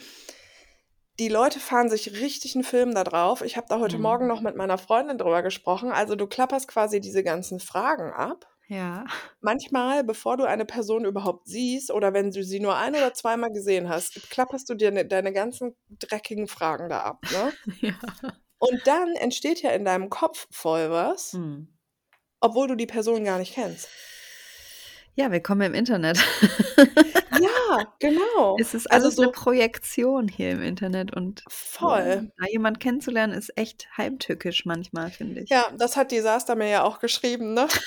die 1.19 1.27
Leute 1.29 1.59
fahren 1.59 1.89
sich 1.89 2.13
richtig 2.19 2.55
'n 2.55 2.63
Film 2.63 2.93
da 2.95 3.03
drauf. 3.03 3.41
Ich 3.41 3.57
habe 3.57 3.67
da 3.69 3.79
heute 3.79 3.99
Morgen 3.99 4.25
Mhm. 4.25 4.27
noch 4.27 4.41
mit 4.41 4.55
meiner 4.55 4.77
Freundin 4.77 5.17
drüber 5.17 5.43
gesprochen. 5.43 5.91
Also, 5.91 6.15
du 6.15 6.27
klapperst 6.27 6.67
quasi 6.67 7.01
diese 7.01 7.23
ganzen 7.23 7.59
Fragen 7.59 8.11
ab. 8.13 8.47
Ja. 8.69 9.11
Manchmal, 9.41 10.03
bevor 10.03 10.37
du 10.37 10.45
eine 10.45 10.65
Person 10.65 11.05
überhaupt 11.05 11.47
siehst 11.47 11.91
oder 11.91 12.13
wenn 12.13 12.31
du 12.31 12.43
sie 12.43 12.59
nur 12.61 12.77
ein 12.77 12.95
oder 12.95 13.13
zweimal 13.13 13.51
gesehen 13.51 13.89
hast, 13.89 14.21
klapperst 14.29 14.69
du 14.69 14.75
dir, 14.75 14.91
ne 14.91 15.05
deine 15.07 15.33
ganzen 15.33 15.75
dreckigen 15.89 16.47
Fragen 16.47 16.89
da 16.89 17.01
ab, 17.03 17.25
ne? 17.29 17.53
Ja. 17.81 18.41
Und 18.63 18.85
dann 18.85 19.15
entsteht 19.15 19.63
ja 19.63 19.71
in 19.71 19.85
deinem 19.85 20.09
Kopf 20.11 20.47
voll 20.51 20.91
was 20.91 21.33
Mhm. 21.33 21.71
obwohl 22.43 22.67
du 22.67 22.75
die 22.75 22.87
Person 22.87 23.23
gar 23.23 23.37
nicht 23.37 23.53
kennst. 23.53 23.93
Ja, 25.17 25.29
willkommen 25.29 25.61
im 25.63 25.73
Internet. 25.73 26.19
Ja, 27.33 27.49
genau. 27.99 28.63
Es 28.63 28.73
ist 28.73 28.87
Also, 28.91 29.09
alles 29.09 29.17
'ne 29.17 29.27
so 29.27 29.31
Projektion 29.31 30.27
hier 30.27 30.51
im 30.51 30.61
Internet 30.61 31.15
und 31.15 31.45
Voll. 31.49 32.31
da 32.37 32.45
jemand 32.51 32.79
kennenzulernen, 32.79 33.33
ist 33.33 33.57
echt 33.57 33.89
heimtückisch 33.97 34.65
manchmal, 34.65 35.11
finde 35.11 35.41
ich. 35.41 35.51
Ja, 35.51 35.69
das 35.77 35.97
hat 35.97 36.11
Disaster 36.11 36.55
mir 36.55 36.69
ja 36.69 36.83
auch 36.83 36.99
geschrieben, 36.99 37.53
ne? 37.53 37.67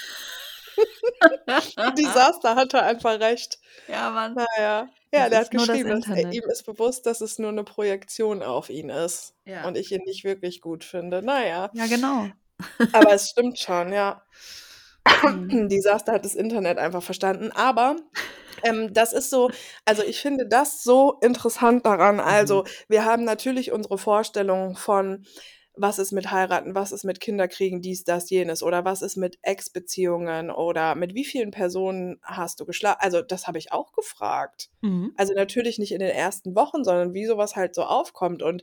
Disaster 1.99 2.57
hatte 2.57 2.83
einfach 2.83 3.21
recht. 3.21 3.59
Ja, 3.89 4.11
Mann. 4.11 4.37
Na 4.37 4.47
ja. 4.59 4.89
Es 5.13 5.31
der 5.31 5.31
hat 5.31 5.33
das 5.33 5.51
geschrieben, 5.51 5.91
dass 5.91 6.07
er 6.11 6.25
Internet. 6.25 6.31
ihm 6.31 6.45
ist 6.51 6.65
bewusst, 6.67 7.07
dass 7.07 7.21
es 7.21 7.39
nur 7.39 7.53
'ne 7.53 7.65
Projektion 7.65 8.43
auf 8.43 8.71
ihn 8.71 8.91
ist 8.91 9.35
Ja. 9.47 9.63
und 9.67 9.77
ich 9.77 9.93
ihn 9.93 10.03
nicht 10.05 10.25
wirklich 10.25 10.61
gut 10.61 10.85
finde. 10.85 11.23
Na 11.23 11.47
ja. 11.47 11.73
Ja, 11.73 11.87
genau. 11.89 12.35
Aber 12.93 13.13
es 13.15 13.31
stimmt 13.31 13.59
schon, 13.59 13.93
ja. 13.93 14.25
Mhm. 15.23 15.69
Disaster 15.69 16.13
hat 16.13 16.25
das 16.25 16.35
Internet 16.35 16.79
einfach 16.79 17.03
verstanden. 17.03 17.51
Aber, 17.53 17.97
ähm, 18.63 18.93
das 18.93 19.13
ist 19.13 19.31
so 19.31 19.51
also, 19.85 20.03
ich 20.03 20.21
finde 20.21 20.47
das 20.47 20.83
so 20.83 21.19
interessant 21.21 21.87
daran. 21.87 22.17
Mhm. 22.17 22.21
Also, 22.23 22.65
wir 22.89 23.05
haben 23.05 23.25
natürlich 23.25 23.73
unsere 23.73 23.99
Vorstellung 23.99 24.77
von, 24.77 25.25
was 25.77 25.99
ist 25.99 26.13
mit 26.13 26.31
heiraten, 26.31 26.75
was 26.75 26.93
ist 26.93 27.05
mit 27.05 27.21
Kinderkriegen, 27.21 27.83
dies, 27.83 28.05
das, 28.05 28.31
jenes 28.31 28.63
oder 28.63 28.85
was 28.85 29.03
ist 29.03 29.17
mit 29.17 29.39
Ex-Beziehungen 29.43 30.51
oder 30.51 30.95
mit 30.95 31.15
wie 31.15 31.25
vielen 31.25 31.51
Personen 31.51 32.21
hast 32.23 32.61
du 32.61 32.65
geschlafen? 32.65 32.99
Also 33.01 33.23
das 33.23 33.49
habe 33.49 33.59
ich 33.59 33.73
auch 33.73 33.93
gefragt. 33.93 34.69
Mhm. 34.83 35.13
Also 35.17 35.35
natürlich 35.35 35.79
nicht 35.79 35.93
in 35.93 35.99
den 35.99 36.11
ersten 36.11 36.55
Wochen, 36.55 36.85
sondern 36.85 37.13
wie 37.13 37.27
sowas 37.27 37.57
halt 37.57 37.75
so 37.75 37.83
aufkommt 37.83 38.43
und 38.43 38.63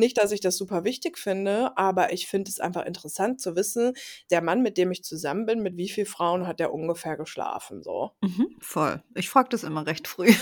nicht, 0.00 0.18
dass 0.18 0.32
ich 0.32 0.40
das 0.40 0.56
super 0.56 0.84
wichtig 0.84 1.18
finde, 1.18 1.76
aber 1.76 2.12
ich 2.12 2.26
finde 2.26 2.50
es 2.50 2.58
einfach 2.58 2.84
interessant 2.84 3.40
zu 3.40 3.54
wissen, 3.54 3.92
der 4.30 4.42
Mann, 4.42 4.62
mit 4.62 4.76
dem 4.76 4.90
ich 4.90 5.04
zusammen 5.04 5.46
bin, 5.46 5.62
mit 5.62 5.76
wie 5.76 5.88
vielen 5.88 6.06
Frauen 6.06 6.46
hat 6.46 6.58
der 6.58 6.74
ungefähr 6.74 7.16
geschlafen 7.16 7.82
so. 7.82 8.12
Mhm, 8.22 8.56
voll. 8.60 9.02
Ich 9.14 9.28
frage 9.28 9.50
das 9.50 9.62
immer 9.62 9.86
recht 9.86 10.08
früh. 10.08 10.32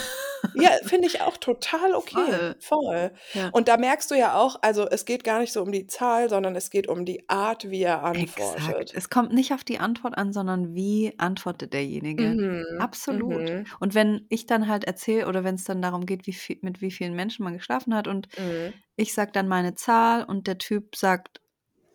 Ja, 0.55 0.71
finde 0.85 1.09
ich 1.09 1.21
auch 1.21 1.37
total 1.37 1.95
okay. 1.95 2.15
Voll. 2.15 2.57
Voll. 2.61 3.11
Ja. 3.35 3.49
Und 3.51 3.69
da 3.69 3.77
merkst 3.77 4.11
du 4.11 4.15
ja 4.15 4.35
auch, 4.39 4.57
also 4.63 4.89
es 4.89 5.05
geht 5.05 5.25
gar 5.25 5.41
nicht 5.41 5.53
so 5.53 5.63
um 5.63 5.73
die 5.73 5.87
Zahl, 5.87 6.29
sondern 6.29 6.55
es 6.57 6.71
geht 6.71 6.89
um 6.89 7.05
die 7.05 7.29
Art, 7.29 7.71
wie 7.71 7.83
er 7.83 8.05
Exakt. 8.15 8.61
antwortet. 8.61 8.93
Es 8.95 9.11
kommt 9.11 9.33
nicht 9.33 9.53
auf 9.53 9.65
die 9.65 9.79
Antwort 9.79 10.17
an, 10.17 10.33
sondern 10.33 10.75
wie 10.75 11.13
antwortet 11.19 11.73
derjenige. 11.73 12.23
Mhm. 12.23 12.81
Absolut. 12.81 13.51
Mhm. 13.51 13.67
Und 13.81 13.95
wenn 13.95 14.27
ich 14.29 14.47
dann 14.47 14.69
halt 14.69 14.85
erzähle 14.85 15.27
oder 15.27 15.45
wenn 15.45 15.57
es 15.57 15.65
dann 15.65 15.83
darum 15.83 16.07
geht, 16.07 16.27
wie 16.27 16.33
viel, 16.33 16.59
mit 16.63 16.81
wie 16.81 16.91
vielen 16.91 17.15
Menschen 17.15 17.43
man 17.45 17.55
geschlafen 17.55 17.95
hat 17.95 18.07
und 18.07 18.29
Mhm. 18.39 18.73
Ich 18.99 19.15
sage 19.15 19.33
dann 19.33 19.49
meine 19.49 19.75
Zahl 19.75 20.25
und 20.25 20.47
der 20.47 20.59
Typ 20.59 20.97
sagt, 20.97 21.41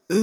äh, 0.10 0.16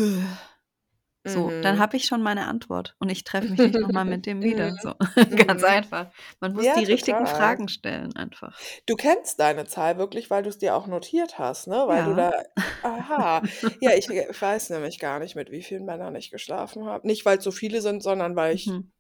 so, 1.27 1.51
dann 1.61 1.77
Mhm. 1.77 1.81
habe 1.81 1.97
ich 1.98 2.05
schon 2.07 2.23
meine 2.23 2.47
Antwort 2.47 2.97
und 2.98 3.11
ich 3.11 3.24
treffe 3.24 3.51
mich 3.52 3.62
nicht 3.65 3.78
nochmal 3.81 4.07
mit 4.07 4.24
dem 4.27 4.43
wieder. 4.43 4.70
Mhm. 4.73 4.78
So, 4.81 4.94
ganz 5.36 5.62
Mhm. 5.62 5.69
einfach. 5.69 6.11
Man 6.40 6.55
muss 6.55 6.65
Ja, 6.65 6.74
die 6.74 6.85
richtigen 6.85 7.19
total. 7.19 7.36
Fragen 7.36 7.69
stellen 7.69 8.16
einfach. 8.16 8.59
Du 8.86 8.97
kennst 8.97 9.39
deine 9.39 9.66
Zahl 9.66 9.98
wirklich, 9.98 10.31
weil 10.31 10.43
du 10.43 10.48
es 10.48 10.59
dir 10.59 10.74
auch 10.74 10.86
notiert 10.86 11.39
hast, 11.39 11.66
ne? 11.69 11.85
Weil 11.86 12.05
du 12.05 12.11
Ja. 12.11 12.31
da. 12.31 12.31
Aha. 12.82 13.43
Ja, 13.81 13.93
ich, 13.94 14.09
ich 14.09 14.40
weiß 14.43 14.70
nämlich 14.70 14.98
gar 14.98 15.19
nicht, 15.19 15.36
mit 15.36 15.51
wie 15.51 15.62
vielen 15.62 15.85
Männern 15.85 16.15
ich 16.16 16.31
geschlafen 16.31 16.86
habe. 16.86 17.07
Nicht, 17.07 17.27
weil 17.27 17.39
es 17.39 17.44
so 17.44 17.51
viele 17.51 17.82
sind, 17.82 18.02
sondern 18.02 18.35
weil 18.36 18.55
ich. 18.55 18.66
Mhm. 18.66 18.90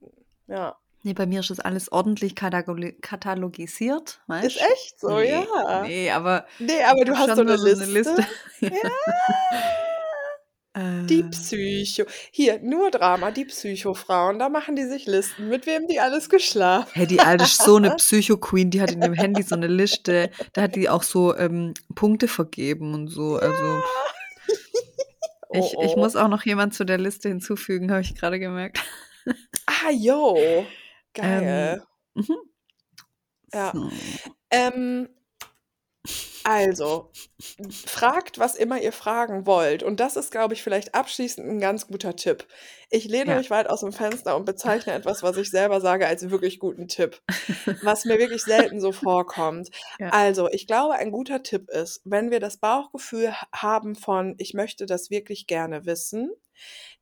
Ja. 0.46 0.76
Nee, 1.02 1.14
bei 1.14 1.26
mir 1.26 1.40
ist 1.40 1.50
das 1.50 1.60
alles 1.60 1.90
ordentlich 1.90 2.34
katalogisiert, 2.34 4.08
Ist 4.08 4.28
weißt 4.28 4.60
echt 4.72 5.00
so, 5.00 5.18
Nee, 5.18 5.30
ja. 5.30 5.82
nee, 5.82 6.10
aber 6.10 6.46
Nee, 6.58 6.82
aber 6.86 7.04
du 7.04 7.16
hast 7.16 7.36
so 7.36 7.40
eine 7.40 7.56
so 7.56 7.66
eine 7.66 7.86
Liste. 7.86 8.16
Liste. 8.16 8.26
Ja. 8.60 8.90
Äh, 10.72 11.06
Die 11.06 11.24
Psycho. 11.24 12.04
Hier, 12.30 12.60
nur 12.60 12.90
Drama, 12.90 13.30
die 13.32 13.44
Psychofrauen. 13.44 14.38
Da 14.38 14.48
machen 14.48 14.76
die 14.76 14.84
sich 14.84 15.06
Listen, 15.06 15.48
mit 15.48 15.66
wem 15.66 15.88
die 15.88 15.98
alles 15.98 16.28
geschlafen 16.28 16.90
Hey, 16.92 17.06
die 17.06 17.18
alte 17.18 17.44
ist 17.44 17.62
so 17.62 17.76
eine 17.76 17.96
Psycho-Queen, 17.96 18.70
die 18.70 18.80
hat 18.80 18.92
in 18.92 19.00
dem 19.00 19.14
Handy 19.14 19.42
so 19.42 19.56
eine 19.56 19.66
Liste, 19.66 20.30
da 20.52 20.62
hat 20.62 20.76
die 20.76 20.88
auch 20.88 21.02
so 21.02 21.36
ähm, 21.36 21.74
Punkte 21.94 22.28
vergeben 22.28 22.94
und 22.94 23.08
so. 23.08 23.36
Also 23.36 23.64
Ja. 23.64 23.82
Oh, 25.52 25.58
ich, 25.58 25.72
ich 25.84 25.96
oh. 25.96 25.98
muss 25.98 26.14
auch 26.14 26.28
noch 26.28 26.44
jemand 26.44 26.74
zu 26.74 26.84
der 26.84 26.98
Liste 26.98 27.28
hinzufügen, 27.28 27.90
habe 27.90 28.02
ich 28.02 28.14
gerade 28.14 28.38
gemerkt. 28.38 28.78
Ah, 29.66 29.90
yo. 29.90 30.64
Ähm, 31.16 31.42
Geil. 31.44 31.82
mhm. 32.14 32.36
Ja. 33.52 33.72
So. 33.74 33.90
Ähm, 34.50 35.08
also, 36.44 37.10
fragt, 37.84 38.38
was 38.38 38.54
immer 38.54 38.80
ihr 38.80 38.92
fragen 38.92 39.44
wollt. 39.44 39.82
Und 39.82 40.00
das 40.00 40.16
ist, 40.16 40.30
glaube 40.30 40.54
ich, 40.54 40.62
vielleicht 40.62 40.94
abschließend 40.94 41.46
ein 41.46 41.60
ganz 41.60 41.86
guter 41.88 42.16
Tipp. 42.16 42.46
Ich 42.88 43.04
lehne 43.04 43.32
Ja. 43.32 43.36
mich 43.36 43.50
weit 43.50 43.68
aus 43.68 43.80
dem 43.80 43.92
Fenster 43.92 44.34
und 44.36 44.46
bezeichne 44.46 44.94
etwas, 44.94 45.22
was 45.22 45.36
ich 45.36 45.50
selber 45.50 45.82
sage, 45.82 46.06
als 46.06 46.30
wirklich 46.30 46.58
guten 46.58 46.88
Tipp. 46.88 47.20
Was 47.82 48.06
mir 48.06 48.18
wirklich 48.18 48.42
selten 48.42 48.80
so 48.80 48.92
vorkommt. 48.92 49.68
Ja. 49.98 50.08
Also, 50.10 50.48
ich 50.48 50.66
glaube, 50.66 50.94
ein 50.94 51.10
guter 51.10 51.42
Tipp 51.42 51.68
ist, 51.68 52.00
wenn 52.04 52.30
wir 52.30 52.40
das 52.40 52.56
Bauchgefühl 52.56 53.32
ha- 53.32 53.48
haben 53.54 53.94
von, 53.94 54.34
ich 54.38 54.54
möchte 54.54 54.86
das 54.86 55.10
wirklich 55.10 55.46
gerne 55.46 55.84
wissen, 55.84 56.30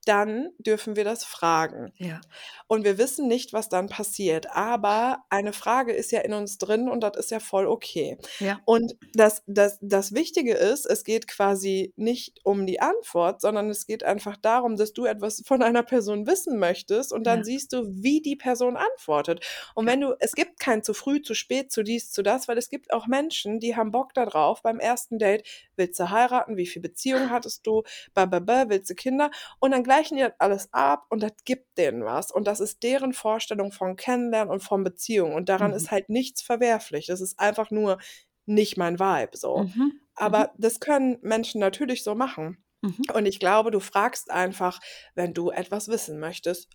dann 0.09 0.51
dürfen 0.59 0.97
wir 0.97 1.05
das 1.05 1.25
fragen. 1.25 1.93
Ja. 1.97 2.21
Und 2.67 2.85
wir 2.85 2.99
wissen 2.99 3.29
nicht, 3.29 3.53
was 3.53 3.69
dann 3.69 3.89
passiert. 3.89 4.51
Aber 4.51 5.25
eine 5.29 5.53
Frage 5.53 5.93
ist 5.93 6.11
ja 6.13 6.21
in 6.21 6.33
uns 6.33 6.59
drin 6.59 6.89
und 6.89 7.01
das 7.03 7.17
ist 7.17 7.31
ja 7.31 7.41
voll 7.41 7.67
okay. 7.67 8.19
Ja. 8.41 8.61
Und 8.65 8.97
das, 9.15 9.43
das, 9.47 9.79
das 9.83 10.15
Wichtige 10.15 10.55
ist, 10.55 10.87
es 10.87 11.05
geht 11.05 11.29
quasi 11.29 11.93
nicht 11.97 12.41
um 12.45 12.67
die 12.67 12.81
Antwort, 12.81 13.41
sondern 13.41 13.69
es 13.71 13.87
geht 13.87 14.03
einfach 14.05 14.37
darum, 14.37 14.77
dass 14.77 14.93
du 14.93 15.05
etwas 15.05 15.43
von 15.47 15.63
einer 15.63 15.83
Person 15.83 16.27
wissen 16.27 16.59
möchtest 16.59 17.13
und 17.13 17.25
dann 17.25 17.39
Ja. 17.41 17.45
siehst 17.45 17.73
du, 17.73 17.85
wie 17.89 18.21
die 18.23 18.37
Person 18.37 18.77
antwortet. 18.77 19.45
Und 19.75 19.87
wenn 19.87 20.01
du, 20.01 20.15
es 20.21 20.33
gibt 20.33 20.59
kein 20.61 20.83
zu 20.83 20.95
früh, 20.95 21.21
zu 21.23 21.35
spät, 21.35 21.71
zu 21.71 21.83
dies, 21.83 22.11
zu 22.11 22.23
das, 22.23 22.49
weil 22.49 22.57
es 22.59 22.71
gibt 22.71 22.93
auch 22.93 23.07
Menschen, 23.07 23.61
die 23.61 23.77
haben 23.77 23.91
Bock 23.91 24.15
darauf 24.15 24.63
beim 24.63 24.79
ersten 24.81 25.19
Date, 25.19 25.47
willst 25.77 26.01
du 26.01 26.11
heiraten, 26.11 26.57
wie 26.57 26.67
viele 26.67 26.89
Beziehungen 26.89 27.31
hattest 27.31 27.67
du, 27.67 27.83
ba, 28.15 28.27
ba, 28.27 28.41
ba, 28.41 28.65
willst 28.69 28.91
du 28.91 28.95
Kinder 28.95 29.31
und 29.61 29.71
dann 29.73 29.83
gleichen 29.99 30.19
das 30.19 30.33
alles 30.39 30.69
ab 30.73 31.07
und 31.11 31.23
das 31.23 31.33
gibt 31.45 31.77
denen 31.79 32.05
was 32.05 32.31
und 32.31 32.47
das 32.47 32.61
ist 32.61 32.83
deren 32.83 33.13
Vorstellung 33.13 33.73
von 33.73 33.97
Kennenlernen 33.97 34.53
und 34.53 34.63
von 34.63 34.85
Beziehung 34.85 35.35
und 35.35 35.49
daran 35.49 35.71
Mhm. 35.71 35.77
ist 35.77 35.91
halt 35.91 36.09
nichts 36.09 36.43
verwerflich. 36.43 37.07
Das 37.07 37.21
ist 37.21 37.39
einfach 37.39 37.71
nur 37.71 37.99
nicht 38.47 38.77
mein 38.77 38.99
Vibe 38.99 39.37
so. 39.37 39.59
Mhm. 39.59 39.73
Mhm. 39.75 40.01
Aber 40.15 40.53
das 40.59 40.81
können 40.81 41.19
Menschen 41.23 41.61
natürlich 41.61 42.03
so 42.03 42.15
machen. 42.15 42.65
Mhm. 42.81 43.03
Und 43.15 43.27
ich 43.27 43.41
glaube, 43.41 43.71
du 43.71 43.81
fragst 43.81 44.31
einfach, 44.31 44.81
wenn 45.15 45.35
du 45.35 45.51
etwas 45.51 45.89
wissen 45.89 46.19
möchtest. 46.19 46.71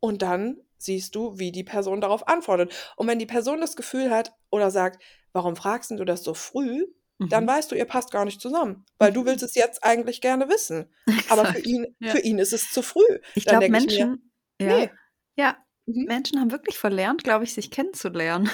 Und 0.00 0.22
dann 0.22 0.58
siehst 0.78 1.14
du, 1.14 1.38
wie 1.38 1.52
die 1.52 1.64
Person 1.64 2.00
darauf 2.00 2.28
antwortet. 2.28 2.72
Und 2.96 3.08
wenn 3.08 3.18
die 3.18 3.26
Person 3.26 3.60
das 3.60 3.76
Gefühl 3.76 4.10
hat 4.10 4.32
oder 4.50 4.70
sagt, 4.70 5.02
warum 5.32 5.56
fragst 5.56 5.90
du 5.90 6.04
das 6.04 6.22
so 6.22 6.34
früh, 6.34 6.86
dann 7.18 7.44
Mhm. 7.44 7.48
weißt 7.48 7.70
du, 7.72 7.74
ihr 7.76 7.84
passt 7.84 8.10
gar 8.12 8.24
nicht 8.24 8.40
zusammen. 8.40 8.84
Weil 8.98 9.12
du 9.12 9.22
Mhm. 9.22 9.26
willst 9.26 9.42
es 9.42 9.54
jetzt 9.54 9.82
eigentlich 9.84 10.20
gerne 10.20 10.48
wissen. 10.48 10.86
Aber 11.28 11.44
für 11.46 11.48
Exakt. 11.58 11.66
ihn, 11.66 11.96
Ja. 12.00 12.10
für 12.12 12.20
ihn 12.20 12.38
ist 12.38 12.52
es 12.52 12.70
zu 12.70 12.82
früh. 12.82 13.02
Ich 13.34 13.44
glaube, 13.44 13.60
denke 13.68 13.78
ich 13.78 13.98
mir, 13.98 14.06
Menschen, 14.06 14.32
ja, 14.60 14.76
nee. 14.78 14.90
ja, 15.36 15.56
Mhm. 15.86 16.04
Menschen 16.06 16.38
haben 16.40 16.50
wirklich 16.50 16.78
verlernt, 16.78 17.24
glaube 17.24 17.44
ich, 17.44 17.54
sich 17.54 17.70
kennenzulernen. 17.70 18.50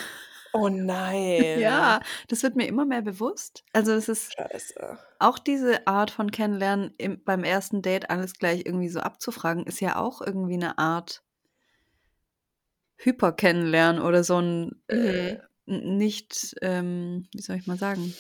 Oh 0.53 0.69
nein. 0.71 1.59
Ja, 1.61 2.01
das 2.29 2.43
wird 2.45 2.55
mir 2.55 2.67
immer 2.69 2.85
mehr 2.85 3.03
bewusst. 3.03 3.65
Also 3.73 3.93
es 3.93 4.09
ist 4.09 4.35
Scheiße. 4.35 4.99
auch 5.19 5.39
diese 5.41 5.85
Art 5.89 6.13
von 6.13 6.31
Kennenlernen 6.31 6.95
im, 6.97 7.23
beim 7.25 7.43
ersten 7.43 7.83
Date 7.83 8.09
alles 8.09 8.35
gleich 8.35 8.65
irgendwie 8.65 8.89
so 8.89 9.01
abzufragen, 9.01 9.67
ist 9.67 9.81
ja 9.81 9.97
auch 9.97 10.23
irgendwie 10.23 10.55
eine 10.55 10.79
Art 10.79 11.23
Hyper-Kennenlernen 12.99 14.01
oder 14.01 14.23
so 14.25 14.39
ein 14.41 14.81
äh, 14.89 15.35
Mhm. 15.35 15.41
n- 15.67 15.97
nicht, 15.97 16.55
ähm, 16.63 17.27
wie 17.35 17.43
soll 17.43 17.57
ich 17.57 17.67
mal 17.67 17.79
sagen, 17.79 18.15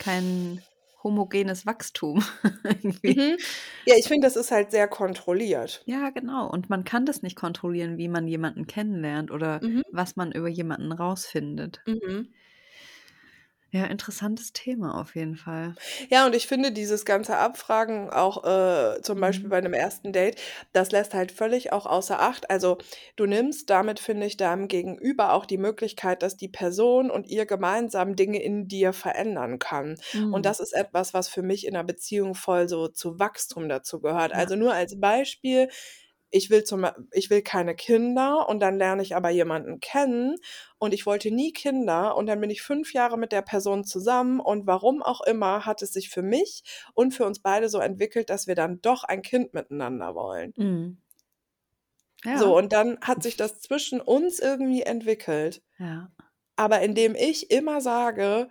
kein 0.00 0.66
homogenes 1.04 1.66
Wachstum. 1.66 2.24
Mhm. 3.04 3.36
Ja, 3.86 3.94
ich 3.98 4.08
finde, 4.08 4.26
das 4.26 4.36
ist 4.36 4.50
halt 4.50 4.70
sehr 4.70 4.88
kontrolliert. 4.88 5.86
Ja, 5.86 6.08
genau. 6.10 6.48
Und 6.50 6.70
man 6.70 6.84
kann 6.84 7.04
das 7.06 7.20
nicht 7.22 7.36
kontrollieren, 7.36 7.96
wie 7.98 8.08
man 8.08 8.26
jemanden 8.28 8.66
kennenlernt 8.66 9.30
oder 9.30 9.62
Mhm. 9.62 9.82
was 9.90 10.16
man 10.16 10.32
über 10.32 10.48
jemanden 10.48 10.92
rausfindet. 10.92 11.82
Mhm. 11.86 12.32
Ja, 13.72 13.86
interessantes 13.86 14.52
Thema 14.52 14.94
auf 15.00 15.14
jeden 15.16 15.36
Fall. 15.36 15.76
Ja, 16.10 16.26
und 16.26 16.34
ich 16.34 16.46
finde 16.46 16.72
dieses 16.72 17.04
ganze 17.04 17.36
Abfragen 17.38 18.10
auch 18.10 18.44
äh, 18.44 19.00
zum 19.02 19.18
Beispiel 19.20 19.48
Mhm. 19.48 19.50
bei 19.50 19.56
einem 19.58 19.72
ersten 19.72 20.12
Date, 20.12 20.36
das 20.72 20.90
lässt 20.92 21.14
halt 21.14 21.32
völlig 21.32 21.72
auch 21.72 21.86
außer 21.86 22.20
Acht. 22.20 22.50
Also 22.50 22.78
du 23.16 23.24
nimmst 23.26 23.70
damit, 23.70 23.98
finde 24.00 24.26
ich, 24.26 24.36
deinem 24.36 24.68
Gegenüber 24.68 25.32
auch 25.32 25.46
die 25.46 25.58
Möglichkeit, 25.58 26.22
dass 26.22 26.36
die 26.36 26.48
Person 26.48 27.10
und 27.10 27.28
ihr 27.28 27.46
gemeinsam 27.46 28.14
Dinge 28.16 28.42
in 28.42 28.68
dir 28.68 28.92
verändern 28.92 29.58
kann. 29.58 29.96
Und 30.30 30.44
Mhm. 30.44 30.46
das 30.46 30.60
ist 30.60 30.72
etwas, 30.74 31.14
was 31.14 31.28
für 31.28 31.42
mich 31.42 31.66
in 31.66 31.74
einer 31.74 31.84
Beziehung 31.84 32.34
voll 32.34 32.68
so 32.68 32.88
zu 32.88 33.18
Wachstum 33.18 33.68
dazu 33.68 34.00
gehört. 34.00 34.32
Ja. 34.32 34.34
Also 34.34 34.56
nur 34.56 34.74
als 34.74 34.98
Beispiel, 35.00 35.68
ich 36.30 36.50
will, 36.50 36.64
zum, 36.64 36.86
ich 37.12 37.30
will 37.30 37.42
keine 37.42 37.74
Kinder 37.74 38.48
und 38.48 38.60
dann 38.60 38.76
lerne 38.76 39.02
ich 39.02 39.16
aber 39.16 39.30
jemanden 39.30 39.80
kennen 39.80 40.36
und 40.78 40.94
ich 40.94 41.06
wollte 41.06 41.30
nie 41.30 41.52
Kinder 41.52 42.16
und 42.16 42.26
dann 42.26 42.40
bin 42.40 42.50
ich 42.50 42.62
fünf 42.62 42.92
Jahre 42.92 43.18
mit 43.18 43.32
der 43.32 43.42
Person 43.42 43.84
zusammen 43.84 44.40
und 44.40 44.66
warum 44.66 45.02
auch 45.02 45.20
immer 45.22 45.66
hat 45.66 45.82
es 45.82 45.92
sich 45.92 46.08
für 46.08 46.22
mich 46.22 46.62
und 46.94 47.12
für 47.12 47.24
uns 47.24 47.40
beide 47.40 47.68
so 47.68 47.78
entwickelt, 47.78 48.30
dass 48.30 48.46
wir 48.46 48.54
dann 48.54 48.80
doch 48.80 49.04
ein 49.04 49.22
Kind 49.22 49.54
miteinander 49.54 50.14
wollen. 50.14 50.52
Mhm. 50.56 50.98
So, 52.22 52.30
Ja, 52.30 52.42
und 52.42 52.72
dann 52.72 52.98
hat 53.00 53.22
sich 53.22 53.36
das 53.36 53.60
zwischen 53.60 54.00
uns 54.00 54.38
irgendwie 54.38 54.82
entwickelt. 54.82 55.62
ja. 55.78 56.10
Aber 56.56 56.82
indem 56.82 57.14
ich 57.14 57.50
immer 57.50 57.80
sage, 57.80 58.50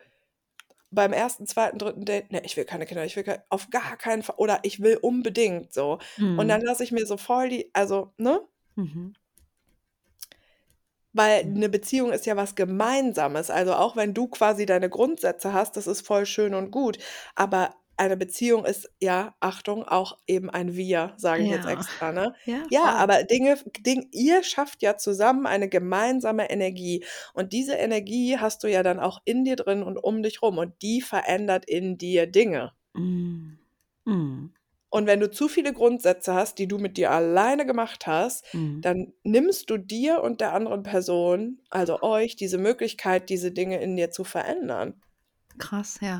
beim 0.92 1.14
ersten, 1.14 1.46
zweiten, 1.48 1.78
dritten 1.78 2.06
Date, 2.06 2.32
ne, 2.32 2.42
ich 2.46 2.58
will 2.58 2.66
keine 2.66 2.86
Kinder, 2.86 3.06
ich 3.06 3.16
will 3.16 3.24
kein, 3.24 3.42
auf 3.50 3.70
gar 3.70 3.98
keinen 3.98 4.24
Fall, 4.24 4.36
oder 4.38 4.60
ich 4.64 4.82
will 4.82 4.98
unbedingt 4.98 5.74
so. 5.74 6.00
Und 6.36 6.48
Mhm. 6.48 6.48
dann 6.48 6.62
lasse 6.62 6.84
ich 6.84 6.92
mir 6.92 7.06
so 7.06 7.18
voll 7.18 7.50
die, 7.50 7.70
also, 7.74 8.14
ne? 8.18 8.42
Mhm. 8.76 9.14
Weil 11.14 11.42
eine 11.42 11.70
Beziehung 11.70 12.12
ist 12.12 12.26
ja 12.28 12.36
was 12.36 12.56
Gemeinsames. 12.56 13.50
Also 13.50 13.74
auch 13.74 13.96
wenn 13.96 14.14
du 14.14 14.28
quasi 14.28 14.66
deine 14.66 14.90
Grundsätze 14.90 15.54
hast, 15.54 15.76
das 15.76 15.88
ist 15.88 16.06
voll 16.06 16.26
schön 16.28 16.54
und 16.54 16.70
gut. 16.72 17.00
Aber 17.36 17.76
eine 18.00 18.18
Beziehung 18.18 18.66
ist 18.66 18.90
ja, 19.02 19.36
Achtung, 19.40 19.84
auch 19.84 20.18
eben 20.28 20.50
ein 20.50 20.76
Wir, 20.76 21.14
sage 21.18 21.44
ich 21.44 21.50
jetzt 21.50 21.66
Ja, 21.66 21.68
extra, 21.68 22.12
ne? 22.12 22.34
ja, 22.46 22.70
Ja, 22.70 22.82
voll. 22.82 22.98
aber 22.98 23.24
Dinge, 23.24 23.58
Ding, 23.82 24.08
ihr 24.12 24.44
schafft 24.44 24.82
ja 24.82 24.98
zusammen 24.98 25.46
eine 25.48 25.70
gemeinsame 25.70 26.50
Energie. 26.50 27.06
Und 27.34 27.54
diese 27.54 27.74
Energie 27.76 28.38
hast 28.38 28.64
du 28.64 28.68
ja 28.68 28.84
dann 28.84 29.00
auch 29.00 29.20
in 29.26 29.44
dir 29.46 29.56
drin 29.56 29.84
und 29.84 29.98
um 29.98 30.24
dich 30.24 30.42
rum. 30.42 30.58
Und 30.58 30.82
die 30.82 31.02
verändert 31.02 31.66
in 31.68 31.98
dir 31.98 32.28
Dinge. 32.28 32.74
Mhm. 32.96 33.58
Mhm. 34.06 34.54
Und 34.92 35.06
wenn 35.08 35.20
du 35.20 35.30
zu 35.32 35.48
viele 35.48 35.74
Grundsätze 35.74 36.34
hast, 36.36 36.58
die 36.60 36.68
du 36.68 36.78
mit 36.80 36.98
dir 36.98 37.10
alleine 37.12 37.66
gemacht 37.66 38.06
hast, 38.08 38.46
Mhm. 38.54 38.82
dann 38.82 39.14
nimmst 39.24 39.70
du 39.70 39.78
dir 39.78 40.22
und 40.24 40.42
der 40.42 40.54
anderen 40.54 40.84
Person, 40.84 41.62
also 41.70 42.02
euch, 42.02 42.36
diese 42.36 42.58
Möglichkeit, 42.60 43.30
diese 43.30 43.52
Dinge 43.52 43.82
in 43.82 43.96
dir 43.96 44.10
zu 44.12 44.24
verändern. 44.24 45.02
Krass, 45.60 46.00
ja. 46.02 46.20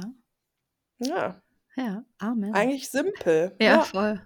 Ja, 1.00 1.42
Ja, 1.80 2.04
Amen. 2.18 2.54
eigentlich 2.54 2.90
simpel. 2.90 3.56
Ja, 3.60 3.78
Ja. 3.78 3.84
voll. 3.84 4.22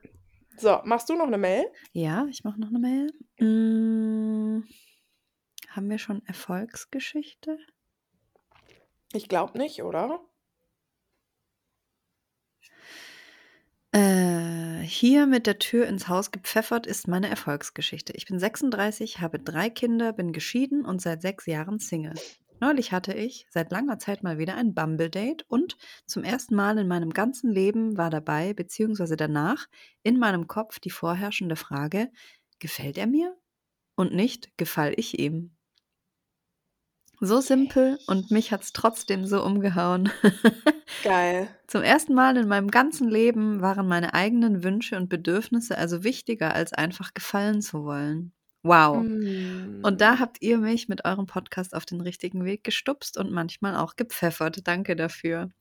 So, 0.57 0.81
machst 0.85 1.07
du 1.09 1.15
noch 1.15 1.27
eine 1.27 1.37
Mail? 1.37 1.65
Ja, 1.91 2.25
ich 2.29 2.43
mache 2.43 2.59
noch 2.59 2.69
eine 2.69 2.79
Mail. 2.79 3.11
Hm, 3.37 4.65
haben 5.69 5.89
wir 5.89 5.99
schon 5.99 6.25
Erfolgsgeschichte? 6.25 7.57
Ich 9.13 9.29
glaube 9.29 9.57
nicht, 9.59 9.83
oder? 9.83 10.19
Äh, 13.91 14.81
hier 14.81 15.27
mit 15.27 15.45
der 15.45 15.59
Tür 15.59 15.85
ins 15.87 16.07
Haus 16.07 16.31
gepfeffert 16.31 16.87
ist 16.87 17.07
meine 17.07 17.29
Erfolgsgeschichte. 17.29 18.13
Ich 18.13 18.25
bin 18.25 18.39
36, 18.39 19.21
habe 19.21 19.37
drei 19.39 19.69
Kinder, 19.69 20.13
bin 20.13 20.33
geschieden 20.33 20.83
und 20.85 21.01
seit 21.01 21.21
sechs 21.21 21.45
Jahren 21.45 21.77
Single. 21.79 22.15
Neulich 22.63 22.93
hatte 22.93 23.11
ich 23.13 23.45
seit 23.49 23.73
langer 23.73 23.99
Zeit 23.99 24.23
mal 24.23 24.37
wieder 24.37 24.55
ein 24.55 24.73
Bumble-Date 24.73 25.43
und 25.49 25.75
zum 26.05 26.23
ersten 26.23 26.55
Mal 26.55 26.77
in 26.77 26.87
meinem 26.87 27.09
ganzen 27.09 27.51
Leben 27.51 27.97
war 27.97 28.09
dabei, 28.09 28.53
beziehungsweise 28.53 29.17
danach, 29.17 29.67
in 30.01 30.17
meinem 30.17 30.47
Kopf 30.47 30.79
die 30.79 30.89
vorherrschende 30.89 31.57
Frage, 31.57 32.09
gefällt 32.59 32.97
er 32.97 33.07
mir? 33.07 33.35
Und 33.95 34.13
nicht, 34.13 34.57
gefall 34.57 34.93
ich 34.95 35.19
ihm? 35.19 35.57
So 37.19 37.41
simpel 37.41 37.99
und 38.07 38.31
mich 38.31 38.53
hat's 38.53 38.71
trotzdem 38.71 39.25
so 39.25 39.43
umgehauen. 39.43 40.09
Geil. 41.03 41.49
Zum 41.67 41.81
ersten 41.81 42.13
Mal 42.13 42.37
in 42.37 42.47
meinem 42.47 42.71
ganzen 42.71 43.09
Leben 43.09 43.59
waren 43.59 43.89
meine 43.89 44.13
eigenen 44.13 44.63
Wünsche 44.63 44.95
und 44.95 45.09
Bedürfnisse 45.09 45.77
also 45.77 46.05
wichtiger, 46.05 46.53
als 46.53 46.71
einfach 46.71 47.13
gefallen 47.13 47.61
zu 47.61 47.83
wollen. 47.83 48.31
Wow. 48.63 49.07
Und 49.81 50.01
da 50.01 50.15
Mm. 50.15 50.19
habt 50.19 50.41
ihr 50.41 50.57
mich 50.57 50.87
mit 50.89 51.05
eurem 51.05 51.25
Podcast 51.27 51.75
auf 51.75 51.85
den 51.85 52.01
richtigen 52.01 52.45
Weg 52.45 52.63
gestupst 52.63 53.17
und 53.17 53.31
manchmal 53.31 53.75
auch 53.77 53.95
gepfeffert. 53.95 54.67
Danke 54.67 54.95
dafür. 54.95 55.51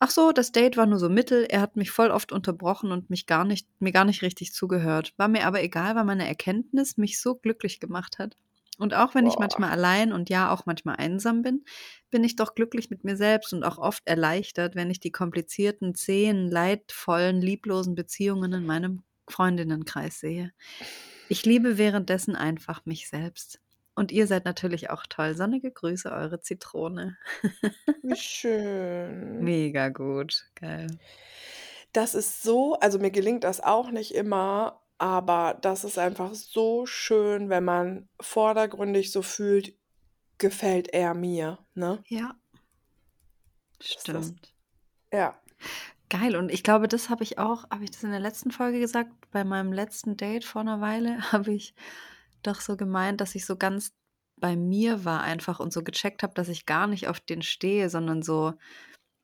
Ach 0.00 0.10
so, 0.10 0.32
das 0.32 0.52
Date 0.52 0.76
war 0.76 0.86
nur 0.86 0.98
so 0.98 1.08
mittel. 1.08 1.44
Er 1.48 1.60
hat 1.60 1.76
mich 1.76 1.90
voll 1.90 2.10
oft 2.10 2.32
unterbrochen 2.32 2.92
und 2.92 3.10
mich 3.10 3.26
gar 3.26 3.44
nicht, 3.44 3.68
mir 3.80 3.92
gar 3.92 4.04
nicht 4.04 4.22
richtig 4.22 4.52
zugehört. 4.52 5.12
War 5.16 5.28
mir 5.28 5.46
aber 5.46 5.62
egal, 5.62 5.96
weil 5.96 6.04
meine 6.04 6.26
Erkenntnis 6.28 6.96
mich 6.96 7.20
so 7.20 7.34
glücklich 7.34 7.80
gemacht 7.80 8.18
hat. 8.18 8.36
Und 8.78 8.94
auch 8.94 9.14
wenn 9.16 9.26
ich 9.26 9.38
Boah. 9.38 9.40
manchmal 9.40 9.70
allein 9.70 10.12
und 10.12 10.30
ja 10.30 10.52
auch 10.52 10.64
manchmal 10.66 10.96
einsam 10.96 11.42
bin, 11.42 11.64
bin 12.10 12.22
ich 12.22 12.36
doch 12.36 12.54
glücklich 12.54 12.90
mit 12.90 13.02
mir 13.02 13.16
selbst 13.16 13.52
und 13.52 13.64
auch 13.64 13.78
oft 13.78 14.06
erleichtert, 14.06 14.76
wenn 14.76 14.90
ich 14.90 15.00
die 15.00 15.10
komplizierten, 15.10 15.96
zähen, 15.96 16.48
leidvollen, 16.48 17.40
lieblosen 17.40 17.96
Beziehungen 17.96 18.52
in 18.52 18.64
meinem 18.66 19.02
Freundinnenkreis 19.28 20.20
sehe. 20.20 20.52
Ich 21.28 21.44
liebe 21.44 21.78
währenddessen 21.78 22.36
einfach 22.36 22.84
mich 22.86 23.08
selbst. 23.08 23.60
Und 23.94 24.12
ihr 24.12 24.26
seid 24.26 24.44
natürlich 24.44 24.90
auch 24.90 25.06
toll. 25.08 25.34
Sonnige 25.34 25.72
Grüße, 25.72 26.10
eure 26.12 26.40
Zitrone. 26.40 27.16
Wie 28.02 28.16
schön. 28.16 29.42
Mega 29.42 29.88
gut. 29.88 30.46
Geil. 30.54 30.86
Das 31.92 32.14
ist 32.14 32.42
so, 32.42 32.74
also 32.74 32.98
mir 32.98 33.10
gelingt 33.10 33.44
das 33.44 33.60
auch 33.60 33.90
nicht 33.90 34.14
immer, 34.14 34.80
aber 34.98 35.58
das 35.62 35.84
ist 35.84 35.98
einfach 35.98 36.34
so 36.34 36.86
schön, 36.86 37.48
wenn 37.48 37.64
man 37.64 38.08
vordergründig 38.20 39.10
so 39.10 39.22
fühlt, 39.22 39.74
gefällt 40.38 40.88
er 40.92 41.14
mir, 41.14 41.58
ne? 41.74 42.02
Ja, 42.06 42.36
Das 43.78 43.88
stimmt. 43.88 44.54
ja. 45.12 45.40
Geil. 46.10 46.36
Und 46.36 46.50
ich 46.50 46.62
glaube, 46.62 46.88
das 46.88 47.10
habe 47.10 47.22
ich 47.22 47.38
auch, 47.38 47.68
habe 47.70 47.84
ich 47.84 47.90
das 47.90 48.02
in 48.02 48.10
der 48.10 48.20
letzten 48.20 48.50
Folge 48.50 48.80
gesagt? 48.80 49.12
Bei 49.30 49.44
meinem 49.44 49.72
letzten 49.72 50.16
Date 50.16 50.44
vor 50.44 50.62
einer 50.62 50.80
Weile 50.80 51.20
habe 51.32 51.52
ich 51.52 51.74
doch 52.42 52.60
so 52.60 52.76
gemeint, 52.76 53.20
dass 53.20 53.34
ich 53.34 53.44
so 53.44 53.56
ganz 53.56 53.94
bei 54.40 54.56
mir 54.56 55.04
war 55.04 55.22
einfach 55.22 55.58
und 55.60 55.72
so 55.72 55.82
gecheckt 55.82 56.22
habe, 56.22 56.34
dass 56.34 56.48
ich 56.48 56.64
gar 56.64 56.86
nicht 56.86 57.08
auf 57.08 57.20
den 57.20 57.42
stehe, 57.42 57.90
sondern 57.90 58.22
so 58.22 58.54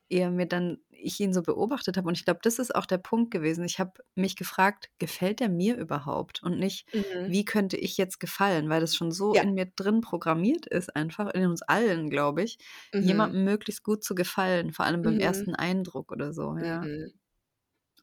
eher 0.08 0.30
mir 0.30 0.46
dann, 0.46 0.78
ich 1.04 1.20
ihn 1.20 1.32
so 1.34 1.42
beobachtet 1.42 1.96
habe. 1.96 2.08
Und 2.08 2.16
ich 2.18 2.24
glaube, 2.24 2.40
das 2.42 2.58
ist 2.58 2.74
auch 2.74 2.86
der 2.86 2.98
Punkt 2.98 3.30
gewesen. 3.30 3.64
Ich 3.64 3.78
habe 3.78 3.92
mich 4.14 4.36
gefragt, 4.36 4.90
gefällt 4.98 5.40
er 5.40 5.48
mir 5.48 5.76
überhaupt? 5.76 6.42
Und 6.42 6.58
nicht, 6.58 6.86
Mhm. 6.94 7.26
wie 7.26 7.44
könnte 7.44 7.76
ich 7.76 7.96
jetzt 7.96 8.20
gefallen? 8.20 8.68
Weil 8.70 8.80
das 8.80 8.94
schon 8.96 9.12
so 9.12 9.34
Ja. 9.34 9.42
in 9.42 9.54
mir 9.54 9.66
drin 9.66 10.00
programmiert 10.00 10.66
ist, 10.66 10.94
einfach 10.96 11.28
in 11.34 11.46
uns 11.46 11.62
allen, 11.62 12.10
glaube 12.10 12.42
ich, 12.42 12.58
Mhm. 12.94 13.34
jemandem 13.38 13.44
möglichst 13.44 13.82
gut 13.84 14.04
zu 14.04 14.14
gefallen, 14.14 14.72
vor 14.72 14.84
allem 14.86 15.02
beim 15.02 15.18
Mhm. 15.18 15.18
ersten 15.18 15.54
Eindruck 15.54 16.12
oder 16.12 16.32
so, 16.32 16.56
ja. 16.56 16.88
Mhm. 16.88 17.12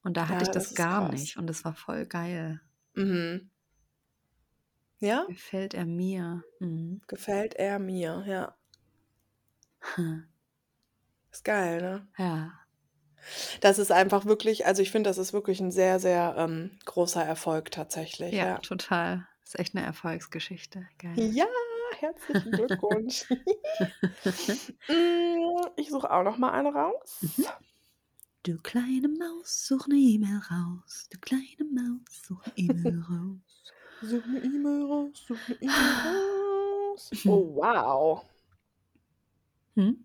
Und 0.03 0.15
da 0.15 0.27
hatte 0.29 0.43
Ja, 0.43 0.43
ich 0.43 0.51
das 0.51 0.69
das 0.69 0.75
gar 0.75 1.01
krass. 1.01 1.01
nicht 1.01 1.37
und 1.37 1.47
das 1.47 1.65
war 1.65 1.73
voll 1.73 2.05
geil. 2.05 2.61
Mhm. 2.95 3.49
Ja, 4.99 5.27
Gefällt 5.27 5.73
er 5.73 5.87
mir? 5.87 6.43
Mhm. 6.59 7.01
gefällt 7.07 7.53
er 7.57 7.77
mir, 7.77 8.23
ja. 8.25 8.57
Hm. 9.95 10.21
Ist 11.31 11.43
geil, 11.43 11.81
ne? 11.81 12.07
Ja. 12.17 12.60
Das 13.61 13.79
ist 13.79 13.91
einfach 13.91 14.25
wirklich, 14.25 14.65
also 14.65 14.81
ich 14.81 14.91
finde, 14.91 15.09
das 15.09 15.17
ist 15.17 15.33
wirklich 15.33 15.59
ein 15.59 15.71
sehr, 15.71 15.99
sehr 15.99 16.35
ähm, 16.37 16.71
großer 16.85 17.23
Erfolg 17.23 17.71
tatsächlich, 17.71 18.33
Ja, 18.33 18.45
ja. 18.45 18.57
total. 18.59 19.27
Ist 19.43 19.59
echt 19.59 19.75
eine 19.75 19.85
Erfolgsgeschichte. 19.85 20.87
Geil. 20.97 21.13
Ja, 21.17 21.45
herzlichen 21.99 22.51
Glückwunsch. 22.51 23.25
Mm, 24.87 25.67
ich 25.77 25.89
suche 25.89 26.09
auch 26.11 26.23
noch 26.23 26.37
mal 26.37 26.51
eine 26.51 26.73
raus. 26.73 27.17
Mhm. 27.21 27.45
Du 28.43 28.57
kleine 28.57 29.07
Maus, 29.07 29.67
such 29.67 29.85
eine 29.85 29.95
E-Mail 29.97 30.41
raus. 30.49 31.07
Du 31.11 31.19
kleine 31.19 31.69
Maus, 31.71 32.23
such 32.27 32.41
eine 32.45 32.53
E-Mail 32.57 33.01
raus. 33.01 33.73
Such 34.01 34.23
eine 34.25 34.39
E-Mail 34.39 34.83
raus, 34.85 35.23
such 35.27 35.37
eine 35.47 35.57
E-Mail 35.61 36.93
raus. 36.93 37.11
Oh, 37.25 37.55
wow. 37.55 38.25
Hm? 39.75 40.03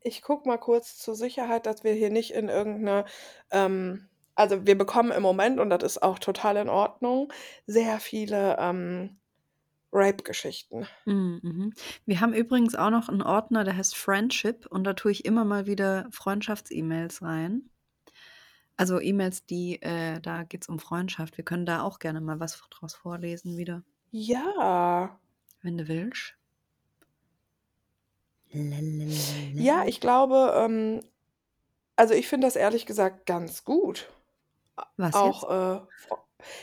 Ich 0.00 0.22
gucke 0.22 0.48
mal 0.48 0.58
kurz 0.58 0.96
zur 0.98 1.14
Sicherheit, 1.14 1.66
dass 1.66 1.84
wir 1.84 1.92
hier 1.92 2.10
nicht 2.10 2.32
in 2.32 2.48
irgendeine, 2.48 3.04
ähm, 3.50 4.08
also 4.34 4.66
wir 4.66 4.78
bekommen 4.78 5.10
im 5.12 5.22
Moment, 5.22 5.58
und 5.60 5.70
das 5.70 5.82
ist 5.82 6.02
auch 6.02 6.18
total 6.18 6.56
in 6.56 6.68
Ordnung, 6.68 7.32
sehr 7.66 7.98
viele 8.00 8.56
ähm, 8.60 9.18
Rape-Geschichten. 9.92 10.88
Mm, 11.06 11.38
Mhm. 11.42 11.74
Wir 12.06 12.20
haben 12.20 12.32
übrigens 12.34 12.74
auch 12.76 12.90
noch 12.90 13.08
einen 13.08 13.22
Ordner, 13.22 13.64
der 13.64 13.76
heißt 13.76 13.96
Friendship 13.96 14.66
und 14.66 14.84
da 14.84 14.92
tue 14.94 15.10
ich 15.12 15.24
immer 15.24 15.44
mal 15.44 15.66
wieder 15.66 16.06
Freundschafts-E-Mails 16.12 17.22
rein. 17.22 17.70
Also 18.78 18.98
E-Mails, 19.00 19.44
die, 19.44 19.82
äh, 19.82 20.20
da 20.20 20.44
geht 20.44 20.62
es 20.62 20.68
um 20.68 20.78
Freundschaft. 20.78 21.36
Wir 21.36 21.44
können 21.44 21.66
da 21.66 21.82
auch 21.82 21.98
gerne 21.98 22.20
mal 22.22 22.40
was 22.40 22.62
draus 22.70 22.94
vorlesen 22.94 23.56
wieder, 23.58 23.82
Ja. 24.12 25.18
wenn 25.62 25.78
du 25.78 25.86
willst. 25.88 26.37
Ja, 28.52 29.84
ich 29.86 30.00
glaube, 30.00 30.54
ähm, 30.56 31.00
also 31.96 32.14
ich 32.14 32.28
finde 32.28 32.46
das 32.46 32.56
ehrlich 32.56 32.86
gesagt 32.86 33.26
ganz 33.26 33.64
gut. 33.64 34.08
Was 34.96 35.14
jetzt? 35.14 35.16
Auch, 35.16 35.50
äh, 35.50 35.80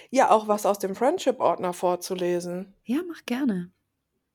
ja, 0.10 0.32
auch 0.32 0.48
was 0.48 0.66
aus 0.66 0.80
dem 0.80 0.96
Friendship-Ordner 0.96 1.74
vorzulesen. 1.74 2.74
Ja, 2.86 3.00
mach 3.08 3.26
gerne. 3.26 3.72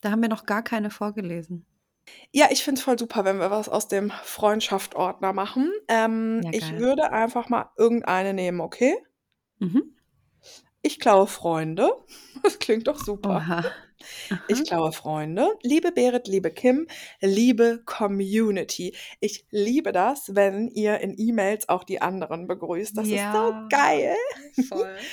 Da 0.00 0.10
haben 0.10 0.22
wir 0.22 0.28
noch 0.28 0.46
gar 0.46 0.62
keine 0.62 0.90
vorgelesen. 0.90 1.64
Ja, 2.32 2.48
ich 2.50 2.64
finde 2.64 2.78
es 2.78 2.84
voll 2.84 2.98
super, 2.98 3.24
wenn 3.24 3.38
wir 3.38 3.50
was 3.50 3.68
aus 3.68 3.88
dem 3.88 4.10
Freundschaft-Ordner 4.10 5.32
machen. 5.32 5.70
Ähm, 5.88 6.40
Ja, 6.44 6.50
ich 6.52 6.76
würde 6.78 7.12
einfach 7.12 7.48
mal 7.48 7.70
irgendeine 7.76 8.34
nehmen, 8.34 8.60
okay? 8.60 8.96
Mhm. 9.58 9.94
Ich 10.82 10.98
klaue 11.00 11.26
Freunde. 11.26 11.90
Das 12.42 12.58
klingt 12.58 12.86
doch 12.88 12.98
super. 12.98 13.36
Oha. 13.36 13.64
Ich 14.46 14.58
Aha. 14.58 14.64
klaue 14.66 14.92
Freunde. 14.92 15.48
Liebe 15.62 15.92
Berit, 15.92 16.26
liebe 16.28 16.50
Kim, 16.50 16.86
liebe 17.20 17.82
Community. 17.84 18.94
Ich 19.20 19.44
liebe 19.50 19.92
das, 19.92 20.34
wenn 20.34 20.68
ihr 20.68 20.98
in 21.00 21.14
E-Mails 21.18 21.68
auch 21.68 21.84
die 21.84 22.00
anderen 22.00 22.46
begrüßt. 22.46 22.96
Das 22.96 23.06
ist 23.06 23.12
so 23.12 23.16
Ja, 23.16 23.68
geil. 23.70 24.16
voll. 24.68 24.96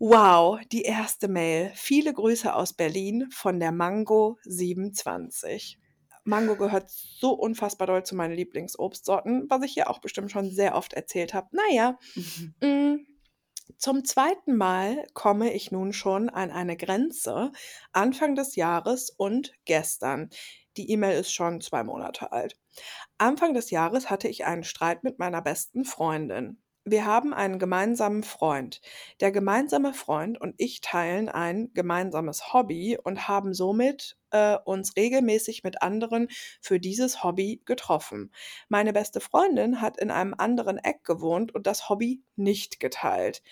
Wow, 0.00 0.60
die 0.70 0.82
erste 0.82 1.26
Mail. 1.26 1.72
Viele 1.74 2.12
Grüße 2.12 2.54
aus 2.54 2.72
Berlin 2.72 3.26
von 3.32 3.58
der 3.58 3.72
Mango 3.72 4.38
27. 4.44 5.76
Mango 6.22 6.56
gehört 6.56 6.88
so 6.90 7.32
unfassbar 7.32 7.88
doll 7.88 8.04
zu 8.04 8.14
meinen 8.14 8.34
Lieblingsobstsorten, 8.34 9.46
was 9.48 9.62
ich 9.64 9.72
hier 9.72 9.90
auch 9.90 9.98
bestimmt 9.98 10.30
schon 10.30 10.50
sehr 10.52 10.76
oft 10.76 10.92
erzählt 10.92 11.34
habe. 11.34 11.48
Naja, 11.50 11.98
Mhm. 12.14 12.54
mm, 12.62 13.06
zum 13.76 14.04
zweiten 14.04 14.56
Mal 14.56 15.06
komme 15.14 15.52
ich 15.52 15.70
nun 15.70 15.92
schon 15.92 16.28
an 16.28 16.50
eine 16.50 16.76
Grenze 16.76 17.52
Anfang 17.92 18.34
des 18.34 18.56
Jahres 18.56 19.10
und 19.10 19.52
gestern. 19.64 20.30
Die 20.76 20.90
E-Mail 20.90 21.18
ist 21.20 21.32
schon 21.32 21.60
zwei 21.60 21.84
Monate 21.84 22.32
alt. 22.32 22.58
Anfang 23.18 23.54
des 23.54 23.70
Jahres 23.70 24.10
hatte 24.10 24.28
ich 24.28 24.44
einen 24.46 24.64
Streit 24.64 25.04
mit 25.04 25.18
meiner 25.18 25.42
besten 25.42 25.84
Freundin. 25.84 26.62
Wir 26.90 27.06
haben 27.06 27.34
einen 27.34 27.58
gemeinsamen 27.58 28.22
Freund. 28.22 28.80
Der 29.20 29.32
gemeinsame 29.32 29.94
Freund 29.94 30.40
und 30.40 30.54
ich 30.58 30.80
teilen 30.80 31.28
ein 31.28 31.70
gemeinsames 31.74 32.52
Hobby 32.52 32.98
und 33.02 33.28
haben 33.28 33.54
somit 33.54 34.16
äh, 34.30 34.56
uns 34.64 34.96
regelmäßig 34.96 35.64
mit 35.64 35.82
anderen 35.82 36.28
für 36.60 36.80
dieses 36.80 37.22
Hobby 37.24 37.62
getroffen. 37.64 38.32
Meine 38.68 38.92
beste 38.92 39.20
Freundin 39.20 39.80
hat 39.80 39.98
in 39.98 40.10
einem 40.10 40.34
anderen 40.36 40.78
Eck 40.78 41.04
gewohnt 41.04 41.54
und 41.54 41.66
das 41.66 41.88
Hobby 41.88 42.22
nicht 42.36 42.80
geteilt. 42.80 43.42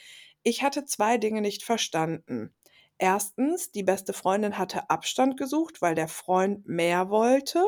Ich 0.43 0.63
hatte 0.63 0.85
zwei 0.85 1.19
Dinge 1.19 1.41
nicht 1.41 1.65
verstanden. 1.65 2.55
Erstens, 2.99 3.73
die 3.73 3.83
beste 3.83 4.13
Freundin 4.13 4.59
hatte 4.59 4.89
Abstand 4.89 5.37
gesucht, 5.37 5.83
weil 5.83 5.95
der 5.95 6.09
Freund 6.09 6.67
mehr 6.67 7.11
wollte. 7.11 7.65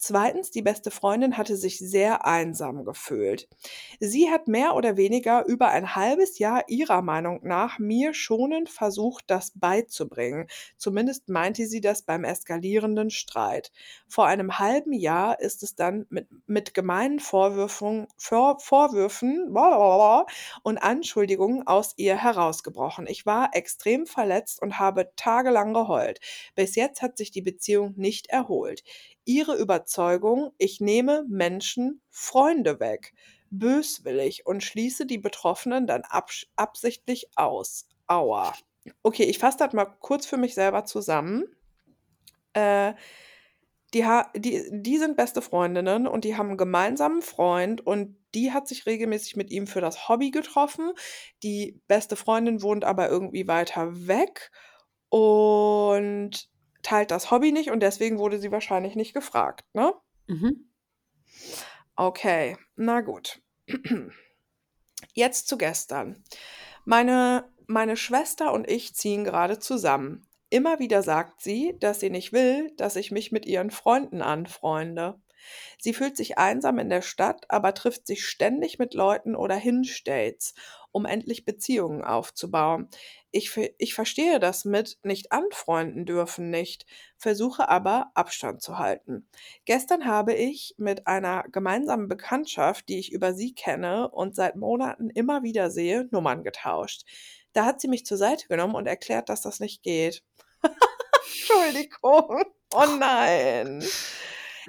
Zweitens, 0.00 0.52
die 0.52 0.62
beste 0.62 0.92
Freundin 0.92 1.36
hatte 1.36 1.56
sich 1.56 1.80
sehr 1.80 2.24
einsam 2.24 2.84
gefühlt. 2.84 3.48
Sie 3.98 4.30
hat 4.30 4.46
mehr 4.46 4.76
oder 4.76 4.96
weniger 4.96 5.44
über 5.46 5.70
ein 5.70 5.96
halbes 5.96 6.38
Jahr 6.38 6.62
ihrer 6.68 7.02
Meinung 7.02 7.40
nach 7.42 7.80
mir 7.80 8.14
schonend 8.14 8.68
versucht, 8.68 9.24
das 9.26 9.50
beizubringen. 9.56 10.46
Zumindest 10.76 11.28
meinte 11.28 11.66
sie 11.66 11.80
das 11.80 12.02
beim 12.02 12.22
eskalierenden 12.22 13.10
Streit. 13.10 13.72
Vor 14.08 14.26
einem 14.26 14.60
halben 14.60 14.92
Jahr 14.92 15.40
ist 15.40 15.64
es 15.64 15.74
dann 15.74 16.06
mit, 16.10 16.28
mit 16.46 16.74
gemeinen 16.74 17.18
Vorwürfen, 17.18 18.06
Vor, 18.16 18.60
Vorwürfen 18.60 19.52
und 20.62 20.78
Anschuldigungen 20.78 21.66
aus 21.66 21.94
ihr 21.96 22.16
herausgebrochen. 22.16 23.08
Ich 23.08 23.26
war 23.26 23.50
extrem 23.52 24.06
verletzt 24.06 24.62
und 24.62 24.78
habe 24.78 25.10
tagelang 25.16 25.74
geheult. 25.74 26.20
Bis 26.54 26.76
jetzt 26.76 27.02
hat 27.02 27.18
sich 27.18 27.32
die 27.32 27.42
Beziehung 27.42 27.94
nicht 27.96 28.28
erholt 28.28 28.84
ihre 29.28 29.56
Überzeugung, 29.56 30.52
ich 30.56 30.80
nehme 30.80 31.24
Menschen 31.28 32.00
Freunde 32.10 32.80
weg, 32.80 33.12
böswillig 33.50 34.46
und 34.46 34.64
schließe 34.64 35.04
die 35.04 35.18
Betroffenen 35.18 35.86
dann 35.86 36.02
absichtlich 36.56 37.28
aus. 37.36 37.86
Aua. 38.06 38.54
Okay, 39.02 39.24
ich 39.24 39.38
fasse 39.38 39.58
das 39.58 39.74
mal 39.74 39.84
kurz 39.84 40.24
für 40.24 40.38
mich 40.38 40.54
selber 40.54 40.86
zusammen. 40.86 41.44
Äh, 42.54 42.94
die, 43.92 44.04
die, 44.34 44.66
die 44.70 44.96
sind 44.96 45.18
beste 45.18 45.42
Freundinnen 45.42 46.06
und 46.06 46.24
die 46.24 46.36
haben 46.36 46.48
einen 46.48 46.58
gemeinsamen 46.58 47.20
Freund 47.20 47.86
und 47.86 48.16
die 48.34 48.52
hat 48.52 48.66
sich 48.66 48.86
regelmäßig 48.86 49.36
mit 49.36 49.50
ihm 49.50 49.66
für 49.66 49.82
das 49.82 50.08
Hobby 50.08 50.30
getroffen. 50.30 50.92
Die 51.42 51.82
beste 51.86 52.16
Freundin 52.16 52.62
wohnt 52.62 52.84
aber 52.84 53.10
irgendwie 53.10 53.46
weiter 53.46 54.06
weg 54.06 54.50
und 55.10 56.48
teilt 56.82 57.10
das 57.10 57.30
Hobby 57.30 57.52
nicht 57.52 57.70
und 57.70 57.80
deswegen 57.80 58.18
wurde 58.18 58.38
sie 58.38 58.52
wahrscheinlich 58.52 58.96
nicht 58.96 59.14
gefragt, 59.14 59.64
ne? 59.74 59.92
Mhm. 60.26 60.70
Okay, 61.96 62.56
na 62.76 63.00
gut. 63.00 63.40
Jetzt 65.12 65.48
zu 65.48 65.58
gestern. 65.58 66.22
Meine, 66.84 67.44
meine 67.66 67.96
Schwester 67.96 68.52
und 68.52 68.68
ich 68.70 68.94
ziehen 68.94 69.24
gerade 69.24 69.58
zusammen. 69.58 70.26
Immer 70.50 70.78
wieder 70.78 71.02
sagt 71.02 71.42
sie, 71.42 71.76
dass 71.80 72.00
sie 72.00 72.10
nicht 72.10 72.32
will, 72.32 72.72
dass 72.76 72.96
ich 72.96 73.10
mich 73.10 73.32
mit 73.32 73.46
ihren 73.46 73.70
Freunden 73.70 74.22
anfreunde. 74.22 75.20
Sie 75.78 75.92
fühlt 75.92 76.16
sich 76.16 76.38
einsam 76.38 76.78
in 76.78 76.88
der 76.88 77.02
Stadt, 77.02 77.44
aber 77.48 77.74
trifft 77.74 78.06
sich 78.06 78.26
ständig 78.26 78.78
mit 78.78 78.94
Leuten 78.94 79.36
oder 79.36 79.54
Hinstates, 79.54 80.54
um 80.90 81.04
endlich 81.04 81.44
Beziehungen 81.44 82.02
aufzubauen. 82.02 82.88
Ich, 83.30 83.54
ich 83.78 83.94
verstehe 83.94 84.40
das 84.40 84.64
mit 84.64 84.98
nicht 85.02 85.32
anfreunden 85.32 86.06
dürfen 86.06 86.50
nicht, 86.50 86.86
versuche 87.16 87.68
aber 87.68 88.10
Abstand 88.14 88.62
zu 88.62 88.78
halten. 88.78 89.28
Gestern 89.64 90.06
habe 90.06 90.34
ich 90.34 90.74
mit 90.78 91.06
einer 91.06 91.44
gemeinsamen 91.52 92.08
Bekanntschaft, 92.08 92.88
die 92.88 92.98
ich 92.98 93.12
über 93.12 93.34
sie 93.34 93.54
kenne 93.54 94.10
und 94.10 94.34
seit 94.34 94.56
Monaten 94.56 95.10
immer 95.10 95.42
wieder 95.42 95.70
sehe, 95.70 96.08
Nummern 96.10 96.42
getauscht. 96.42 97.04
Da 97.52 97.64
hat 97.64 97.80
sie 97.80 97.88
mich 97.88 98.06
zur 98.06 98.16
Seite 98.16 98.48
genommen 98.48 98.74
und 98.74 98.86
erklärt, 98.86 99.28
dass 99.28 99.42
das 99.42 99.60
nicht 99.60 99.82
geht. 99.82 100.22
Entschuldigung. 101.26 102.44
Oh 102.74 102.86
nein. 102.98 103.82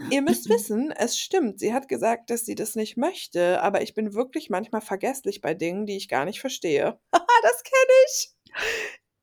Ihr 0.10 0.22
müsst 0.22 0.50
wissen, 0.50 0.92
es 0.92 1.18
stimmt. 1.18 1.60
Sie 1.60 1.74
hat 1.74 1.88
gesagt, 1.88 2.30
dass 2.30 2.46
sie 2.46 2.56
das 2.56 2.76
nicht 2.76 2.98
möchte, 2.98 3.62
aber 3.62 3.82
ich 3.82 3.94
bin 3.94 4.14
wirklich 4.14 4.50
manchmal 4.50 4.82
vergesslich 4.82 5.42
bei 5.42 5.54
Dingen, 5.54 5.86
die 5.86 5.98
ich 5.98 6.08
gar 6.08 6.26
nicht 6.26 6.40
verstehe. 6.40 7.00
das 7.12 7.64
kenne 7.64 7.94
ich. 8.08 8.39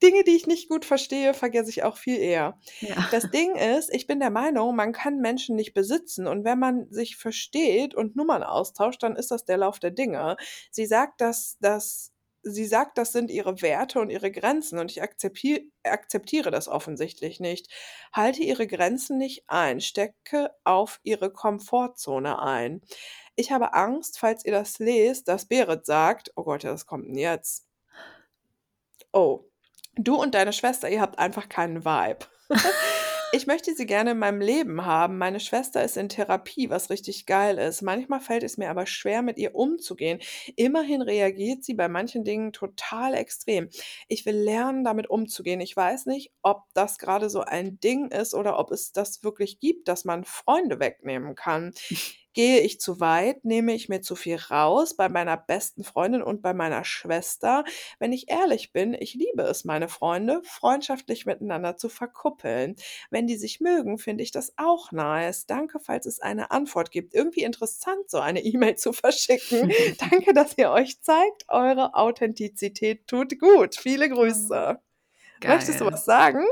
Dinge, 0.03 0.25
die 0.25 0.37
ich 0.37 0.47
nicht 0.47 0.69
gut 0.69 0.85
verstehe, 0.85 1.33
vergesse 1.33 1.71
ich 1.71 1.83
auch 1.83 1.97
viel 1.97 2.19
eher. 2.19 2.59
Ja. 2.81 3.09
Das 3.11 3.31
Ding 3.31 3.57
ist, 3.57 3.93
ich 3.95 4.07
bin 4.07 4.21
der 4.21 4.31
Meinung, 4.31 4.77
man 4.77 4.93
kann 4.93 5.21
Menschen 5.21 5.57
nicht 5.57 5.73
besitzen 5.73 6.27
und 6.27 6.45
wenn 6.45 6.59
man 6.59 6.91
sich 6.91 7.17
versteht 7.17 7.95
und 7.95 8.15
Nummern 8.15 8.43
austauscht, 8.43 9.03
dann 9.03 9.17
ist 9.17 9.31
das 9.31 9.45
der 9.47 9.57
Lauf 9.57 9.79
der 9.79 9.91
Dinge. 9.91 10.37
Sie 10.71 10.87
sagt, 10.87 11.21
dass, 11.23 11.57
dass 11.61 12.13
sie 12.43 12.67
sagt, 12.67 12.99
das 12.99 13.13
sind 13.13 13.31
ihre 13.31 13.61
Werte 13.63 14.01
und 14.01 14.11
ihre 14.11 14.31
Grenzen 14.31 14.79
und 14.79 14.91
ich 14.91 15.03
akzeptiere, 15.03 15.63
akzeptiere 15.83 16.51
das 16.51 16.69
offensichtlich 16.69 17.41
nicht. 17.41 17.69
Halte 18.13 18.43
ihre 18.43 18.67
Grenzen 18.67 19.19
nicht 19.19 19.45
ein, 19.49 19.81
stecke 19.81 20.51
auf 20.65 21.01
ihre 21.03 21.31
Komfortzone 21.33 22.41
ein. 22.41 22.83
Ich 23.35 23.51
habe 23.51 23.75
Angst, 23.75 24.19
falls 24.19 24.45
ihr 24.45 24.53
das 24.53 24.79
lest, 24.79 25.29
dass 25.29 25.47
Berit 25.47 25.87
sagt, 25.87 26.33
oh 26.37 26.45
Gott, 26.45 26.65
das 26.65 26.87
kommt 26.87 27.09
denn 27.09 27.19
jetzt? 27.19 27.66
Oh, 29.17 29.49
du 29.97 30.17
und 30.17 30.35
deine 30.35 30.53
Schwester, 30.53 30.91
ihr 30.91 31.01
habt 31.01 31.19
einfach 31.19 31.49
keinen 31.49 31.87
Vibe. 31.87 32.27
Ich 33.33 33.49
möchte 33.49 33.75
sie 33.75 33.87
gerne 33.87 34.13
in 34.13 34.21
meinem 34.21 34.41
Leben 34.41 34.87
haben. 34.87 35.19
Meine 35.19 35.41
Schwester 35.41 35.83
ist 35.83 35.97
in 35.97 36.09
Therapie, 36.09 36.71
was 36.71 36.91
richtig 36.91 37.27
geil 37.27 37.59
ist. 37.59 37.83
Manchmal 37.83 38.21
fällt 38.21 38.45
es 38.45 38.57
mir 38.57 38.71
aber 38.71 38.87
schwer, 38.87 39.21
mit 39.21 39.37
ihr 39.37 39.57
umzugehen. 39.57 40.21
Immerhin 40.55 41.03
reagiert 41.03 41.65
sie 41.65 41.75
bei 41.75 41.89
manchen 41.89 42.25
Dingen 42.25 42.53
total 42.53 43.15
extrem. 43.15 43.69
Ich 44.07 44.25
will 44.27 44.37
lernen, 44.37 44.85
damit 44.85 45.11
umzugehen. 45.11 45.61
Ich 45.61 45.77
weiß 45.77 46.07
nicht, 46.07 46.33
ob 46.41 46.63
das 46.73 46.99
gerade 46.99 47.29
so 47.29 47.41
ein 47.41 47.81
Ding 47.81 48.13
ist 48.13 48.33
oder 48.33 48.61
ob 48.61 48.71
es 48.71 48.93
das 48.93 49.25
wirklich 49.25 49.59
gibt, 49.59 49.89
dass 49.89 50.05
man 50.05 50.25
Freunde 50.25 50.79
wegnehmen 50.79 51.35
kann. 51.35 51.75
Gehe 52.37 52.61
ich 52.61 52.81
zu 52.81 53.01
weit, 53.01 53.47
nehme 53.47 53.73
ich 53.73 53.89
mir 53.89 54.03
zu 54.03 54.15
viel 54.15 54.37
raus 54.37 54.95
bei 54.95 55.09
meiner 55.09 55.39
besten 55.39 55.85
Freundin 55.85 56.21
und 56.21 56.43
bei 56.43 56.53
meiner 56.53 56.85
Schwester. 56.85 57.65
Wenn 57.99 58.13
ich 58.13 58.29
ehrlich 58.29 58.75
bin, 58.75 58.93
ich 58.93 59.15
liebe 59.15 59.41
es, 59.41 59.65
meine 59.65 59.89
Freunde 59.89 60.43
freundschaftlich 60.45 61.25
miteinander 61.25 61.79
zu 61.79 61.89
verkuppeln. 61.89 62.77
Wenn 63.09 63.27
die 63.27 63.39
sich 63.39 63.61
mögen, 63.63 63.97
finde 63.97 64.23
ich 64.23 64.33
das 64.33 64.53
auch 64.59 64.93
nice. 64.93 65.47
Danke, 65.47 65.81
falls 65.81 66.05
es 66.05 66.21
eine 66.21 66.51
Antwort 66.51 66.91
gibt. 66.91 67.15
Irgendwie 67.15 67.43
interessant, 67.43 68.11
so 68.11 68.19
eine 68.19 68.45
E-Mail 68.45 68.77
zu 68.77 68.93
verschicken. 68.93 69.73
Danke, 70.11 70.35
dass 70.35 70.59
ihr 70.59 70.71
euch 70.71 71.01
zeigt. 71.01 71.47
Eure 71.49 71.95
Authentizität 71.95 73.07
tut 73.07 73.39
gut. 73.39 73.77
Viele 73.77 74.11
Grüße. 74.11 74.79
Geil. 75.41 75.55
Möchtest 75.55 75.81
du 75.81 75.87
was 75.87 76.05
sagen? 76.05 76.45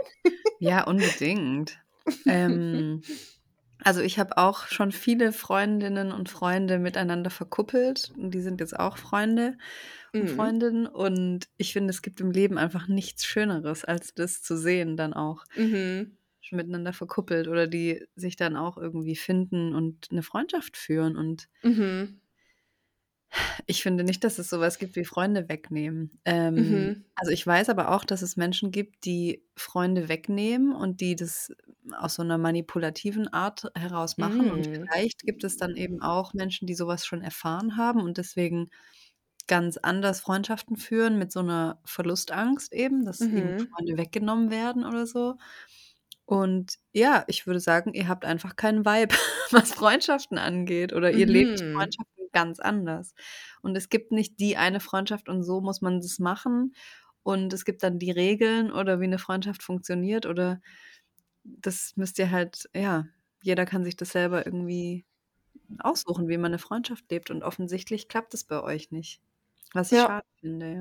Ja, 0.60 0.84
unbedingt. 0.84 1.78
ähm, 2.24 3.02
also 3.82 4.00
ich 4.00 4.18
habe 4.18 4.38
auch 4.38 4.66
schon 4.66 4.92
viele 4.92 5.32
Freundinnen 5.32 6.12
und 6.12 6.28
Freunde 6.28 6.78
miteinander 6.78 7.30
verkuppelt 7.30 8.12
und 8.16 8.32
die 8.32 8.40
sind 8.40 8.60
jetzt 8.60 8.78
auch 8.78 8.96
Freunde 8.96 9.56
und 10.12 10.24
mhm. 10.24 10.28
Freundinnen 10.28 10.86
und 10.86 11.48
ich 11.56 11.72
finde, 11.72 11.90
es 11.90 12.02
gibt 12.02 12.20
im 12.20 12.30
Leben 12.30 12.56
einfach 12.58 12.88
nichts 12.88 13.26
Schöneres, 13.26 13.84
als 13.84 14.14
das 14.14 14.42
zu 14.42 14.56
sehen 14.56 14.96
dann 14.96 15.12
auch. 15.12 15.44
Mhm. 15.56 16.16
Miteinander 16.50 16.92
verkuppelt 16.92 17.48
oder 17.48 17.66
die 17.66 18.04
sich 18.14 18.36
dann 18.36 18.56
auch 18.56 18.76
irgendwie 18.76 19.16
finden 19.16 19.74
und 19.74 20.08
eine 20.12 20.22
Freundschaft 20.22 20.76
führen 20.76 21.16
und 21.16 21.48
mhm. 21.64 22.20
Ich 23.66 23.82
finde 23.82 24.04
nicht, 24.04 24.24
dass 24.24 24.38
es 24.38 24.50
sowas 24.50 24.78
gibt 24.78 24.96
wie 24.96 25.04
Freunde 25.04 25.48
wegnehmen. 25.48 26.18
Ähm, 26.24 26.54
mhm. 26.54 27.04
Also 27.16 27.32
ich 27.32 27.46
weiß 27.46 27.68
aber 27.68 27.90
auch, 27.90 28.04
dass 28.04 28.22
es 28.22 28.36
Menschen 28.36 28.70
gibt, 28.70 29.04
die 29.04 29.42
Freunde 29.56 30.08
wegnehmen 30.08 30.74
und 30.74 31.00
die 31.00 31.16
das 31.16 31.52
aus 31.96 32.14
so 32.14 32.22
einer 32.22 32.38
manipulativen 32.38 33.32
Art 33.32 33.70
heraus 33.74 34.18
machen. 34.18 34.46
Mhm. 34.46 34.50
Und 34.50 34.66
vielleicht 34.66 35.22
gibt 35.22 35.44
es 35.44 35.56
dann 35.56 35.76
eben 35.76 36.02
auch 36.02 36.34
Menschen, 36.34 36.66
die 36.66 36.74
sowas 36.74 37.06
schon 37.06 37.22
erfahren 37.22 37.76
haben 37.76 38.00
und 38.00 38.18
deswegen 38.18 38.70
ganz 39.46 39.76
anders 39.76 40.20
Freundschaften 40.20 40.76
führen 40.76 41.18
mit 41.18 41.30
so 41.30 41.40
einer 41.40 41.78
Verlustangst 41.84 42.72
eben, 42.72 43.04
dass 43.04 43.20
mhm. 43.20 43.36
eben 43.36 43.58
Freunde 43.68 43.98
weggenommen 43.98 44.50
werden 44.50 44.84
oder 44.84 45.06
so. 45.06 45.36
Und 46.26 46.78
ja, 46.92 47.24
ich 47.26 47.46
würde 47.46 47.60
sagen, 47.60 47.92
ihr 47.92 48.08
habt 48.08 48.24
einfach 48.24 48.56
keinen 48.56 48.86
Vibe, 48.86 49.14
was 49.50 49.72
Freundschaften 49.72 50.38
angeht 50.38 50.92
oder 50.92 51.10
ihr 51.10 51.26
lebt 51.26 51.60
mhm. 51.60 51.74
Freundschaften 51.74 52.13
ganz 52.34 52.60
anders. 52.60 53.14
Und 53.62 53.76
es 53.76 53.88
gibt 53.88 54.12
nicht 54.12 54.38
die 54.40 54.58
eine 54.58 54.80
Freundschaft 54.80 55.30
und 55.30 55.42
so 55.42 55.62
muss 55.62 55.80
man 55.80 56.00
das 56.02 56.18
machen. 56.18 56.74
Und 57.22 57.54
es 57.54 57.64
gibt 57.64 57.82
dann 57.82 57.98
die 57.98 58.10
Regeln 58.10 58.70
oder 58.70 59.00
wie 59.00 59.04
eine 59.04 59.18
Freundschaft 59.18 59.62
funktioniert 59.62 60.26
oder 60.26 60.60
das 61.44 61.94
müsst 61.96 62.18
ihr 62.18 62.30
halt, 62.30 62.68
ja, 62.74 63.06
jeder 63.42 63.64
kann 63.64 63.84
sich 63.84 63.96
das 63.96 64.10
selber 64.10 64.44
irgendwie 64.46 65.06
aussuchen, 65.78 66.28
wie 66.28 66.36
man 66.36 66.46
eine 66.46 66.58
Freundschaft 66.58 67.10
lebt. 67.10 67.30
Und 67.30 67.42
offensichtlich 67.42 68.08
klappt 68.08 68.34
es 68.34 68.44
bei 68.44 68.62
euch 68.62 68.90
nicht. 68.90 69.22
Was 69.72 69.92
ich 69.92 69.98
ja. 69.98 70.06
schade 70.06 70.26
finde, 70.40 70.72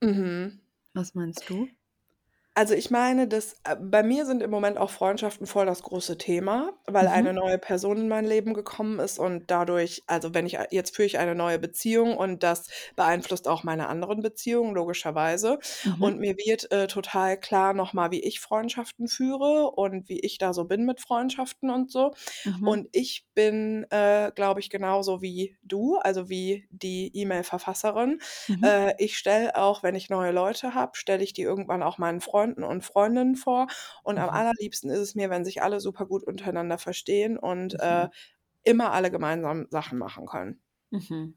ja. 0.00 0.08
Mhm. 0.08 0.60
Was 0.94 1.14
meinst 1.14 1.48
du? 1.48 1.68
Also 2.56 2.74
ich 2.74 2.88
meine, 2.88 3.26
dass 3.26 3.54
äh, 3.64 3.74
bei 3.74 4.04
mir 4.04 4.26
sind 4.26 4.40
im 4.40 4.48
Moment 4.50 4.78
auch 4.78 4.90
Freundschaften 4.90 5.44
voll 5.44 5.66
das 5.66 5.82
große 5.82 6.18
Thema, 6.18 6.72
weil 6.86 7.08
eine 7.08 7.32
Mhm. 7.32 7.34
neue 7.34 7.58
Person 7.58 7.96
in 7.96 8.08
mein 8.08 8.24
Leben 8.24 8.54
gekommen 8.54 9.00
ist 9.00 9.18
und 9.18 9.50
dadurch, 9.50 10.04
also 10.06 10.34
wenn 10.34 10.46
ich 10.46 10.56
jetzt 10.70 10.94
führe 10.94 11.06
ich 11.06 11.18
eine 11.18 11.34
neue 11.34 11.58
Beziehung 11.58 12.16
und 12.16 12.44
das 12.44 12.68
beeinflusst 12.94 13.48
auch 13.48 13.64
meine 13.64 13.88
anderen 13.88 14.22
Beziehungen 14.22 14.72
logischerweise. 14.76 15.58
Und 15.98 16.18
Mhm. 16.18 16.20
mir 16.20 16.36
wird 16.36 16.70
äh, 16.70 16.86
total 16.86 17.40
klar 17.40 17.74
nochmal, 17.74 18.12
wie 18.12 18.20
ich 18.20 18.38
Freundschaften 18.38 19.08
führe 19.08 19.72
und 19.72 20.08
wie 20.08 20.20
ich 20.20 20.38
da 20.38 20.52
so 20.52 20.64
bin 20.64 20.84
mit 20.86 21.00
Freundschaften 21.00 21.70
und 21.70 21.90
so. 21.90 22.12
Mhm. 22.44 22.74
Und 22.74 22.88
ich 22.92 23.26
bin, 23.34 23.84
äh, 23.90 24.30
glaube 24.34 24.60
ich, 24.60 24.70
genauso 24.70 25.22
wie 25.22 25.56
du, 25.62 25.96
also 25.98 26.28
wie 26.28 26.66
die 26.70 27.10
E-Mail-Verfasserin. 27.14 28.20
Mhm. 28.48 28.64
Äh, 28.64 28.94
ich 29.02 29.18
stelle 29.18 29.56
auch, 29.56 29.82
wenn 29.82 29.94
ich 29.94 30.10
neue 30.10 30.32
Leute 30.32 30.74
habe, 30.74 30.92
stelle 30.96 31.22
ich 31.24 31.32
die 31.32 31.42
irgendwann 31.42 31.82
auch 31.82 31.98
meinen 31.98 32.20
Freunden 32.20 32.43
und 32.52 32.84
Freundinnen 32.84 33.36
vor. 33.36 33.66
Und 34.02 34.18
am 34.18 34.28
Mhm. 34.28 34.30
allerliebsten 34.30 34.90
ist 34.90 34.98
es 35.00 35.14
mir, 35.14 35.30
wenn 35.30 35.44
sich 35.44 35.62
alle 35.62 35.80
super 35.80 36.06
gut 36.06 36.24
untereinander 36.24 36.78
verstehen 36.78 37.38
und 37.38 37.78
äh, 37.80 38.08
Mhm. 38.08 38.10
immer 38.64 38.92
alle 38.92 39.10
gemeinsam 39.10 39.66
Sachen 39.70 39.98
machen 39.98 40.26
können. 40.26 40.62
Mhm. 40.92 41.34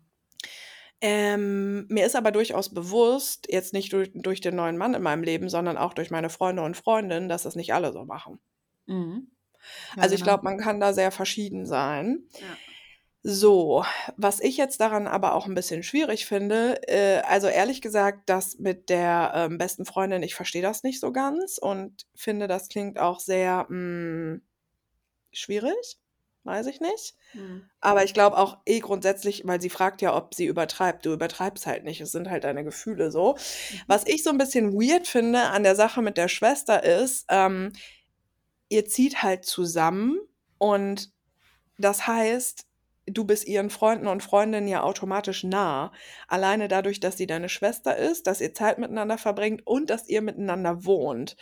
Ähm, 1.01 1.85
mir 1.89 2.05
ist 2.05 2.15
aber 2.15 2.31
durchaus 2.31 2.73
bewusst, 2.73 3.47
jetzt 3.51 3.73
nicht 3.73 3.93
durch, 3.93 4.11
durch 4.13 4.41
den 4.41 4.55
neuen 4.55 4.77
Mann 4.77 4.93
in 4.95 5.03
meinem 5.03 5.23
Leben, 5.23 5.49
sondern 5.49 5.77
auch 5.77 5.93
durch 5.93 6.09
meine 6.11 6.29
Freunde 6.29 6.63
und 6.63 6.75
Freundinnen, 6.77 7.29
dass 7.29 7.43
das 7.43 7.55
nicht 7.55 7.73
alle 7.73 7.91
so 7.93 8.03
machen. 8.05 8.39
Mhm. 8.88 9.31
Ja, 9.95 9.95
Also 9.99 10.15
ich 10.15 10.23
genau. 10.23 10.23
glaube, 10.23 10.43
man 10.43 10.57
kann 10.57 10.79
da 10.79 10.93
sehr 10.93 11.11
verschieden 11.11 11.65
sein. 11.65 12.23
Ja. 12.39 12.57
So, 13.29 13.83
was 14.15 14.39
ich 14.39 14.55
jetzt 14.55 14.79
daran 14.79 15.05
aber 15.05 15.35
auch 15.35 15.47
ein 15.47 15.53
bisschen 15.53 15.83
schwierig 15.83 16.25
finde, 16.25 16.81
äh, 16.87 17.21
also 17.23 17.47
ehrlich 17.47 17.81
gesagt, 17.81 18.29
das 18.29 18.57
mit 18.57 18.89
der 18.89 19.33
ähm, 19.35 19.57
besten 19.57 19.83
Freundin, 19.83 20.23
ich 20.23 20.33
verstehe 20.33 20.61
das 20.61 20.83
nicht 20.83 21.01
so 21.01 21.11
ganz 21.11 21.57
und 21.57 22.05
finde, 22.15 22.47
das 22.47 22.69
klingt 22.69 22.97
auch 22.99 23.19
sehr 23.19 23.65
mh, 23.67 24.39
schwierig. 25.33 25.99
Weiß 26.45 26.67
ich 26.67 26.79
nicht. 26.79 27.15
Mhm. 27.33 27.69
Aber 27.81 28.05
ich 28.05 28.13
glaube 28.13 28.37
auch 28.37 28.59
eh 28.65 28.79
grundsätzlich, 28.79 29.45
weil 29.45 29.59
sie 29.59 29.69
fragt 29.69 30.01
ja, 30.01 30.15
ob 30.15 30.33
sie 30.33 30.45
übertreibt. 30.45 31.05
Du 31.05 31.11
übertreibst 31.11 31.67
halt 31.67 31.83
nicht. 31.83 31.99
Es 31.99 32.13
sind 32.13 32.29
halt 32.29 32.45
deine 32.45 32.63
Gefühle 32.63 33.11
so. 33.11 33.33
Mhm. 33.33 33.81
Was 33.87 34.07
ich 34.07 34.23
so 34.23 34.29
ein 34.29 34.37
bisschen 34.37 34.71
weird 34.71 35.05
finde 35.05 35.41
an 35.47 35.63
der 35.63 35.75
Sache 35.75 36.01
mit 36.01 36.15
der 36.15 36.29
Schwester 36.29 36.81
ist, 36.81 37.25
ähm, 37.27 37.73
ihr 38.69 38.85
zieht 38.85 39.21
halt 39.21 39.43
zusammen 39.43 40.17
und 40.57 41.11
das 41.77 42.07
heißt, 42.07 42.66
du 43.07 43.25
bist 43.25 43.47
ihren 43.47 43.69
Freunden 43.69 44.07
und 44.07 44.23
Freundinnen 44.23 44.67
ja 44.67 44.84
automatisch 44.84 45.43
nah. 45.43 45.91
Alleine 46.27 46.67
dadurch, 46.67 46.99
dass 46.99 47.17
sie 47.17 47.27
deine 47.27 47.49
Schwester 47.49 47.95
ist, 47.97 48.27
dass 48.27 48.41
ihr 48.41 48.53
Zeit 48.53 48.77
miteinander 48.79 49.17
verbringt 49.17 49.65
und 49.65 49.89
dass 49.89 50.07
ihr 50.07 50.21
miteinander 50.21 50.85
wohnt. 50.85 51.35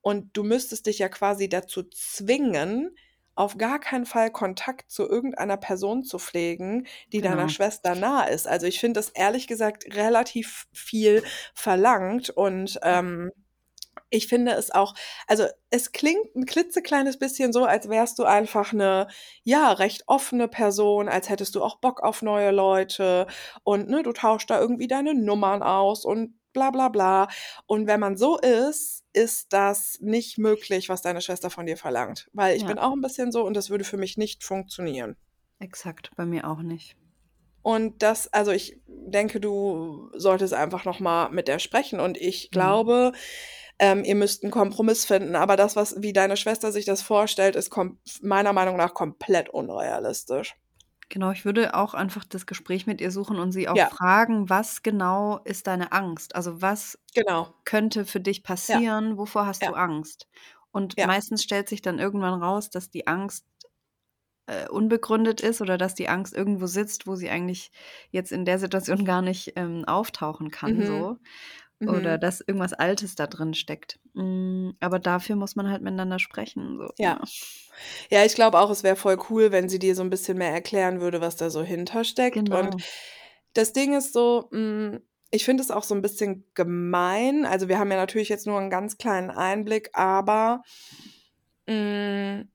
Und 0.00 0.36
du 0.36 0.42
müsstest 0.42 0.86
dich 0.86 0.98
ja 0.98 1.08
quasi 1.08 1.48
dazu 1.48 1.84
zwingen, 1.84 2.96
auf 3.34 3.56
gar 3.56 3.78
keinen 3.80 4.04
Fall 4.06 4.30
Kontakt 4.30 4.90
zu 4.90 5.08
irgendeiner 5.08 5.56
Person 5.56 6.04
zu 6.04 6.18
pflegen, 6.18 6.86
die 7.12 7.22
deiner 7.22 7.46
Genau. 7.46 7.48
Schwester 7.48 7.94
nah 7.94 8.24
ist. 8.24 8.46
Also 8.46 8.66
ich 8.66 8.78
finde 8.80 8.98
das 9.00 9.08
ehrlich 9.10 9.46
gesagt 9.46 9.84
relativ 9.94 10.66
viel 10.72 11.22
verlangt 11.54 12.30
und 12.30 12.78
ähm, 12.82 13.30
ich 14.12 14.28
finde 14.28 14.52
es 14.52 14.70
auch, 14.70 14.94
also 15.26 15.46
es 15.70 15.90
klingt 15.92 16.36
ein 16.36 16.44
klitzekleines 16.46 17.18
bisschen 17.18 17.52
so, 17.52 17.64
als 17.64 17.88
wärst 17.88 18.18
du 18.18 18.24
einfach 18.24 18.72
eine, 18.72 19.08
ja, 19.42 19.72
recht 19.72 20.04
offene 20.06 20.46
Person, 20.48 21.08
als 21.08 21.28
hättest 21.28 21.54
du 21.54 21.62
auch 21.64 21.76
Bock 21.80 22.02
auf 22.02 22.22
neue 22.22 22.50
Leute 22.50 23.26
und 23.64 23.88
ne, 23.88 24.02
du 24.02 24.12
tauschst 24.12 24.50
da 24.50 24.60
irgendwie 24.60 24.86
deine 24.86 25.14
Nummern 25.14 25.62
aus 25.62 26.04
und 26.04 26.38
bla 26.52 26.70
bla 26.70 26.90
bla. 26.90 27.28
Und 27.66 27.86
wenn 27.86 27.98
man 28.00 28.18
so 28.18 28.38
ist, 28.38 29.04
ist 29.14 29.52
das 29.54 29.96
nicht 30.00 30.36
möglich, 30.36 30.90
was 30.90 31.00
deine 31.00 31.22
Schwester 31.22 31.48
von 31.48 31.64
dir 31.64 31.78
verlangt. 31.78 32.28
Weil 32.34 32.54
ich 32.56 32.62
Ja. 32.62 32.68
bin 32.68 32.78
auch 32.78 32.92
ein 32.92 33.00
bisschen 33.00 33.32
so 33.32 33.42
und 33.44 33.54
das 33.54 33.70
würde 33.70 33.84
für 33.84 33.96
mich 33.96 34.18
nicht 34.18 34.44
funktionieren. 34.44 35.16
Exakt, 35.58 36.10
bei 36.16 36.26
mir 36.26 36.46
auch 36.48 36.60
nicht. 36.60 36.96
Und 37.62 38.02
das, 38.02 38.30
also 38.32 38.50
ich 38.50 38.76
denke, 38.86 39.40
du 39.40 40.10
solltest 40.14 40.52
einfach 40.52 40.84
noch 40.84 40.98
mal 40.98 41.30
mit 41.30 41.46
der 41.46 41.60
sprechen. 41.60 42.00
Und 42.00 42.18
ich 42.18 42.46
Mhm. 42.46 42.50
glaube, 42.50 43.12
ähm, 43.82 44.04
ihr 44.04 44.14
müsst 44.14 44.44
einen 44.44 44.52
Kompromiss 44.52 45.04
finden. 45.04 45.36
Aber 45.36 45.56
das, 45.56 45.76
was 45.76 46.00
wie 46.02 46.14
deine 46.14 46.38
Schwester 46.38 46.72
sich 46.72 46.86
das 46.86 47.02
vorstellt, 47.02 47.56
ist 47.56 47.70
meiner 48.22 48.54
Meinung 48.54 48.76
nach 48.78 48.94
komplett 48.94 49.50
unrealistisch. 49.50 50.56
Genau, 51.08 51.30
ich 51.30 51.44
würde 51.44 51.74
auch 51.74 51.94
einfach 51.94 52.24
das 52.24 52.46
Gespräch 52.46 52.86
mit 52.86 53.00
ihr 53.00 53.10
suchen 53.10 53.38
und 53.38 53.52
sie 53.52 53.68
auch 53.68 53.78
Ja. 53.78 53.92
fragen, 53.98 54.48
was 54.48 54.82
genau 54.82 55.38
ist 55.44 55.66
deine 55.66 55.92
Angst? 55.92 56.34
Also 56.34 56.62
was 56.62 56.98
Genau. 57.14 57.54
könnte 57.64 58.06
für 58.06 58.20
dich 58.20 58.42
passieren? 58.44 59.18
Wovor 59.18 59.46
hast 59.46 59.66
du 59.66 59.72
Ja. 59.72 59.74
Angst? 59.74 60.28
Und 60.72 60.96
Ja. 60.96 61.06
meistens 61.06 61.42
stellt 61.44 61.68
sich 61.68 61.82
dann 61.82 61.98
irgendwann 62.00 62.42
raus, 62.42 62.70
dass 62.70 62.90
die 62.90 63.06
Angst 63.08 63.46
äh, 64.46 64.68
unbegründet 64.68 65.40
ist 65.40 65.60
oder 65.60 65.78
dass 65.78 65.94
die 65.94 66.08
Angst 66.08 66.34
irgendwo 66.34 66.66
sitzt, 66.66 67.06
wo 67.06 67.14
sie 67.14 67.30
eigentlich 67.30 67.70
jetzt 68.10 68.32
in 68.32 68.44
der 68.44 68.58
Situation 68.58 69.04
gar 69.04 69.22
nicht 69.22 69.52
ähm, 69.56 69.84
auftauchen 69.84 70.50
kann, 70.50 70.82
Mhm. 70.82 70.82
so. 70.84 71.18
Oder 71.88 72.16
Mhm. 72.16 72.20
dass 72.20 72.40
irgendwas 72.40 72.72
Altes 72.72 73.14
da 73.14 73.26
drin 73.26 73.54
steckt. 73.54 73.98
Mm, 74.14 74.70
Aber 74.80 74.98
dafür 74.98 75.36
muss 75.36 75.56
man 75.56 75.68
halt 75.70 75.82
miteinander 75.82 76.18
sprechen. 76.18 76.78
So. 76.78 76.92
Ja. 76.98 77.20
Ja, 78.10 78.24
ich 78.24 78.34
glaube 78.34 78.58
auch, 78.60 78.70
es 78.70 78.82
wäre 78.82 78.96
voll 78.96 79.18
cool, 79.30 79.50
wenn 79.52 79.68
sie 79.68 79.78
dir 79.78 79.94
so 79.94 80.02
ein 80.02 80.10
bisschen 80.10 80.38
mehr 80.38 80.52
erklären 80.52 81.00
würde, 81.00 81.20
was 81.20 81.36
da 81.36 81.50
so 81.50 81.62
hintersteckt. 81.62 82.36
Genau. 82.36 82.58
Und 82.60 82.76
das 83.54 83.72
Ding 83.72 83.94
ist 83.96 84.12
so, 84.12 84.48
hm, 84.52 85.00
ich 85.30 85.44
finde 85.44 85.62
es 85.62 85.70
auch 85.70 85.82
so 85.82 85.94
ein 85.94 86.02
bisschen 86.02 86.44
gemein. 86.54 87.46
Also, 87.46 87.68
wir 87.68 87.78
haben 87.78 87.90
ja 87.90 87.96
natürlich 87.96 88.28
jetzt 88.28 88.46
nur 88.46 88.58
einen 88.60 88.70
ganz 88.70 88.98
kleinen 88.98 89.30
Einblick, 89.30 89.90
aber, 89.94 90.62
hm 91.68 92.48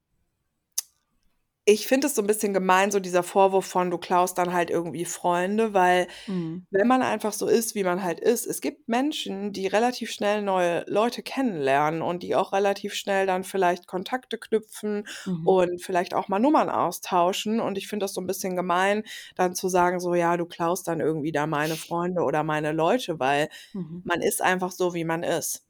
ich 1.67 1.87
finde 1.87 2.07
es 2.07 2.15
so 2.15 2.21
ein 2.23 2.27
bisschen 2.27 2.53
gemein, 2.53 2.91
so 2.91 2.99
dieser 2.99 3.23
Vorwurf 3.23 3.65
von: 3.67 3.91
„Du 3.91 3.97
klaust 3.99 4.37
dann 4.37 4.53
halt 4.53 4.69
irgendwie 4.71 5.05
Freunde“, 5.05 5.73
weil 5.73 6.07
Mhm. 6.27 6.67
wenn 6.71 6.87
man 6.87 7.01
einfach 7.03 7.33
so 7.33 7.47
ist, 7.47 7.75
wie 7.75 7.83
man 7.85 8.03
halt 8.03 8.19
ist 8.19 8.45
es 8.45 8.59
gibt 8.61 8.89
Menschen, 8.89 9.53
die 9.53 9.67
relativ 9.67 10.11
schnell 10.11 10.41
neue 10.41 10.83
Leute 10.87 11.23
kennenlernen 11.23 12.01
und 12.01 12.23
die 12.23 12.35
auch 12.35 12.53
relativ 12.53 12.93
schnell 12.93 13.25
dann 13.27 13.43
vielleicht 13.45 13.87
Kontakte 13.87 14.37
knüpfen 14.37 15.07
Mhm. 15.25 15.45
und 15.45 15.81
vielleicht 15.83 16.13
auch 16.13 16.27
mal 16.29 16.39
Nummern 16.39 16.69
austauschen. 16.69 17.59
Und 17.61 17.77
ich 17.77 17.87
finde 17.87 18.05
das 18.05 18.13
so 18.15 18.21
ein 18.21 18.27
bisschen 18.27 18.55
gemein, 18.57 19.03
dann 19.35 19.55
zu 19.55 19.69
sagen 19.69 19.99
so: 20.01 20.15
„Ja, 20.15 20.37
du 20.37 20.45
klaust 20.47 20.87
dann 20.87 20.99
irgendwie 21.01 21.31
da 21.33 21.47
meine 21.47 21.77
Freunde 21.77 22.21
oder 22.23 22.43
meine 22.43 22.71
Leute“, 22.73 23.19
weil 23.19 23.49
Mhm. 23.73 24.03
man 24.03 24.21
ist 24.21 24.41
einfach 24.41 24.71
so, 24.71 24.93
wie 24.95 25.05
man 25.05 25.23
ist. 25.23 25.66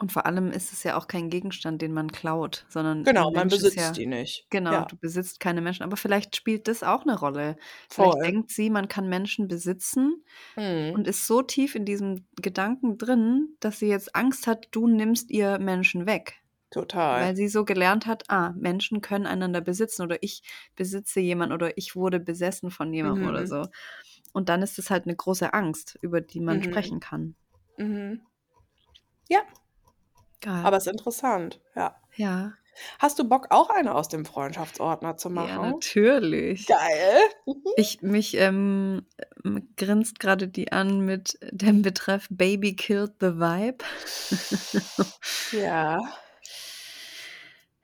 Und 0.00 0.12
vor 0.12 0.24
allem 0.24 0.50
ist 0.50 0.72
es 0.72 0.82
ja 0.82 0.96
auch 0.96 1.08
kein 1.08 1.28
Gegenstand, 1.28 1.82
den 1.82 1.92
man 1.92 2.10
klaut, 2.10 2.64
sondern 2.70 3.06
Genau, 3.06 3.30
man 3.32 3.48
besitzt 3.50 3.76
ja 3.76 3.96
die 3.96 4.06
nicht. 4.06 4.46
genau, 4.48 4.82
Ja, 4.82 4.86
du 4.86 4.96
besitzt 4.96 5.40
keine 5.40 5.60
Menschen, 5.60 5.82
aber 5.84 5.96
vielleicht 5.98 6.34
spielt 6.36 6.68
das 6.68 6.82
auch 6.82 7.04
'ne 7.04 7.18
Rolle. 7.18 7.56
Vielleicht 7.90 8.18
voll. 8.18 8.22
denkt 8.26 8.50
sie, 8.50 8.70
man 8.70 8.88
kann 8.88 9.08
Menschen 9.10 9.46
besitzen 9.46 10.24
Mhm. 10.56 10.94
und 10.94 11.06
ist 11.08 11.26
so 11.26 11.42
tief 11.42 11.74
in 11.76 11.84
diesem 11.86 12.26
Gedanken 12.40 12.98
drin, 12.98 13.56
dass 13.60 13.78
sie 13.80 13.88
jetzt 13.88 14.16
Angst 14.16 14.46
hat, 14.46 14.68
du 14.72 14.86
nimmst 14.88 15.30
ihr 15.30 15.58
Menschen 15.60 16.06
weg. 16.06 16.42
Total. 16.72 17.30
Weil 17.30 17.36
sie 17.36 17.48
so 17.48 17.64
gelernt 17.66 18.06
hat, 18.06 18.24
ah, 18.30 18.52
Menschen 18.56 19.00
können 19.02 19.26
einander 19.26 19.60
besitzen 19.62 20.02
oder 20.02 20.22
ich 20.22 20.42
besitze 20.76 21.20
jemanden 21.20 21.54
oder 21.54 21.76
ich 21.78 21.96
wurde 21.96 22.20
besessen 22.20 22.70
von 22.72 22.92
jemandem 22.94 23.26
oder 23.28 23.46
Mhm. 23.46 23.48
so. 23.48 23.66
Und 24.34 24.48
dann 24.50 24.62
ist 24.62 24.78
es 24.80 24.90
halt 24.90 25.06
'ne 25.06 25.16
große 25.16 25.54
Angst, 25.54 25.98
über 26.02 26.20
die 26.22 26.40
man 26.40 26.62
Mhm. 26.62 26.62
sprechen 26.62 27.00
kann. 27.00 27.36
Mhm. 27.78 28.26
Ja. 29.28 29.44
Geil. 30.40 30.64
Aber 30.64 30.76
ist 30.78 30.86
interessant, 30.86 31.60
ja. 31.74 31.96
Ja. 32.16 32.52
Hast 32.98 33.18
du 33.18 33.24
Bock, 33.28 33.48
auch 33.50 33.68
eine 33.68 33.94
aus 33.94 34.08
dem 34.08 34.24
Freundschaftsordner 34.24 35.16
zu 35.16 35.28
Ja, 35.28 35.34
machen? 35.34 35.70
natürlich. 35.72 36.66
Geil. 36.66 37.20
Ich 37.76 38.00
mich, 38.02 38.36
ähm, 38.36 39.06
ähm, 39.44 39.68
grinst 39.76 40.18
grade 40.20 40.48
die 40.48 40.72
an 40.72 41.00
mit 41.04 41.38
dem 41.50 41.82
Betreff 41.82 42.26
„Baby 42.30 42.74
killed 42.74 43.12
the 43.20 43.34
vibe“. 43.38 43.84
Ja. 45.52 45.98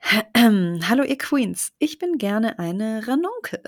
Hallo 0.88 1.02
ihr 1.04 1.18
Queens, 1.18 1.72
ich 1.78 1.98
bin 1.98 2.18
gerne 2.18 2.58
eine 2.58 3.06
Ranunkel. 3.08 3.62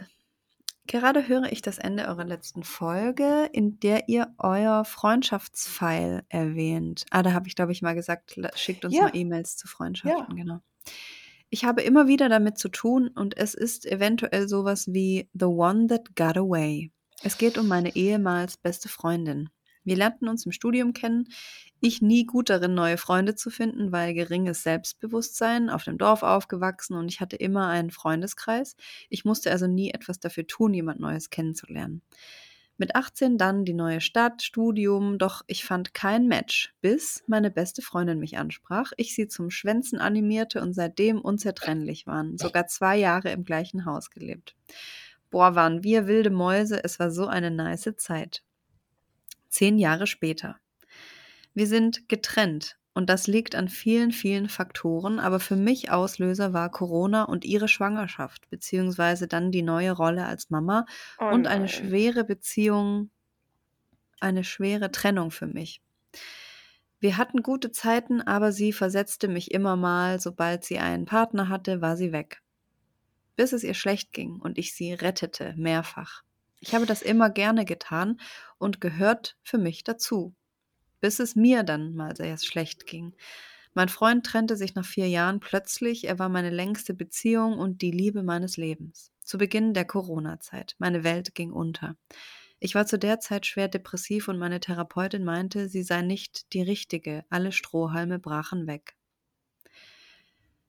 Gerade 0.88 1.28
höre 1.28 1.52
ich 1.52 1.60
das 1.60 1.76
Ende 1.76 2.08
eurer 2.08 2.24
letzten 2.24 2.64
Folge, 2.64 3.50
in 3.52 3.78
der 3.78 4.08
ihr 4.08 4.34
euer 4.38 4.86
Freundschaftsfeil 4.86 6.22
erwähnt. 6.30 7.04
Ah, 7.10 7.22
da 7.22 7.34
habe 7.34 7.46
ich, 7.46 7.54
glaube 7.54 7.72
ich, 7.72 7.82
mal 7.82 7.94
gesagt, 7.94 8.40
schickt 8.54 8.86
uns 8.86 8.98
mal 8.98 9.10
Ja. 9.10 9.12
E-Mails 9.14 9.56
zu 9.58 9.68
Ja. 10.02 10.16
Freundschaften, 10.22 10.34
genau. 10.34 10.60
Ich 11.50 11.64
habe 11.64 11.82
immer 11.82 12.08
wieder 12.08 12.28
damit 12.30 12.58
zu 12.58 12.68
tun 12.70 13.08
und 13.08 13.36
es 13.36 13.54
ist 13.54 13.86
eventuell 13.86 14.48
so 14.48 14.64
was 14.64 14.88
wie 14.92 15.28
„The 15.34 15.46
One 15.46 15.88
That 15.88 16.16
Got 16.16 16.38
Away“. 16.38 16.90
Es 17.22 17.36
geht 17.36 17.58
um 17.58 17.66
meine 17.66 17.96
ehemals 17.96 18.56
beste 18.56 18.88
Freundin. 18.88 19.50
Wir 19.88 19.96
lernten 19.96 20.28
uns 20.28 20.46
im 20.46 20.52
Studium 20.52 20.92
kennen. 20.92 21.28
Ich 21.80 22.02
nie 22.02 22.26
gut 22.26 22.50
darin, 22.50 22.74
neue 22.74 22.98
Freunde 22.98 23.34
zu 23.34 23.50
finden, 23.50 23.92
weil 23.92 24.14
geringes 24.14 24.62
Selbstbewusstsein, 24.62 25.70
auf 25.70 25.84
dem 25.84 25.96
Dorf 25.96 26.22
aufgewachsen 26.22 26.94
und 26.94 27.08
ich 27.08 27.20
hatte 27.20 27.36
immer 27.36 27.68
einen 27.68 27.90
Freundeskreis. 27.90 28.76
Ich 29.08 29.24
musste 29.24 29.50
also 29.50 29.66
nie 29.66 29.90
etwas 29.90 30.18
dafür 30.20 30.46
tun, 30.46 30.74
jemand 30.74 31.00
Neues 31.00 31.30
kennenzulernen. 31.30 32.02
Mit 32.80 32.94
18 32.94 33.38
dann 33.38 33.64
die 33.64 33.74
neue 33.74 34.00
Stadt, 34.00 34.40
Studium, 34.40 35.18
doch 35.18 35.42
ich 35.48 35.64
fand 35.64 35.94
kein 35.94 36.28
Match, 36.28 36.72
bis 36.80 37.24
meine 37.26 37.50
beste 37.50 37.82
Freundin 37.82 38.20
mich 38.20 38.38
ansprach, 38.38 38.92
ich 38.96 39.16
sie 39.16 39.26
zum 39.26 39.50
Schwänzen 39.50 39.98
animierte 39.98 40.62
und 40.62 40.74
seitdem 40.74 41.20
unzertrennlich 41.20 42.06
waren, 42.06 42.38
sogar 42.38 42.68
zwei 42.68 42.96
Jahre 42.96 43.32
im 43.32 43.44
gleichen 43.44 43.84
Haus 43.84 44.10
gelebt. 44.10 44.54
Boah, 45.30 45.56
waren 45.56 45.82
wir 45.82 46.06
wilde 46.06 46.30
Mäuse, 46.30 46.82
es 46.82 47.00
war 47.00 47.10
so 47.10 47.26
eine 47.26 47.50
nice 47.50 47.96
Zeit. 47.96 48.44
Zehn 49.48 49.78
Jahre 49.78 50.06
später. 50.06 50.56
Wir 51.54 51.66
sind 51.66 52.08
getrennt 52.08 52.78
und 52.94 53.08
das 53.08 53.26
liegt 53.26 53.54
an 53.54 53.68
vielen, 53.68 54.10
vielen 54.12 54.48
Faktoren, 54.48 55.20
aber 55.20 55.40
für 55.40 55.56
mich 55.56 55.90
Auslöser 55.90 56.52
war 56.52 56.70
Corona 56.70 57.22
und 57.24 57.44
ihre 57.44 57.68
Schwangerschaft, 57.68 58.50
beziehungsweise 58.50 59.28
dann 59.28 59.52
die 59.52 59.62
neue 59.62 59.92
Rolle 59.92 60.26
als 60.26 60.50
Mama 60.50 60.84
oh 61.18 61.26
und 61.26 61.46
eine 61.46 61.68
schwere 61.68 62.24
Beziehung, 62.24 63.10
eine 64.20 64.44
schwere 64.44 64.90
Trennung 64.90 65.30
für 65.30 65.46
mich. 65.46 65.80
Wir 67.00 67.16
hatten 67.16 67.42
gute 67.42 67.70
Zeiten, 67.70 68.20
aber 68.20 68.50
sie 68.50 68.72
versetzte 68.72 69.28
mich 69.28 69.52
immer 69.52 69.76
mal, 69.76 70.18
sobald 70.18 70.64
sie 70.64 70.78
einen 70.78 71.04
Partner 71.04 71.48
hatte, 71.48 71.80
war 71.80 71.96
sie 71.96 72.10
weg. 72.10 72.42
Bis 73.36 73.52
es 73.52 73.62
ihr 73.62 73.74
schlecht 73.74 74.12
ging 74.12 74.40
und 74.40 74.58
ich 74.58 74.74
sie 74.74 74.92
rettete, 74.92 75.54
mehrfach. 75.56 76.24
Ich 76.60 76.74
habe 76.74 76.86
das 76.86 77.02
immer 77.02 77.30
gerne 77.30 77.64
getan 77.64 78.20
und 78.58 78.80
gehört 78.80 79.36
für 79.42 79.58
mich 79.58 79.84
dazu 79.84 80.34
bis 81.00 81.20
es 81.20 81.36
mir 81.36 81.62
dann 81.62 81.94
mal 81.94 82.16
sehr 82.16 82.36
schlecht 82.38 82.86
ging. 82.86 83.14
Mein 83.74 83.88
Freund 83.88 84.26
trennte 84.26 84.56
sich 84.56 84.74
nach 84.74 84.84
vier 84.84 85.08
Jahren 85.08 85.40
plötzlich. 85.40 86.08
Er 86.08 86.18
war 86.18 86.28
meine 86.28 86.50
längste 86.50 86.94
Beziehung 86.94 87.58
und 87.58 87.82
die 87.82 87.90
Liebe 87.90 88.22
meines 88.22 88.56
Lebens. 88.56 89.12
Zu 89.22 89.38
Beginn 89.38 89.74
der 89.74 89.84
Corona-Zeit. 89.84 90.74
Meine 90.78 91.04
Welt 91.04 91.34
ging 91.34 91.52
unter. 91.52 91.96
Ich 92.60 92.74
war 92.74 92.86
zu 92.86 92.98
der 92.98 93.20
Zeit 93.20 93.46
schwer 93.46 93.68
depressiv 93.68 94.26
und 94.26 94.38
meine 94.38 94.58
Therapeutin 94.58 95.22
meinte, 95.22 95.68
sie 95.68 95.84
sei 95.84 96.02
nicht 96.02 96.52
die 96.54 96.62
richtige. 96.62 97.24
Alle 97.30 97.52
Strohhalme 97.52 98.18
brachen 98.18 98.66
weg. 98.66 98.96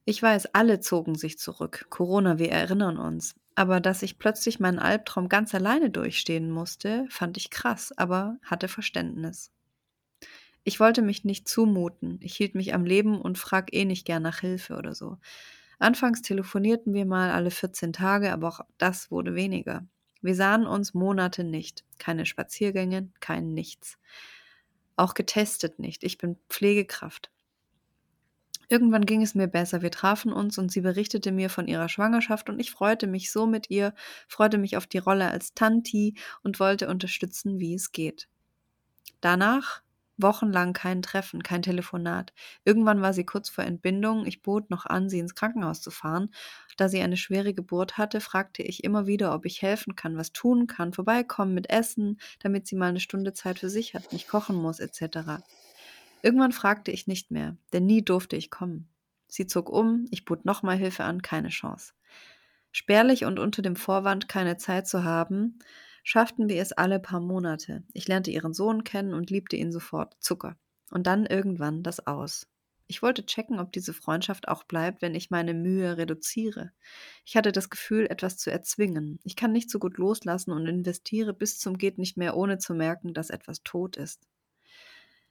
Ich 0.05 0.21
weiß, 0.21 0.53
alle 0.53 0.79
zogen 0.79 1.15
sich 1.15 1.39
zurück. 1.39 1.87
Corona, 1.89 2.37
wir 2.37 2.51
erinnern 2.51 2.97
uns. 2.97 3.35
Aber 3.59 3.81
dass 3.81 4.03
ich 4.03 4.19
plötzlich 4.19 4.61
meinen 4.61 4.79
Albtraum 4.79 5.27
ganz 5.27 5.53
alleine 5.53 5.89
durchstehen 5.89 6.49
musste, 6.49 7.05
fand 7.09 7.35
ich 7.35 7.49
krass, 7.49 7.91
aber 7.97 8.37
hatte 8.41 8.69
Verständnis. 8.69 9.51
Ich 10.63 10.79
wollte 10.79 11.01
mich 11.01 11.25
nicht 11.25 11.45
zumuten. 11.45 12.21
Ich 12.21 12.37
hielt 12.37 12.55
mich 12.55 12.73
am 12.73 12.85
Leben 12.85 13.19
und 13.19 13.37
frag 13.37 13.73
eh 13.73 13.83
nicht 13.83 14.05
gern 14.05 14.23
nach 14.23 14.39
Hilfe 14.39 14.77
oder 14.77 14.95
so. 14.95 15.17
Anfangs 15.77 16.21
telefonierten 16.21 16.93
wir 16.93 17.05
mal 17.05 17.31
alle 17.31 17.51
14 17.51 17.91
Tage, 17.91 18.31
aber 18.31 18.47
auch 18.47 18.61
das 18.77 19.11
wurde 19.11 19.35
weniger. 19.35 19.85
Wir 20.21 20.35
sahen 20.35 20.65
uns 20.65 20.93
Monate 20.93 21.43
nicht. 21.43 21.83
Keine 21.97 22.25
Spaziergänge, 22.25 23.09
kein 23.19 23.53
Nichts. 23.53 23.97
Auch 24.95 25.15
getestet 25.15 25.79
nicht. 25.79 26.05
Ich 26.05 26.17
bin 26.17 26.37
Pflegekraft. 26.47 27.29
Irgendwann 28.69 29.05
ging 29.05 29.21
es 29.21 29.35
mir 29.35 29.47
besser. 29.47 29.81
Wir 29.81 29.91
trafen 29.91 30.31
uns 30.31 30.57
und 30.57 30.71
sie 30.71 30.81
berichtete 30.81 31.31
mir 31.31 31.49
von 31.49 31.67
ihrer 31.67 31.89
Schwangerschaft 31.89 32.49
und 32.49 32.59
ich 32.59 32.71
freute 32.71 33.07
mich 33.07 33.31
so 33.31 33.47
mit 33.47 33.69
ihr, 33.69 33.93
freute 34.27 34.57
mich 34.57 34.77
auf 34.77 34.87
die 34.87 34.99
Rolle 34.99 35.29
als 35.29 35.53
Tanti 35.53 36.15
und 36.43 36.59
wollte 36.59 36.87
unterstützen, 36.87 37.59
wie 37.59 37.73
es 37.73 37.91
geht. 37.91 38.29
Danach 39.21 39.81
Wochenlang 40.21 40.73
kein 40.73 41.01
Treffen, 41.01 41.43
kein 41.43 41.61
Telefonat. 41.61 42.33
Irgendwann 42.65 43.01
war 43.01 43.13
sie 43.13 43.23
kurz 43.25 43.49
vor 43.49 43.63
Entbindung. 43.63 44.25
Ich 44.25 44.41
bot 44.41 44.69
noch 44.69 44.85
an, 44.85 45.07
sie 45.09 45.19
ins 45.19 45.33
Krankenhaus 45.33 45.81
zu 45.81 45.91
fahren. 45.91 46.33
Da 46.75 46.89
sie 46.89 47.01
eine 47.01 47.15
schwere 47.15 47.53
Geburt 47.53 47.97
hatte, 47.97 48.19
fragte 48.19 48.61
ich 48.61 48.83
immer 48.83 49.07
wieder, 49.07 49.33
ob 49.33 49.45
ich 49.45 49.61
helfen 49.61 49.95
kann, 49.95 50.17
was 50.17 50.33
tun 50.33 50.67
kann, 50.67 50.91
vorbeikommen 50.91 51.53
mit 51.53 51.69
Essen, 51.69 52.19
damit 52.39 52.67
sie 52.67 52.75
mal 52.75 52.89
eine 52.89 52.99
Stunde 52.99 53.31
Zeit 53.33 53.59
für 53.59 53.69
sich 53.69 53.93
hat, 53.95 54.11
nicht 54.11 54.27
kochen 54.27 54.57
muss, 54.57 54.79
etc. 54.81 55.41
Irgendwann 56.21 56.51
fragte 56.51 56.91
ich 56.91 57.07
nicht 57.07 57.31
mehr, 57.31 57.57
denn 57.73 57.85
nie 57.85 58.03
durfte 58.03 58.35
ich 58.35 58.49
kommen. 58.49 58.89
Sie 59.27 59.47
zog 59.47 59.69
um, 59.69 60.07
ich 60.11 60.25
bot 60.25 60.45
nochmal 60.45 60.77
Hilfe 60.77 61.03
an, 61.03 61.21
keine 61.21 61.49
Chance. 61.49 61.93
Spärlich 62.71 63.25
und 63.25 63.39
unter 63.39 63.61
dem 63.61 63.75
Vorwand, 63.75 64.27
keine 64.27 64.57
Zeit 64.57 64.87
zu 64.87 65.03
haben, 65.03 65.59
schafften 66.03 66.49
wir 66.49 66.61
es 66.61 66.71
alle 66.71 66.99
paar 66.99 67.19
Monate. 67.19 67.83
Ich 67.93 68.07
lernte 68.07 68.31
ihren 68.31 68.53
Sohn 68.53 68.83
kennen 68.83 69.13
und 69.13 69.29
liebte 69.29 69.55
ihn 69.55 69.71
sofort. 69.71 70.15
Zucker. 70.19 70.57
Und 70.91 71.07
dann 71.07 71.25
irgendwann 71.25 71.83
das 71.83 72.05
Aus. 72.07 72.47
Ich 72.87 73.03
wollte 73.03 73.23
checken, 73.23 73.59
ob 73.59 73.71
diese 73.71 73.93
Freundschaft 73.93 74.47
auch 74.47 74.63
bleibt, 74.63 75.03
wenn 75.03 75.13
ich 75.13 75.29
meine 75.29 75.53
Mühe 75.53 75.97
reduziere. 75.97 76.71
Ich 77.23 77.37
hatte 77.37 77.51
das 77.51 77.69
Gefühl, 77.69 78.07
etwas 78.09 78.37
zu 78.37 78.51
erzwingen. 78.51 79.19
Ich 79.23 79.35
kann 79.35 79.51
nicht 79.51 79.69
so 79.69 79.77
gut 79.77 79.99
loslassen 79.99 80.51
und 80.51 80.65
investiere 80.65 81.35
bis 81.35 81.59
zum 81.59 81.77
geht 81.77 81.99
nicht 81.99 82.17
mehr, 82.17 82.35
ohne 82.35 82.57
zu 82.57 82.73
merken, 82.73 83.13
dass 83.13 83.29
etwas 83.29 83.61
tot 83.61 83.95
ist. 83.95 84.27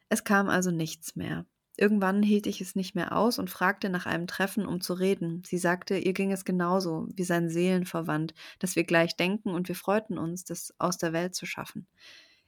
Es 0.08 0.24
kam 0.24 0.48
also 0.48 0.70
nichts 0.70 1.16
mehr. 1.16 1.46
Irgendwann 1.76 2.24
hielt 2.24 2.48
ich 2.48 2.60
es 2.60 2.74
nicht 2.74 2.96
mehr 2.96 3.16
aus 3.16 3.38
und 3.38 3.50
fragte 3.50 3.88
nach 3.88 4.04
einem 4.04 4.26
Treffen, 4.26 4.66
um 4.66 4.80
zu 4.80 4.94
reden. 4.94 5.44
Sie 5.46 5.58
sagte, 5.58 5.96
ihr 5.96 6.12
ging 6.12 6.32
es 6.32 6.44
genauso 6.44 7.06
wie 7.14 7.22
sein 7.22 7.48
Seelenverwandt, 7.48 8.34
dass 8.58 8.74
wir 8.74 8.82
gleich 8.82 9.16
denken 9.16 9.50
und 9.50 9.68
wir 9.68 9.76
freuten 9.76 10.18
uns, 10.18 10.44
das 10.44 10.74
aus 10.78 10.98
der 10.98 11.12
Welt 11.12 11.36
zu 11.36 11.46
schaffen. 11.46 11.86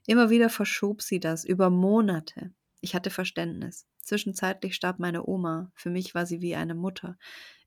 Immer 0.06 0.30
wieder 0.30 0.48
verschob 0.48 1.00
sie 1.00 1.20
das 1.20 1.44
über 1.44 1.70
Monate. 1.70 2.52
Ich 2.80 2.96
hatte 2.96 3.10
Verständnis. 3.10 3.86
Zwischenzeitlich 4.02 4.74
starb 4.74 4.98
meine 4.98 5.24
Oma. 5.24 5.70
Für 5.74 5.90
mich 5.90 6.12
war 6.14 6.26
sie 6.26 6.40
wie 6.40 6.56
eine 6.56 6.74
Mutter. 6.74 7.16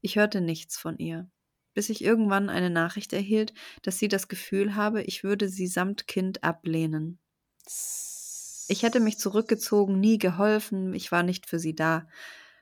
Ich 0.02 0.18
hörte 0.18 0.42
nichts 0.42 0.78
von 0.78 0.98
ihr. 0.98 1.30
Bis 1.74 1.88
ich 1.88 2.04
irgendwann 2.04 2.50
eine 2.50 2.70
Nachricht 2.70 3.14
erhielt, 3.14 3.54
dass 3.84 4.00
sie 4.00 4.10
das 4.10 4.28
Gefühl 4.28 4.76
habe, 4.76 5.04
ich 5.04 5.24
würde 5.24 5.48
sie 5.48 5.68
samt 5.68 6.08
Kind 6.08 6.44
ablehnen. 6.44 7.20
Ich 8.68 8.84
hätte 8.84 9.00
mich 9.00 9.18
zurückgezogen, 9.18 10.00
nie 10.00 10.18
geholfen, 10.18 10.94
ich 10.94 11.12
war 11.12 11.24
nicht 11.24 11.48
für 11.48 11.60
sie 11.60 11.76
da. 11.76 12.08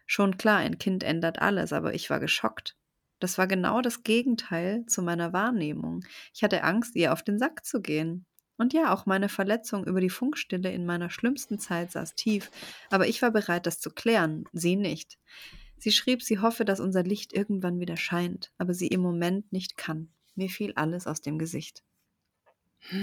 Schon 0.06 0.38
klar, 0.38 0.58
ein 0.58 0.78
Kind 0.78 1.04
ändert 1.04 1.40
alles, 1.40 1.74
aber 1.74 1.94
ich 1.94 2.10
war 2.10 2.20
geschockt. 2.20 2.76
Das 3.20 3.38
war 3.38 3.48
genau 3.48 3.82
das 3.82 4.04
Gegenteil 4.04 4.86
zu 4.88 5.04
meiner 5.04 5.32
Wahrnehmung. 5.32 6.04
Ich 6.34 6.44
hatte 6.44 6.64
Angst, 6.64 6.96
ihr 6.96 7.14
auf 7.14 7.24
den 7.24 7.38
Sack 7.38 7.64
zu 7.66 7.82
gehen. 7.82 8.26
Und 8.58 8.74
ja, 8.74 8.94
auch 8.94 9.06
meine 9.06 9.30
Verletzung 9.30 9.86
über 9.86 10.02
die 10.02 10.10
Funkstille 10.10 10.72
in 10.72 10.86
meiner 10.86 11.10
schlimmsten 11.10 11.60
Zeit 11.60 11.92
saß 11.92 12.16
tief, 12.16 12.52
aber 12.90 13.08
ich 13.08 13.22
war 13.22 13.32
bereit, 13.32 13.66
das 13.66 13.80
zu 13.80 13.90
klären, 13.90 14.46
sie 14.54 14.76
nicht. 14.76 15.18
Sie 15.78 15.92
schrieb, 15.92 16.22
sie 16.22 16.40
hoffe, 16.40 16.64
dass 16.64 16.80
unser 16.80 17.02
Licht 17.02 17.34
irgendwann 17.34 17.80
wieder 17.80 17.98
scheint, 17.98 18.52
aber 18.60 18.76
sie 18.76 18.88
im 18.88 19.02
Moment 19.02 19.52
nicht 19.52 19.78
kann. 19.78 20.14
Mir 20.36 20.50
fiel 20.50 20.74
alles 20.76 21.08
aus 21.08 21.22
dem 21.22 21.40
Gesicht. 21.40 21.84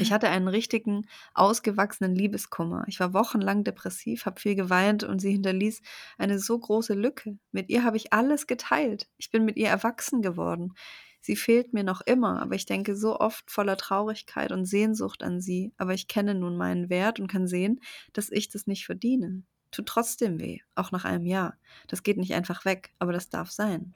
Ich 0.00 0.12
hatte 0.12 0.28
einen 0.28 0.48
richtigen, 0.48 1.06
ausgewachsenen 1.34 2.14
Liebeskummer. 2.14 2.84
Ich 2.88 2.98
war 3.00 3.12
wochenlang 3.12 3.64
depressiv, 3.64 4.26
habe 4.26 4.40
viel 4.40 4.54
geweint 4.54 5.04
und 5.04 5.20
sie 5.20 5.32
hinterließ 5.32 5.82
eine 6.18 6.38
so 6.38 6.58
große 6.58 6.94
Lücke. 6.94 7.38
Mit 7.52 7.70
ihr 7.70 7.84
habe 7.84 7.96
ich 7.96 8.12
alles 8.12 8.46
geteilt. 8.46 9.08
Ich 9.16 9.30
bin 9.30 9.44
mit 9.44 9.56
ihr 9.56 9.68
erwachsen 9.68 10.20
geworden. 10.20 10.74
Sie 11.20 11.36
fehlt 11.36 11.72
mir 11.72 11.84
noch 11.84 12.00
immer, 12.00 12.40
aber 12.42 12.54
ich 12.54 12.66
denke 12.66 12.96
so 12.96 13.18
oft 13.18 13.50
voller 13.50 13.76
Traurigkeit 13.76 14.52
und 14.52 14.64
Sehnsucht 14.64 15.22
an 15.22 15.40
sie. 15.40 15.72
Aber 15.76 15.94
ich 15.94 16.08
kenne 16.08 16.34
nun 16.34 16.56
meinen 16.56 16.90
Wert 16.90 17.20
und 17.20 17.28
kann 17.28 17.46
sehen, 17.46 17.80
dass 18.12 18.30
ich 18.30 18.48
das 18.48 18.66
nicht 18.66 18.86
verdiene. 18.86 19.42
Tut 19.70 19.86
trotzdem 19.86 20.40
weh, 20.40 20.60
auch 20.74 20.92
nach 20.92 21.04
einem 21.04 21.26
Jahr. 21.26 21.58
Das 21.86 22.02
geht 22.02 22.16
nicht 22.16 22.34
einfach 22.34 22.64
weg, 22.64 22.94
aber 22.98 23.12
das 23.12 23.28
darf 23.28 23.50
sein. 23.50 23.94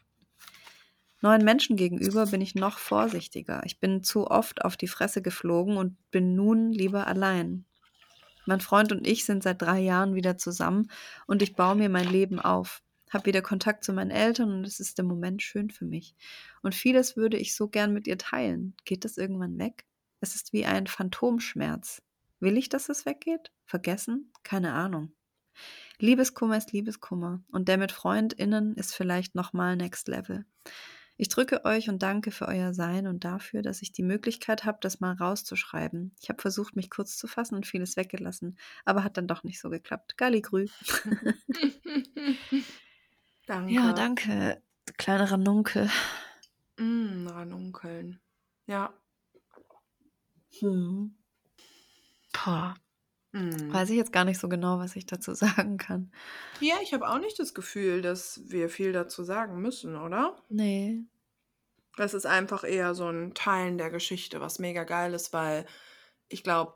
Neuen 1.23 1.45
Menschen 1.45 1.77
gegenüber 1.77 2.27
bin 2.27 2.41
ich 2.41 2.57
noch 2.57 2.79
vorsichtiger. 2.79 3.63
Ich 3.65 3.79
bin 3.79 4.03
zu 4.03 4.27
oft 4.27 4.65
auf 4.65 4.77
die 4.77 4.89
Fresse 4.89 5.23
geflogen 5.23 5.77
und 5.77 5.97
bin 6.11 6.35
nun 6.35 6.73
lieber 6.73 7.07
allein. 7.07 7.65
Mein 8.45 8.61
Freund 8.61 8.91
und 8.91 9.07
ich 9.07 9.25
sind 9.25 9.45
seit 9.45 9.63
drei 9.63 9.79
Jahren 9.79 10.17
wieder 10.17 10.37
zusammen 10.37 10.91
und 11.29 11.41
ich 11.41 11.55
baue 11.55 11.77
mir 11.77 11.89
mein 11.89 12.09
Leben 12.09 12.41
auf. 12.41 12.83
Hab 13.09 13.25
wieder 13.25 13.41
Kontakt 13.41 13.85
zu 13.85 13.93
meinen 13.93 14.11
Eltern 14.11 14.53
und 14.53 14.67
es 14.67 14.81
ist 14.81 14.99
im 14.99 15.07
Moment 15.07 15.43
schön 15.43 15.71
für 15.71 15.85
mich. 15.85 16.17
Und 16.61 16.75
vieles 16.75 17.17
würde 17.17 17.37
ich 17.37 17.55
so 17.55 17.69
gern 17.69 17.93
mit 17.93 18.09
ihr 18.09 18.19
teilen. 18.19 18.75
Geht 18.85 19.05
das 19.05 19.17
irgendwann 19.17 19.59
weg? 19.59 19.85
Es 20.21 20.35
ist 20.35 20.53
wie 20.53 20.65
ein 20.65 20.89
Phantomschmerz. 20.89 22.03
Will 22.41 22.57
ich, 22.57 22.69
dass 22.69 22.89
es 22.89 23.07
weggeht? 23.07 23.53
Vergessen? 23.65 24.33
Keine 24.43 24.73
Ahnung. 24.73 25.13
Liebeskummer 26.01 26.57
ist 26.57 26.73
Liebeskummer 26.73 27.45
und 27.53 27.69
der 27.69 27.79
mit 27.79 27.93
FreundInnen 27.93 28.75
ist 28.75 28.93
vielleicht 28.93 29.37
nochmal 29.37 29.77
Next 29.77 30.09
Level. 30.09 30.45
Ich 31.23 31.29
drücke 31.29 31.65
euch 31.65 31.89
und 31.89 32.03
danke 32.03 32.33
für 32.33 32.49
euer 32.49 32.75
Sein 32.75 33.07
und 33.07 33.23
dafür, 33.23 33.63
dass 33.63 33.81
ich 33.81 33.93
die 33.93 34.03
Möglichkeit 34.03 34.65
habe, 34.65 34.79
das 34.81 34.99
mal 34.99 35.15
rauszuschreiben. 35.15 36.17
Ich 36.21 36.29
habe 36.29 36.43
versucht, 36.43 36.75
mich 36.75 36.91
kurz 36.91 37.17
zu 37.17 37.29
fassen 37.29 37.55
und 37.55 37.65
vieles 37.65 37.97
weggelassen, 37.97 38.59
aber 38.85 39.05
hat 39.05 39.17
dann 39.17 39.29
doch 39.29 39.45
nicht 39.45 39.61
so 39.61 39.71
geklappt. 39.71 40.19
Galligrü. 40.19 40.67
danke. 43.47 43.73
Ja, 43.73 43.93
danke, 43.93 44.61
kleine 44.99 45.31
Ranunkel. 45.31 45.89
Mm, 46.77 47.29
Ranunkeln. 47.29 48.19
Ja. 48.67 48.93
Hm. 50.59 51.15
Boah. 52.33 52.75
Mm. 53.31 53.73
Weiß 53.73 53.91
ich 53.91 53.97
jetzt 53.97 54.13
gar 54.13 54.25
nicht 54.25 54.41
so 54.41 54.49
genau, 54.49 54.81
was 54.81 54.97
ich 54.97 55.07
dazu 55.07 55.35
sagen 55.37 55.77
kann. 55.77 56.11
Ja, 56.59 56.75
ich 56.83 56.93
habe 56.93 57.09
auch 57.09 57.21
nicht 57.21 57.39
das 57.39 57.55
Gefühl, 57.55 58.03
dass 58.03 58.41
wir 58.47 58.69
viel 58.69 58.93
dazu 58.93 59.23
sagen 59.23 59.63
müssen, 59.63 59.95
oder? 59.95 60.37
Nee. 60.49 61.05
Das 61.97 62.15
ist 62.15 62.27
einfach 62.27 62.65
eher 62.65 62.95
so 62.95 63.09
ein 63.09 63.35
Teilen 63.35 63.79
der 63.79 63.91
Geschichte, 63.91 64.41
was 64.41 64.59
mega 64.59 64.85
geil 64.85 65.15
ist, 65.15 65.33
weil 65.33 65.67
ich 66.29 66.43
glaube, 66.45 66.75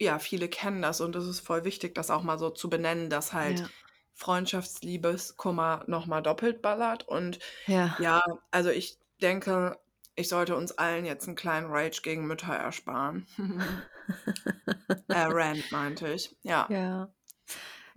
ja, 0.00 0.18
viele 0.18 0.48
kennen 0.48 0.82
das 0.82 1.00
und 1.00 1.16
es 1.16 1.26
ist 1.26 1.40
voll 1.40 1.64
wichtig, 1.64 1.94
das 1.94 2.10
auch 2.10 2.22
mal 2.22 2.38
so 2.38 2.50
zu 2.50 2.70
benennen, 2.70 3.10
dass 3.10 3.32
halt 3.32 3.62
Ja. 3.62 3.68
Freundschaftsliebeskummer 4.14 5.84
noch 5.88 6.06
mal 6.06 6.20
doppelt 6.22 6.62
ballert 6.62 7.06
und 7.08 7.38
Ja. 7.66 7.96
ja, 7.96 8.20
also 8.50 8.70
ich 8.70 8.98
denke, 9.22 9.78
ich 10.16 10.28
sollte 10.28 10.56
uns 10.56 10.72
allen 10.78 11.04
jetzt 11.04 11.26
einen 11.28 11.36
kleinen 11.36 11.68
Rage 11.70 12.02
gegen 12.02 12.26
Mütter 12.26 12.54
ersparen. 12.54 13.28
Äh, 15.10 15.26
Rant 15.28 15.70
meinte 15.70 16.08
ich, 16.14 16.36
ja. 16.42 16.68
Ja. 16.68 17.10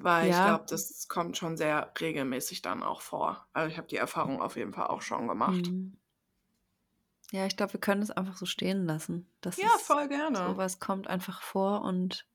Weil 0.04 0.30
ich 0.30 0.36
Ja. 0.36 0.44
glaube, 0.46 0.66
das 0.68 1.08
kommt 1.08 1.38
schon 1.38 1.58
sehr 1.58 1.92
regelmäßig 2.00 2.62
dann 2.62 2.84
auch 2.84 3.02
vor. 3.02 3.48
Also, 3.54 3.70
ich 3.70 3.78
habe 3.78 3.88
die 3.88 3.98
Erfahrung 3.98 4.42
auf 4.42 4.56
jeden 4.56 4.74
Fall 4.74 4.88
auch 4.88 5.02
schon 5.02 5.28
gemacht. 5.28 5.70
Mhm. 5.70 5.98
Ja, 7.32 7.46
ich 7.46 7.56
glaube, 7.56 7.74
wir 7.74 7.80
können 7.80 8.02
es 8.02 8.12
einfach 8.12 8.36
so 8.36 8.46
stehen 8.46 8.86
lassen. 8.86 9.30
Das 9.40 9.58
Ja, 9.58 9.68
ist 9.68 9.84
voll 9.84 10.08
gerne. 10.10 10.38
so 10.38 10.58
was 10.58 10.80
kommt 10.80 11.08
einfach 11.08 11.42
vor 11.42 11.82
und 11.82 12.28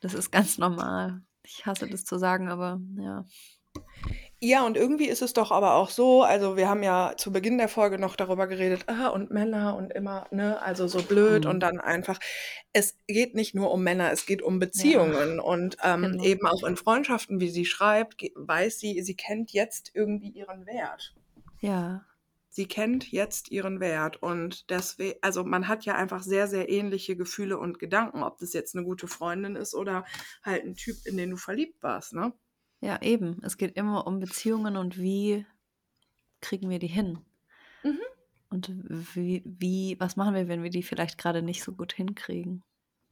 das 0.00 0.14
ist 0.14 0.30
ganz 0.30 0.58
normal. 0.58 1.22
Ich 1.42 1.66
hasse 1.66 1.88
das 1.88 2.04
zu 2.04 2.18
sagen, 2.18 2.48
aber 2.48 2.80
ja. 2.96 3.24
Ja, 4.44 4.66
und 4.66 4.76
irgendwie 4.76 5.06
ist 5.06 5.22
es 5.22 5.34
doch 5.34 5.52
aber 5.52 5.74
auch 5.74 5.88
so, 5.88 6.24
also 6.24 6.56
wir 6.56 6.68
haben 6.68 6.82
ja 6.82 7.14
zu 7.16 7.30
Beginn 7.30 7.58
der 7.58 7.68
Folge 7.68 7.96
noch 8.00 8.16
darüber 8.16 8.48
geredet, 8.48 8.82
ah, 8.88 9.06
und 9.06 9.30
Männer 9.30 9.76
und 9.76 9.92
immer, 9.92 10.26
ne, 10.32 10.60
also 10.60 10.88
so 10.88 11.00
blöd 11.04 11.46
und 11.46 11.60
Mhm. 11.60 11.62
dann 11.62 11.78
einfach, 11.78 12.18
es 12.72 12.98
geht 13.06 13.36
nicht 13.36 13.54
nur 13.54 13.70
um 13.70 13.84
Männer, 13.84 14.10
es 14.10 14.26
geht 14.26 14.42
um 14.42 14.58
Beziehungen 14.58 15.38
und 15.38 15.76
ähm, 15.84 16.16
Genau. 16.16 16.20
eben 16.20 16.44
auch 16.48 16.64
in 16.66 16.76
Freundschaften, 16.76 17.38
wie 17.38 17.50
sie 17.50 17.64
schreibt, 17.64 18.20
weiß 18.34 18.80
sie, 18.80 19.00
sie 19.02 19.14
kennt 19.14 19.52
jetzt 19.52 19.92
irgendwie 19.94 20.30
ihren 20.30 20.66
Wert. 20.66 21.14
Ja. 21.60 22.04
Sie 22.50 22.68
kennt 22.68 23.10
jetzt 23.10 23.50
ihren 23.50 23.80
Wert 23.80 24.22
und 24.22 24.68
deswegen, 24.70 25.18
also 25.22 25.42
man 25.42 25.68
hat 25.68 25.84
ja 25.86 25.94
einfach 25.96 26.22
sehr, 26.22 26.46
sehr 26.48 26.68
ähnliche 26.68 27.16
Gefühle 27.16 27.58
und 27.58 27.78
Gedanken, 27.78 28.22
ob 28.22 28.38
das 28.38 28.52
jetzt 28.52 28.74
eine 28.76 28.84
gute 28.84 29.08
Freundin 29.08 29.56
ist 29.56 29.74
oder 29.74 30.04
halt 30.44 30.62
ein 30.64 30.74
Typ, 30.76 31.04
in 31.06 31.16
den 31.16 31.30
du 31.30 31.36
verliebt 31.38 31.82
warst, 31.82 32.12
ne? 32.12 32.32
Ja, 32.82 33.00
eben. 33.00 33.42
Es 33.42 33.56
geht 33.56 33.76
immer 33.78 34.06
um 34.06 34.18
Beziehungen 34.20 34.76
und 34.76 34.98
wie 34.98 35.46
kriegen 36.42 36.70
wir 36.70 36.78
die 36.78 36.88
hin? 36.88 37.20
Mhm. 37.84 38.22
Und 38.50 38.70
wie, 38.70 39.42
wie, 39.46 39.96
was 39.98 40.14
machen 40.16 40.34
wir, 40.34 40.46
wenn 40.48 40.62
wir 40.62 40.70
die 40.70 40.82
vielleicht 40.84 41.18
gerade 41.18 41.42
nicht 41.42 41.62
so 41.64 41.72
gut 41.72 41.92
hinkriegen? 41.94 42.62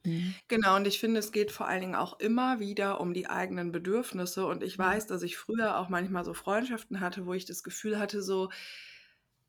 Mhm. 0.04 0.40
Genau, 0.48 0.76
und 0.76 0.86
ich 0.86 0.98
finde, 1.00 1.20
es 1.20 1.32
geht 1.32 1.50
vor 1.52 1.66
allen 1.68 1.80
Dingen 1.80 1.94
auch 1.94 2.18
immer 2.20 2.60
wieder 2.60 3.00
um 3.00 3.14
die 3.14 3.28
eigenen 3.28 3.72
Bedürfnisse. 3.72 4.46
Und 4.46 4.62
ich 4.62 4.76
Ja. 4.84 4.94
weiß, 4.94 5.06
dass 5.06 5.22
ich 5.22 5.36
früher 5.38 5.78
auch 5.78 5.88
manchmal 5.88 6.24
so 6.24 6.34
Freundschaften 6.34 7.00
hatte, 7.00 7.26
wo 7.26 7.32
ich 7.34 7.44
das 7.46 7.62
Gefühl 7.62 7.98
hatte, 7.98 8.22
so, 8.22 8.50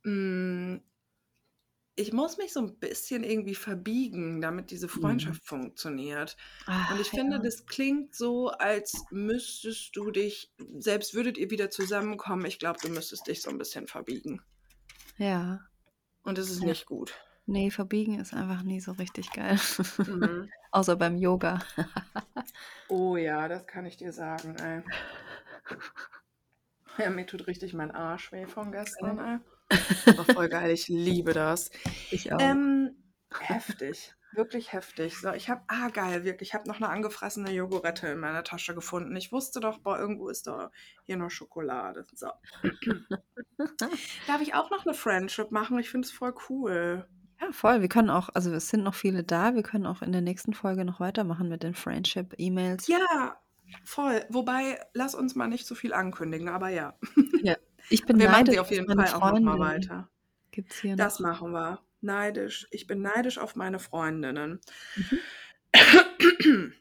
mh, 0.04 0.82
ich 1.96 2.14
muss 2.14 2.38
mich 2.38 2.54
so 2.54 2.62
ein 2.62 2.80
bisschen 2.80 3.24
irgendwie 3.24 3.56
verbiegen, 3.56 4.42
damit 4.42 4.72
diese 4.72 4.88
Mhm. 4.88 4.92
Freundschaft 5.02 5.46
funktioniert. 5.46 6.38
Und 6.68 6.74
Ah, 6.74 6.98
ich 7.00 7.10
finde, 7.10 7.38
ja. 7.38 7.42
das 7.44 7.66
klingt 7.66 8.16
so, 8.16 8.50
als 8.50 8.94
müsstest 9.12 9.96
du 9.96 10.12
dich, 10.12 10.52
selbst 10.80 11.14
würdet 11.14 11.38
ihr 11.38 11.50
wieder 11.52 11.70
zusammenkommen, 11.70 12.46
ich 12.46 12.60
glaube, 12.60 12.80
du 12.82 12.90
müsstest 12.90 13.28
dich 13.28 13.42
so 13.42 13.50
ein 13.50 13.58
bisschen 13.58 13.88
verbiegen. 13.88 14.42
Ja. 15.18 15.62
Und 16.24 16.38
das 16.38 16.50
ist 16.50 16.62
Ja. 16.62 16.68
nicht 16.70 16.86
gut. 16.86 17.14
Nee, 17.46 17.72
verbiegen 17.72 18.20
ist 18.20 18.34
einfach 18.34 18.64
nie 18.64 18.80
so 18.80 18.94
richtig 18.94 19.32
geil. 19.32 19.60
Mhm. 20.06 20.50
Außer 20.72 20.96
beim 20.96 21.18
Yoga. 21.18 21.60
Oh 22.88 23.18
ja, 23.18 23.48
das 23.48 23.66
kann 23.68 23.86
ich 23.86 23.98
dir 23.98 24.14
sagen, 24.14 24.56
ey. 24.58 24.84
Ja, 26.98 27.10
mir 27.10 27.26
tut 27.26 27.48
richtig 27.48 27.74
mein 27.74 27.92
Arsch 27.92 28.32
weh 28.32 28.46
von 28.46 28.72
gestern, 28.72 29.18
ey. 29.20 29.40
Aber 30.08 30.26
voll 30.26 30.50
geil, 30.50 30.72
ich 30.72 30.88
liebe 30.88 31.34
das. 31.34 31.72
Ich 32.12 32.34
auch. 32.34 32.40
Ähm, 32.42 32.96
heftig, 33.40 34.14
wirklich 34.34 34.74
heftig. 34.74 35.18
So, 35.18 35.32
ich 35.34 35.50
habe, 35.50 35.62
ah 35.68 35.90
geil, 35.90 36.24
wirklich, 36.24 36.50
ich 36.50 36.54
habe 36.54 36.68
noch 36.68 36.78
eine 36.78 36.90
angefressene 36.90 37.52
Jogurette 37.52 38.08
in 38.08 38.20
meiner 38.20 38.44
Tasche 38.44 38.76
gefunden. 38.76 39.16
Ich 39.16 39.32
wusste 39.32 39.60
doch, 39.60 39.80
boah, 39.80 40.00
irgendwo 40.00 40.30
ist 40.30 40.48
da 40.48 40.72
hier 41.04 41.18
noch 41.18 41.30
Schokolade. 41.30 42.06
So. 42.14 42.28
Darf 44.28 44.42
ich 44.42 44.54
auch 44.54 44.70
noch 44.72 44.86
eine 44.86 44.94
Friendship 44.94 45.52
machen? 45.52 45.80
Ich 45.80 45.90
finde 45.90 46.06
es 46.06 46.12
voll 46.12 46.34
cool. 46.50 47.08
Ja, 47.42 47.52
voll. 47.52 47.82
Wir 47.82 47.90
können 47.90 48.10
auch, 48.10 48.30
also 48.34 48.54
es 48.54 48.70
sind 48.70 48.84
noch 48.84 48.94
viele 48.94 49.24
da. 49.24 49.56
Wir 49.56 49.64
können 49.64 49.88
auch 49.88 50.02
in 50.02 50.12
der 50.12 50.22
nächsten 50.22 50.54
Folge 50.54 50.86
noch 50.86 51.00
weitermachen 51.00 51.50
mit 51.50 51.64
den 51.64 51.74
Friendship-E-Mails. 51.74 52.88
Ja, 52.88 53.42
voll. 53.84 54.24
Wobei, 54.30 54.80
lass 54.94 55.16
uns 55.16 55.34
mal 55.34 55.48
nicht 55.48 55.66
so 55.66 55.74
viel 55.74 55.94
ankündigen, 55.94 56.50
aber 56.50 56.70
ja. 56.70 56.94
Ich 57.92 58.06
bin 58.06 58.18
Wir 58.20 58.30
machen 58.30 58.46
neidisch 58.46 58.54
sie 58.54 58.60
auf 58.60 58.72
jeden 58.72 58.88
Fall 58.88 59.14
auch 59.14 59.32
nochmal 59.34 59.60
weiter. 59.60 60.10
Gibt's 60.52 60.80
hier 60.80 60.96
Das 60.96 61.20
noch? 61.20 61.32
machen 61.32 61.52
wir. 61.52 61.82
Neidisch. 62.00 62.68
Ich 62.72 62.88
bin 62.88 63.02
neidisch 63.02 63.38
auf 63.38 63.56
meine 63.56 63.80
Freundinnen. 63.80 64.62
Mhm. 64.96 65.20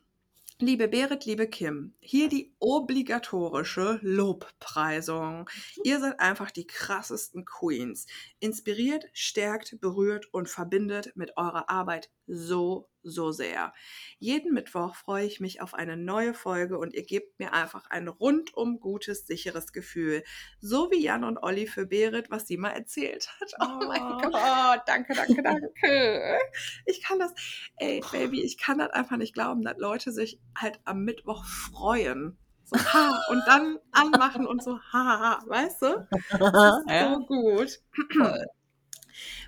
Liebe 0.62 0.88
Berit, 0.88 1.24
liebe 1.24 1.48
Kim, 1.48 1.94
hier 2.00 2.28
die 2.28 2.54
obligatorische 2.58 3.98
Lobpreisung. 4.02 5.48
Ihr 5.84 6.00
seid 6.00 6.20
einfach 6.20 6.50
die 6.50 6.66
krassesten 6.66 7.46
Queens. 7.46 8.06
Inspiriert, 8.40 9.06
stärkt, 9.14 9.80
berührt 9.80 10.26
und 10.32 10.50
verbindet 10.50 11.12
mit 11.16 11.36
eurer 11.38 11.70
Arbeit 11.70 12.10
so, 12.26 12.90
so 13.02 13.32
sehr. 13.32 13.72
Jeden 14.18 14.52
Mittwoch 14.52 14.94
freue 14.94 15.26
ich 15.26 15.40
mich 15.40 15.60
auf 15.62 15.74
eine 15.74 15.96
neue 15.96 16.34
Folge 16.34 16.78
und 16.78 16.94
ihr 16.94 17.04
gebt 17.04 17.38
mir 17.38 17.52
einfach 17.52 17.88
ein 17.90 18.08
rundum 18.08 18.80
gutes, 18.80 19.26
sicheres 19.26 19.72
Gefühl. 19.72 20.22
So 20.60 20.90
wie 20.90 21.02
Jan 21.02 21.24
und 21.24 21.38
Olli 21.38 21.66
für 21.66 21.86
Berit, 21.86 22.30
was 22.30 22.46
sie 22.46 22.56
mal 22.56 22.70
erzählt 22.70 23.28
hat. 23.40 23.52
Oh 23.60 23.86
mein 23.86 24.00
Oh. 24.02 24.18
Gott, 24.30 24.82
danke, 24.86 25.14
danke, 25.14 25.42
danke. 25.42 26.38
Ich 26.86 27.02
kann 27.02 27.18
das, 27.18 27.32
ey, 27.76 28.02
Baby, 28.12 28.42
ich 28.42 28.58
kann 28.58 28.78
das 28.78 28.90
einfach 28.90 29.16
nicht 29.16 29.34
glauben, 29.34 29.62
dass 29.62 29.78
Leute 29.78 30.12
sich 30.12 30.38
halt 30.56 30.80
am 30.84 31.04
Mittwoch 31.04 31.44
freuen. 31.44 32.38
So, 32.64 32.78
ha, 32.78 33.20
und 33.30 33.42
dann 33.46 33.78
anmachen 33.90 34.46
und 34.46 34.62
so, 34.62 34.78
ha, 34.78 35.04
ha, 35.04 35.20
ha, 35.20 35.44
weißt 35.46 35.82
du? 35.82 36.06
Das 36.30 36.78
ist 36.78 36.84
so 37.00 37.26
gut. 37.26 37.80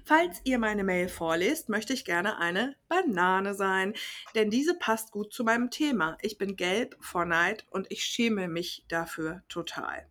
Falls 0.04 0.40
ihr 0.44 0.58
meine 0.58 0.84
Mail 0.84 1.08
vorlest, 1.08 1.68
möchte 1.68 1.92
ich 1.92 2.04
gerne 2.04 2.38
eine 2.38 2.76
Banane 2.88 3.54
sein, 3.54 3.94
denn 4.34 4.50
diese 4.50 4.74
passt 4.74 5.10
gut 5.10 5.32
zu 5.32 5.44
meinem 5.44 5.70
Thema. 5.70 6.16
Ich 6.20 6.38
bin 6.38 6.56
gelb 6.56 6.96
vor 7.00 7.24
Neid 7.24 7.66
und 7.70 7.90
ich 7.90 8.04
schäme 8.04 8.48
mich 8.48 8.84
dafür 8.88 9.42
total. 9.48 10.06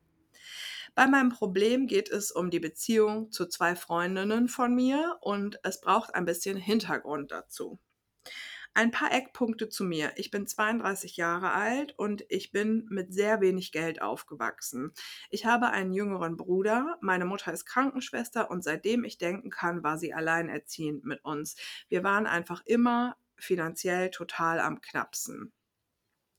Bei 0.93 1.07
meinem 1.07 1.29
Problem 1.29 1.88
geht 1.88 2.09
es 2.09 2.31
um 2.31 2.49
die 2.49 2.59
Beziehung 2.59 3.31
zu 3.31 3.45
zwei 3.45 3.75
Freundinnen 3.75 4.49
von 4.49 4.75
mir 4.75 5.17
und 5.21 5.59
es 5.63 5.79
braucht 5.79 6.13
ein 6.15 6.25
bisschen 6.25 6.57
Hintergrund 6.57 7.31
dazu. 7.31 7.79
Ein 8.73 8.91
paar 8.91 9.11
Eckpunkte 9.11 9.68
zu 9.68 9.84
mir. 9.84 10.14
Ich 10.15 10.31
bin 10.31 10.48
32 10.48 11.18
Jahre 11.18 11.52
alt 11.52 11.93
und 11.98 12.23
ich 12.30 12.53
bin 12.53 12.88
mit 12.89 13.14
sehr 13.14 13.41
wenig 13.41 13.73
Geld 13.73 14.02
aufgewachsen. 14.02 14.93
Ich 15.30 15.45
habe 15.45 15.72
einen 15.72 15.91
jüngeren 15.91 16.38
Bruder, 16.38 16.98
meine 17.02 17.26
Mutter 17.26 17.52
ist 17.52 17.65
Krankenschwester 17.65 18.49
und 18.49 18.64
seitdem 18.64 19.03
ich 19.03 19.18
denken 19.18 19.49
kann, 19.49 19.84
war 19.84 19.98
sie 19.98 20.14
alleinerziehend 20.14 21.03
mit 21.03 21.23
uns. 21.26 21.57
Wir 21.89 22.03
waren 22.03 22.27
einfach 22.27 22.61
immer 22.65 23.18
finanziell 23.35 24.10
total 24.10 24.61
am 24.61 24.80
knappsten. 24.80 25.52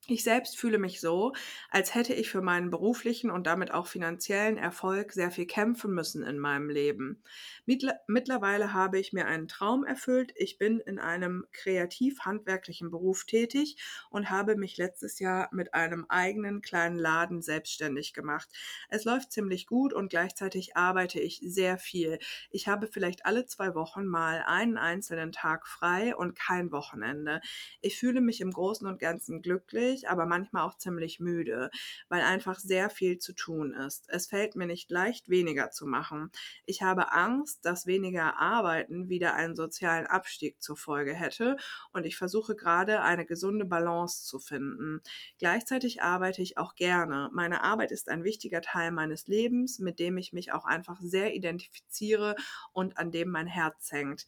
Ich 0.08 0.24
selbst 0.24 0.58
fühle 0.58 0.78
mich 0.78 1.00
so, 1.00 1.32
als 1.70 1.94
hätte 1.94 2.12
ich 2.12 2.28
für 2.28 2.42
meinen 2.42 2.70
beruflichen 2.70 3.30
und 3.30 3.46
damit 3.46 3.70
auch 3.70 3.86
finanziellen 3.86 4.56
Erfolg 4.56 5.12
sehr 5.12 5.30
viel 5.30 5.46
kämpfen 5.46 5.94
müssen 5.94 6.24
in 6.24 6.40
meinem 6.40 6.68
Leben. 6.68 7.22
Mittler 7.66 8.00
mittlerweile 8.08 8.72
habe 8.72 8.98
ich 8.98 9.12
mir 9.12 9.26
einen 9.26 9.46
Traum 9.46 9.84
erfüllt. 9.84 10.32
Ich 10.34 10.58
bin 10.58 10.80
in 10.80 10.98
einem 10.98 11.46
kreativ-handwerklichen 11.52 12.90
Beruf 12.90 13.26
tätig 13.26 13.76
und 14.10 14.28
habe 14.28 14.56
mich 14.56 14.76
letztes 14.76 15.20
Jahr 15.20 15.48
mit 15.52 15.72
einem 15.72 16.04
eigenen 16.08 16.62
kleinen 16.62 16.96
Laden 16.96 17.40
selbstständig 17.40 18.12
gemacht. 18.12 18.48
Es 18.88 19.04
läuft 19.04 19.30
ziemlich 19.30 19.68
gut 19.68 19.92
und 19.92 20.08
gleichzeitig 20.08 20.76
arbeite 20.76 21.20
ich 21.20 21.40
sehr 21.44 21.78
viel. 21.78 22.18
Ich 22.50 22.66
habe 22.66 22.88
vielleicht 22.88 23.24
alle 23.24 23.46
zwei 23.46 23.76
Wochen 23.76 24.04
mal 24.06 24.42
einen 24.48 24.78
einzelnen 24.78 25.30
Tag 25.30 25.68
frei 25.68 26.16
und 26.16 26.34
kein 26.36 26.72
Wochenende. 26.72 27.40
Ich 27.80 27.96
fühle 27.96 28.20
mich 28.20 28.40
im 28.40 28.50
Großen 28.50 28.88
und 28.88 28.98
Ganzen 28.98 29.42
glücklich, 29.42 29.91
aber 30.08 30.26
manchmal 30.26 30.62
auch 30.64 30.76
ziemlich 30.76 31.20
müde, 31.20 31.70
weil 32.08 32.22
einfach 32.22 32.58
sehr 32.58 32.90
viel 32.90 33.18
zu 33.18 33.32
tun 33.32 33.72
ist. 33.72 34.06
Es 34.08 34.26
fällt 34.26 34.56
mir 34.56 34.66
nicht 34.66 34.90
leicht, 34.90 35.28
weniger 35.28 35.70
zu 35.70 35.86
machen. 35.86 36.30
Ich 36.66 36.82
habe 36.82 37.12
Angst, 37.12 37.64
dass 37.64 37.86
weniger 37.86 38.38
Arbeiten 38.38 39.08
wieder 39.08 39.34
einen 39.34 39.54
sozialen 39.54 40.06
Abstieg 40.06 40.60
zur 40.62 40.76
Folge 40.76 41.14
hätte 41.14 41.56
und 41.92 42.06
ich 42.06 42.16
versuche 42.16 42.56
gerade 42.56 43.02
eine 43.02 43.26
gesunde 43.26 43.64
Balance 43.64 44.24
zu 44.24 44.38
finden. 44.38 45.00
Gleichzeitig 45.38 46.02
arbeite 46.02 46.42
ich 46.42 46.58
auch 46.58 46.74
gerne. 46.74 47.30
Meine 47.32 47.62
Arbeit 47.62 47.92
ist 47.92 48.08
ein 48.08 48.24
wichtiger 48.24 48.62
Teil 48.62 48.90
meines 48.90 49.26
Lebens, 49.26 49.78
mit 49.78 49.98
dem 49.98 50.16
ich 50.18 50.32
mich 50.32 50.52
auch 50.52 50.64
einfach 50.64 51.00
sehr 51.00 51.34
identifiziere 51.34 52.36
und 52.72 52.98
an 52.98 53.10
dem 53.10 53.28
mein 53.28 53.46
Herz 53.46 53.92
hängt. 53.92 54.26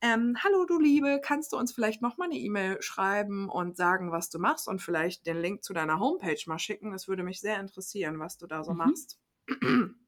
Ähm, 0.00 0.36
hallo 0.44 0.66
du 0.66 0.78
Liebe, 0.78 1.20
kannst 1.22 1.52
du 1.52 1.56
uns 1.56 1.72
vielleicht 1.72 2.00
nochmal 2.02 2.28
eine 2.28 2.38
E-Mail 2.38 2.80
schreiben 2.82 3.48
und 3.48 3.76
sagen, 3.76 4.12
was 4.12 4.28
du 4.30 4.38
machst 4.38 4.68
und 4.68 4.80
vielleicht 4.82 5.26
den 5.26 5.38
Link 5.38 5.64
zu 5.64 5.72
deiner 5.72 5.98
Homepage 5.98 6.38
mal 6.46 6.58
schicken? 6.60 6.92
Das 6.92 7.08
würde 7.08 7.22
mich 7.24 7.40
sehr 7.40 7.58
interessieren, 7.58 8.18
was 8.20 8.36
du 8.36 8.46
da 8.46 8.62
so 8.64 8.72
Mhm. 8.72 8.74
machst. 8.74 9.18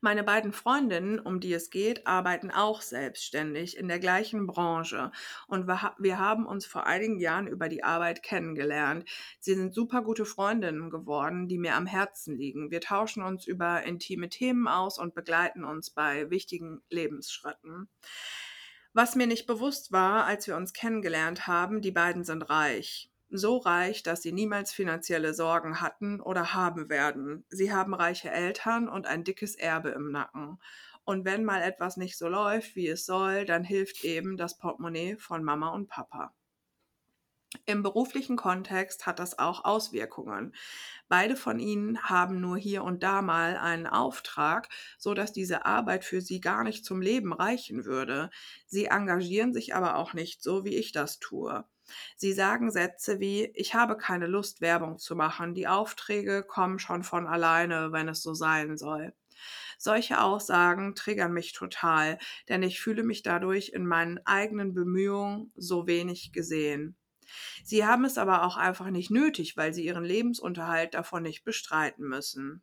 Meine 0.00 0.22
beiden 0.24 0.52
Freundinnen, 0.52 1.18
um 1.20 1.40
die 1.40 1.52
es 1.52 1.70
geht, 1.70 2.06
arbeiten 2.06 2.50
auch 2.50 2.80
selbstständig 2.82 3.76
in 3.76 3.88
der 3.88 3.98
gleichen 3.98 4.46
Branche 4.46 5.10
und 5.48 5.66
wir 5.66 6.18
haben 6.18 6.46
uns 6.46 6.66
vor 6.66 6.86
einigen 6.86 7.18
Jahren 7.18 7.46
über 7.46 7.68
die 7.68 7.84
Arbeit 7.84 8.22
kennengelernt. 8.22 9.04
Sie 9.40 9.54
sind 9.54 9.74
super 9.74 10.02
gute 10.02 10.24
Freundinnen 10.24 10.90
geworden, 10.90 11.48
die 11.48 11.58
mir 11.58 11.74
am 11.74 11.86
Herzen 11.86 12.36
liegen. 12.36 12.70
Wir 12.70 12.80
tauschen 12.80 13.22
uns 13.22 13.46
über 13.46 13.82
intime 13.84 14.28
Themen 14.28 14.68
aus 14.68 14.98
und 14.98 15.14
begleiten 15.14 15.64
uns 15.64 15.90
bei 15.90 16.30
wichtigen 16.30 16.82
Lebensschritten. 16.90 17.88
Was 18.96 19.14
mir 19.14 19.26
nicht 19.26 19.46
bewusst 19.46 19.92
war, 19.92 20.24
als 20.24 20.46
wir 20.46 20.56
uns 20.56 20.72
kennengelernt 20.72 21.46
haben, 21.46 21.82
die 21.82 21.90
beiden 21.90 22.24
sind 22.24 22.48
reich 22.48 23.10
so 23.30 23.56
reich, 23.58 24.02
dass 24.02 24.22
sie 24.22 24.32
niemals 24.32 24.72
finanzielle 24.72 25.34
Sorgen 25.34 25.80
hatten 25.80 26.20
oder 26.20 26.54
haben 26.54 26.88
werden. 26.88 27.44
Sie 27.48 27.72
haben 27.72 27.94
reiche 27.94 28.30
Eltern 28.30 28.88
und 28.88 29.06
ein 29.06 29.24
dickes 29.24 29.56
Erbe 29.56 29.90
im 29.90 30.10
Nacken. 30.10 30.58
Und 31.04 31.24
wenn 31.24 31.44
mal 31.44 31.62
etwas 31.62 31.96
nicht 31.96 32.18
so 32.18 32.28
läuft, 32.28 32.74
wie 32.76 32.88
es 32.88 33.06
soll, 33.06 33.44
dann 33.44 33.64
hilft 33.64 34.04
eben 34.04 34.36
das 34.36 34.58
Portemonnaie 34.58 35.16
von 35.16 35.44
Mama 35.44 35.70
und 35.70 35.88
Papa. 35.88 36.32
Im 37.64 37.82
beruflichen 37.82 38.36
Kontext 38.36 39.06
hat 39.06 39.18
das 39.18 39.38
auch 39.38 39.64
Auswirkungen. 39.64 40.54
Beide 41.08 41.36
von 41.36 41.58
ihnen 41.58 42.02
haben 42.02 42.40
nur 42.40 42.56
hier 42.58 42.84
und 42.84 43.02
da 43.02 43.22
mal 43.22 43.56
einen 43.56 43.86
Auftrag, 43.86 44.68
so 44.98 45.14
dass 45.14 45.32
diese 45.32 45.64
Arbeit 45.64 46.04
für 46.04 46.20
sie 46.20 46.40
gar 46.40 46.64
nicht 46.64 46.84
zum 46.84 47.00
Leben 47.00 47.32
reichen 47.32 47.84
würde. 47.84 48.30
Sie 48.66 48.86
engagieren 48.86 49.52
sich 49.52 49.74
aber 49.74 49.96
auch 49.96 50.12
nicht 50.14 50.42
so, 50.42 50.64
wie 50.64 50.76
ich 50.76 50.92
das 50.92 51.18
tue. 51.18 51.64
Sie 52.16 52.32
sagen 52.32 52.70
Sätze 52.70 53.20
wie 53.20 53.44
Ich 53.54 53.74
habe 53.74 53.96
keine 53.96 54.26
Lust, 54.26 54.60
Werbung 54.60 54.98
zu 54.98 55.14
machen, 55.14 55.54
die 55.54 55.68
Aufträge 55.68 56.42
kommen 56.42 56.78
schon 56.78 57.04
von 57.04 57.26
alleine, 57.26 57.92
wenn 57.92 58.08
es 58.08 58.22
so 58.22 58.34
sein 58.34 58.76
soll. 58.76 59.14
Solche 59.78 60.20
Aussagen 60.20 60.94
triggern 60.94 61.32
mich 61.32 61.52
total, 61.52 62.18
denn 62.48 62.62
ich 62.62 62.80
fühle 62.80 63.02
mich 63.02 63.22
dadurch 63.22 63.70
in 63.70 63.86
meinen 63.86 64.18
eigenen 64.24 64.74
Bemühungen 64.74 65.52
so 65.54 65.86
wenig 65.86 66.32
gesehen. 66.32 66.96
Sie 67.64 67.84
haben 67.84 68.04
es 68.04 68.18
aber 68.18 68.44
auch 68.44 68.56
einfach 68.56 68.90
nicht 68.90 69.10
nötig, 69.10 69.56
weil 69.56 69.72
sie 69.74 69.84
ihren 69.84 70.04
Lebensunterhalt 70.04 70.94
davon 70.94 71.22
nicht 71.22 71.44
bestreiten 71.44 72.06
müssen. 72.06 72.62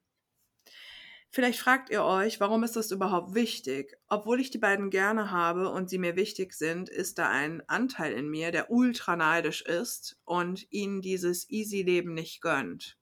Vielleicht 1.36 1.60
fragt 1.60 1.90
ihr 1.90 2.04
euch, 2.04 2.40
warum 2.40 2.64
ist 2.64 2.76
das 2.76 2.92
überhaupt 2.92 3.34
wichtig? 3.34 3.98
Obwohl 4.08 4.40
ich 4.40 4.52
die 4.52 4.60
beiden 4.60 4.92
gerne 4.92 5.32
habe 5.32 5.70
und 5.70 5.90
sie 5.90 5.98
mir 5.98 6.16
wichtig 6.16 6.54
sind, 6.54 6.90
ist 6.90 7.18
da 7.18 7.28
ein 7.28 7.68
Anteil 7.68 8.14
in 8.14 8.30
mir, 8.30 8.52
der 8.52 8.70
ultra 8.70 9.16
neidisch 9.16 9.64
ist 9.64 10.20
und 10.26 10.72
ihnen 10.72 11.02
dieses 11.02 11.50
Easy-Leben 11.50 12.14
nicht 12.14 12.40
gönnt. 12.40 13.00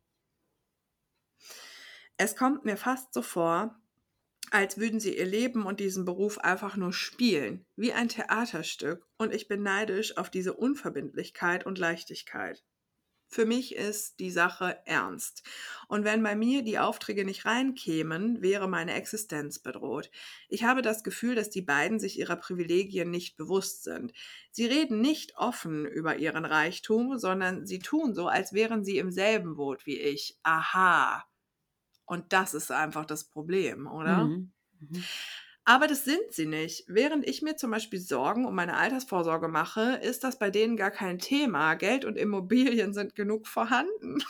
Es 2.15 2.37
kommt 2.37 2.63
mir 2.63 2.77
fast 2.77 3.13
so 3.13 3.21
vor, 3.21 3.80
als 4.51 4.77
würden 4.77 4.99
sie 4.99 5.17
ihr 5.17 5.25
Leben 5.25 5.65
und 5.65 5.79
diesen 5.79 6.05
Beruf 6.05 6.37
einfach 6.37 6.75
nur 6.75 6.93
spielen, 6.93 7.65
wie 7.75 7.93
ein 7.93 8.09
Theaterstück, 8.09 9.07
und 9.17 9.33
ich 9.33 9.47
bin 9.47 9.63
neidisch 9.63 10.17
auf 10.17 10.29
diese 10.29 10.53
Unverbindlichkeit 10.53 11.65
und 11.65 11.77
Leichtigkeit. 11.77 12.63
Für 13.33 13.45
mich 13.45 13.75
ist 13.77 14.19
die 14.19 14.29
Sache 14.29 14.79
ernst. 14.85 15.43
Und 15.87 16.03
wenn 16.03 16.21
bei 16.21 16.35
mir 16.35 16.63
die 16.63 16.79
Aufträge 16.79 17.23
nicht 17.23 17.45
reinkämen, 17.45 18.41
wäre 18.41 18.67
meine 18.67 18.93
Existenz 18.93 19.57
bedroht. 19.57 20.11
Ich 20.49 20.65
habe 20.65 20.81
das 20.81 21.01
Gefühl, 21.01 21.35
dass 21.35 21.49
die 21.49 21.61
beiden 21.61 21.97
sich 21.97 22.19
ihrer 22.19 22.35
Privilegien 22.35 23.09
nicht 23.09 23.37
bewusst 23.37 23.83
sind. 23.83 24.11
Sie 24.51 24.65
reden 24.65 24.99
nicht 24.99 25.37
offen 25.37 25.85
über 25.85 26.17
ihren 26.17 26.43
Reichtum, 26.43 27.17
sondern 27.17 27.65
sie 27.65 27.79
tun 27.79 28.13
so, 28.13 28.27
als 28.27 28.51
wären 28.51 28.83
sie 28.83 28.97
im 28.97 29.11
selben 29.11 29.55
Boot 29.55 29.85
wie 29.85 29.97
ich. 29.97 30.37
Aha. 30.43 31.30
Und 32.05 32.33
das 32.33 32.53
ist 32.53 32.71
einfach 32.71 33.05
das 33.05 33.25
Problem, 33.25 33.87
oder? 33.87 34.33
Mhm. 34.33 34.51
Mhm. 34.79 35.09
Aber 35.63 35.87
das 35.87 36.05
sind 36.05 36.31
sie 36.31 36.45
nicht. 36.47 36.85
Während 36.87 37.27
ich 37.27 37.41
mir 37.41 37.55
zum 37.55 37.71
Beispiel 37.71 37.99
Sorgen 37.99 38.45
um 38.45 38.55
meine 38.55 38.77
Altersvorsorge 38.77 39.47
mache, 39.47 39.99
ist 40.01 40.23
das 40.23 40.39
bei 40.39 40.49
denen 40.49 40.75
gar 40.75 40.91
kein 40.91 41.19
Thema. 41.19 41.75
Geld 41.75 42.03
und 42.05 42.17
Immobilien 42.17 42.93
sind 42.93 43.15
genug 43.15 43.47
vorhanden. 43.47 44.23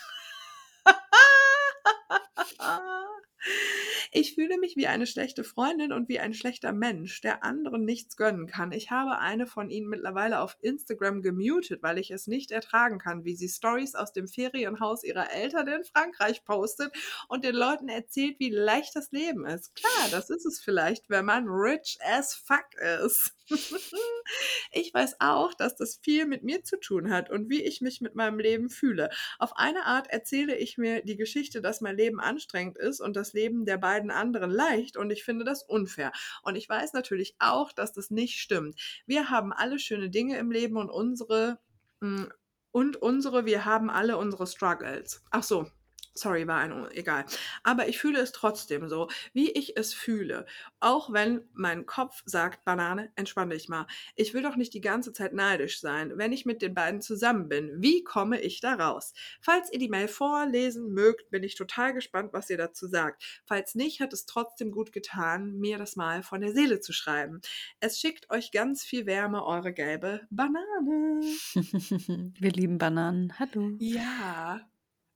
Ich 4.14 4.36
fühle 4.36 4.58
mich 4.58 4.76
wie 4.76 4.88
eine 4.88 5.08
schlechte 5.08 5.46
Freundin 5.46 5.94
und 5.94 6.10
wie 6.10 6.20
ein 6.20 6.34
schlechter 6.34 6.74
Mensch, 6.74 7.22
der 7.22 7.46
anderen 7.46 7.86
nichts 7.86 8.18
gönnen 8.18 8.46
kann. 8.46 8.74
Ich 8.74 8.92
habe 8.92 9.20
eine 9.20 9.48
von 9.48 9.70
ihnen 9.70 9.88
mittlerweile 9.88 10.42
auf 10.42 10.58
Instagram 10.60 11.22
gemutet, 11.22 11.82
weil 11.82 11.98
ich 11.98 12.12
es 12.12 12.28
nicht 12.28 12.52
ertragen 12.52 13.00
kann, 13.00 13.24
wie 13.24 13.36
sie 13.36 13.48
Stories 13.48 13.96
aus 13.96 14.12
dem 14.12 14.28
Ferienhaus 14.28 15.06
ihrer 15.06 15.32
Eltern 15.32 15.70
in 15.70 15.86
Frankreich 15.86 16.44
postet 16.44 16.94
und 17.30 17.46
den 17.46 17.56
Leuten 17.56 17.88
erzählt, 17.88 18.38
wie 18.40 18.50
leicht 18.50 18.98
das 18.98 19.12
Leben 19.12 19.46
ist. 19.46 19.74
Klar, 19.76 20.10
das 20.12 20.30
ist 20.30 20.46
es 20.46 20.60
vielleicht, 20.60 21.10
wenn 21.10 21.24
man 21.24 21.48
rich 21.48 21.98
as 22.02 22.36
fuck 22.36 22.68
ist. 23.06 23.34
ich 24.72 24.94
weiß 24.94 25.18
auch, 25.20 25.54
dass 25.54 25.76
das 25.76 25.98
viel 26.02 26.26
mit 26.26 26.44
mir 26.44 26.64
zu 26.64 26.80
tun 26.80 27.10
hat 27.10 27.30
und 27.30 27.50
wie 27.50 27.62
ich 27.62 27.82
mich 27.82 28.02
mit 28.02 28.16
meinem 28.16 28.40
Leben 28.40 28.70
fühle. 28.70 29.10
Auf 29.40 29.56
eine 29.56 29.86
Art 29.86 30.10
erzähle 30.10 30.58
ich 30.58 30.78
mir 30.78 31.04
die 31.04 31.18
Geschichte, 31.18 31.62
dass 31.62 31.82
mein 31.82 31.98
Leben 31.98 32.20
anstrengend 32.20 32.78
ist 32.78 33.00
und 33.00 33.16
das 33.16 33.34
Leben 33.34 33.66
der 33.66 33.78
beiden 33.78 34.12
anderen 34.12 34.52
leicht 34.52 34.98
und 34.98 35.12
ich 35.12 35.24
finde 35.24 35.46
das 35.46 35.64
unfair. 35.64 36.12
Und 36.44 36.56
ich 36.56 36.68
weiß 36.68 36.94
natürlich 36.94 37.36
auch, 37.40 37.72
dass 37.72 37.94
das 37.94 38.10
nicht 38.10 38.40
stimmt. 38.40 38.80
Wir 39.06 39.30
haben 39.30 39.54
alle 39.54 39.80
schöne 39.80 40.10
Dinge 40.10 40.38
im 40.38 40.52
Leben 40.52 40.78
und 40.78 40.90
unsere 40.90 41.60
hm, 42.02 42.32
und 42.72 42.96
unsere, 42.96 43.46
wir 43.46 43.66
haben 43.66 43.90
alle 43.90 44.18
unsere 44.18 44.48
Struggles. 44.48 45.24
Ach 45.30 45.44
so, 45.44 45.68
Sorry, 46.14 46.46
war 46.46 46.60
ein, 46.60 46.92
egal. 46.92 47.26
Aber 47.64 47.88
ich 47.88 47.98
fühle 47.98 48.20
es 48.20 48.34
trotzdem 48.34 48.90
so, 48.90 49.08
wie 49.34 49.50
ich 49.52 49.78
es 49.78 49.94
fühle. 49.94 50.46
Auch 50.82 51.14
wenn 51.14 51.42
mein 51.54 51.86
Kopf 51.86 52.22
sagt, 52.26 52.66
Banane, 52.66 53.12
entspann 53.16 53.50
dich 53.50 53.70
mal. 53.70 53.88
Ich 54.16 54.34
will 54.34 54.42
doch 54.42 54.58
nicht 54.58 54.74
die 54.74 54.82
ganze 54.82 55.14
Zeit 55.14 55.34
neidisch 55.34 55.80
sein, 55.80 56.18
wenn 56.18 56.34
ich 56.34 56.46
mit 56.46 56.62
den 56.62 56.74
beiden 56.74 57.02
zusammen 57.02 57.48
bin. 57.48 57.72
Wie 57.78 58.04
komme 58.04 58.42
ich 58.42 58.60
da 58.60 58.74
raus? 58.74 59.14
Falls 59.40 59.72
ihr 59.72 59.80
die 59.80 59.88
Mail 59.88 60.10
vorlesen 60.10 60.94
mögt, 60.94 61.30
bin 61.30 61.44
ich 61.44 61.56
total 61.56 61.94
gespannt, 61.94 62.34
was 62.34 62.50
ihr 62.50 62.58
dazu 62.58 62.88
sagt. 62.88 63.42
Falls 63.46 63.76
nicht, 63.76 64.02
hat 64.02 64.12
es 64.12 64.26
trotzdem 64.26 64.72
gut 64.72 64.92
getan, 64.92 65.54
mir 65.60 65.78
das 65.78 65.96
mal 65.96 66.24
von 66.24 66.42
der 66.42 66.52
Seele 66.52 66.82
zu 66.82 66.92
schreiben. 66.92 67.40
Es 67.80 68.00
schickt 68.00 68.30
euch 68.30 68.52
ganz 68.52 68.84
viel 68.84 69.06
Wärme, 69.06 69.46
eure 69.46 69.74
gelbe 69.74 70.28
Banane. 70.30 71.22
Wir 72.40 72.52
lieben 72.52 72.78
Bananen. 72.78 73.40
Hallo. 73.40 73.72
Ja. 73.80 74.62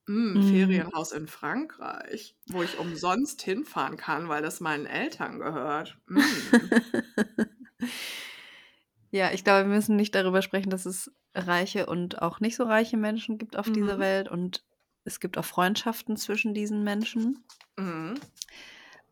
Mm. 0.08 0.96
Ferienhaus 0.96 1.12
in 1.14 1.28
Frankreich, 1.28 2.38
wo 2.46 2.64
ich 2.64 2.78
umsonst 2.78 3.42
hinfahren 3.42 3.98
kann, 3.98 4.30
weil 4.30 4.42
das 4.42 4.60
meinen 4.60 4.86
Eltern 4.86 5.40
gehört. 5.40 5.98
Mm. 6.08 6.72
Ja, 9.12 9.32
ich 9.32 9.44
glaube, 9.44 9.68
wir 9.68 9.76
müssen 9.76 9.96
nicht 9.96 10.14
darüber 10.16 10.42
sprechen, 10.44 10.70
dass 10.70 10.86
es 10.86 11.12
reiche 11.34 11.86
und 11.88 12.22
auch 12.22 12.40
nicht 12.40 12.56
so 12.56 12.64
reiche 12.66 12.98
Menschen 12.98 13.38
gibt 13.40 13.58
auf 13.58 13.72
dieser 13.72 13.98
mhm. 13.98 14.00
Welt 14.00 14.30
und 14.30 14.64
es 15.06 15.20
gibt 15.20 15.38
auch 15.38 15.46
Freundschaften 15.46 16.18
zwischen 16.18 16.54
diesen 16.54 16.84
Menschen. 16.84 17.44
Mhm. 17.78 18.16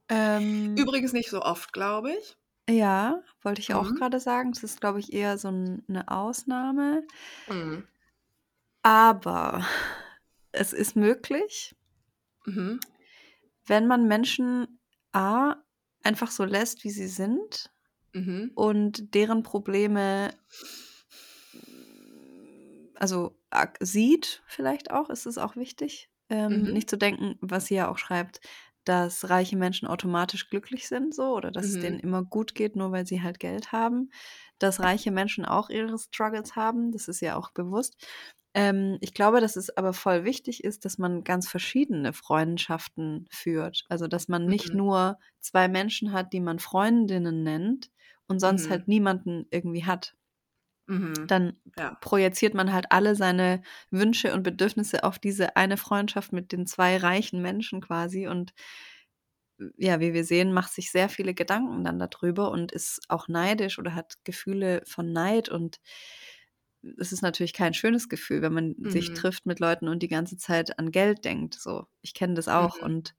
Ähm, 0.10 0.78
Übrigens 0.78 1.14
nicht 1.14 1.32
so 1.32 1.42
oft, 1.42 1.74
glaube 1.74 2.14
ich. 2.14 2.38
ja, 2.70 3.24
wollte 3.42 3.62
ich 3.62 3.74
auch 3.74 3.94
Mhm. 3.94 3.96
gerade 3.96 4.20
sagen. 4.20 4.52
Das 4.54 4.64
ist, 4.64 4.80
glaube 4.82 5.00
ich, 5.00 5.14
eher 5.14 5.38
so 5.38 5.50
'n 5.50 5.84
'ne 5.88 6.08
Ausnahme. 6.10 7.04
Mhm. 7.48 7.88
Aber 8.82 9.66
es 10.54 10.72
ist 10.74 10.96
möglich, 10.96 11.76
mhm. 12.46 12.80
wenn 13.66 13.88
man 13.88 14.08
Menschen 14.08 14.80
A 15.12 15.56
einfach 16.04 16.32
so 16.32 16.46
lässt, 16.46 16.84
wie 16.84 16.92
sie 16.92 17.08
sind 17.08 17.72
mhm. 18.14 18.52
und 18.56 19.14
deren 19.14 19.44
Probleme 19.44 20.34
also 22.96 23.36
sieht 23.82 24.42
vielleicht 24.48 24.92
auch, 24.92 25.10
ist 25.10 25.26
es 25.26 25.38
auch 25.38 25.58
wichtig, 25.58 26.10
ähm, 26.30 26.62
mhm. 26.62 26.74
nicht 26.74 26.90
zu 26.90 26.98
denken, 26.98 27.38
was 27.42 27.66
sie 27.66 27.76
ja 27.76 27.90
auch 27.90 27.98
schreibt, 27.98 28.40
dass 28.86 29.30
reiche 29.30 29.58
Menschen 29.58 29.88
automatisch 29.88 30.50
glücklich 30.50 30.88
sind, 30.88 31.14
so 31.14 31.36
oder 31.36 31.52
dass 31.52 31.68
mhm. 31.68 31.76
es 31.76 31.82
denen 31.82 32.00
immer 32.00 32.24
gut 32.24 32.56
geht, 32.56 32.76
nur 32.76 32.92
weil 32.92 33.06
sie 33.06 33.22
halt 33.22 33.40
Geld 33.40 33.72
haben. 33.72 34.10
Dass 34.60 34.80
reiche 34.80 35.12
Menschen 35.12 35.46
auch 35.46 35.70
ihre 35.70 35.98
Struggles 35.98 36.56
haben, 36.56 36.92
das 36.92 37.08
ist 37.08 37.22
ja 37.22 37.36
auch 37.36 37.52
bewusst. 37.52 37.96
Ähm, 38.54 38.98
ich 39.02 39.14
glaube, 39.14 39.42
dass 39.42 39.56
es 39.56 39.76
aber 39.76 39.94
voll 39.94 40.26
wichtig 40.26 40.64
ist, 40.64 40.86
dass 40.86 40.98
man 40.98 41.24
ganz 41.24 41.50
verschiedene 41.50 42.14
Freundschaften 42.14 43.28
führt. 43.32 43.86
Also, 43.90 44.08
dass 44.08 44.28
man 44.28 44.46
nicht 44.46 44.70
mhm. 44.70 44.78
nur 44.78 45.20
zwei 45.40 45.68
Menschen 45.68 46.12
hat, 46.12 46.34
die 46.34 46.42
man 46.42 46.60
Freundinnen 46.60 47.44
nennt 47.44 47.92
und 48.28 48.40
sonst 48.40 48.68
mhm. 48.68 48.70
halt 48.72 48.88
niemanden 48.88 49.46
irgendwie 49.50 49.86
hat. 49.86 50.16
Mhm. 50.88 51.28
Dann 51.28 51.58
ja. 51.78 51.96
projiziert 52.02 52.54
man 52.54 52.74
halt 52.74 52.88
alle 52.90 53.16
seine 53.16 53.62
Wünsche 53.90 54.34
und 54.34 54.44
Bedürfnisse 54.44 55.04
auf 55.04 55.18
diese 55.18 55.56
eine 55.56 55.78
Freundschaft 55.78 56.34
mit 56.34 56.52
den 56.52 56.68
zwei 56.68 56.98
reichen 56.98 57.42
Menschen 57.42 57.82
quasi 57.82 58.28
und 58.28 58.54
ja, 59.78 60.00
wie 60.00 60.14
wir 60.14 60.26
sehen, 60.26 60.52
macht 60.52 60.74
sich 60.74 60.92
sehr 60.92 61.10
viele 61.10 61.34
Gedanken 61.34 61.84
dann 61.84 62.00
darüber 62.00 62.52
und 62.52 62.72
ist 62.72 63.02
auch 63.08 63.28
neidisch 63.28 63.80
oder 63.80 63.96
hat 63.96 64.16
Gefühle 64.24 64.82
von 64.86 65.14
Neid 65.14 65.48
und 65.48 65.80
es 66.98 67.12
ist 67.12 67.22
natürlich 67.22 67.54
kein 67.54 67.74
schönes 67.74 68.10
Gefühl, 68.10 68.42
wenn 68.42 68.54
man 68.54 68.76
mhm. 68.78 68.90
sich 68.90 69.14
trifft 69.14 69.46
mit 69.46 69.60
Leuten 69.60 69.88
und 69.88 70.04
die 70.04 70.08
ganze 70.08 70.38
Zeit 70.38 70.80
an 70.80 70.92
Geld 70.92 71.26
denkt. 71.26 71.56
So, 71.56 71.88
ich 72.02 72.14
kenne 72.14 72.34
das 72.34 72.48
auch. 72.48 72.78
Mhm. 72.78 72.84
Und 72.84 73.16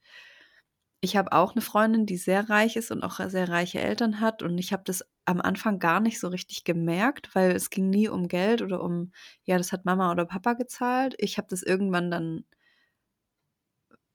ich 1.00 1.16
habe 1.16 1.32
auch 1.32 1.52
eine 1.52 1.60
Freundin, 1.60 2.06
die 2.06 2.16
sehr 2.16 2.48
reich 2.48 2.76
ist 2.76 2.90
und 2.90 3.02
auch 3.02 3.20
sehr 3.28 3.48
reiche 3.48 3.80
Eltern 3.80 4.20
hat. 4.20 4.42
Und 4.42 4.58
ich 4.58 4.72
habe 4.72 4.84
das 4.84 5.04
am 5.26 5.40
Anfang 5.40 5.78
gar 5.78 6.00
nicht 6.00 6.20
so 6.20 6.28
richtig 6.28 6.64
gemerkt, 6.64 7.34
weil 7.34 7.52
es 7.52 7.70
ging 7.70 7.90
nie 7.90 8.08
um 8.08 8.28
Geld 8.28 8.62
oder 8.62 8.82
um, 8.82 9.12
ja, 9.44 9.58
das 9.58 9.72
hat 9.72 9.84
Mama 9.84 10.10
oder 10.12 10.24
Papa 10.26 10.54
gezahlt. 10.54 11.14
Ich 11.18 11.38
habe 11.38 11.48
das 11.50 11.62
irgendwann 11.62 12.10
dann 12.10 12.44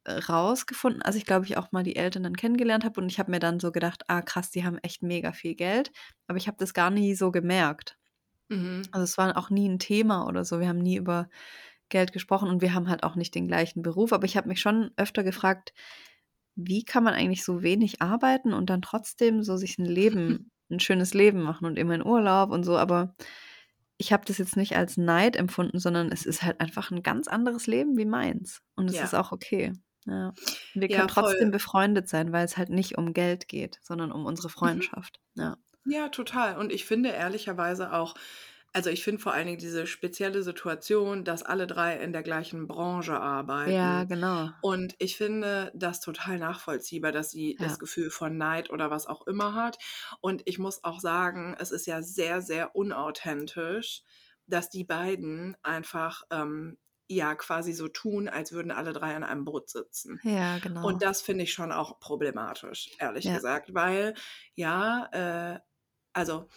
äh, 0.06 0.14
rausgefunden, 0.14 1.02
als 1.02 1.16
ich 1.16 1.26
glaube 1.26 1.46
ich 1.46 1.58
auch 1.58 1.72
mal 1.72 1.84
die 1.84 1.96
Eltern 1.96 2.24
dann 2.24 2.36
kennengelernt 2.36 2.86
habe 2.86 3.02
und 3.02 3.10
ich 3.12 3.20
habe 3.20 3.32
mir 3.32 3.40
dann 3.40 3.60
so 3.60 3.72
gedacht, 3.72 4.04
ah 4.08 4.22
krass, 4.22 4.50
die 4.50 4.64
haben 4.66 4.78
echt 4.80 5.04
mega 5.04 5.34
viel 5.34 5.56
Geld, 5.56 5.92
aber 6.28 6.38
ich 6.38 6.48
habe 6.48 6.58
das 6.58 6.74
gar 6.74 6.90
nie 6.90 7.16
so 7.16 7.32
gemerkt. 7.32 7.99
Mhm. 8.50 8.84
Also 8.92 9.04
es 9.04 9.18
war 9.18 9.38
auch 9.38 9.50
nie 9.50 9.68
ein 9.68 9.80
Thema 9.80 10.28
oder 10.28 10.44
so. 10.44 10.60
Wir 10.60 10.68
haben 10.68 10.80
nie 10.80 10.98
über 10.98 11.30
Geld 11.90 12.14
gesprochen 12.14 12.50
und 12.50 12.62
wir 12.62 12.74
haben 12.74 12.90
halt 12.90 13.04
auch 13.04 13.16
nicht 13.16 13.34
den 13.34 13.48
gleichen 13.48 13.82
Beruf, 13.82 14.14
aber 14.14 14.26
ich 14.26 14.38
habe 14.38 14.48
mich 14.48 14.62
schon 14.62 14.92
öfter 14.96 15.24
gefragt, 15.24 15.74
wie 16.56 16.84
kann 16.84 17.04
man 17.04 17.14
eigentlich 17.14 17.44
so 17.44 17.64
wenig 17.64 18.02
arbeiten 18.02 18.54
und 18.54 18.70
dann 18.70 18.82
trotzdem 18.82 19.44
so 19.44 19.58
sich 19.58 19.78
ein 19.78 19.86
Leben, 19.86 20.52
ein 20.70 20.80
schönes 20.80 21.14
Leben 21.14 21.42
machen 21.42 21.66
und 21.66 21.78
immer 21.78 21.96
in 21.96 22.06
Urlaub 22.06 22.52
und 22.52 22.64
so, 22.64 22.78
aber 22.78 23.16
ich 23.98 24.14
habe 24.14 24.24
das 24.26 24.38
jetzt 24.38 24.56
nicht 24.56 24.78
als 24.78 24.98
Neid 24.98 25.36
empfunden, 25.36 25.80
sondern 25.80 26.10
es 26.12 26.26
ist 26.26 26.44
halt 26.44 26.62
einfach 26.62 26.90
ein 26.92 27.04
ganz 27.04 27.28
anderes 27.28 27.68
Leben 27.68 27.98
wie 27.98 28.06
meins 28.06 28.62
und 28.76 28.90
es 28.90 28.96
ja. 28.96 29.04
ist 29.04 29.14
auch 29.14 29.32
okay. 29.32 29.74
Ja. 30.06 30.34
Wir 30.74 30.88
können 30.88 31.02
ja, 31.02 31.08
trotzdem 31.08 31.52
befreundet 31.52 32.08
sein, 32.08 32.32
weil 32.32 32.46
es 32.46 32.56
halt 32.56 32.70
nicht 32.70 32.98
um 32.98 33.14
Geld 33.14 33.48
geht, 33.48 33.80
sondern 33.82 34.12
um 34.12 34.26
unsere 34.26 34.48
mhm. 34.48 34.54
Freundschaft. 34.54 35.20
Mhm. 35.36 35.42
Ja. 35.42 35.58
Ja, 35.86 36.10
total. 36.10 36.58
Und 36.58 36.72
ich 36.72 36.86
finde 36.86 37.10
ehrlicherweise 37.10 37.94
auch, 37.94 38.16
also 38.72 38.90
ich 38.90 39.04
finde 39.04 39.22
vor 39.22 39.34
allen 39.34 39.48
Dingen 39.48 39.58
diese 39.58 39.88
spezielle 39.88 40.44
Situation, 40.44 41.24
dass 41.24 41.42
alle 41.42 41.66
drei 41.66 41.98
in 41.98 42.14
der 42.14 42.22
gleichen 42.22 42.68
Branche 42.68 43.20
arbeiten. 43.20 43.72
Ja, 43.72 44.04
genau. 44.04 44.50
Und 44.62 44.96
ich 45.00 45.18
finde 45.18 45.72
das 45.74 46.02
total 46.02 46.38
nachvollziehbar, 46.38 47.12
dass 47.12 47.32
sie 47.32 47.58
ja. 47.60 47.66
das 47.66 47.80
Gefühl 47.80 48.12
von 48.12 48.38
Neid 48.38 48.70
oder 48.70 48.92
was 48.92 49.08
auch 49.08 49.26
immer 49.26 49.56
hat. 49.56 49.80
Und 50.22 50.44
ich 50.46 50.60
muss 50.60 50.84
auch 50.84 51.00
sagen, 51.00 51.56
es 51.60 51.72
ist 51.72 51.88
ja 51.88 52.02
sehr, 52.04 52.42
sehr 52.42 52.76
unauthentisch, 52.76 54.04
dass 54.46 54.70
die 54.70 54.84
beiden 54.84 55.58
einfach 55.64 56.24
ähm, 56.30 56.78
ja 57.08 57.34
quasi 57.34 57.74
so 57.74 57.88
tun, 57.88 58.30
als 58.30 58.52
würden 58.52 58.72
alle 58.72 58.94
drei 58.94 59.16
an 59.16 59.24
einem 59.24 59.46
Boot 59.46 59.70
sitzen. 59.70 60.20
Ja, 60.24 60.60
genau. 60.60 60.86
Und 60.86 61.02
das 61.02 61.22
finde 61.22 61.44
ich 61.44 61.54
schon 61.54 61.72
auch 61.72 62.00
problematisch, 62.00 62.92
ehrlich 63.00 63.26
ja. 63.26 63.36
gesagt, 63.36 63.74
weil 63.74 64.14
ja, 64.54 65.10
äh, 65.56 65.60
also 66.14 66.48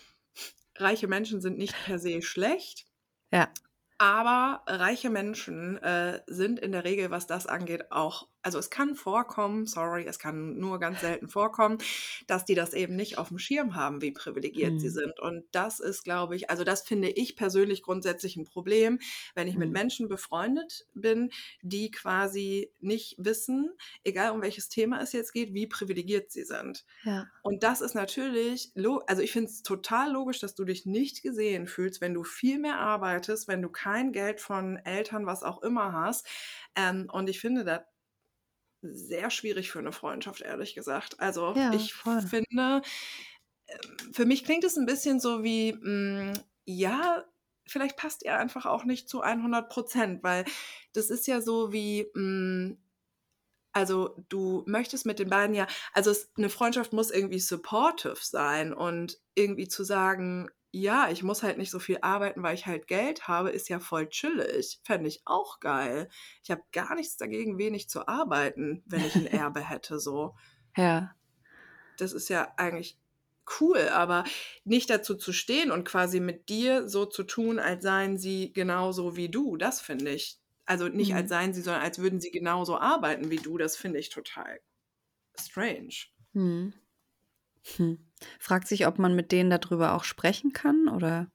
reiche 0.77 1.09
Menschen 1.09 1.41
sind 1.41 1.59
nicht 1.59 1.75
per 1.85 1.99
se 1.99 2.23
schlecht. 2.23 2.87
Ja. 3.31 3.53
Aber 3.99 4.63
reiche 4.67 5.11
Menschen 5.11 5.79
äh, 5.79 6.23
sind 6.27 6.59
in 6.59 6.73
der 6.73 6.85
Regel, 6.85 7.11
was 7.11 7.27
das 7.27 7.47
angeht, 7.47 7.93
auch 7.93 8.29
also 8.43 8.59
es 8.59 8.71
kann 8.71 8.95
vorkommen, 8.95 9.67
sorry, 9.67 10.05
es 10.07 10.19
kann 10.19 10.59
nur 10.59 10.79
ganz 10.81 11.01
selten 11.01 11.29
vorkommen, 11.29 11.79
dass 12.27 12.45
die 12.45 12.55
das 12.55 12.75
eben 12.75 12.97
nicht 12.97 13.19
auf 13.19 13.29
dem 13.29 13.39
Schirm 13.39 13.75
haben, 13.75 14.03
wie 14.03 14.11
privilegiert 14.11 14.75
mhm. 14.75 14.79
sie 14.81 14.91
sind. 14.91 15.19
Und 15.21 15.45
das 15.53 15.81
ist, 15.81 16.03
glaube 16.03 16.37
ich, 16.37 16.51
also 16.51 16.65
das 16.65 16.83
finde 16.83 17.09
ich 17.09 17.37
persönlich 17.37 17.83
grundsätzlich 17.83 18.37
ein 18.37 18.45
Problem, 18.45 18.99
wenn 19.35 19.49
ich 19.49 19.55
mhm. 19.55 19.61
mit 19.61 19.71
Menschen 19.71 20.09
befreundet 20.09 20.87
bin, 20.93 21.31
die 21.63 21.91
quasi 21.91 22.71
nicht 22.81 23.15
wissen, 23.19 23.71
egal 24.05 24.33
um 24.33 24.43
welches 24.43 24.69
Thema 24.69 25.01
es 25.01 25.13
jetzt 25.13 25.33
geht, 25.33 25.55
wie 25.55 25.67
privilegiert 25.67 26.33
sie 26.33 26.45
sind. 26.45 26.85
Ja. 27.05 27.29
Und 27.43 27.63
das 27.63 27.81
ist 27.81 27.95
natürlich, 27.95 28.73
also 29.07 29.23
ich 29.23 29.33
finde 29.33 29.51
es 29.51 29.63
total 29.63 30.13
logisch, 30.13 30.41
dass 30.41 30.55
du 30.55 30.65
dich 30.65 30.85
nicht 30.85 31.23
gesehen 31.23 31.67
fühlst, 31.67 32.01
wenn 32.01 32.15
du 32.15 32.25
viel 32.25 32.59
mehr 32.59 32.79
arbeitest, 32.79 33.47
wenn 33.47 33.63
du 33.63 33.69
kein 33.69 34.13
Geld 34.13 34.41
von 34.41 34.77
Eltern, 34.79 35.27
was 35.27 35.43
auch 35.43 35.63
immer 35.63 35.93
hast. 35.93 36.27
Ähm, 36.75 37.09
und 37.13 37.29
ich 37.29 37.41
finde, 37.41 37.65
das 37.65 37.83
sehr 38.83 39.31
schwierig 39.31 39.71
für 39.71 39.79
eine 39.79 39.93
Freundschaft, 39.93 40.43
ehrlich 40.43 40.75
gesagt. 40.75 41.21
Also 41.21 41.55
ja, 41.57 41.73
ich 41.73 41.95
voll. 41.95 42.21
finde, 42.23 42.83
ähm, 43.69 44.13
für 44.13 44.27
mich 44.27 44.45
klingt 44.45 44.65
es 44.65 44.77
ein 44.77 44.87
bisschen 44.87 45.21
so 45.21 45.43
wie, 45.43 45.73
mh, 45.73 45.81
hm, 45.81 46.33
ja, 46.65 47.25
vielleicht 47.67 47.97
passt 47.97 48.25
ihr 48.25 48.37
einfach 48.37 48.67
auch 48.67 48.85
nicht 48.85 49.09
zu 49.09 49.23
100 49.23 49.69
Prozent, 49.69 50.23
weil 50.23 50.45
das 50.93 51.11
ist 51.11 51.27
ja 51.27 51.41
so 51.41 51.73
wie, 51.73 52.07
mh, 52.15 52.21
hm, 52.21 52.79
also 53.75 54.17
du 54.29 54.65
möchtest 54.67 55.07
mit 55.07 55.19
den 55.19 55.31
beiden 55.31 55.55
ja, 55.55 55.67
also 55.95 56.11
es, 56.11 56.31
eine 56.37 56.51
Freundschaft 56.51 56.93
muss 56.93 57.11
irgendwie 57.11 57.39
supportive 57.39 58.19
sein 58.21 58.75
und 58.75 59.19
irgendwie 59.35 59.67
zu 59.67 59.83
sagen, 59.83 60.51
ja, 60.75 61.11
ich 61.11 61.23
muss 61.23 61.43
halt 61.43 61.59
nicht 61.59 61.71
so 61.71 61.79
viel 61.79 61.99
arbeiten, 62.01 62.43
weil 62.43 62.55
ich 62.55 62.67
halt 62.67 62.87
Geld 62.87 63.29
habe, 63.29 63.51
ist 63.51 63.69
ja 63.69 63.79
voll 63.79 64.09
chillig. 64.09 64.81
Fände 64.83 65.07
ich 65.07 65.21
auch 65.27 65.61
geil. 65.61 66.09
Ich 66.43 66.51
habe 66.51 66.63
gar 66.73 66.95
nichts 66.95 67.19
dagegen, 67.19 67.59
wenig 67.59 67.91
zu 67.91 68.09
arbeiten, 68.09 68.83
wenn 68.87 69.05
ich 69.05 69.15
ein 69.15 69.27
Erbe 69.27 69.61
hätte, 69.61 70.01
so. 70.01 70.35
Ja. 70.75 71.15
Das 71.99 72.15
ist 72.15 72.31
ja 72.31 72.55
eigentlich 72.57 72.99
cool, 73.61 73.89
aber 73.89 74.25
nicht 74.65 74.89
dazu 74.89 75.15
zu 75.15 75.35
stehen 75.35 75.71
und 75.71 75.85
quasi 75.85 76.21
mit 76.21 76.49
dir 76.49 76.89
so 76.89 77.05
zu 77.05 77.25
tun, 77.25 77.59
als 77.59 77.83
seien 77.83 78.17
sie 78.17 78.51
genauso 78.55 79.15
wie 79.15 79.29
du, 79.29 79.59
das 79.59 79.83
finde 79.83 80.11
ich. 80.11 80.39
Also 80.65 80.89
nicht 80.89 81.11
mhm. 81.11 81.17
als 81.17 81.29
seien 81.29 81.53
sie, 81.53 81.61
sondern 81.61 81.83
als 81.83 81.99
würden 81.99 82.21
sie 82.21 82.31
genauso 82.31 82.79
arbeiten 82.79 83.31
wie 83.31 83.37
du, 83.37 83.59
das 83.59 83.77
finde 83.77 83.99
ich 83.99 84.09
total 84.09 84.61
strange. 85.39 86.07
Mhm. 86.33 86.73
Hm. 87.77 87.99
Fragt 88.39 88.69
sich, 88.69 88.87
ob 88.87 88.99
man 88.99 89.15
mit 89.15 89.33
denen 89.33 89.51
darüber 89.51 89.95
auch 89.95 90.05
sprechen 90.05 90.53
kann 90.53 90.89
oder? 90.89 91.31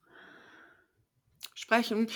Sprechen, 1.53 2.09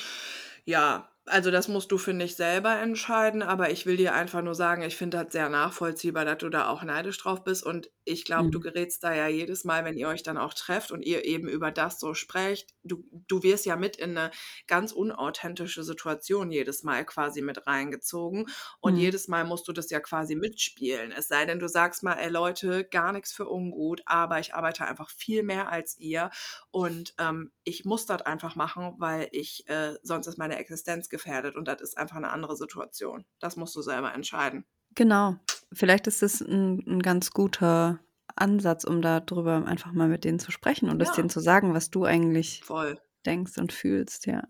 ja, 0.66 1.11
also 1.26 1.52
das 1.52 1.68
musst 1.68 1.92
du, 1.92 1.98
finde 1.98 2.26
ich, 2.26 2.36
selber 2.36 2.80
entscheiden, 2.80 3.42
aber 3.42 3.70
ich 3.70 3.86
will 3.86 3.96
dir 3.96 4.14
einfach 4.14 4.42
nur 4.42 4.56
sagen, 4.56 4.82
ich 4.82 4.98
finde 4.98 5.24
das 5.24 5.32
sehr 5.32 5.50
nachvollziehbar, 5.50 6.26
dass 6.26 6.40
du 6.40 6.50
da 6.50 6.68
auch 6.68 6.84
neidisch 6.84 7.18
drauf 7.20 7.44
bist. 7.44 7.64
Und 7.64 7.90
ich 8.04 8.26
glaube, 8.26 8.46
mhm. 8.46 8.52
du 8.52 8.60
gerätst 8.60 9.04
da 9.04 9.14
ja 9.14 9.28
jedes 9.28 9.64
Mal, 9.64 9.86
wenn 9.86 9.98
ihr 9.98 10.08
euch 10.08 10.24
dann 10.24 10.38
auch 10.38 10.54
trefft 10.54 10.92
und 10.92 11.04
ihr 11.04 11.24
eben 11.24 11.48
über 11.48 11.72
das 11.72 12.00
so 12.00 12.14
sprecht, 12.14 12.74
du, 12.84 13.04
du 13.28 13.44
wirst 13.44 13.66
ja 13.66 13.76
mit 13.76 13.96
in 13.98 14.18
eine 14.18 14.32
ganz 14.68 14.92
unauthentische 14.92 15.84
Situation 15.84 16.52
jedes 16.52 16.84
Mal 16.84 17.06
quasi 17.06 17.42
mit 17.42 17.66
reingezogen. 17.66 18.48
Und 18.80 18.96
mhm. 18.96 19.00
jedes 19.00 19.28
Mal 19.28 19.46
musst 19.46 19.68
du 19.68 19.74
das 19.74 19.90
ja 19.90 20.00
quasi 20.00 20.36
mitspielen, 20.36 21.12
es 21.12 21.28
sei 21.28 21.46
denn, 21.46 21.60
du 21.60 21.70
sagst 21.70 22.04
mal, 22.04 22.16
ey 22.16 22.30
Leute, 22.30 22.84
gar 22.84 23.14
nichts 23.14 23.32
für 23.32 23.48
ungut, 23.48 24.02
aber 24.06 24.40
ich 24.40 24.54
arbeite 24.54 24.86
einfach 24.86 25.10
viel 25.12 25.44
mehr 25.44 25.72
als 25.72 25.98
ihr. 26.00 26.30
Und 26.72 27.14
ähm, 27.20 27.52
ich 27.64 27.86
muss 27.86 28.06
das 28.06 28.24
einfach 28.24 28.56
machen, 28.56 28.96
weil 28.98 29.30
ich, 29.32 29.68
äh, 29.70 29.94
sonst 30.02 30.28
ist 30.28 30.38
meine 30.38 30.58
Existenz 30.58 31.08
gefährdet 31.08 31.21
und 31.56 31.68
das 31.68 31.82
ist 31.82 31.98
einfach 31.98 32.18
eine 32.18 32.32
andere 32.32 32.56
Situation. 32.56 33.26
Das 33.40 33.56
musst 33.56 33.76
du 33.76 33.82
selber 33.82 34.14
entscheiden. 34.14 34.66
Genau. 34.96 35.36
Vielleicht 35.74 36.08
ist 36.08 36.22
das 36.22 36.42
ein, 36.42 36.84
ein 36.86 37.02
ganz 37.02 37.32
guter 37.32 38.00
Ansatz, 38.36 38.84
um 38.84 39.02
darüber 39.02 39.66
einfach 39.66 39.92
mal 39.92 40.08
mit 40.08 40.24
denen 40.24 40.40
zu 40.40 40.52
sprechen 40.52 40.90
und 40.90 41.02
ja. 41.02 41.10
es 41.10 41.16
denen 41.16 41.30
zu 41.30 41.40
sagen, 41.40 41.74
was 41.74 41.90
du 41.90 42.06
eigentlich 42.06 42.64
Voll. 42.64 43.00
denkst 43.26 43.58
und 43.58 43.72
fühlst, 43.72 44.26
ja. 44.26 44.44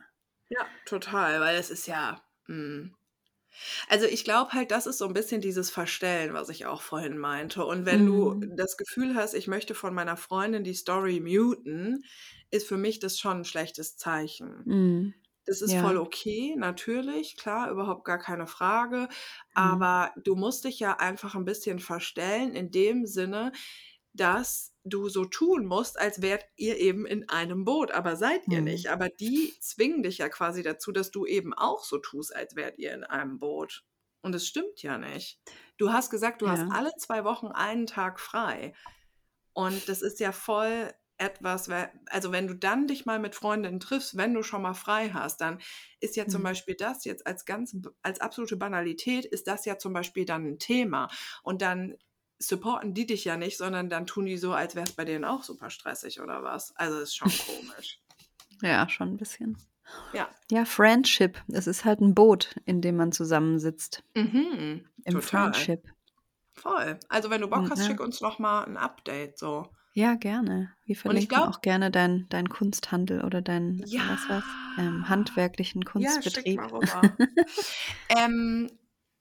Ja, 0.49 0.65
total, 0.85 1.39
weil 1.39 1.57
es 1.57 1.69
ist 1.69 1.87
ja. 1.87 2.21
Mh. 2.47 2.55
Hm. 2.55 2.95
Also 3.89 4.05
ich 4.05 4.23
glaube 4.23 4.53
halt, 4.53 4.71
das 4.71 4.87
ist 4.87 4.97
so 4.97 5.05
ein 5.05 5.13
bisschen 5.13 5.41
dieses 5.41 5.69
Verstellen, 5.69 6.33
was 6.33 6.49
ich 6.49 6.65
auch 6.65 6.81
vorhin 6.81 7.17
meinte. 7.17 7.65
Und 7.65 7.85
wenn 7.85 8.05
mhm. 8.05 8.41
du 8.41 8.55
das 8.55 8.77
Gefühl 8.77 9.15
hast, 9.15 9.33
ich 9.33 9.47
möchte 9.47 9.75
von 9.75 9.93
meiner 9.93 10.17
Freundin 10.17 10.63
die 10.63 10.73
Story 10.73 11.19
muten, 11.19 12.03
ist 12.49 12.67
für 12.67 12.77
mich 12.77 12.99
das 12.99 13.19
schon 13.19 13.39
ein 13.39 13.45
schlechtes 13.45 13.97
Zeichen. 13.97 14.61
Mhm. 14.65 15.13
Das 15.45 15.61
ist 15.61 15.71
Ja. 15.71 15.81
voll 15.81 15.97
okay, 15.97 16.55
natürlich, 16.57 17.35
klar, 17.35 17.71
überhaupt 17.71 18.05
gar 18.05 18.19
keine 18.19 18.47
Frage. 18.47 18.97
Mhm. 19.01 19.07
Aber 19.53 20.11
du 20.23 20.35
musst 20.35 20.65
dich 20.65 20.79
ja 20.79 20.97
einfach 20.97 21.35
ein 21.35 21.45
bisschen 21.45 21.79
verstellen 21.79 22.53
in 22.53 22.71
dem 22.71 23.05
Sinne, 23.05 23.51
dass 24.13 24.73
du 24.83 25.09
so 25.09 25.25
tun 25.25 25.65
musst, 25.65 25.99
als 25.99 26.21
wärt 26.21 26.45
ihr 26.57 26.77
eben 26.77 27.05
in 27.05 27.29
einem 27.29 27.63
Boot, 27.65 27.91
aber 27.91 28.15
seid 28.17 28.41
ihr 28.49 28.59
Mhm. 28.59 28.65
nicht. 28.65 28.87
Aber 28.89 29.09
die 29.09 29.53
zwingen 29.61 30.03
dich 30.03 30.17
ja 30.19 30.27
quasi 30.29 30.63
dazu, 30.63 30.91
dass 30.91 31.11
du 31.11 31.25
eben 31.25 31.53
auch 31.53 31.83
so 31.83 31.97
tust, 31.97 32.35
als 32.35 32.55
wärt 32.55 32.77
ihr 32.77 32.93
in 32.93 33.03
einem 33.03 33.39
Boot. 33.39 33.83
Und 34.21 34.35
es 34.35 34.45
stimmt 34.47 34.83
ja 34.83 34.97
nicht. 34.97 35.39
Du 35.77 35.91
hast 35.91 36.09
gesagt, 36.11 36.41
du 36.41 36.49
hast 36.49 36.63
alle 36.71 36.91
zwei 36.97 37.23
Wochen 37.23 37.47
einen 37.47 37.87
Tag 37.87 38.19
frei. 38.19 38.73
Und 39.53 39.89
das 39.89 40.01
ist 40.03 40.19
ja 40.19 40.31
voll 40.31 40.91
etwas, 41.21 41.69
also 42.09 42.31
wenn 42.31 42.47
du 42.47 42.55
dann 42.55 42.87
dich 42.87 43.05
mal 43.05 43.19
mit 43.19 43.35
Freundinnen 43.35 43.79
triffst, 43.79 44.17
wenn 44.17 44.33
du 44.33 44.41
schon 44.41 44.63
mal 44.63 44.73
frei 44.73 45.11
hast, 45.13 45.39
dann 45.39 45.59
ist 45.99 46.15
ja 46.15 46.27
zum 46.27 46.41
mhm. 46.41 46.45
Beispiel 46.45 46.75
das 46.75 47.05
jetzt 47.05 47.27
als 47.27 47.45
ganz, 47.45 47.77
als 48.01 48.19
absolute 48.19 48.57
Banalität, 48.57 49.25
ist 49.25 49.47
das 49.47 49.65
ja 49.65 49.77
zum 49.77 49.93
Beispiel 49.93 50.25
dann 50.25 50.45
ein 50.45 50.59
Thema. 50.59 51.09
Und 51.43 51.61
dann 51.61 51.95
supporten 52.39 52.95
die 52.95 53.05
dich 53.05 53.23
ja 53.23 53.37
nicht, 53.37 53.57
sondern 53.57 53.89
dann 53.89 54.07
tun 54.07 54.25
die 54.25 54.37
so, 54.37 54.53
als 54.53 54.73
wäre 54.73 54.87
es 54.87 54.93
bei 54.93 55.05
denen 55.05 55.23
auch 55.23 55.43
super 55.43 55.69
stressig 55.69 56.19
oder 56.19 56.41
was. 56.43 56.75
Also 56.75 56.99
ist 56.99 57.15
schon 57.15 57.31
komisch. 57.31 57.99
ja, 58.63 58.89
schon 58.89 59.09
ein 59.09 59.17
bisschen. 59.17 59.57
Ja. 60.13 60.27
Ja, 60.49 60.65
Friendship. 60.65 61.39
Es 61.49 61.67
ist 61.67 61.85
halt 61.85 62.01
ein 62.01 62.15
Boot, 62.15 62.55
in 62.65 62.81
dem 62.81 62.95
man 62.95 63.11
zusammensitzt. 63.11 64.03
Mhm, 64.15 64.85
Im 65.03 65.13
total. 65.13 65.21
Friendship. 65.21 65.83
Voll. 66.53 66.99
Also 67.09 67.29
wenn 67.29 67.41
du 67.41 67.47
Bock 67.47 67.69
hast, 67.69 67.79
ja. 67.79 67.85
schick 67.85 67.99
uns 67.99 68.21
noch 68.21 68.39
mal 68.39 68.63
ein 68.63 68.77
Update 68.77 69.37
so. 69.37 69.69
Ja, 69.93 70.15
gerne. 70.15 70.73
Wir 70.85 70.95
verlinken 70.95 71.29
glaub, 71.29 71.49
auch 71.49 71.61
gerne 71.61 71.91
deinen 71.91 72.29
dein 72.29 72.47
Kunsthandel 72.47 73.23
oder 73.25 73.41
deinen 73.41 73.83
ja, 73.85 74.01
was, 74.09 74.29
was, 74.29 74.43
ähm, 74.77 75.09
handwerklichen 75.09 75.83
Kunstbetrieb. 75.83 76.61
Ja, 76.61 77.01
ähm, 78.09 78.71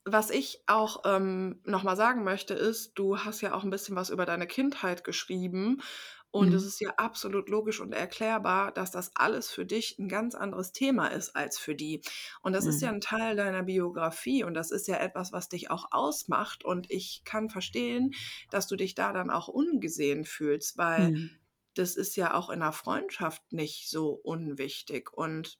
was 0.04 0.30
ich 0.30 0.62
auch 0.66 1.02
ähm, 1.04 1.60
nochmal 1.64 1.96
sagen 1.96 2.24
möchte, 2.24 2.54
ist, 2.54 2.92
du 2.94 3.18
hast 3.18 3.40
ja 3.40 3.52
auch 3.54 3.64
ein 3.64 3.70
bisschen 3.70 3.96
was 3.96 4.10
über 4.10 4.26
deine 4.26 4.46
Kindheit 4.46 5.04
geschrieben. 5.04 5.82
Und 6.32 6.54
es 6.54 6.62
Mhm. 6.62 6.66
ist 6.66 6.80
ja 6.80 6.90
absolut 6.96 7.48
logisch 7.48 7.80
und 7.80 7.92
erklärbar, 7.92 8.72
dass 8.72 8.90
das 8.92 9.10
alles 9.16 9.50
für 9.50 9.66
dich 9.66 9.98
ein 9.98 10.08
ganz 10.08 10.34
anderes 10.36 10.72
Thema 10.72 11.08
ist 11.08 11.34
als 11.36 11.58
für 11.58 11.74
die. 11.74 12.02
Und 12.42 12.52
das 12.54 12.66
ist 12.66 12.80
ja 12.82 12.88
Mhm. 12.88 12.92
ein 12.92 13.00
Teil 13.00 13.36
deiner 13.36 13.64
Biografie 13.64 14.44
und 14.44 14.54
das 14.54 14.70
ist 14.70 14.88
ja 14.88 14.96
etwas, 14.98 15.32
was 15.32 15.48
dich 15.48 15.70
auch 15.70 15.86
ausmacht. 15.92 16.64
Und 16.64 16.90
ich 16.90 17.22
kann 17.24 17.50
verstehen, 17.50 18.12
dass 18.50 18.68
du 18.68 18.76
dich 18.76 18.94
da 18.94 19.12
dann 19.12 19.30
auch 19.30 19.48
ungesehen 19.48 20.24
fühlst, 20.24 20.78
weil 20.78 21.12
Mhm. 21.12 21.40
das 21.74 21.96
ist 21.96 22.16
ja 22.16 22.34
auch 22.34 22.50
in 22.50 22.60
'ner 22.60 22.72
Freundschaft 22.72 23.52
nicht 23.52 23.90
so 23.90 24.10
unwichtig 24.12 25.12
und 25.12 25.58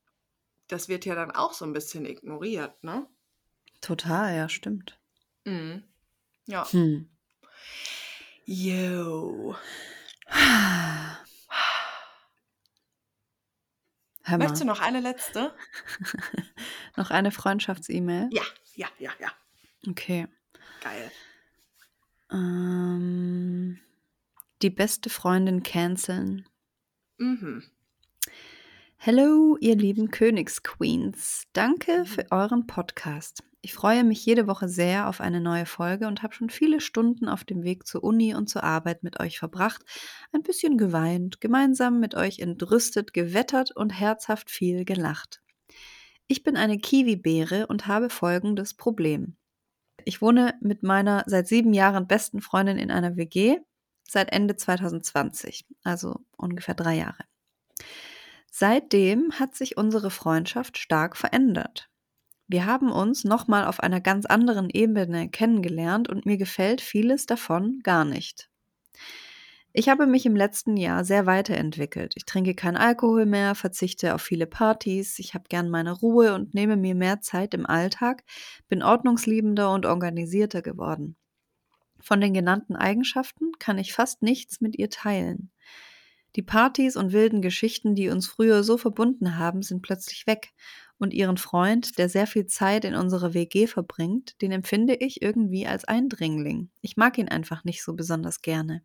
das 0.69 0.89
wird 0.89 1.05
ja 1.07 1.15
dann 1.17 1.31
auch 1.33 1.53
so 1.55 1.65
ein 1.67 1.73
bisschen 1.75 2.07
ignoriert, 2.07 2.83
ne? 2.85 3.09
Total, 3.83 4.35
ja, 4.37 4.49
stimmt. 4.49 4.99
Mhm. 5.47 5.85
Ja. 6.47 6.73
Hm. 6.73 7.11
Jo. 8.47 9.55
Möchtest 14.39 14.63
du 14.63 14.67
noch 14.67 14.81
eine 14.81 15.01
letzte? 15.01 15.53
Noch 16.97 17.11
eine 17.11 17.31
Freundschafts-E-Mail? 17.31 18.29
Ja, 18.33 18.43
ja, 18.75 18.89
ja, 18.99 19.11
ja. 19.19 19.29
Okay. 19.89 20.27
Geil. 20.83 21.11
Ähm, 22.31 23.79
die 24.63 24.71
beste 24.71 25.11
Freundin 25.11 25.63
canceln. 25.63 26.47
Mhm. 27.19 27.65
Hello, 28.97 29.57
ihr 29.61 29.77
lieben 29.77 30.11
Königsqueens. 30.11 31.45
Danke 31.53 32.01
Mhm. 32.01 32.07
für 32.07 32.27
euren 32.31 32.67
Podcast. 32.67 33.43
Ich 33.63 33.75
freue 33.75 34.05
mich 34.05 34.25
jede 34.25 34.47
Woche 34.47 34.69
sehr 34.69 35.07
auf 35.07 35.21
eine 35.21 35.41
neue 35.41 35.67
Folge 35.67 36.07
und 36.07 36.23
habe 36.23 36.35
schon 36.35 36.49
viele 36.49 36.81
Stunden 36.81 37.29
auf 37.29 37.45
dem 37.45 37.63
Weg 37.63 37.87
zur 37.87 38.03
Uni 38.03 38.35
und 38.35 38.49
zur 38.49 38.65
Arbeit 38.65 39.03
mit 39.03 39.21
euch 39.21 39.39
verbracht, 39.39 39.85
ein 40.33 40.43
bisschen 40.43 40.79
geweint, 40.79 41.43
gemeinsam 41.43 42.01
mit 42.01 42.15
euch 42.15 42.39
entrüstet, 42.39 43.13
gewettert 43.13 43.77
und 43.77 43.91
herzhaft 43.91 44.51
viel 44.51 44.87
gelacht. 44.87 45.43
Ich 46.27 46.43
bin 46.43 46.57
eine 46.57 46.79
Kiwi-Beere 46.79 47.67
und 47.67 47.87
habe 47.87 48.09
folgendes 48.09 48.73
Problem. 48.73 49.37
Ich 50.07 50.23
wohne 50.23 50.55
mit 50.63 50.83
meiner 50.83 51.25
seit 51.27 51.47
sieben 51.47 51.75
Jahren 51.75 52.07
besten 52.07 52.41
Freundin 52.41 52.79
in 52.79 52.91
einer 52.91 53.17
WG 53.17 53.59
seit 54.09 54.33
Ende 54.33 54.57
2020, 54.57 55.67
also 55.85 56.21
ungefähr 56.39 56.75
drei 56.75 56.97
Jahre. 56.97 57.25
Seitdem 58.51 59.33
hat 59.39 59.55
sich 59.55 59.77
unsere 59.77 60.11
Freundschaft 60.11 60.79
stark 60.79 61.15
verändert. 61.17 61.90
Wir 62.53 62.67
haben 62.67 62.91
uns 62.91 63.23
nochmal 63.23 63.65
auf 63.65 63.79
einer 63.79 64.01
ganz 64.01 64.27
anderen 64.27 64.71
Ebene 64.71 65.29
kennengelernt 65.29 66.09
und 66.09 66.27
mir 66.27 66.37
gefällt 66.37 66.81
vieles 66.81 67.25
davon 67.27 67.79
gar 67.85 68.05
nicht. 68.05 68.51
Ich 69.73 69.89
habe 69.89 70.09
mich 70.09 70.27
im 70.27 70.35
letzten 70.35 70.77
Jahr 70.77 71.05
sehr 71.05 71.27
weiterentwickelt. 71.27 72.15
Ich 72.17 72.25
trinke 72.25 72.57
keinen 72.57 72.77
Alkohol 72.77 73.25
mehr, 73.25 73.55
verzichte 73.55 74.17
auf 74.17 74.23
viele 74.23 74.49
Partys, 74.49 75.21
ich 75.21 75.35
habe 75.35 75.45
gern 75.49 75.71
meine 75.71 75.93
Ruhe 75.93 76.35
und 76.35 76.53
nehme 76.53 76.77
mir 76.77 76.97
mehr 76.97 77.21
Zeit 77.21 77.55
im 77.55 77.67
Alltag, 77.67 78.25
bin 78.69 78.83
ordnungsliebender 78.83 79.73
und 79.73 79.87
organisierter 79.87 80.61
geworden. 80.61 81.15
Von 82.01 82.21
den 82.21 82.35
genannten 82.35 82.75
Eigenschaften 82.75 83.53
kann 83.61 83.79
ich 83.79 83.93
fast 83.93 84.23
nichts 84.23 84.61
mit 84.61 84.77
ihr 84.77 84.91
teilen. 84.91 85.53
Die 86.35 86.43
Partys 86.43 86.97
und 86.97 87.13
wilden 87.13 87.43
Geschichten, 87.43 87.95
die 87.95 88.09
uns 88.09 88.27
früher 88.27 88.65
so 88.65 88.77
verbunden 88.77 89.37
haben, 89.39 89.63
sind 89.63 89.83
plötzlich 89.83 90.27
weg. 90.27 90.53
Und 91.01 91.15
ihren 91.15 91.39
Freund, 91.39 91.97
der 91.99 92.11
sehr 92.11 92.27
viel 92.27 92.47
Zeit 92.47 92.85
in 92.85 92.95
unserer 92.95 93.33
WG 93.33 93.67
verbringt, 93.67 94.41
den 94.43 94.53
empfinde 94.53 94.95
ich 94.95 95.23
irgendwie 95.23 95.67
als 95.67 95.87
Eindringling. 95.87 96.71
Ich 96.83 96.99
mag 96.99 97.17
ihn 97.17 97.29
einfach 97.29 97.65
nicht 97.65 97.83
so 97.83 97.95
besonders 97.95 98.43
gerne. 98.43 98.83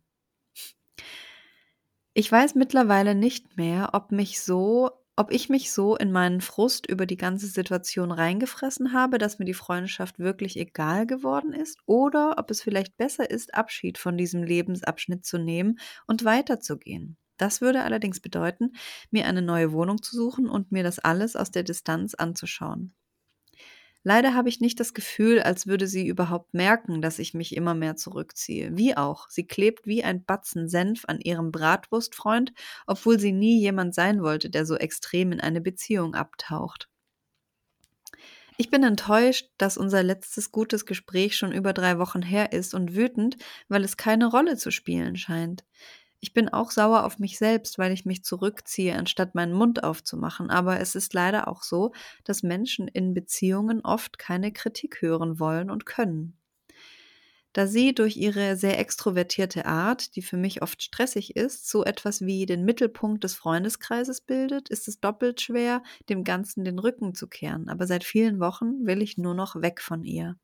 Ich 2.14 2.32
weiß 2.32 2.54
mittlerweile 2.54 3.14
nicht 3.14 3.58
mehr, 3.58 3.90
ob 3.92 4.10
mich 4.12 4.40
so, 4.40 4.90
ob 5.16 5.30
ich 5.30 5.50
mich 5.50 5.70
so 5.70 5.94
in 5.94 6.10
meinen 6.10 6.40
Frust 6.40 6.86
über 6.86 7.04
die 7.04 7.18
ganze 7.18 7.46
Situation 7.48 8.10
reingefressen 8.10 8.94
habe, 8.94 9.18
dass 9.18 9.38
mir 9.38 9.44
die 9.44 9.52
Freundschaft 9.52 10.18
wirklich 10.18 10.56
egal 10.56 11.06
geworden 11.06 11.52
ist, 11.52 11.78
oder 11.84 12.36
ob 12.38 12.50
es 12.50 12.62
vielleicht 12.62 12.96
besser 12.96 13.30
ist, 13.30 13.52
Abschied 13.54 13.98
von 13.98 14.16
diesem 14.16 14.42
Lebensabschnitt 14.42 15.26
zu 15.26 15.36
nehmen 15.36 15.78
und 16.06 16.24
weiterzugehen. 16.24 17.18
Das 17.36 17.60
würde 17.60 17.82
allerdings 17.82 18.20
bedeuten, 18.20 18.72
mir 19.10 19.26
eine 19.26 19.42
neue 19.42 19.72
Wohnung 19.72 20.02
zu 20.02 20.16
suchen 20.16 20.48
und 20.48 20.72
mir 20.72 20.82
das 20.82 20.98
alles 20.98 21.36
aus 21.36 21.50
der 21.50 21.62
Distanz 21.62 22.14
anzuschauen. 22.14 22.94
Leider 24.04 24.34
habe 24.34 24.48
ich 24.48 24.60
nicht 24.60 24.78
das 24.78 24.94
Gefühl, 24.94 25.40
als 25.40 25.66
würde 25.66 25.88
sie 25.88 26.06
überhaupt 26.06 26.54
merken, 26.54 27.02
dass 27.02 27.18
ich 27.18 27.34
mich 27.34 27.56
immer 27.56 27.74
mehr 27.74 27.96
zurückziehe. 27.96 28.70
Wie 28.76 28.96
auch, 28.96 29.28
sie 29.28 29.46
klebt 29.46 29.86
wie 29.86 30.04
ein 30.04 30.24
Batzen 30.24 30.68
Senf 30.68 31.04
an 31.08 31.20
ihrem 31.20 31.50
Bratwurstfreund, 31.50 32.52
obwohl 32.86 33.18
sie 33.18 33.32
nie 33.32 33.60
jemand 33.60 33.94
sein 33.96 34.22
wollte, 34.22 34.48
der 34.48 34.64
so 34.64 34.76
extrem 34.76 35.32
in 35.32 35.40
eine 35.40 35.60
Beziehung 35.60 36.14
abtaucht. 36.14 36.88
Ich 38.58 38.70
bin 38.70 38.82
enttäuscht, 38.84 39.50
dass 39.58 39.76
unser 39.76 40.02
letztes 40.02 40.50
gutes 40.52 40.86
Gespräch 40.86 41.36
schon 41.36 41.52
über 41.52 41.72
drei 41.72 41.98
Wochen 41.98 42.22
her 42.22 42.52
ist 42.52 42.74
und 42.74 42.94
wütend, 42.94 43.36
weil 43.68 43.84
es 43.84 43.96
keine 43.96 44.26
Rolle 44.26 44.56
zu 44.56 44.70
spielen 44.70 45.16
scheint. 45.16 45.64
Ich 46.20 46.32
bin 46.34 46.48
auch 46.48 46.70
sauer 46.70 47.04
auf 47.04 47.18
mich 47.18 47.38
selbst, 47.38 47.78
weil 47.78 47.92
ich 47.92 48.04
mich 48.04 48.24
zurückziehe, 48.24 48.94
anstatt 48.96 49.34
meinen 49.34 49.52
Mund 49.52 49.84
aufzumachen. 49.84 50.50
Aber 50.50 50.80
es 50.80 50.94
ist 50.94 51.14
leider 51.14 51.48
auch 51.48 51.62
so, 51.62 51.92
dass 52.24 52.42
Menschen 52.42 52.88
in 52.88 53.14
Beziehungen 53.14 53.80
oft 53.84 54.18
keine 54.18 54.52
Kritik 54.52 55.00
hören 55.02 55.38
wollen 55.38 55.70
und 55.70 55.86
können. 55.86 56.38
Da 57.52 57.66
sie 57.66 57.94
durch 57.94 58.16
ihre 58.18 58.56
sehr 58.56 58.78
extrovertierte 58.78 59.64
Art, 59.66 60.14
die 60.14 60.22
für 60.22 60.36
mich 60.36 60.60
oft 60.62 60.82
stressig 60.82 61.36
ist, 61.36 61.68
so 61.68 61.84
etwas 61.84 62.20
wie 62.20 62.44
den 62.44 62.64
Mittelpunkt 62.66 63.24
des 63.24 63.34
Freundeskreises 63.34 64.20
bildet, 64.20 64.68
ist 64.68 64.88
es 64.88 65.00
doppelt 65.00 65.40
schwer, 65.40 65.82
dem 66.10 66.22
Ganzen 66.22 66.64
den 66.64 66.78
Rücken 66.78 67.14
zu 67.14 67.28
kehren. 67.28 67.68
Aber 67.70 67.86
seit 67.86 68.04
vielen 68.04 68.40
Wochen 68.40 68.86
will 68.86 69.00
ich 69.02 69.16
nur 69.16 69.34
noch 69.34 69.56
weg 69.62 69.80
von 69.80 70.04
ihr. 70.04 70.36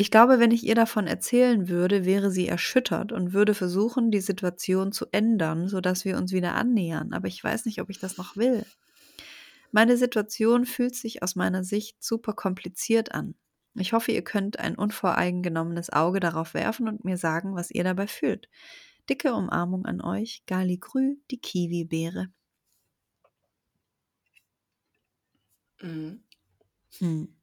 Ich 0.00 0.10
glaube, 0.12 0.38
wenn 0.38 0.52
ich 0.52 0.64
ihr 0.64 0.76
davon 0.76 1.06
erzählen 1.08 1.68
würde, 1.68 2.04
wäre 2.06 2.30
sie 2.30 2.46
erschüttert 2.48 3.10
und 3.12 3.32
würde 3.32 3.52
versuchen, 3.52 4.10
die 4.12 4.20
Situation 4.20 4.92
zu 4.92 5.06
ändern, 5.12 5.68
sodass 5.68 6.04
wir 6.06 6.16
uns 6.16 6.32
wieder 6.32 6.54
annähern. 6.54 7.12
Aber 7.12 7.26
ich 7.26 7.42
weiß 7.42 7.66
nicht, 7.66 7.80
ob 7.82 7.90
ich 7.90 7.98
das 7.98 8.16
noch 8.16 8.36
will. 8.36 8.64
Meine 9.72 9.96
Situation 9.96 10.66
fühlt 10.66 10.94
sich 10.94 11.22
aus 11.22 11.36
meiner 11.36 11.64
Sicht 11.64 12.02
super 12.02 12.32
kompliziert 12.34 13.12
an. 13.12 13.34
Ich 13.74 13.92
hoffe, 13.92 14.12
ihr 14.12 14.22
könnt 14.22 14.58
ein 14.58 14.76
unvoreingenommenes 14.76 15.90
Auge 15.90 16.20
darauf 16.20 16.54
werfen 16.54 16.88
und 16.88 17.04
mir 17.04 17.16
sagen, 17.16 17.54
was 17.54 17.70
ihr 17.70 17.84
dabei 17.84 18.06
fühlt. 18.06 18.48
Dicke 19.08 19.34
Umarmung 19.34 19.84
an 19.84 20.00
euch, 20.00 20.42
Gali 20.46 20.78
Grü, 20.78 21.16
die 21.30 21.40
Kiwi-Beere. 21.40 22.28
Mhm. 25.82 26.22
Hm. 26.98 27.37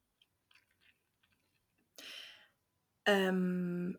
Ähm, 3.06 3.98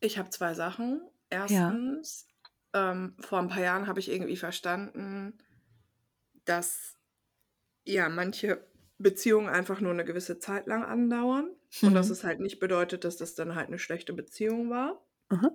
ich 0.00 0.18
habe 0.18 0.30
zwei 0.30 0.54
Sachen. 0.54 1.00
Erstens, 1.30 2.28
ähm, 2.72 3.16
vor 3.20 3.38
ein 3.38 3.48
paar 3.48 3.62
Jahren 3.62 3.86
habe 3.86 4.00
ich 4.00 4.10
irgendwie 4.10 4.36
verstanden, 4.36 5.38
dass 6.44 6.96
ja 7.84 8.08
manche 8.08 8.64
Beziehungen 8.98 9.48
einfach 9.48 9.80
nur 9.80 9.92
eine 9.92 10.04
gewisse 10.04 10.38
Zeit 10.38 10.66
lang 10.66 10.84
andauern 10.84 11.50
und 11.82 11.94
dass 11.94 12.06
Mhm. 12.06 12.12
es 12.12 12.24
halt 12.24 12.40
nicht 12.40 12.60
bedeutet, 12.60 13.04
dass 13.04 13.16
das 13.16 13.34
dann 13.34 13.54
halt 13.54 13.68
eine 13.68 13.78
schlechte 13.78 14.12
Beziehung 14.12 14.70
war 14.70 15.04
Aha. 15.30 15.50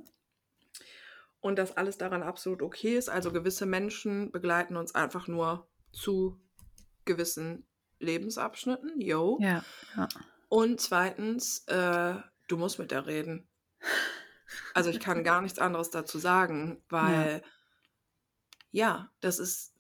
und 1.39 1.57
dass 1.57 1.77
alles 1.77 1.97
daran 1.97 2.21
absolut 2.23 2.61
okay 2.61 2.97
ist. 2.97 3.09
Also 3.09 3.31
gewisse 3.31 3.65
Menschen 3.65 4.31
begleiten 4.31 4.75
uns 4.75 4.93
einfach 4.95 5.27
nur 5.27 5.67
zu 5.91 6.39
gewissen 7.05 7.65
Lebensabschnitten. 7.99 8.99
Yo. 8.99 9.37
Ja. 9.41 9.63
ja. 9.95 10.07
Und 10.49 10.81
zweitens, 10.81 11.63
äh, 11.67 12.15
du 12.49 12.57
musst 12.57 12.79
mit 12.79 12.91
der 12.91 13.05
reden. 13.07 13.47
Also 14.73 14.89
ich 14.89 14.99
kann 14.99 15.23
gar 15.23 15.41
nichts 15.41 15.59
anderes 15.59 15.89
dazu 15.89 16.19
sagen, 16.19 16.77
Ja. 16.77 16.83
weil 16.89 17.43
ja, 18.71 19.11
das 19.21 19.39
ist 19.39 19.73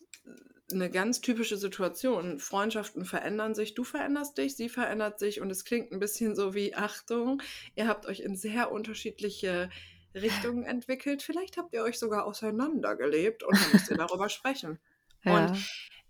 eine 0.71 0.89
ganz 0.89 1.21
typische 1.21 1.57
Situation. 1.57 2.39
Freundschaften 2.39 3.05
verändern 3.05 3.55
sich, 3.55 3.73
du 3.73 3.83
veränderst 3.83 4.37
dich, 4.37 4.55
sie 4.55 4.69
verändert 4.69 5.19
sich 5.19 5.41
und 5.41 5.49
es 5.51 5.65
klingt 5.65 5.91
ein 5.91 5.99
bisschen 5.99 6.35
so 6.35 6.53
wie 6.53 6.75
Achtung, 6.75 7.41
ihr 7.75 7.87
habt 7.87 8.05
euch 8.05 8.19
in 8.19 8.35
sehr 8.35 8.71
unterschiedliche 8.71 9.69
Richtungen 10.15 10.63
entwickelt. 10.63 11.21
Vielleicht 11.23 11.57
habt 11.57 11.73
ihr 11.73 11.83
euch 11.83 11.97
sogar 11.99 12.25
auseinandergelebt 12.25 13.43
und 13.43 13.59
dann 13.59 13.71
müsst 13.73 13.89
ihr 13.91 13.97
darüber 13.97 14.29
sprechen. 14.29 14.79
Und 15.25 15.33
Ja. 15.33 15.57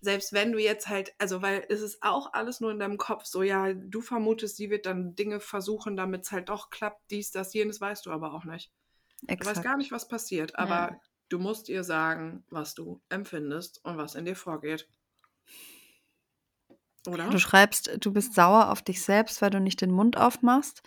Selbst 0.02 0.34
wenn 0.34 0.52
du 0.52 0.60
jetzt 0.60 0.88
halt, 0.88 1.14
also 1.18 1.42
weil 1.42 1.66
es 1.70 1.82
ist 1.82 2.02
auch 2.02 2.34
alles 2.34 2.62
nur 2.62 2.72
in 2.72 2.80
deinem 2.80 2.98
Kopf, 2.98 3.26
so 3.26 3.44
ja, 3.44 3.74
du 3.74 4.02
vermutest, 4.02 4.58
sie 4.58 4.70
wird 4.70 4.86
dann 4.86 5.16
Dinge 5.16 5.40
versuchen, 5.40 5.96
damit 5.98 6.24
es 6.24 6.32
halt 6.32 6.50
doch 6.50 6.70
klappt, 6.70 7.02
dies, 7.12 7.32
das, 7.32 7.54
jenes, 7.54 7.82
weißt 7.82 8.06
du 8.06 8.12
aber 8.12 8.34
auch 8.34 8.46
nicht. 8.46 8.72
Du 9.38 9.46
weißt 9.46 9.64
gar 9.64 9.74
Exakt. 9.74 9.78
nicht, 9.78 9.92
was 9.92 10.08
passiert, 10.08 10.58
aber 10.58 10.90
Ja. 10.92 11.00
du 11.30 11.40
musst 11.40 11.70
ihr 11.70 11.84
sagen, 11.84 12.44
was 12.50 12.74
du 12.76 13.02
empfindest 13.10 13.84
und 13.84 13.98
was 13.98 14.16
in 14.16 14.26
dir 14.26 14.36
vorgeht. 14.36 14.88
Oder? 17.08 17.30
Du 17.30 17.40
schreibst, 17.40 17.92
du 18.00 18.12
bist 18.12 18.34
sauer 18.34 18.72
auf 18.72 18.82
dich 18.82 19.02
selbst, 19.02 19.42
weil 19.42 19.50
du 19.50 19.60
nicht 19.60 19.82
den 19.82 19.92
Mund 19.92 20.18
aufmachst. 20.18 20.82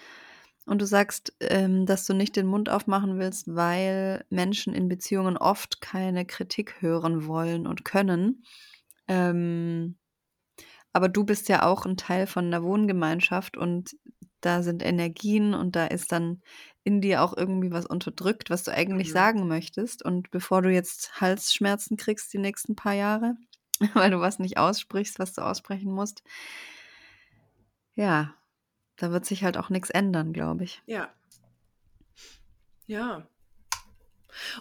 Und 0.64 0.80
du 0.80 0.86
sagst, 0.86 1.34
ähm, 1.40 1.86
dass 1.86 2.06
du 2.06 2.14
nicht 2.14 2.36
den 2.36 2.46
Mund 2.46 2.68
aufmachen 2.68 3.18
willst, 3.18 3.52
weil 3.52 4.24
Menschen 4.30 4.74
in 4.74 4.88
Beziehungen 4.88 5.36
oft 5.36 5.80
keine 5.80 6.24
Kritik 6.24 6.80
hören 6.80 7.26
wollen 7.26 7.66
und 7.66 7.84
können. 7.84 8.44
Ähm, 9.12 9.96
aber 10.94 11.08
du 11.08 11.24
bist 11.24 11.48
ja 11.48 11.64
auch 11.64 11.84
ein 11.86 11.96
Teil 11.96 12.26
von 12.26 12.46
einer 12.46 12.62
Wohngemeinschaft 12.62 13.56
und 13.56 13.96
da 14.40 14.62
sind 14.62 14.82
Energien 14.82 15.54
und 15.54 15.76
da 15.76 15.86
ist 15.86 16.12
dann 16.12 16.42
in 16.84 17.00
dir 17.00 17.22
auch 17.22 17.36
irgendwie 17.36 17.70
was 17.70 17.86
unterdrückt, 17.86 18.50
was 18.50 18.64
du 18.64 18.72
eigentlich 18.72 19.08
Mhm. 19.08 19.12
sagen 19.12 19.48
möchtest. 19.48 20.04
Und 20.04 20.30
bevor 20.30 20.62
du 20.62 20.70
jetzt 20.70 21.20
Halsschmerzen 21.20 21.96
kriegst 21.96 22.32
die 22.32 22.38
nächsten 22.38 22.74
paar 22.74 22.94
Jahre, 22.94 23.36
weil 23.94 24.10
du 24.10 24.20
was 24.20 24.38
nicht 24.38 24.56
aussprichst, 24.58 25.18
was 25.18 25.32
du 25.32 25.42
aussprechen 25.42 25.92
musst, 25.92 26.22
ja, 27.94 28.34
da 28.96 29.12
wird 29.12 29.26
sich 29.26 29.44
halt 29.44 29.56
auch 29.56 29.70
nichts 29.70 29.90
ändern, 29.90 30.32
glaube 30.32 30.64
ich. 30.64 30.82
Ja. 30.86 31.12
Ja. 32.86 33.26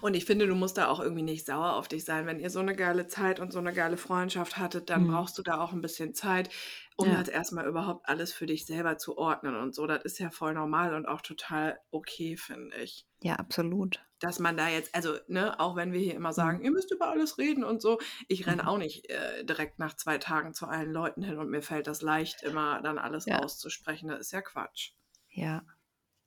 Und 0.02 0.14
ich 0.16 0.26
finde, 0.26 0.48
du 0.48 0.56
musst 0.56 0.78
da 0.78 0.88
auch 0.88 1.00
irgendwie 1.00 1.22
nicht 1.24 1.46
sauer 1.46 1.74
auf 1.76 1.88
dich 1.88 2.06
sein. 2.06 2.26
Wenn 2.26 2.40
ihr 2.40 2.50
so 2.50 2.60
eine 2.60 2.76
geile 2.76 3.08
Zeit 3.08 3.40
und 3.40 3.52
so 3.52 3.60
eine 3.60 3.74
geile 3.74 3.98
Freundschaft 3.98 4.58
hattet, 4.58 4.90
dann 4.90 5.04
Mhm. 5.04 5.08
brauchst 5.08 5.38
du 5.38 5.44
da 5.44 5.60
auch 5.62 5.74
ein 5.74 5.82
bisschen 5.82 6.14
Zeit, 6.14 6.50
um 6.98 7.12
Ja. 7.12 7.14
das 7.14 7.28
erstmal 7.30 7.66
überhaupt 7.68 8.08
alles 8.10 8.34
für 8.34 8.46
dich 8.46 8.66
selber 8.66 8.98
zu 8.98 9.18
ordnen 9.18 9.56
und 9.56 9.74
so. 9.76 9.88
Das 9.88 10.04
ist 10.04 10.20
ja 10.20 10.30
voll 10.32 10.54
normal 10.54 10.94
und 10.96 11.06
auch 11.08 11.22
total 11.22 11.80
okay, 11.92 12.38
finde 12.38 12.78
ich. 12.78 13.06
Ja, 13.24 13.36
absolut. 13.40 14.00
Dass 14.20 14.38
man 14.40 14.56
da 14.56 14.70
jetzt, 14.70 14.94
also, 14.96 15.18
ne, 15.28 15.60
auch 15.60 15.76
wenn 15.76 15.92
wir 15.94 16.00
hier 16.00 16.14
immer 16.16 16.32
sagen, 16.32 16.62
Mhm. 16.62 16.64
ihr 16.64 16.72
müsst 16.72 16.92
über 16.92 17.10
alles 17.10 17.38
reden 17.40 17.64
und 17.66 17.82
so, 17.82 18.00
ich 18.30 18.46
renne 18.48 18.66
Mhm. 18.66 18.68
auch 18.68 18.78
nicht 18.78 19.10
äh, 19.10 19.44
direkt 19.44 19.80
nach 19.80 19.96
zwei 19.96 20.18
Tagen 20.20 20.54
zu 20.54 20.68
allen 20.68 20.92
Leuten 20.94 21.24
hin 21.24 21.38
und 21.40 21.50
mir 21.50 21.62
fällt 21.64 21.88
das 21.88 22.02
leicht, 22.04 22.42
immer 22.44 22.82
dann 22.84 23.00
alles 23.00 23.26
Ja. 23.26 23.42
auszusprechen. 23.42 24.08
Das 24.10 24.20
ist 24.20 24.32
ja 24.32 24.42
Quatsch. 24.42 24.92
Ja. 25.30 25.64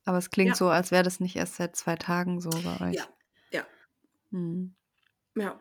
Aber 0.05 0.17
es 0.19 0.29
klingt 0.31 0.55
Ja. 0.55 0.57
so, 0.57 0.69
als 0.69 0.91
wäre 0.91 1.03
das 1.03 1.19
nicht 1.21 1.35
erst 1.37 1.55
seit 1.55 1.75
zwei 1.75 1.95
Tagen 1.97 2.41
so 2.41 2.61
bei 2.63 2.79
euch. 2.81 2.97
Ja, 2.97 3.03
ja. 3.03 3.14
Mhm. 4.35 4.75
Ja. 5.35 5.59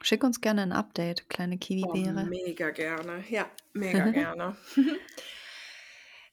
Schick 0.00 0.24
uns 0.24 0.40
gerne 0.40 0.62
ein 0.62 0.72
Update, 0.72 1.28
kleine 1.28 1.56
Oh, 1.56 1.58
Kiwibeere. 1.58 2.24
mega 2.24 2.70
gerne. 2.70 3.24
Ja, 3.28 3.50
mega 3.72 4.10
gerne. 4.10 4.56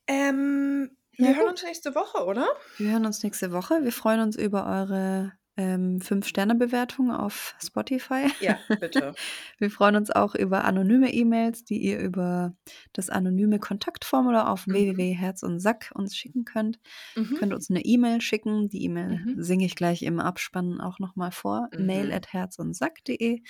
ähm, 0.08 0.92
Ja, 1.14 1.28
wir 1.28 1.36
hören 1.36 1.40
gut. 1.46 1.52
uns 1.52 1.64
nächste 1.64 1.96
Woche, 1.96 2.26
oder? 2.26 2.48
Wir 2.78 2.92
hören 2.92 3.06
uns 3.06 3.22
nächste 3.24 3.52
Woche. 3.52 3.84
Wir 3.84 3.92
freuen 3.92 4.22
uns 4.22 4.36
über 4.38 4.66
eure 4.66 5.34
ähm, 5.60 6.00
5-Sterne-Bewertung 6.00 7.12
auf 7.12 7.54
Spotify. 7.62 8.28
Ja, 8.40 8.58
bitte. 8.80 9.14
Wir 9.58 9.70
freuen 9.70 9.98
uns 9.98 10.10
auch 10.10 10.34
über 10.36 10.64
anonyme 10.64 11.14
E-Mails, 11.14 11.66
die 11.66 11.78
ihr 11.80 12.00
über 12.00 12.56
das 12.94 13.10
anonyme 13.10 13.60
Kontaktformular 13.60 14.50
auf 14.50 14.66
Mhm. 14.68 14.74
www.herz 14.74 15.44
und 15.44 15.60
Sack 15.60 15.92
uns 15.94 16.16
schicken 16.16 16.46
könnt. 16.46 16.80
Ihr 17.18 17.24
Mhm. 17.24 17.36
könnt 17.36 17.54
uns 17.54 17.70
eine 17.70 17.84
E-Mail 17.84 18.22
schicken. 18.22 18.70
Die 18.70 18.84
E-Mail 18.86 19.20
Mhm. 19.26 19.44
singe 19.44 19.66
ich 19.66 19.76
gleich 19.76 20.04
im 20.04 20.20
Abspann 20.22 20.80
auch 20.80 21.00
nochmal 21.00 21.32
vor. 21.32 21.68
Mail 21.78 22.08
Mhm. 22.08 22.14
at 22.14 22.32
herzundsack.de. 22.32 23.42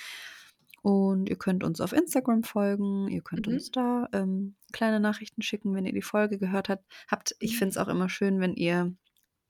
Und 0.82 1.28
ihr 1.28 1.36
könnt 1.36 1.62
uns 1.62 1.80
auf 1.80 1.92
Instagram 1.92 2.42
folgen. 2.42 3.06
Ihr 3.08 3.20
könnt 3.22 3.46
Mhm. 3.46 3.52
uns 3.54 3.70
da 3.70 4.08
ähm, 4.12 4.54
kleine 4.72 4.98
Nachrichten 4.98 5.42
schicken, 5.42 5.74
wenn 5.74 5.86
ihr 5.86 5.92
die 5.92 6.02
Folge 6.02 6.38
gehört 6.38 6.68
habt. 6.70 6.84
habt. 7.08 7.36
Ich 7.38 7.56
finde 7.58 7.70
es 7.70 7.76
auch 7.76 7.88
immer 7.88 8.08
schön, 8.08 8.40
wenn 8.40 8.54
ihr 8.54 8.94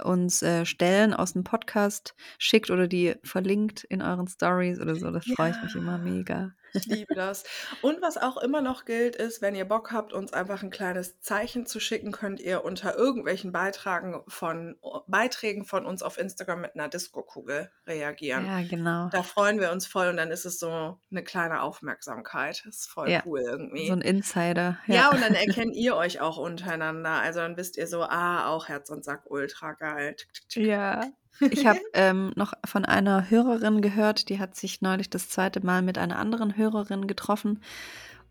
uns 0.04 0.42
äh, 0.42 0.64
Stellen 0.66 1.14
aus 1.14 1.32
dem 1.34 1.44
Podcast 1.44 2.14
schickt 2.38 2.70
oder 2.70 2.88
die 2.88 3.14
verlinkt 3.22 3.84
in 3.84 4.02
euren 4.02 4.26
Stories 4.28 4.80
oder 4.80 4.96
so. 4.96 5.10
Das 5.10 5.26
freue 5.26 5.50
ich 5.50 5.62
mich 5.62 5.74
immer 5.76 5.98
Ja. 5.98 5.98
mega. 5.98 6.52
Ich 6.74 6.86
liebe 6.86 7.14
das. 7.14 7.44
Und 7.82 8.02
was 8.02 8.16
auch 8.16 8.36
immer 8.38 8.60
noch 8.60 8.84
gilt, 8.84 9.16
ist, 9.16 9.42
wenn 9.42 9.54
ihr 9.54 9.64
Bock 9.64 9.92
habt, 9.92 10.12
uns 10.12 10.32
einfach 10.32 10.62
ein 10.62 10.70
kleines 10.70 11.20
Zeichen 11.20 11.66
zu 11.66 11.80
schicken, 11.80 12.12
könnt 12.12 12.40
ihr 12.40 12.64
unter 12.64 12.96
irgendwelchen 12.96 13.52
Beitragen 13.52 14.22
von, 14.28 14.76
Beiträgen 15.06 15.64
von 15.64 15.86
uns 15.86 16.02
auf 16.02 16.18
Instagram 16.18 16.60
mit 16.60 16.74
einer 16.74 16.88
Disco-Kugel 16.88 17.70
reagieren. 17.86 18.46
Ja, 18.46 18.62
genau. 18.62 19.08
Da 19.10 19.22
freuen 19.22 19.60
wir 19.60 19.72
uns 19.72 19.86
voll 19.86 20.08
und 20.08 20.16
dann 20.16 20.30
ist 20.30 20.44
es 20.46 20.58
so 20.58 20.98
eine 21.10 21.24
kleine 21.24 21.62
Aufmerksamkeit. 21.62 22.62
Das 22.66 22.76
ist 22.76 22.86
voll 22.86 23.10
Ja, 23.10 23.22
cool 23.26 23.40
irgendwie. 23.40 23.86
So 23.86 23.92
ein 23.92 24.00
Insider. 24.00 24.78
Ja, 24.86 24.94
Ja. 24.94 25.10
und 25.10 25.20
dann 25.20 25.34
erkennt 25.34 25.74
ihr 25.76 25.96
euch 25.96 26.20
auch 26.20 26.36
untereinander. 26.36 27.10
Also 27.10 27.40
dann 27.40 27.56
wisst 27.56 27.76
ihr 27.76 27.86
so, 27.86 28.02
ah, 28.02 28.46
auch 28.48 28.68
Herz 28.68 28.90
und 28.90 29.04
Sack, 29.04 29.22
ultra 29.26 29.72
geil. 29.72 30.14
Tick, 30.16 30.32
tick, 30.32 30.48
tick. 30.48 30.66
Ja. 30.66 31.04
Ich 31.38 31.66
habe 31.66 31.80
ähm, 31.94 32.32
noch 32.36 32.52
von 32.66 32.84
einer 32.84 33.30
Hörerin 33.30 33.80
gehört, 33.80 34.28
die 34.28 34.38
hat 34.38 34.56
sich 34.56 34.82
neulich 34.82 35.08
das 35.08 35.28
zweite 35.28 35.64
Mal 35.64 35.82
mit 35.82 35.96
einer 35.96 36.18
anderen 36.18 36.56
Hörerin 36.56 37.06
getroffen. 37.06 37.60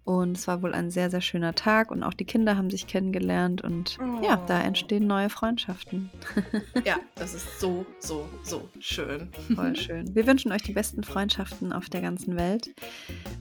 Und 0.05 0.37
es 0.37 0.47
war 0.47 0.63
wohl 0.63 0.73
ein 0.73 0.89
sehr, 0.89 1.11
sehr 1.11 1.21
schöner 1.21 1.53
Tag 1.53 1.91
und 1.91 2.01
auch 2.01 2.15
die 2.15 2.25
Kinder 2.25 2.57
haben 2.57 2.71
sich 2.71 2.87
kennengelernt 2.87 3.61
und 3.61 3.99
ja, 4.23 4.37
da 4.47 4.59
Oh. 4.59 4.63
entstehen 4.65 5.05
neue 5.05 5.29
Freundschaften. 5.29 6.09
Ja, 6.85 6.95
das 7.15 7.33
ist 7.35 7.59
so, 7.59 7.85
so, 7.99 8.27
so 8.41 8.67
schön. 8.79 9.29
Voll 9.53 9.75
schön. 9.75 10.15
Wir 10.15 10.25
wünschen 10.25 10.51
euch 10.51 10.63
die 10.63 10.71
besten 10.71 11.03
Freundschaften 11.03 11.71
auf 11.73 11.89
der 11.89 12.01
ganzen 12.01 12.35
Welt. 12.37 12.69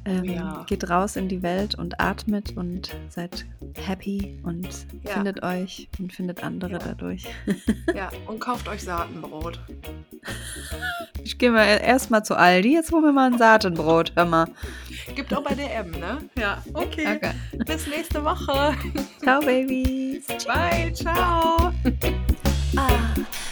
Ähm, 0.05 0.25
Ja. 0.25 0.65
Geht 0.69 0.91
raus 0.91 1.17
in 1.17 1.29
die 1.29 1.43
Welt 1.43 1.75
und 1.77 2.01
atmet 2.01 2.55
und 2.57 2.95
seid 3.09 3.47
happy 3.87 4.39
und 4.43 4.69
Ja. 5.05 5.13
findet 5.13 5.43
euch 5.43 5.89
und 5.99 6.13
findet 6.13 6.43
andere 6.45 6.73
Ja. 6.73 6.79
dadurch. 6.79 7.25
Ja, 7.95 8.11
und 8.27 8.41
kauft 8.41 8.69
euch 8.69 8.83
Saatenbrot. 8.83 9.59
Ich 11.25 11.39
gehe 11.39 11.51
mal 11.51 11.65
erstmal 11.65 12.25
zu 12.25 12.37
Aldi, 12.37 12.75
jetzt 12.75 12.93
holen 12.93 13.05
wir 13.05 13.13
mal 13.13 13.31
ein 13.33 13.39
Saatenbrot, 13.39 14.13
hör 14.17 14.25
mal. 14.25 14.47
Gibt 15.15 15.33
auch 15.35 15.43
bei 15.43 15.55
DM, 15.55 15.91
ne? 15.93 16.19
Ja, 16.39 16.48
okay. 16.75 17.17
Okay. 17.17 17.33
Bis 17.67 17.87
nächste 17.87 18.25
Woche. 18.25 18.75
Ciao, 19.23 19.41
Babys. 19.41 20.27
Bye, 20.47 20.93
ciao. 20.93 21.73
Ah, 22.77 22.91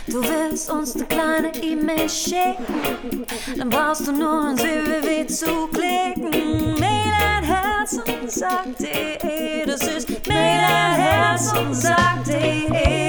du 0.07 0.23
willst 0.23 0.71
uns 0.71 0.95
eine 0.95 1.07
kleine 1.07 1.55
E-Mail 1.63 2.09
schicken, 2.09 3.27
dann 3.57 3.71
brauchst 3.71 4.07
du 4.07 4.13
nur 4.13 4.51
ein 4.51 4.59
www 4.59 5.27
zu 5.27 5.69
klicken. 5.69 6.75
Mail 6.79 7.13
at 7.13 7.45
Herz 7.45 7.95
und 7.95 8.31
Sack.de, 8.31 9.65
das 9.67 9.83
ist 9.83 10.09
Mail 10.29 10.61
at 10.61 10.99
Herz 10.99 11.53
und 11.59 11.75
Sack.de. 11.75 12.67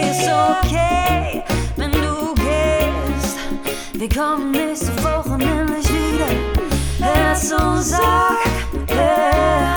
Ist 0.10 0.30
okay, 0.30 1.44
wenn 1.76 1.92
du 1.92 2.34
gehst. 2.36 3.38
Wir 3.94 4.10
kommen 4.10 4.52
nächste 4.52 4.92
Woche 5.04 5.38
nämlich 5.38 5.88
wieder. 5.90 6.28
Herz 7.00 7.52
und 7.52 7.84
Sack, 7.84 8.40
yeah. 8.90 9.77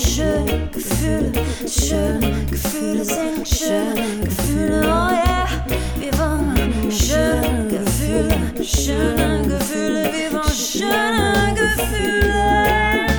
Schöne 0.00 0.68
Gefühle, 0.72 1.30
schöne 1.68 2.46
Gefühle, 2.50 3.04
singen 3.04 3.44
schöne 3.44 4.24
Gefühle, 4.24 4.80
oh 4.80 5.10
yeah. 5.12 5.46
Wir 5.98 6.12
wollen 6.18 6.90
schöne 6.90 7.68
Gefühle, 7.68 8.64
schöne 8.64 9.42
Gefühle, 9.46 10.10
wir 10.12 10.32
wollen 10.32 10.54
schöne 10.54 11.54
Gefühle. 11.54 13.10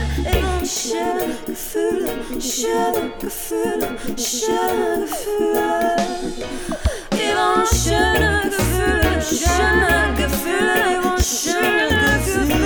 Schöne 0.65 1.35
Gefühle, 1.45 2.41
schöne 2.41 3.11
Gefühle, 3.19 3.87
schöne 4.17 5.05
Gefühle. 5.05 5.95
Wir 7.11 7.33
wollen 7.37 7.67
schöne 7.67 8.41
Gefühle, 8.43 9.21
schöne 9.21 10.15
Gefühle, 10.17 10.73
wir 10.89 11.03
wollen 11.03 11.23
schöne. 11.23 12.60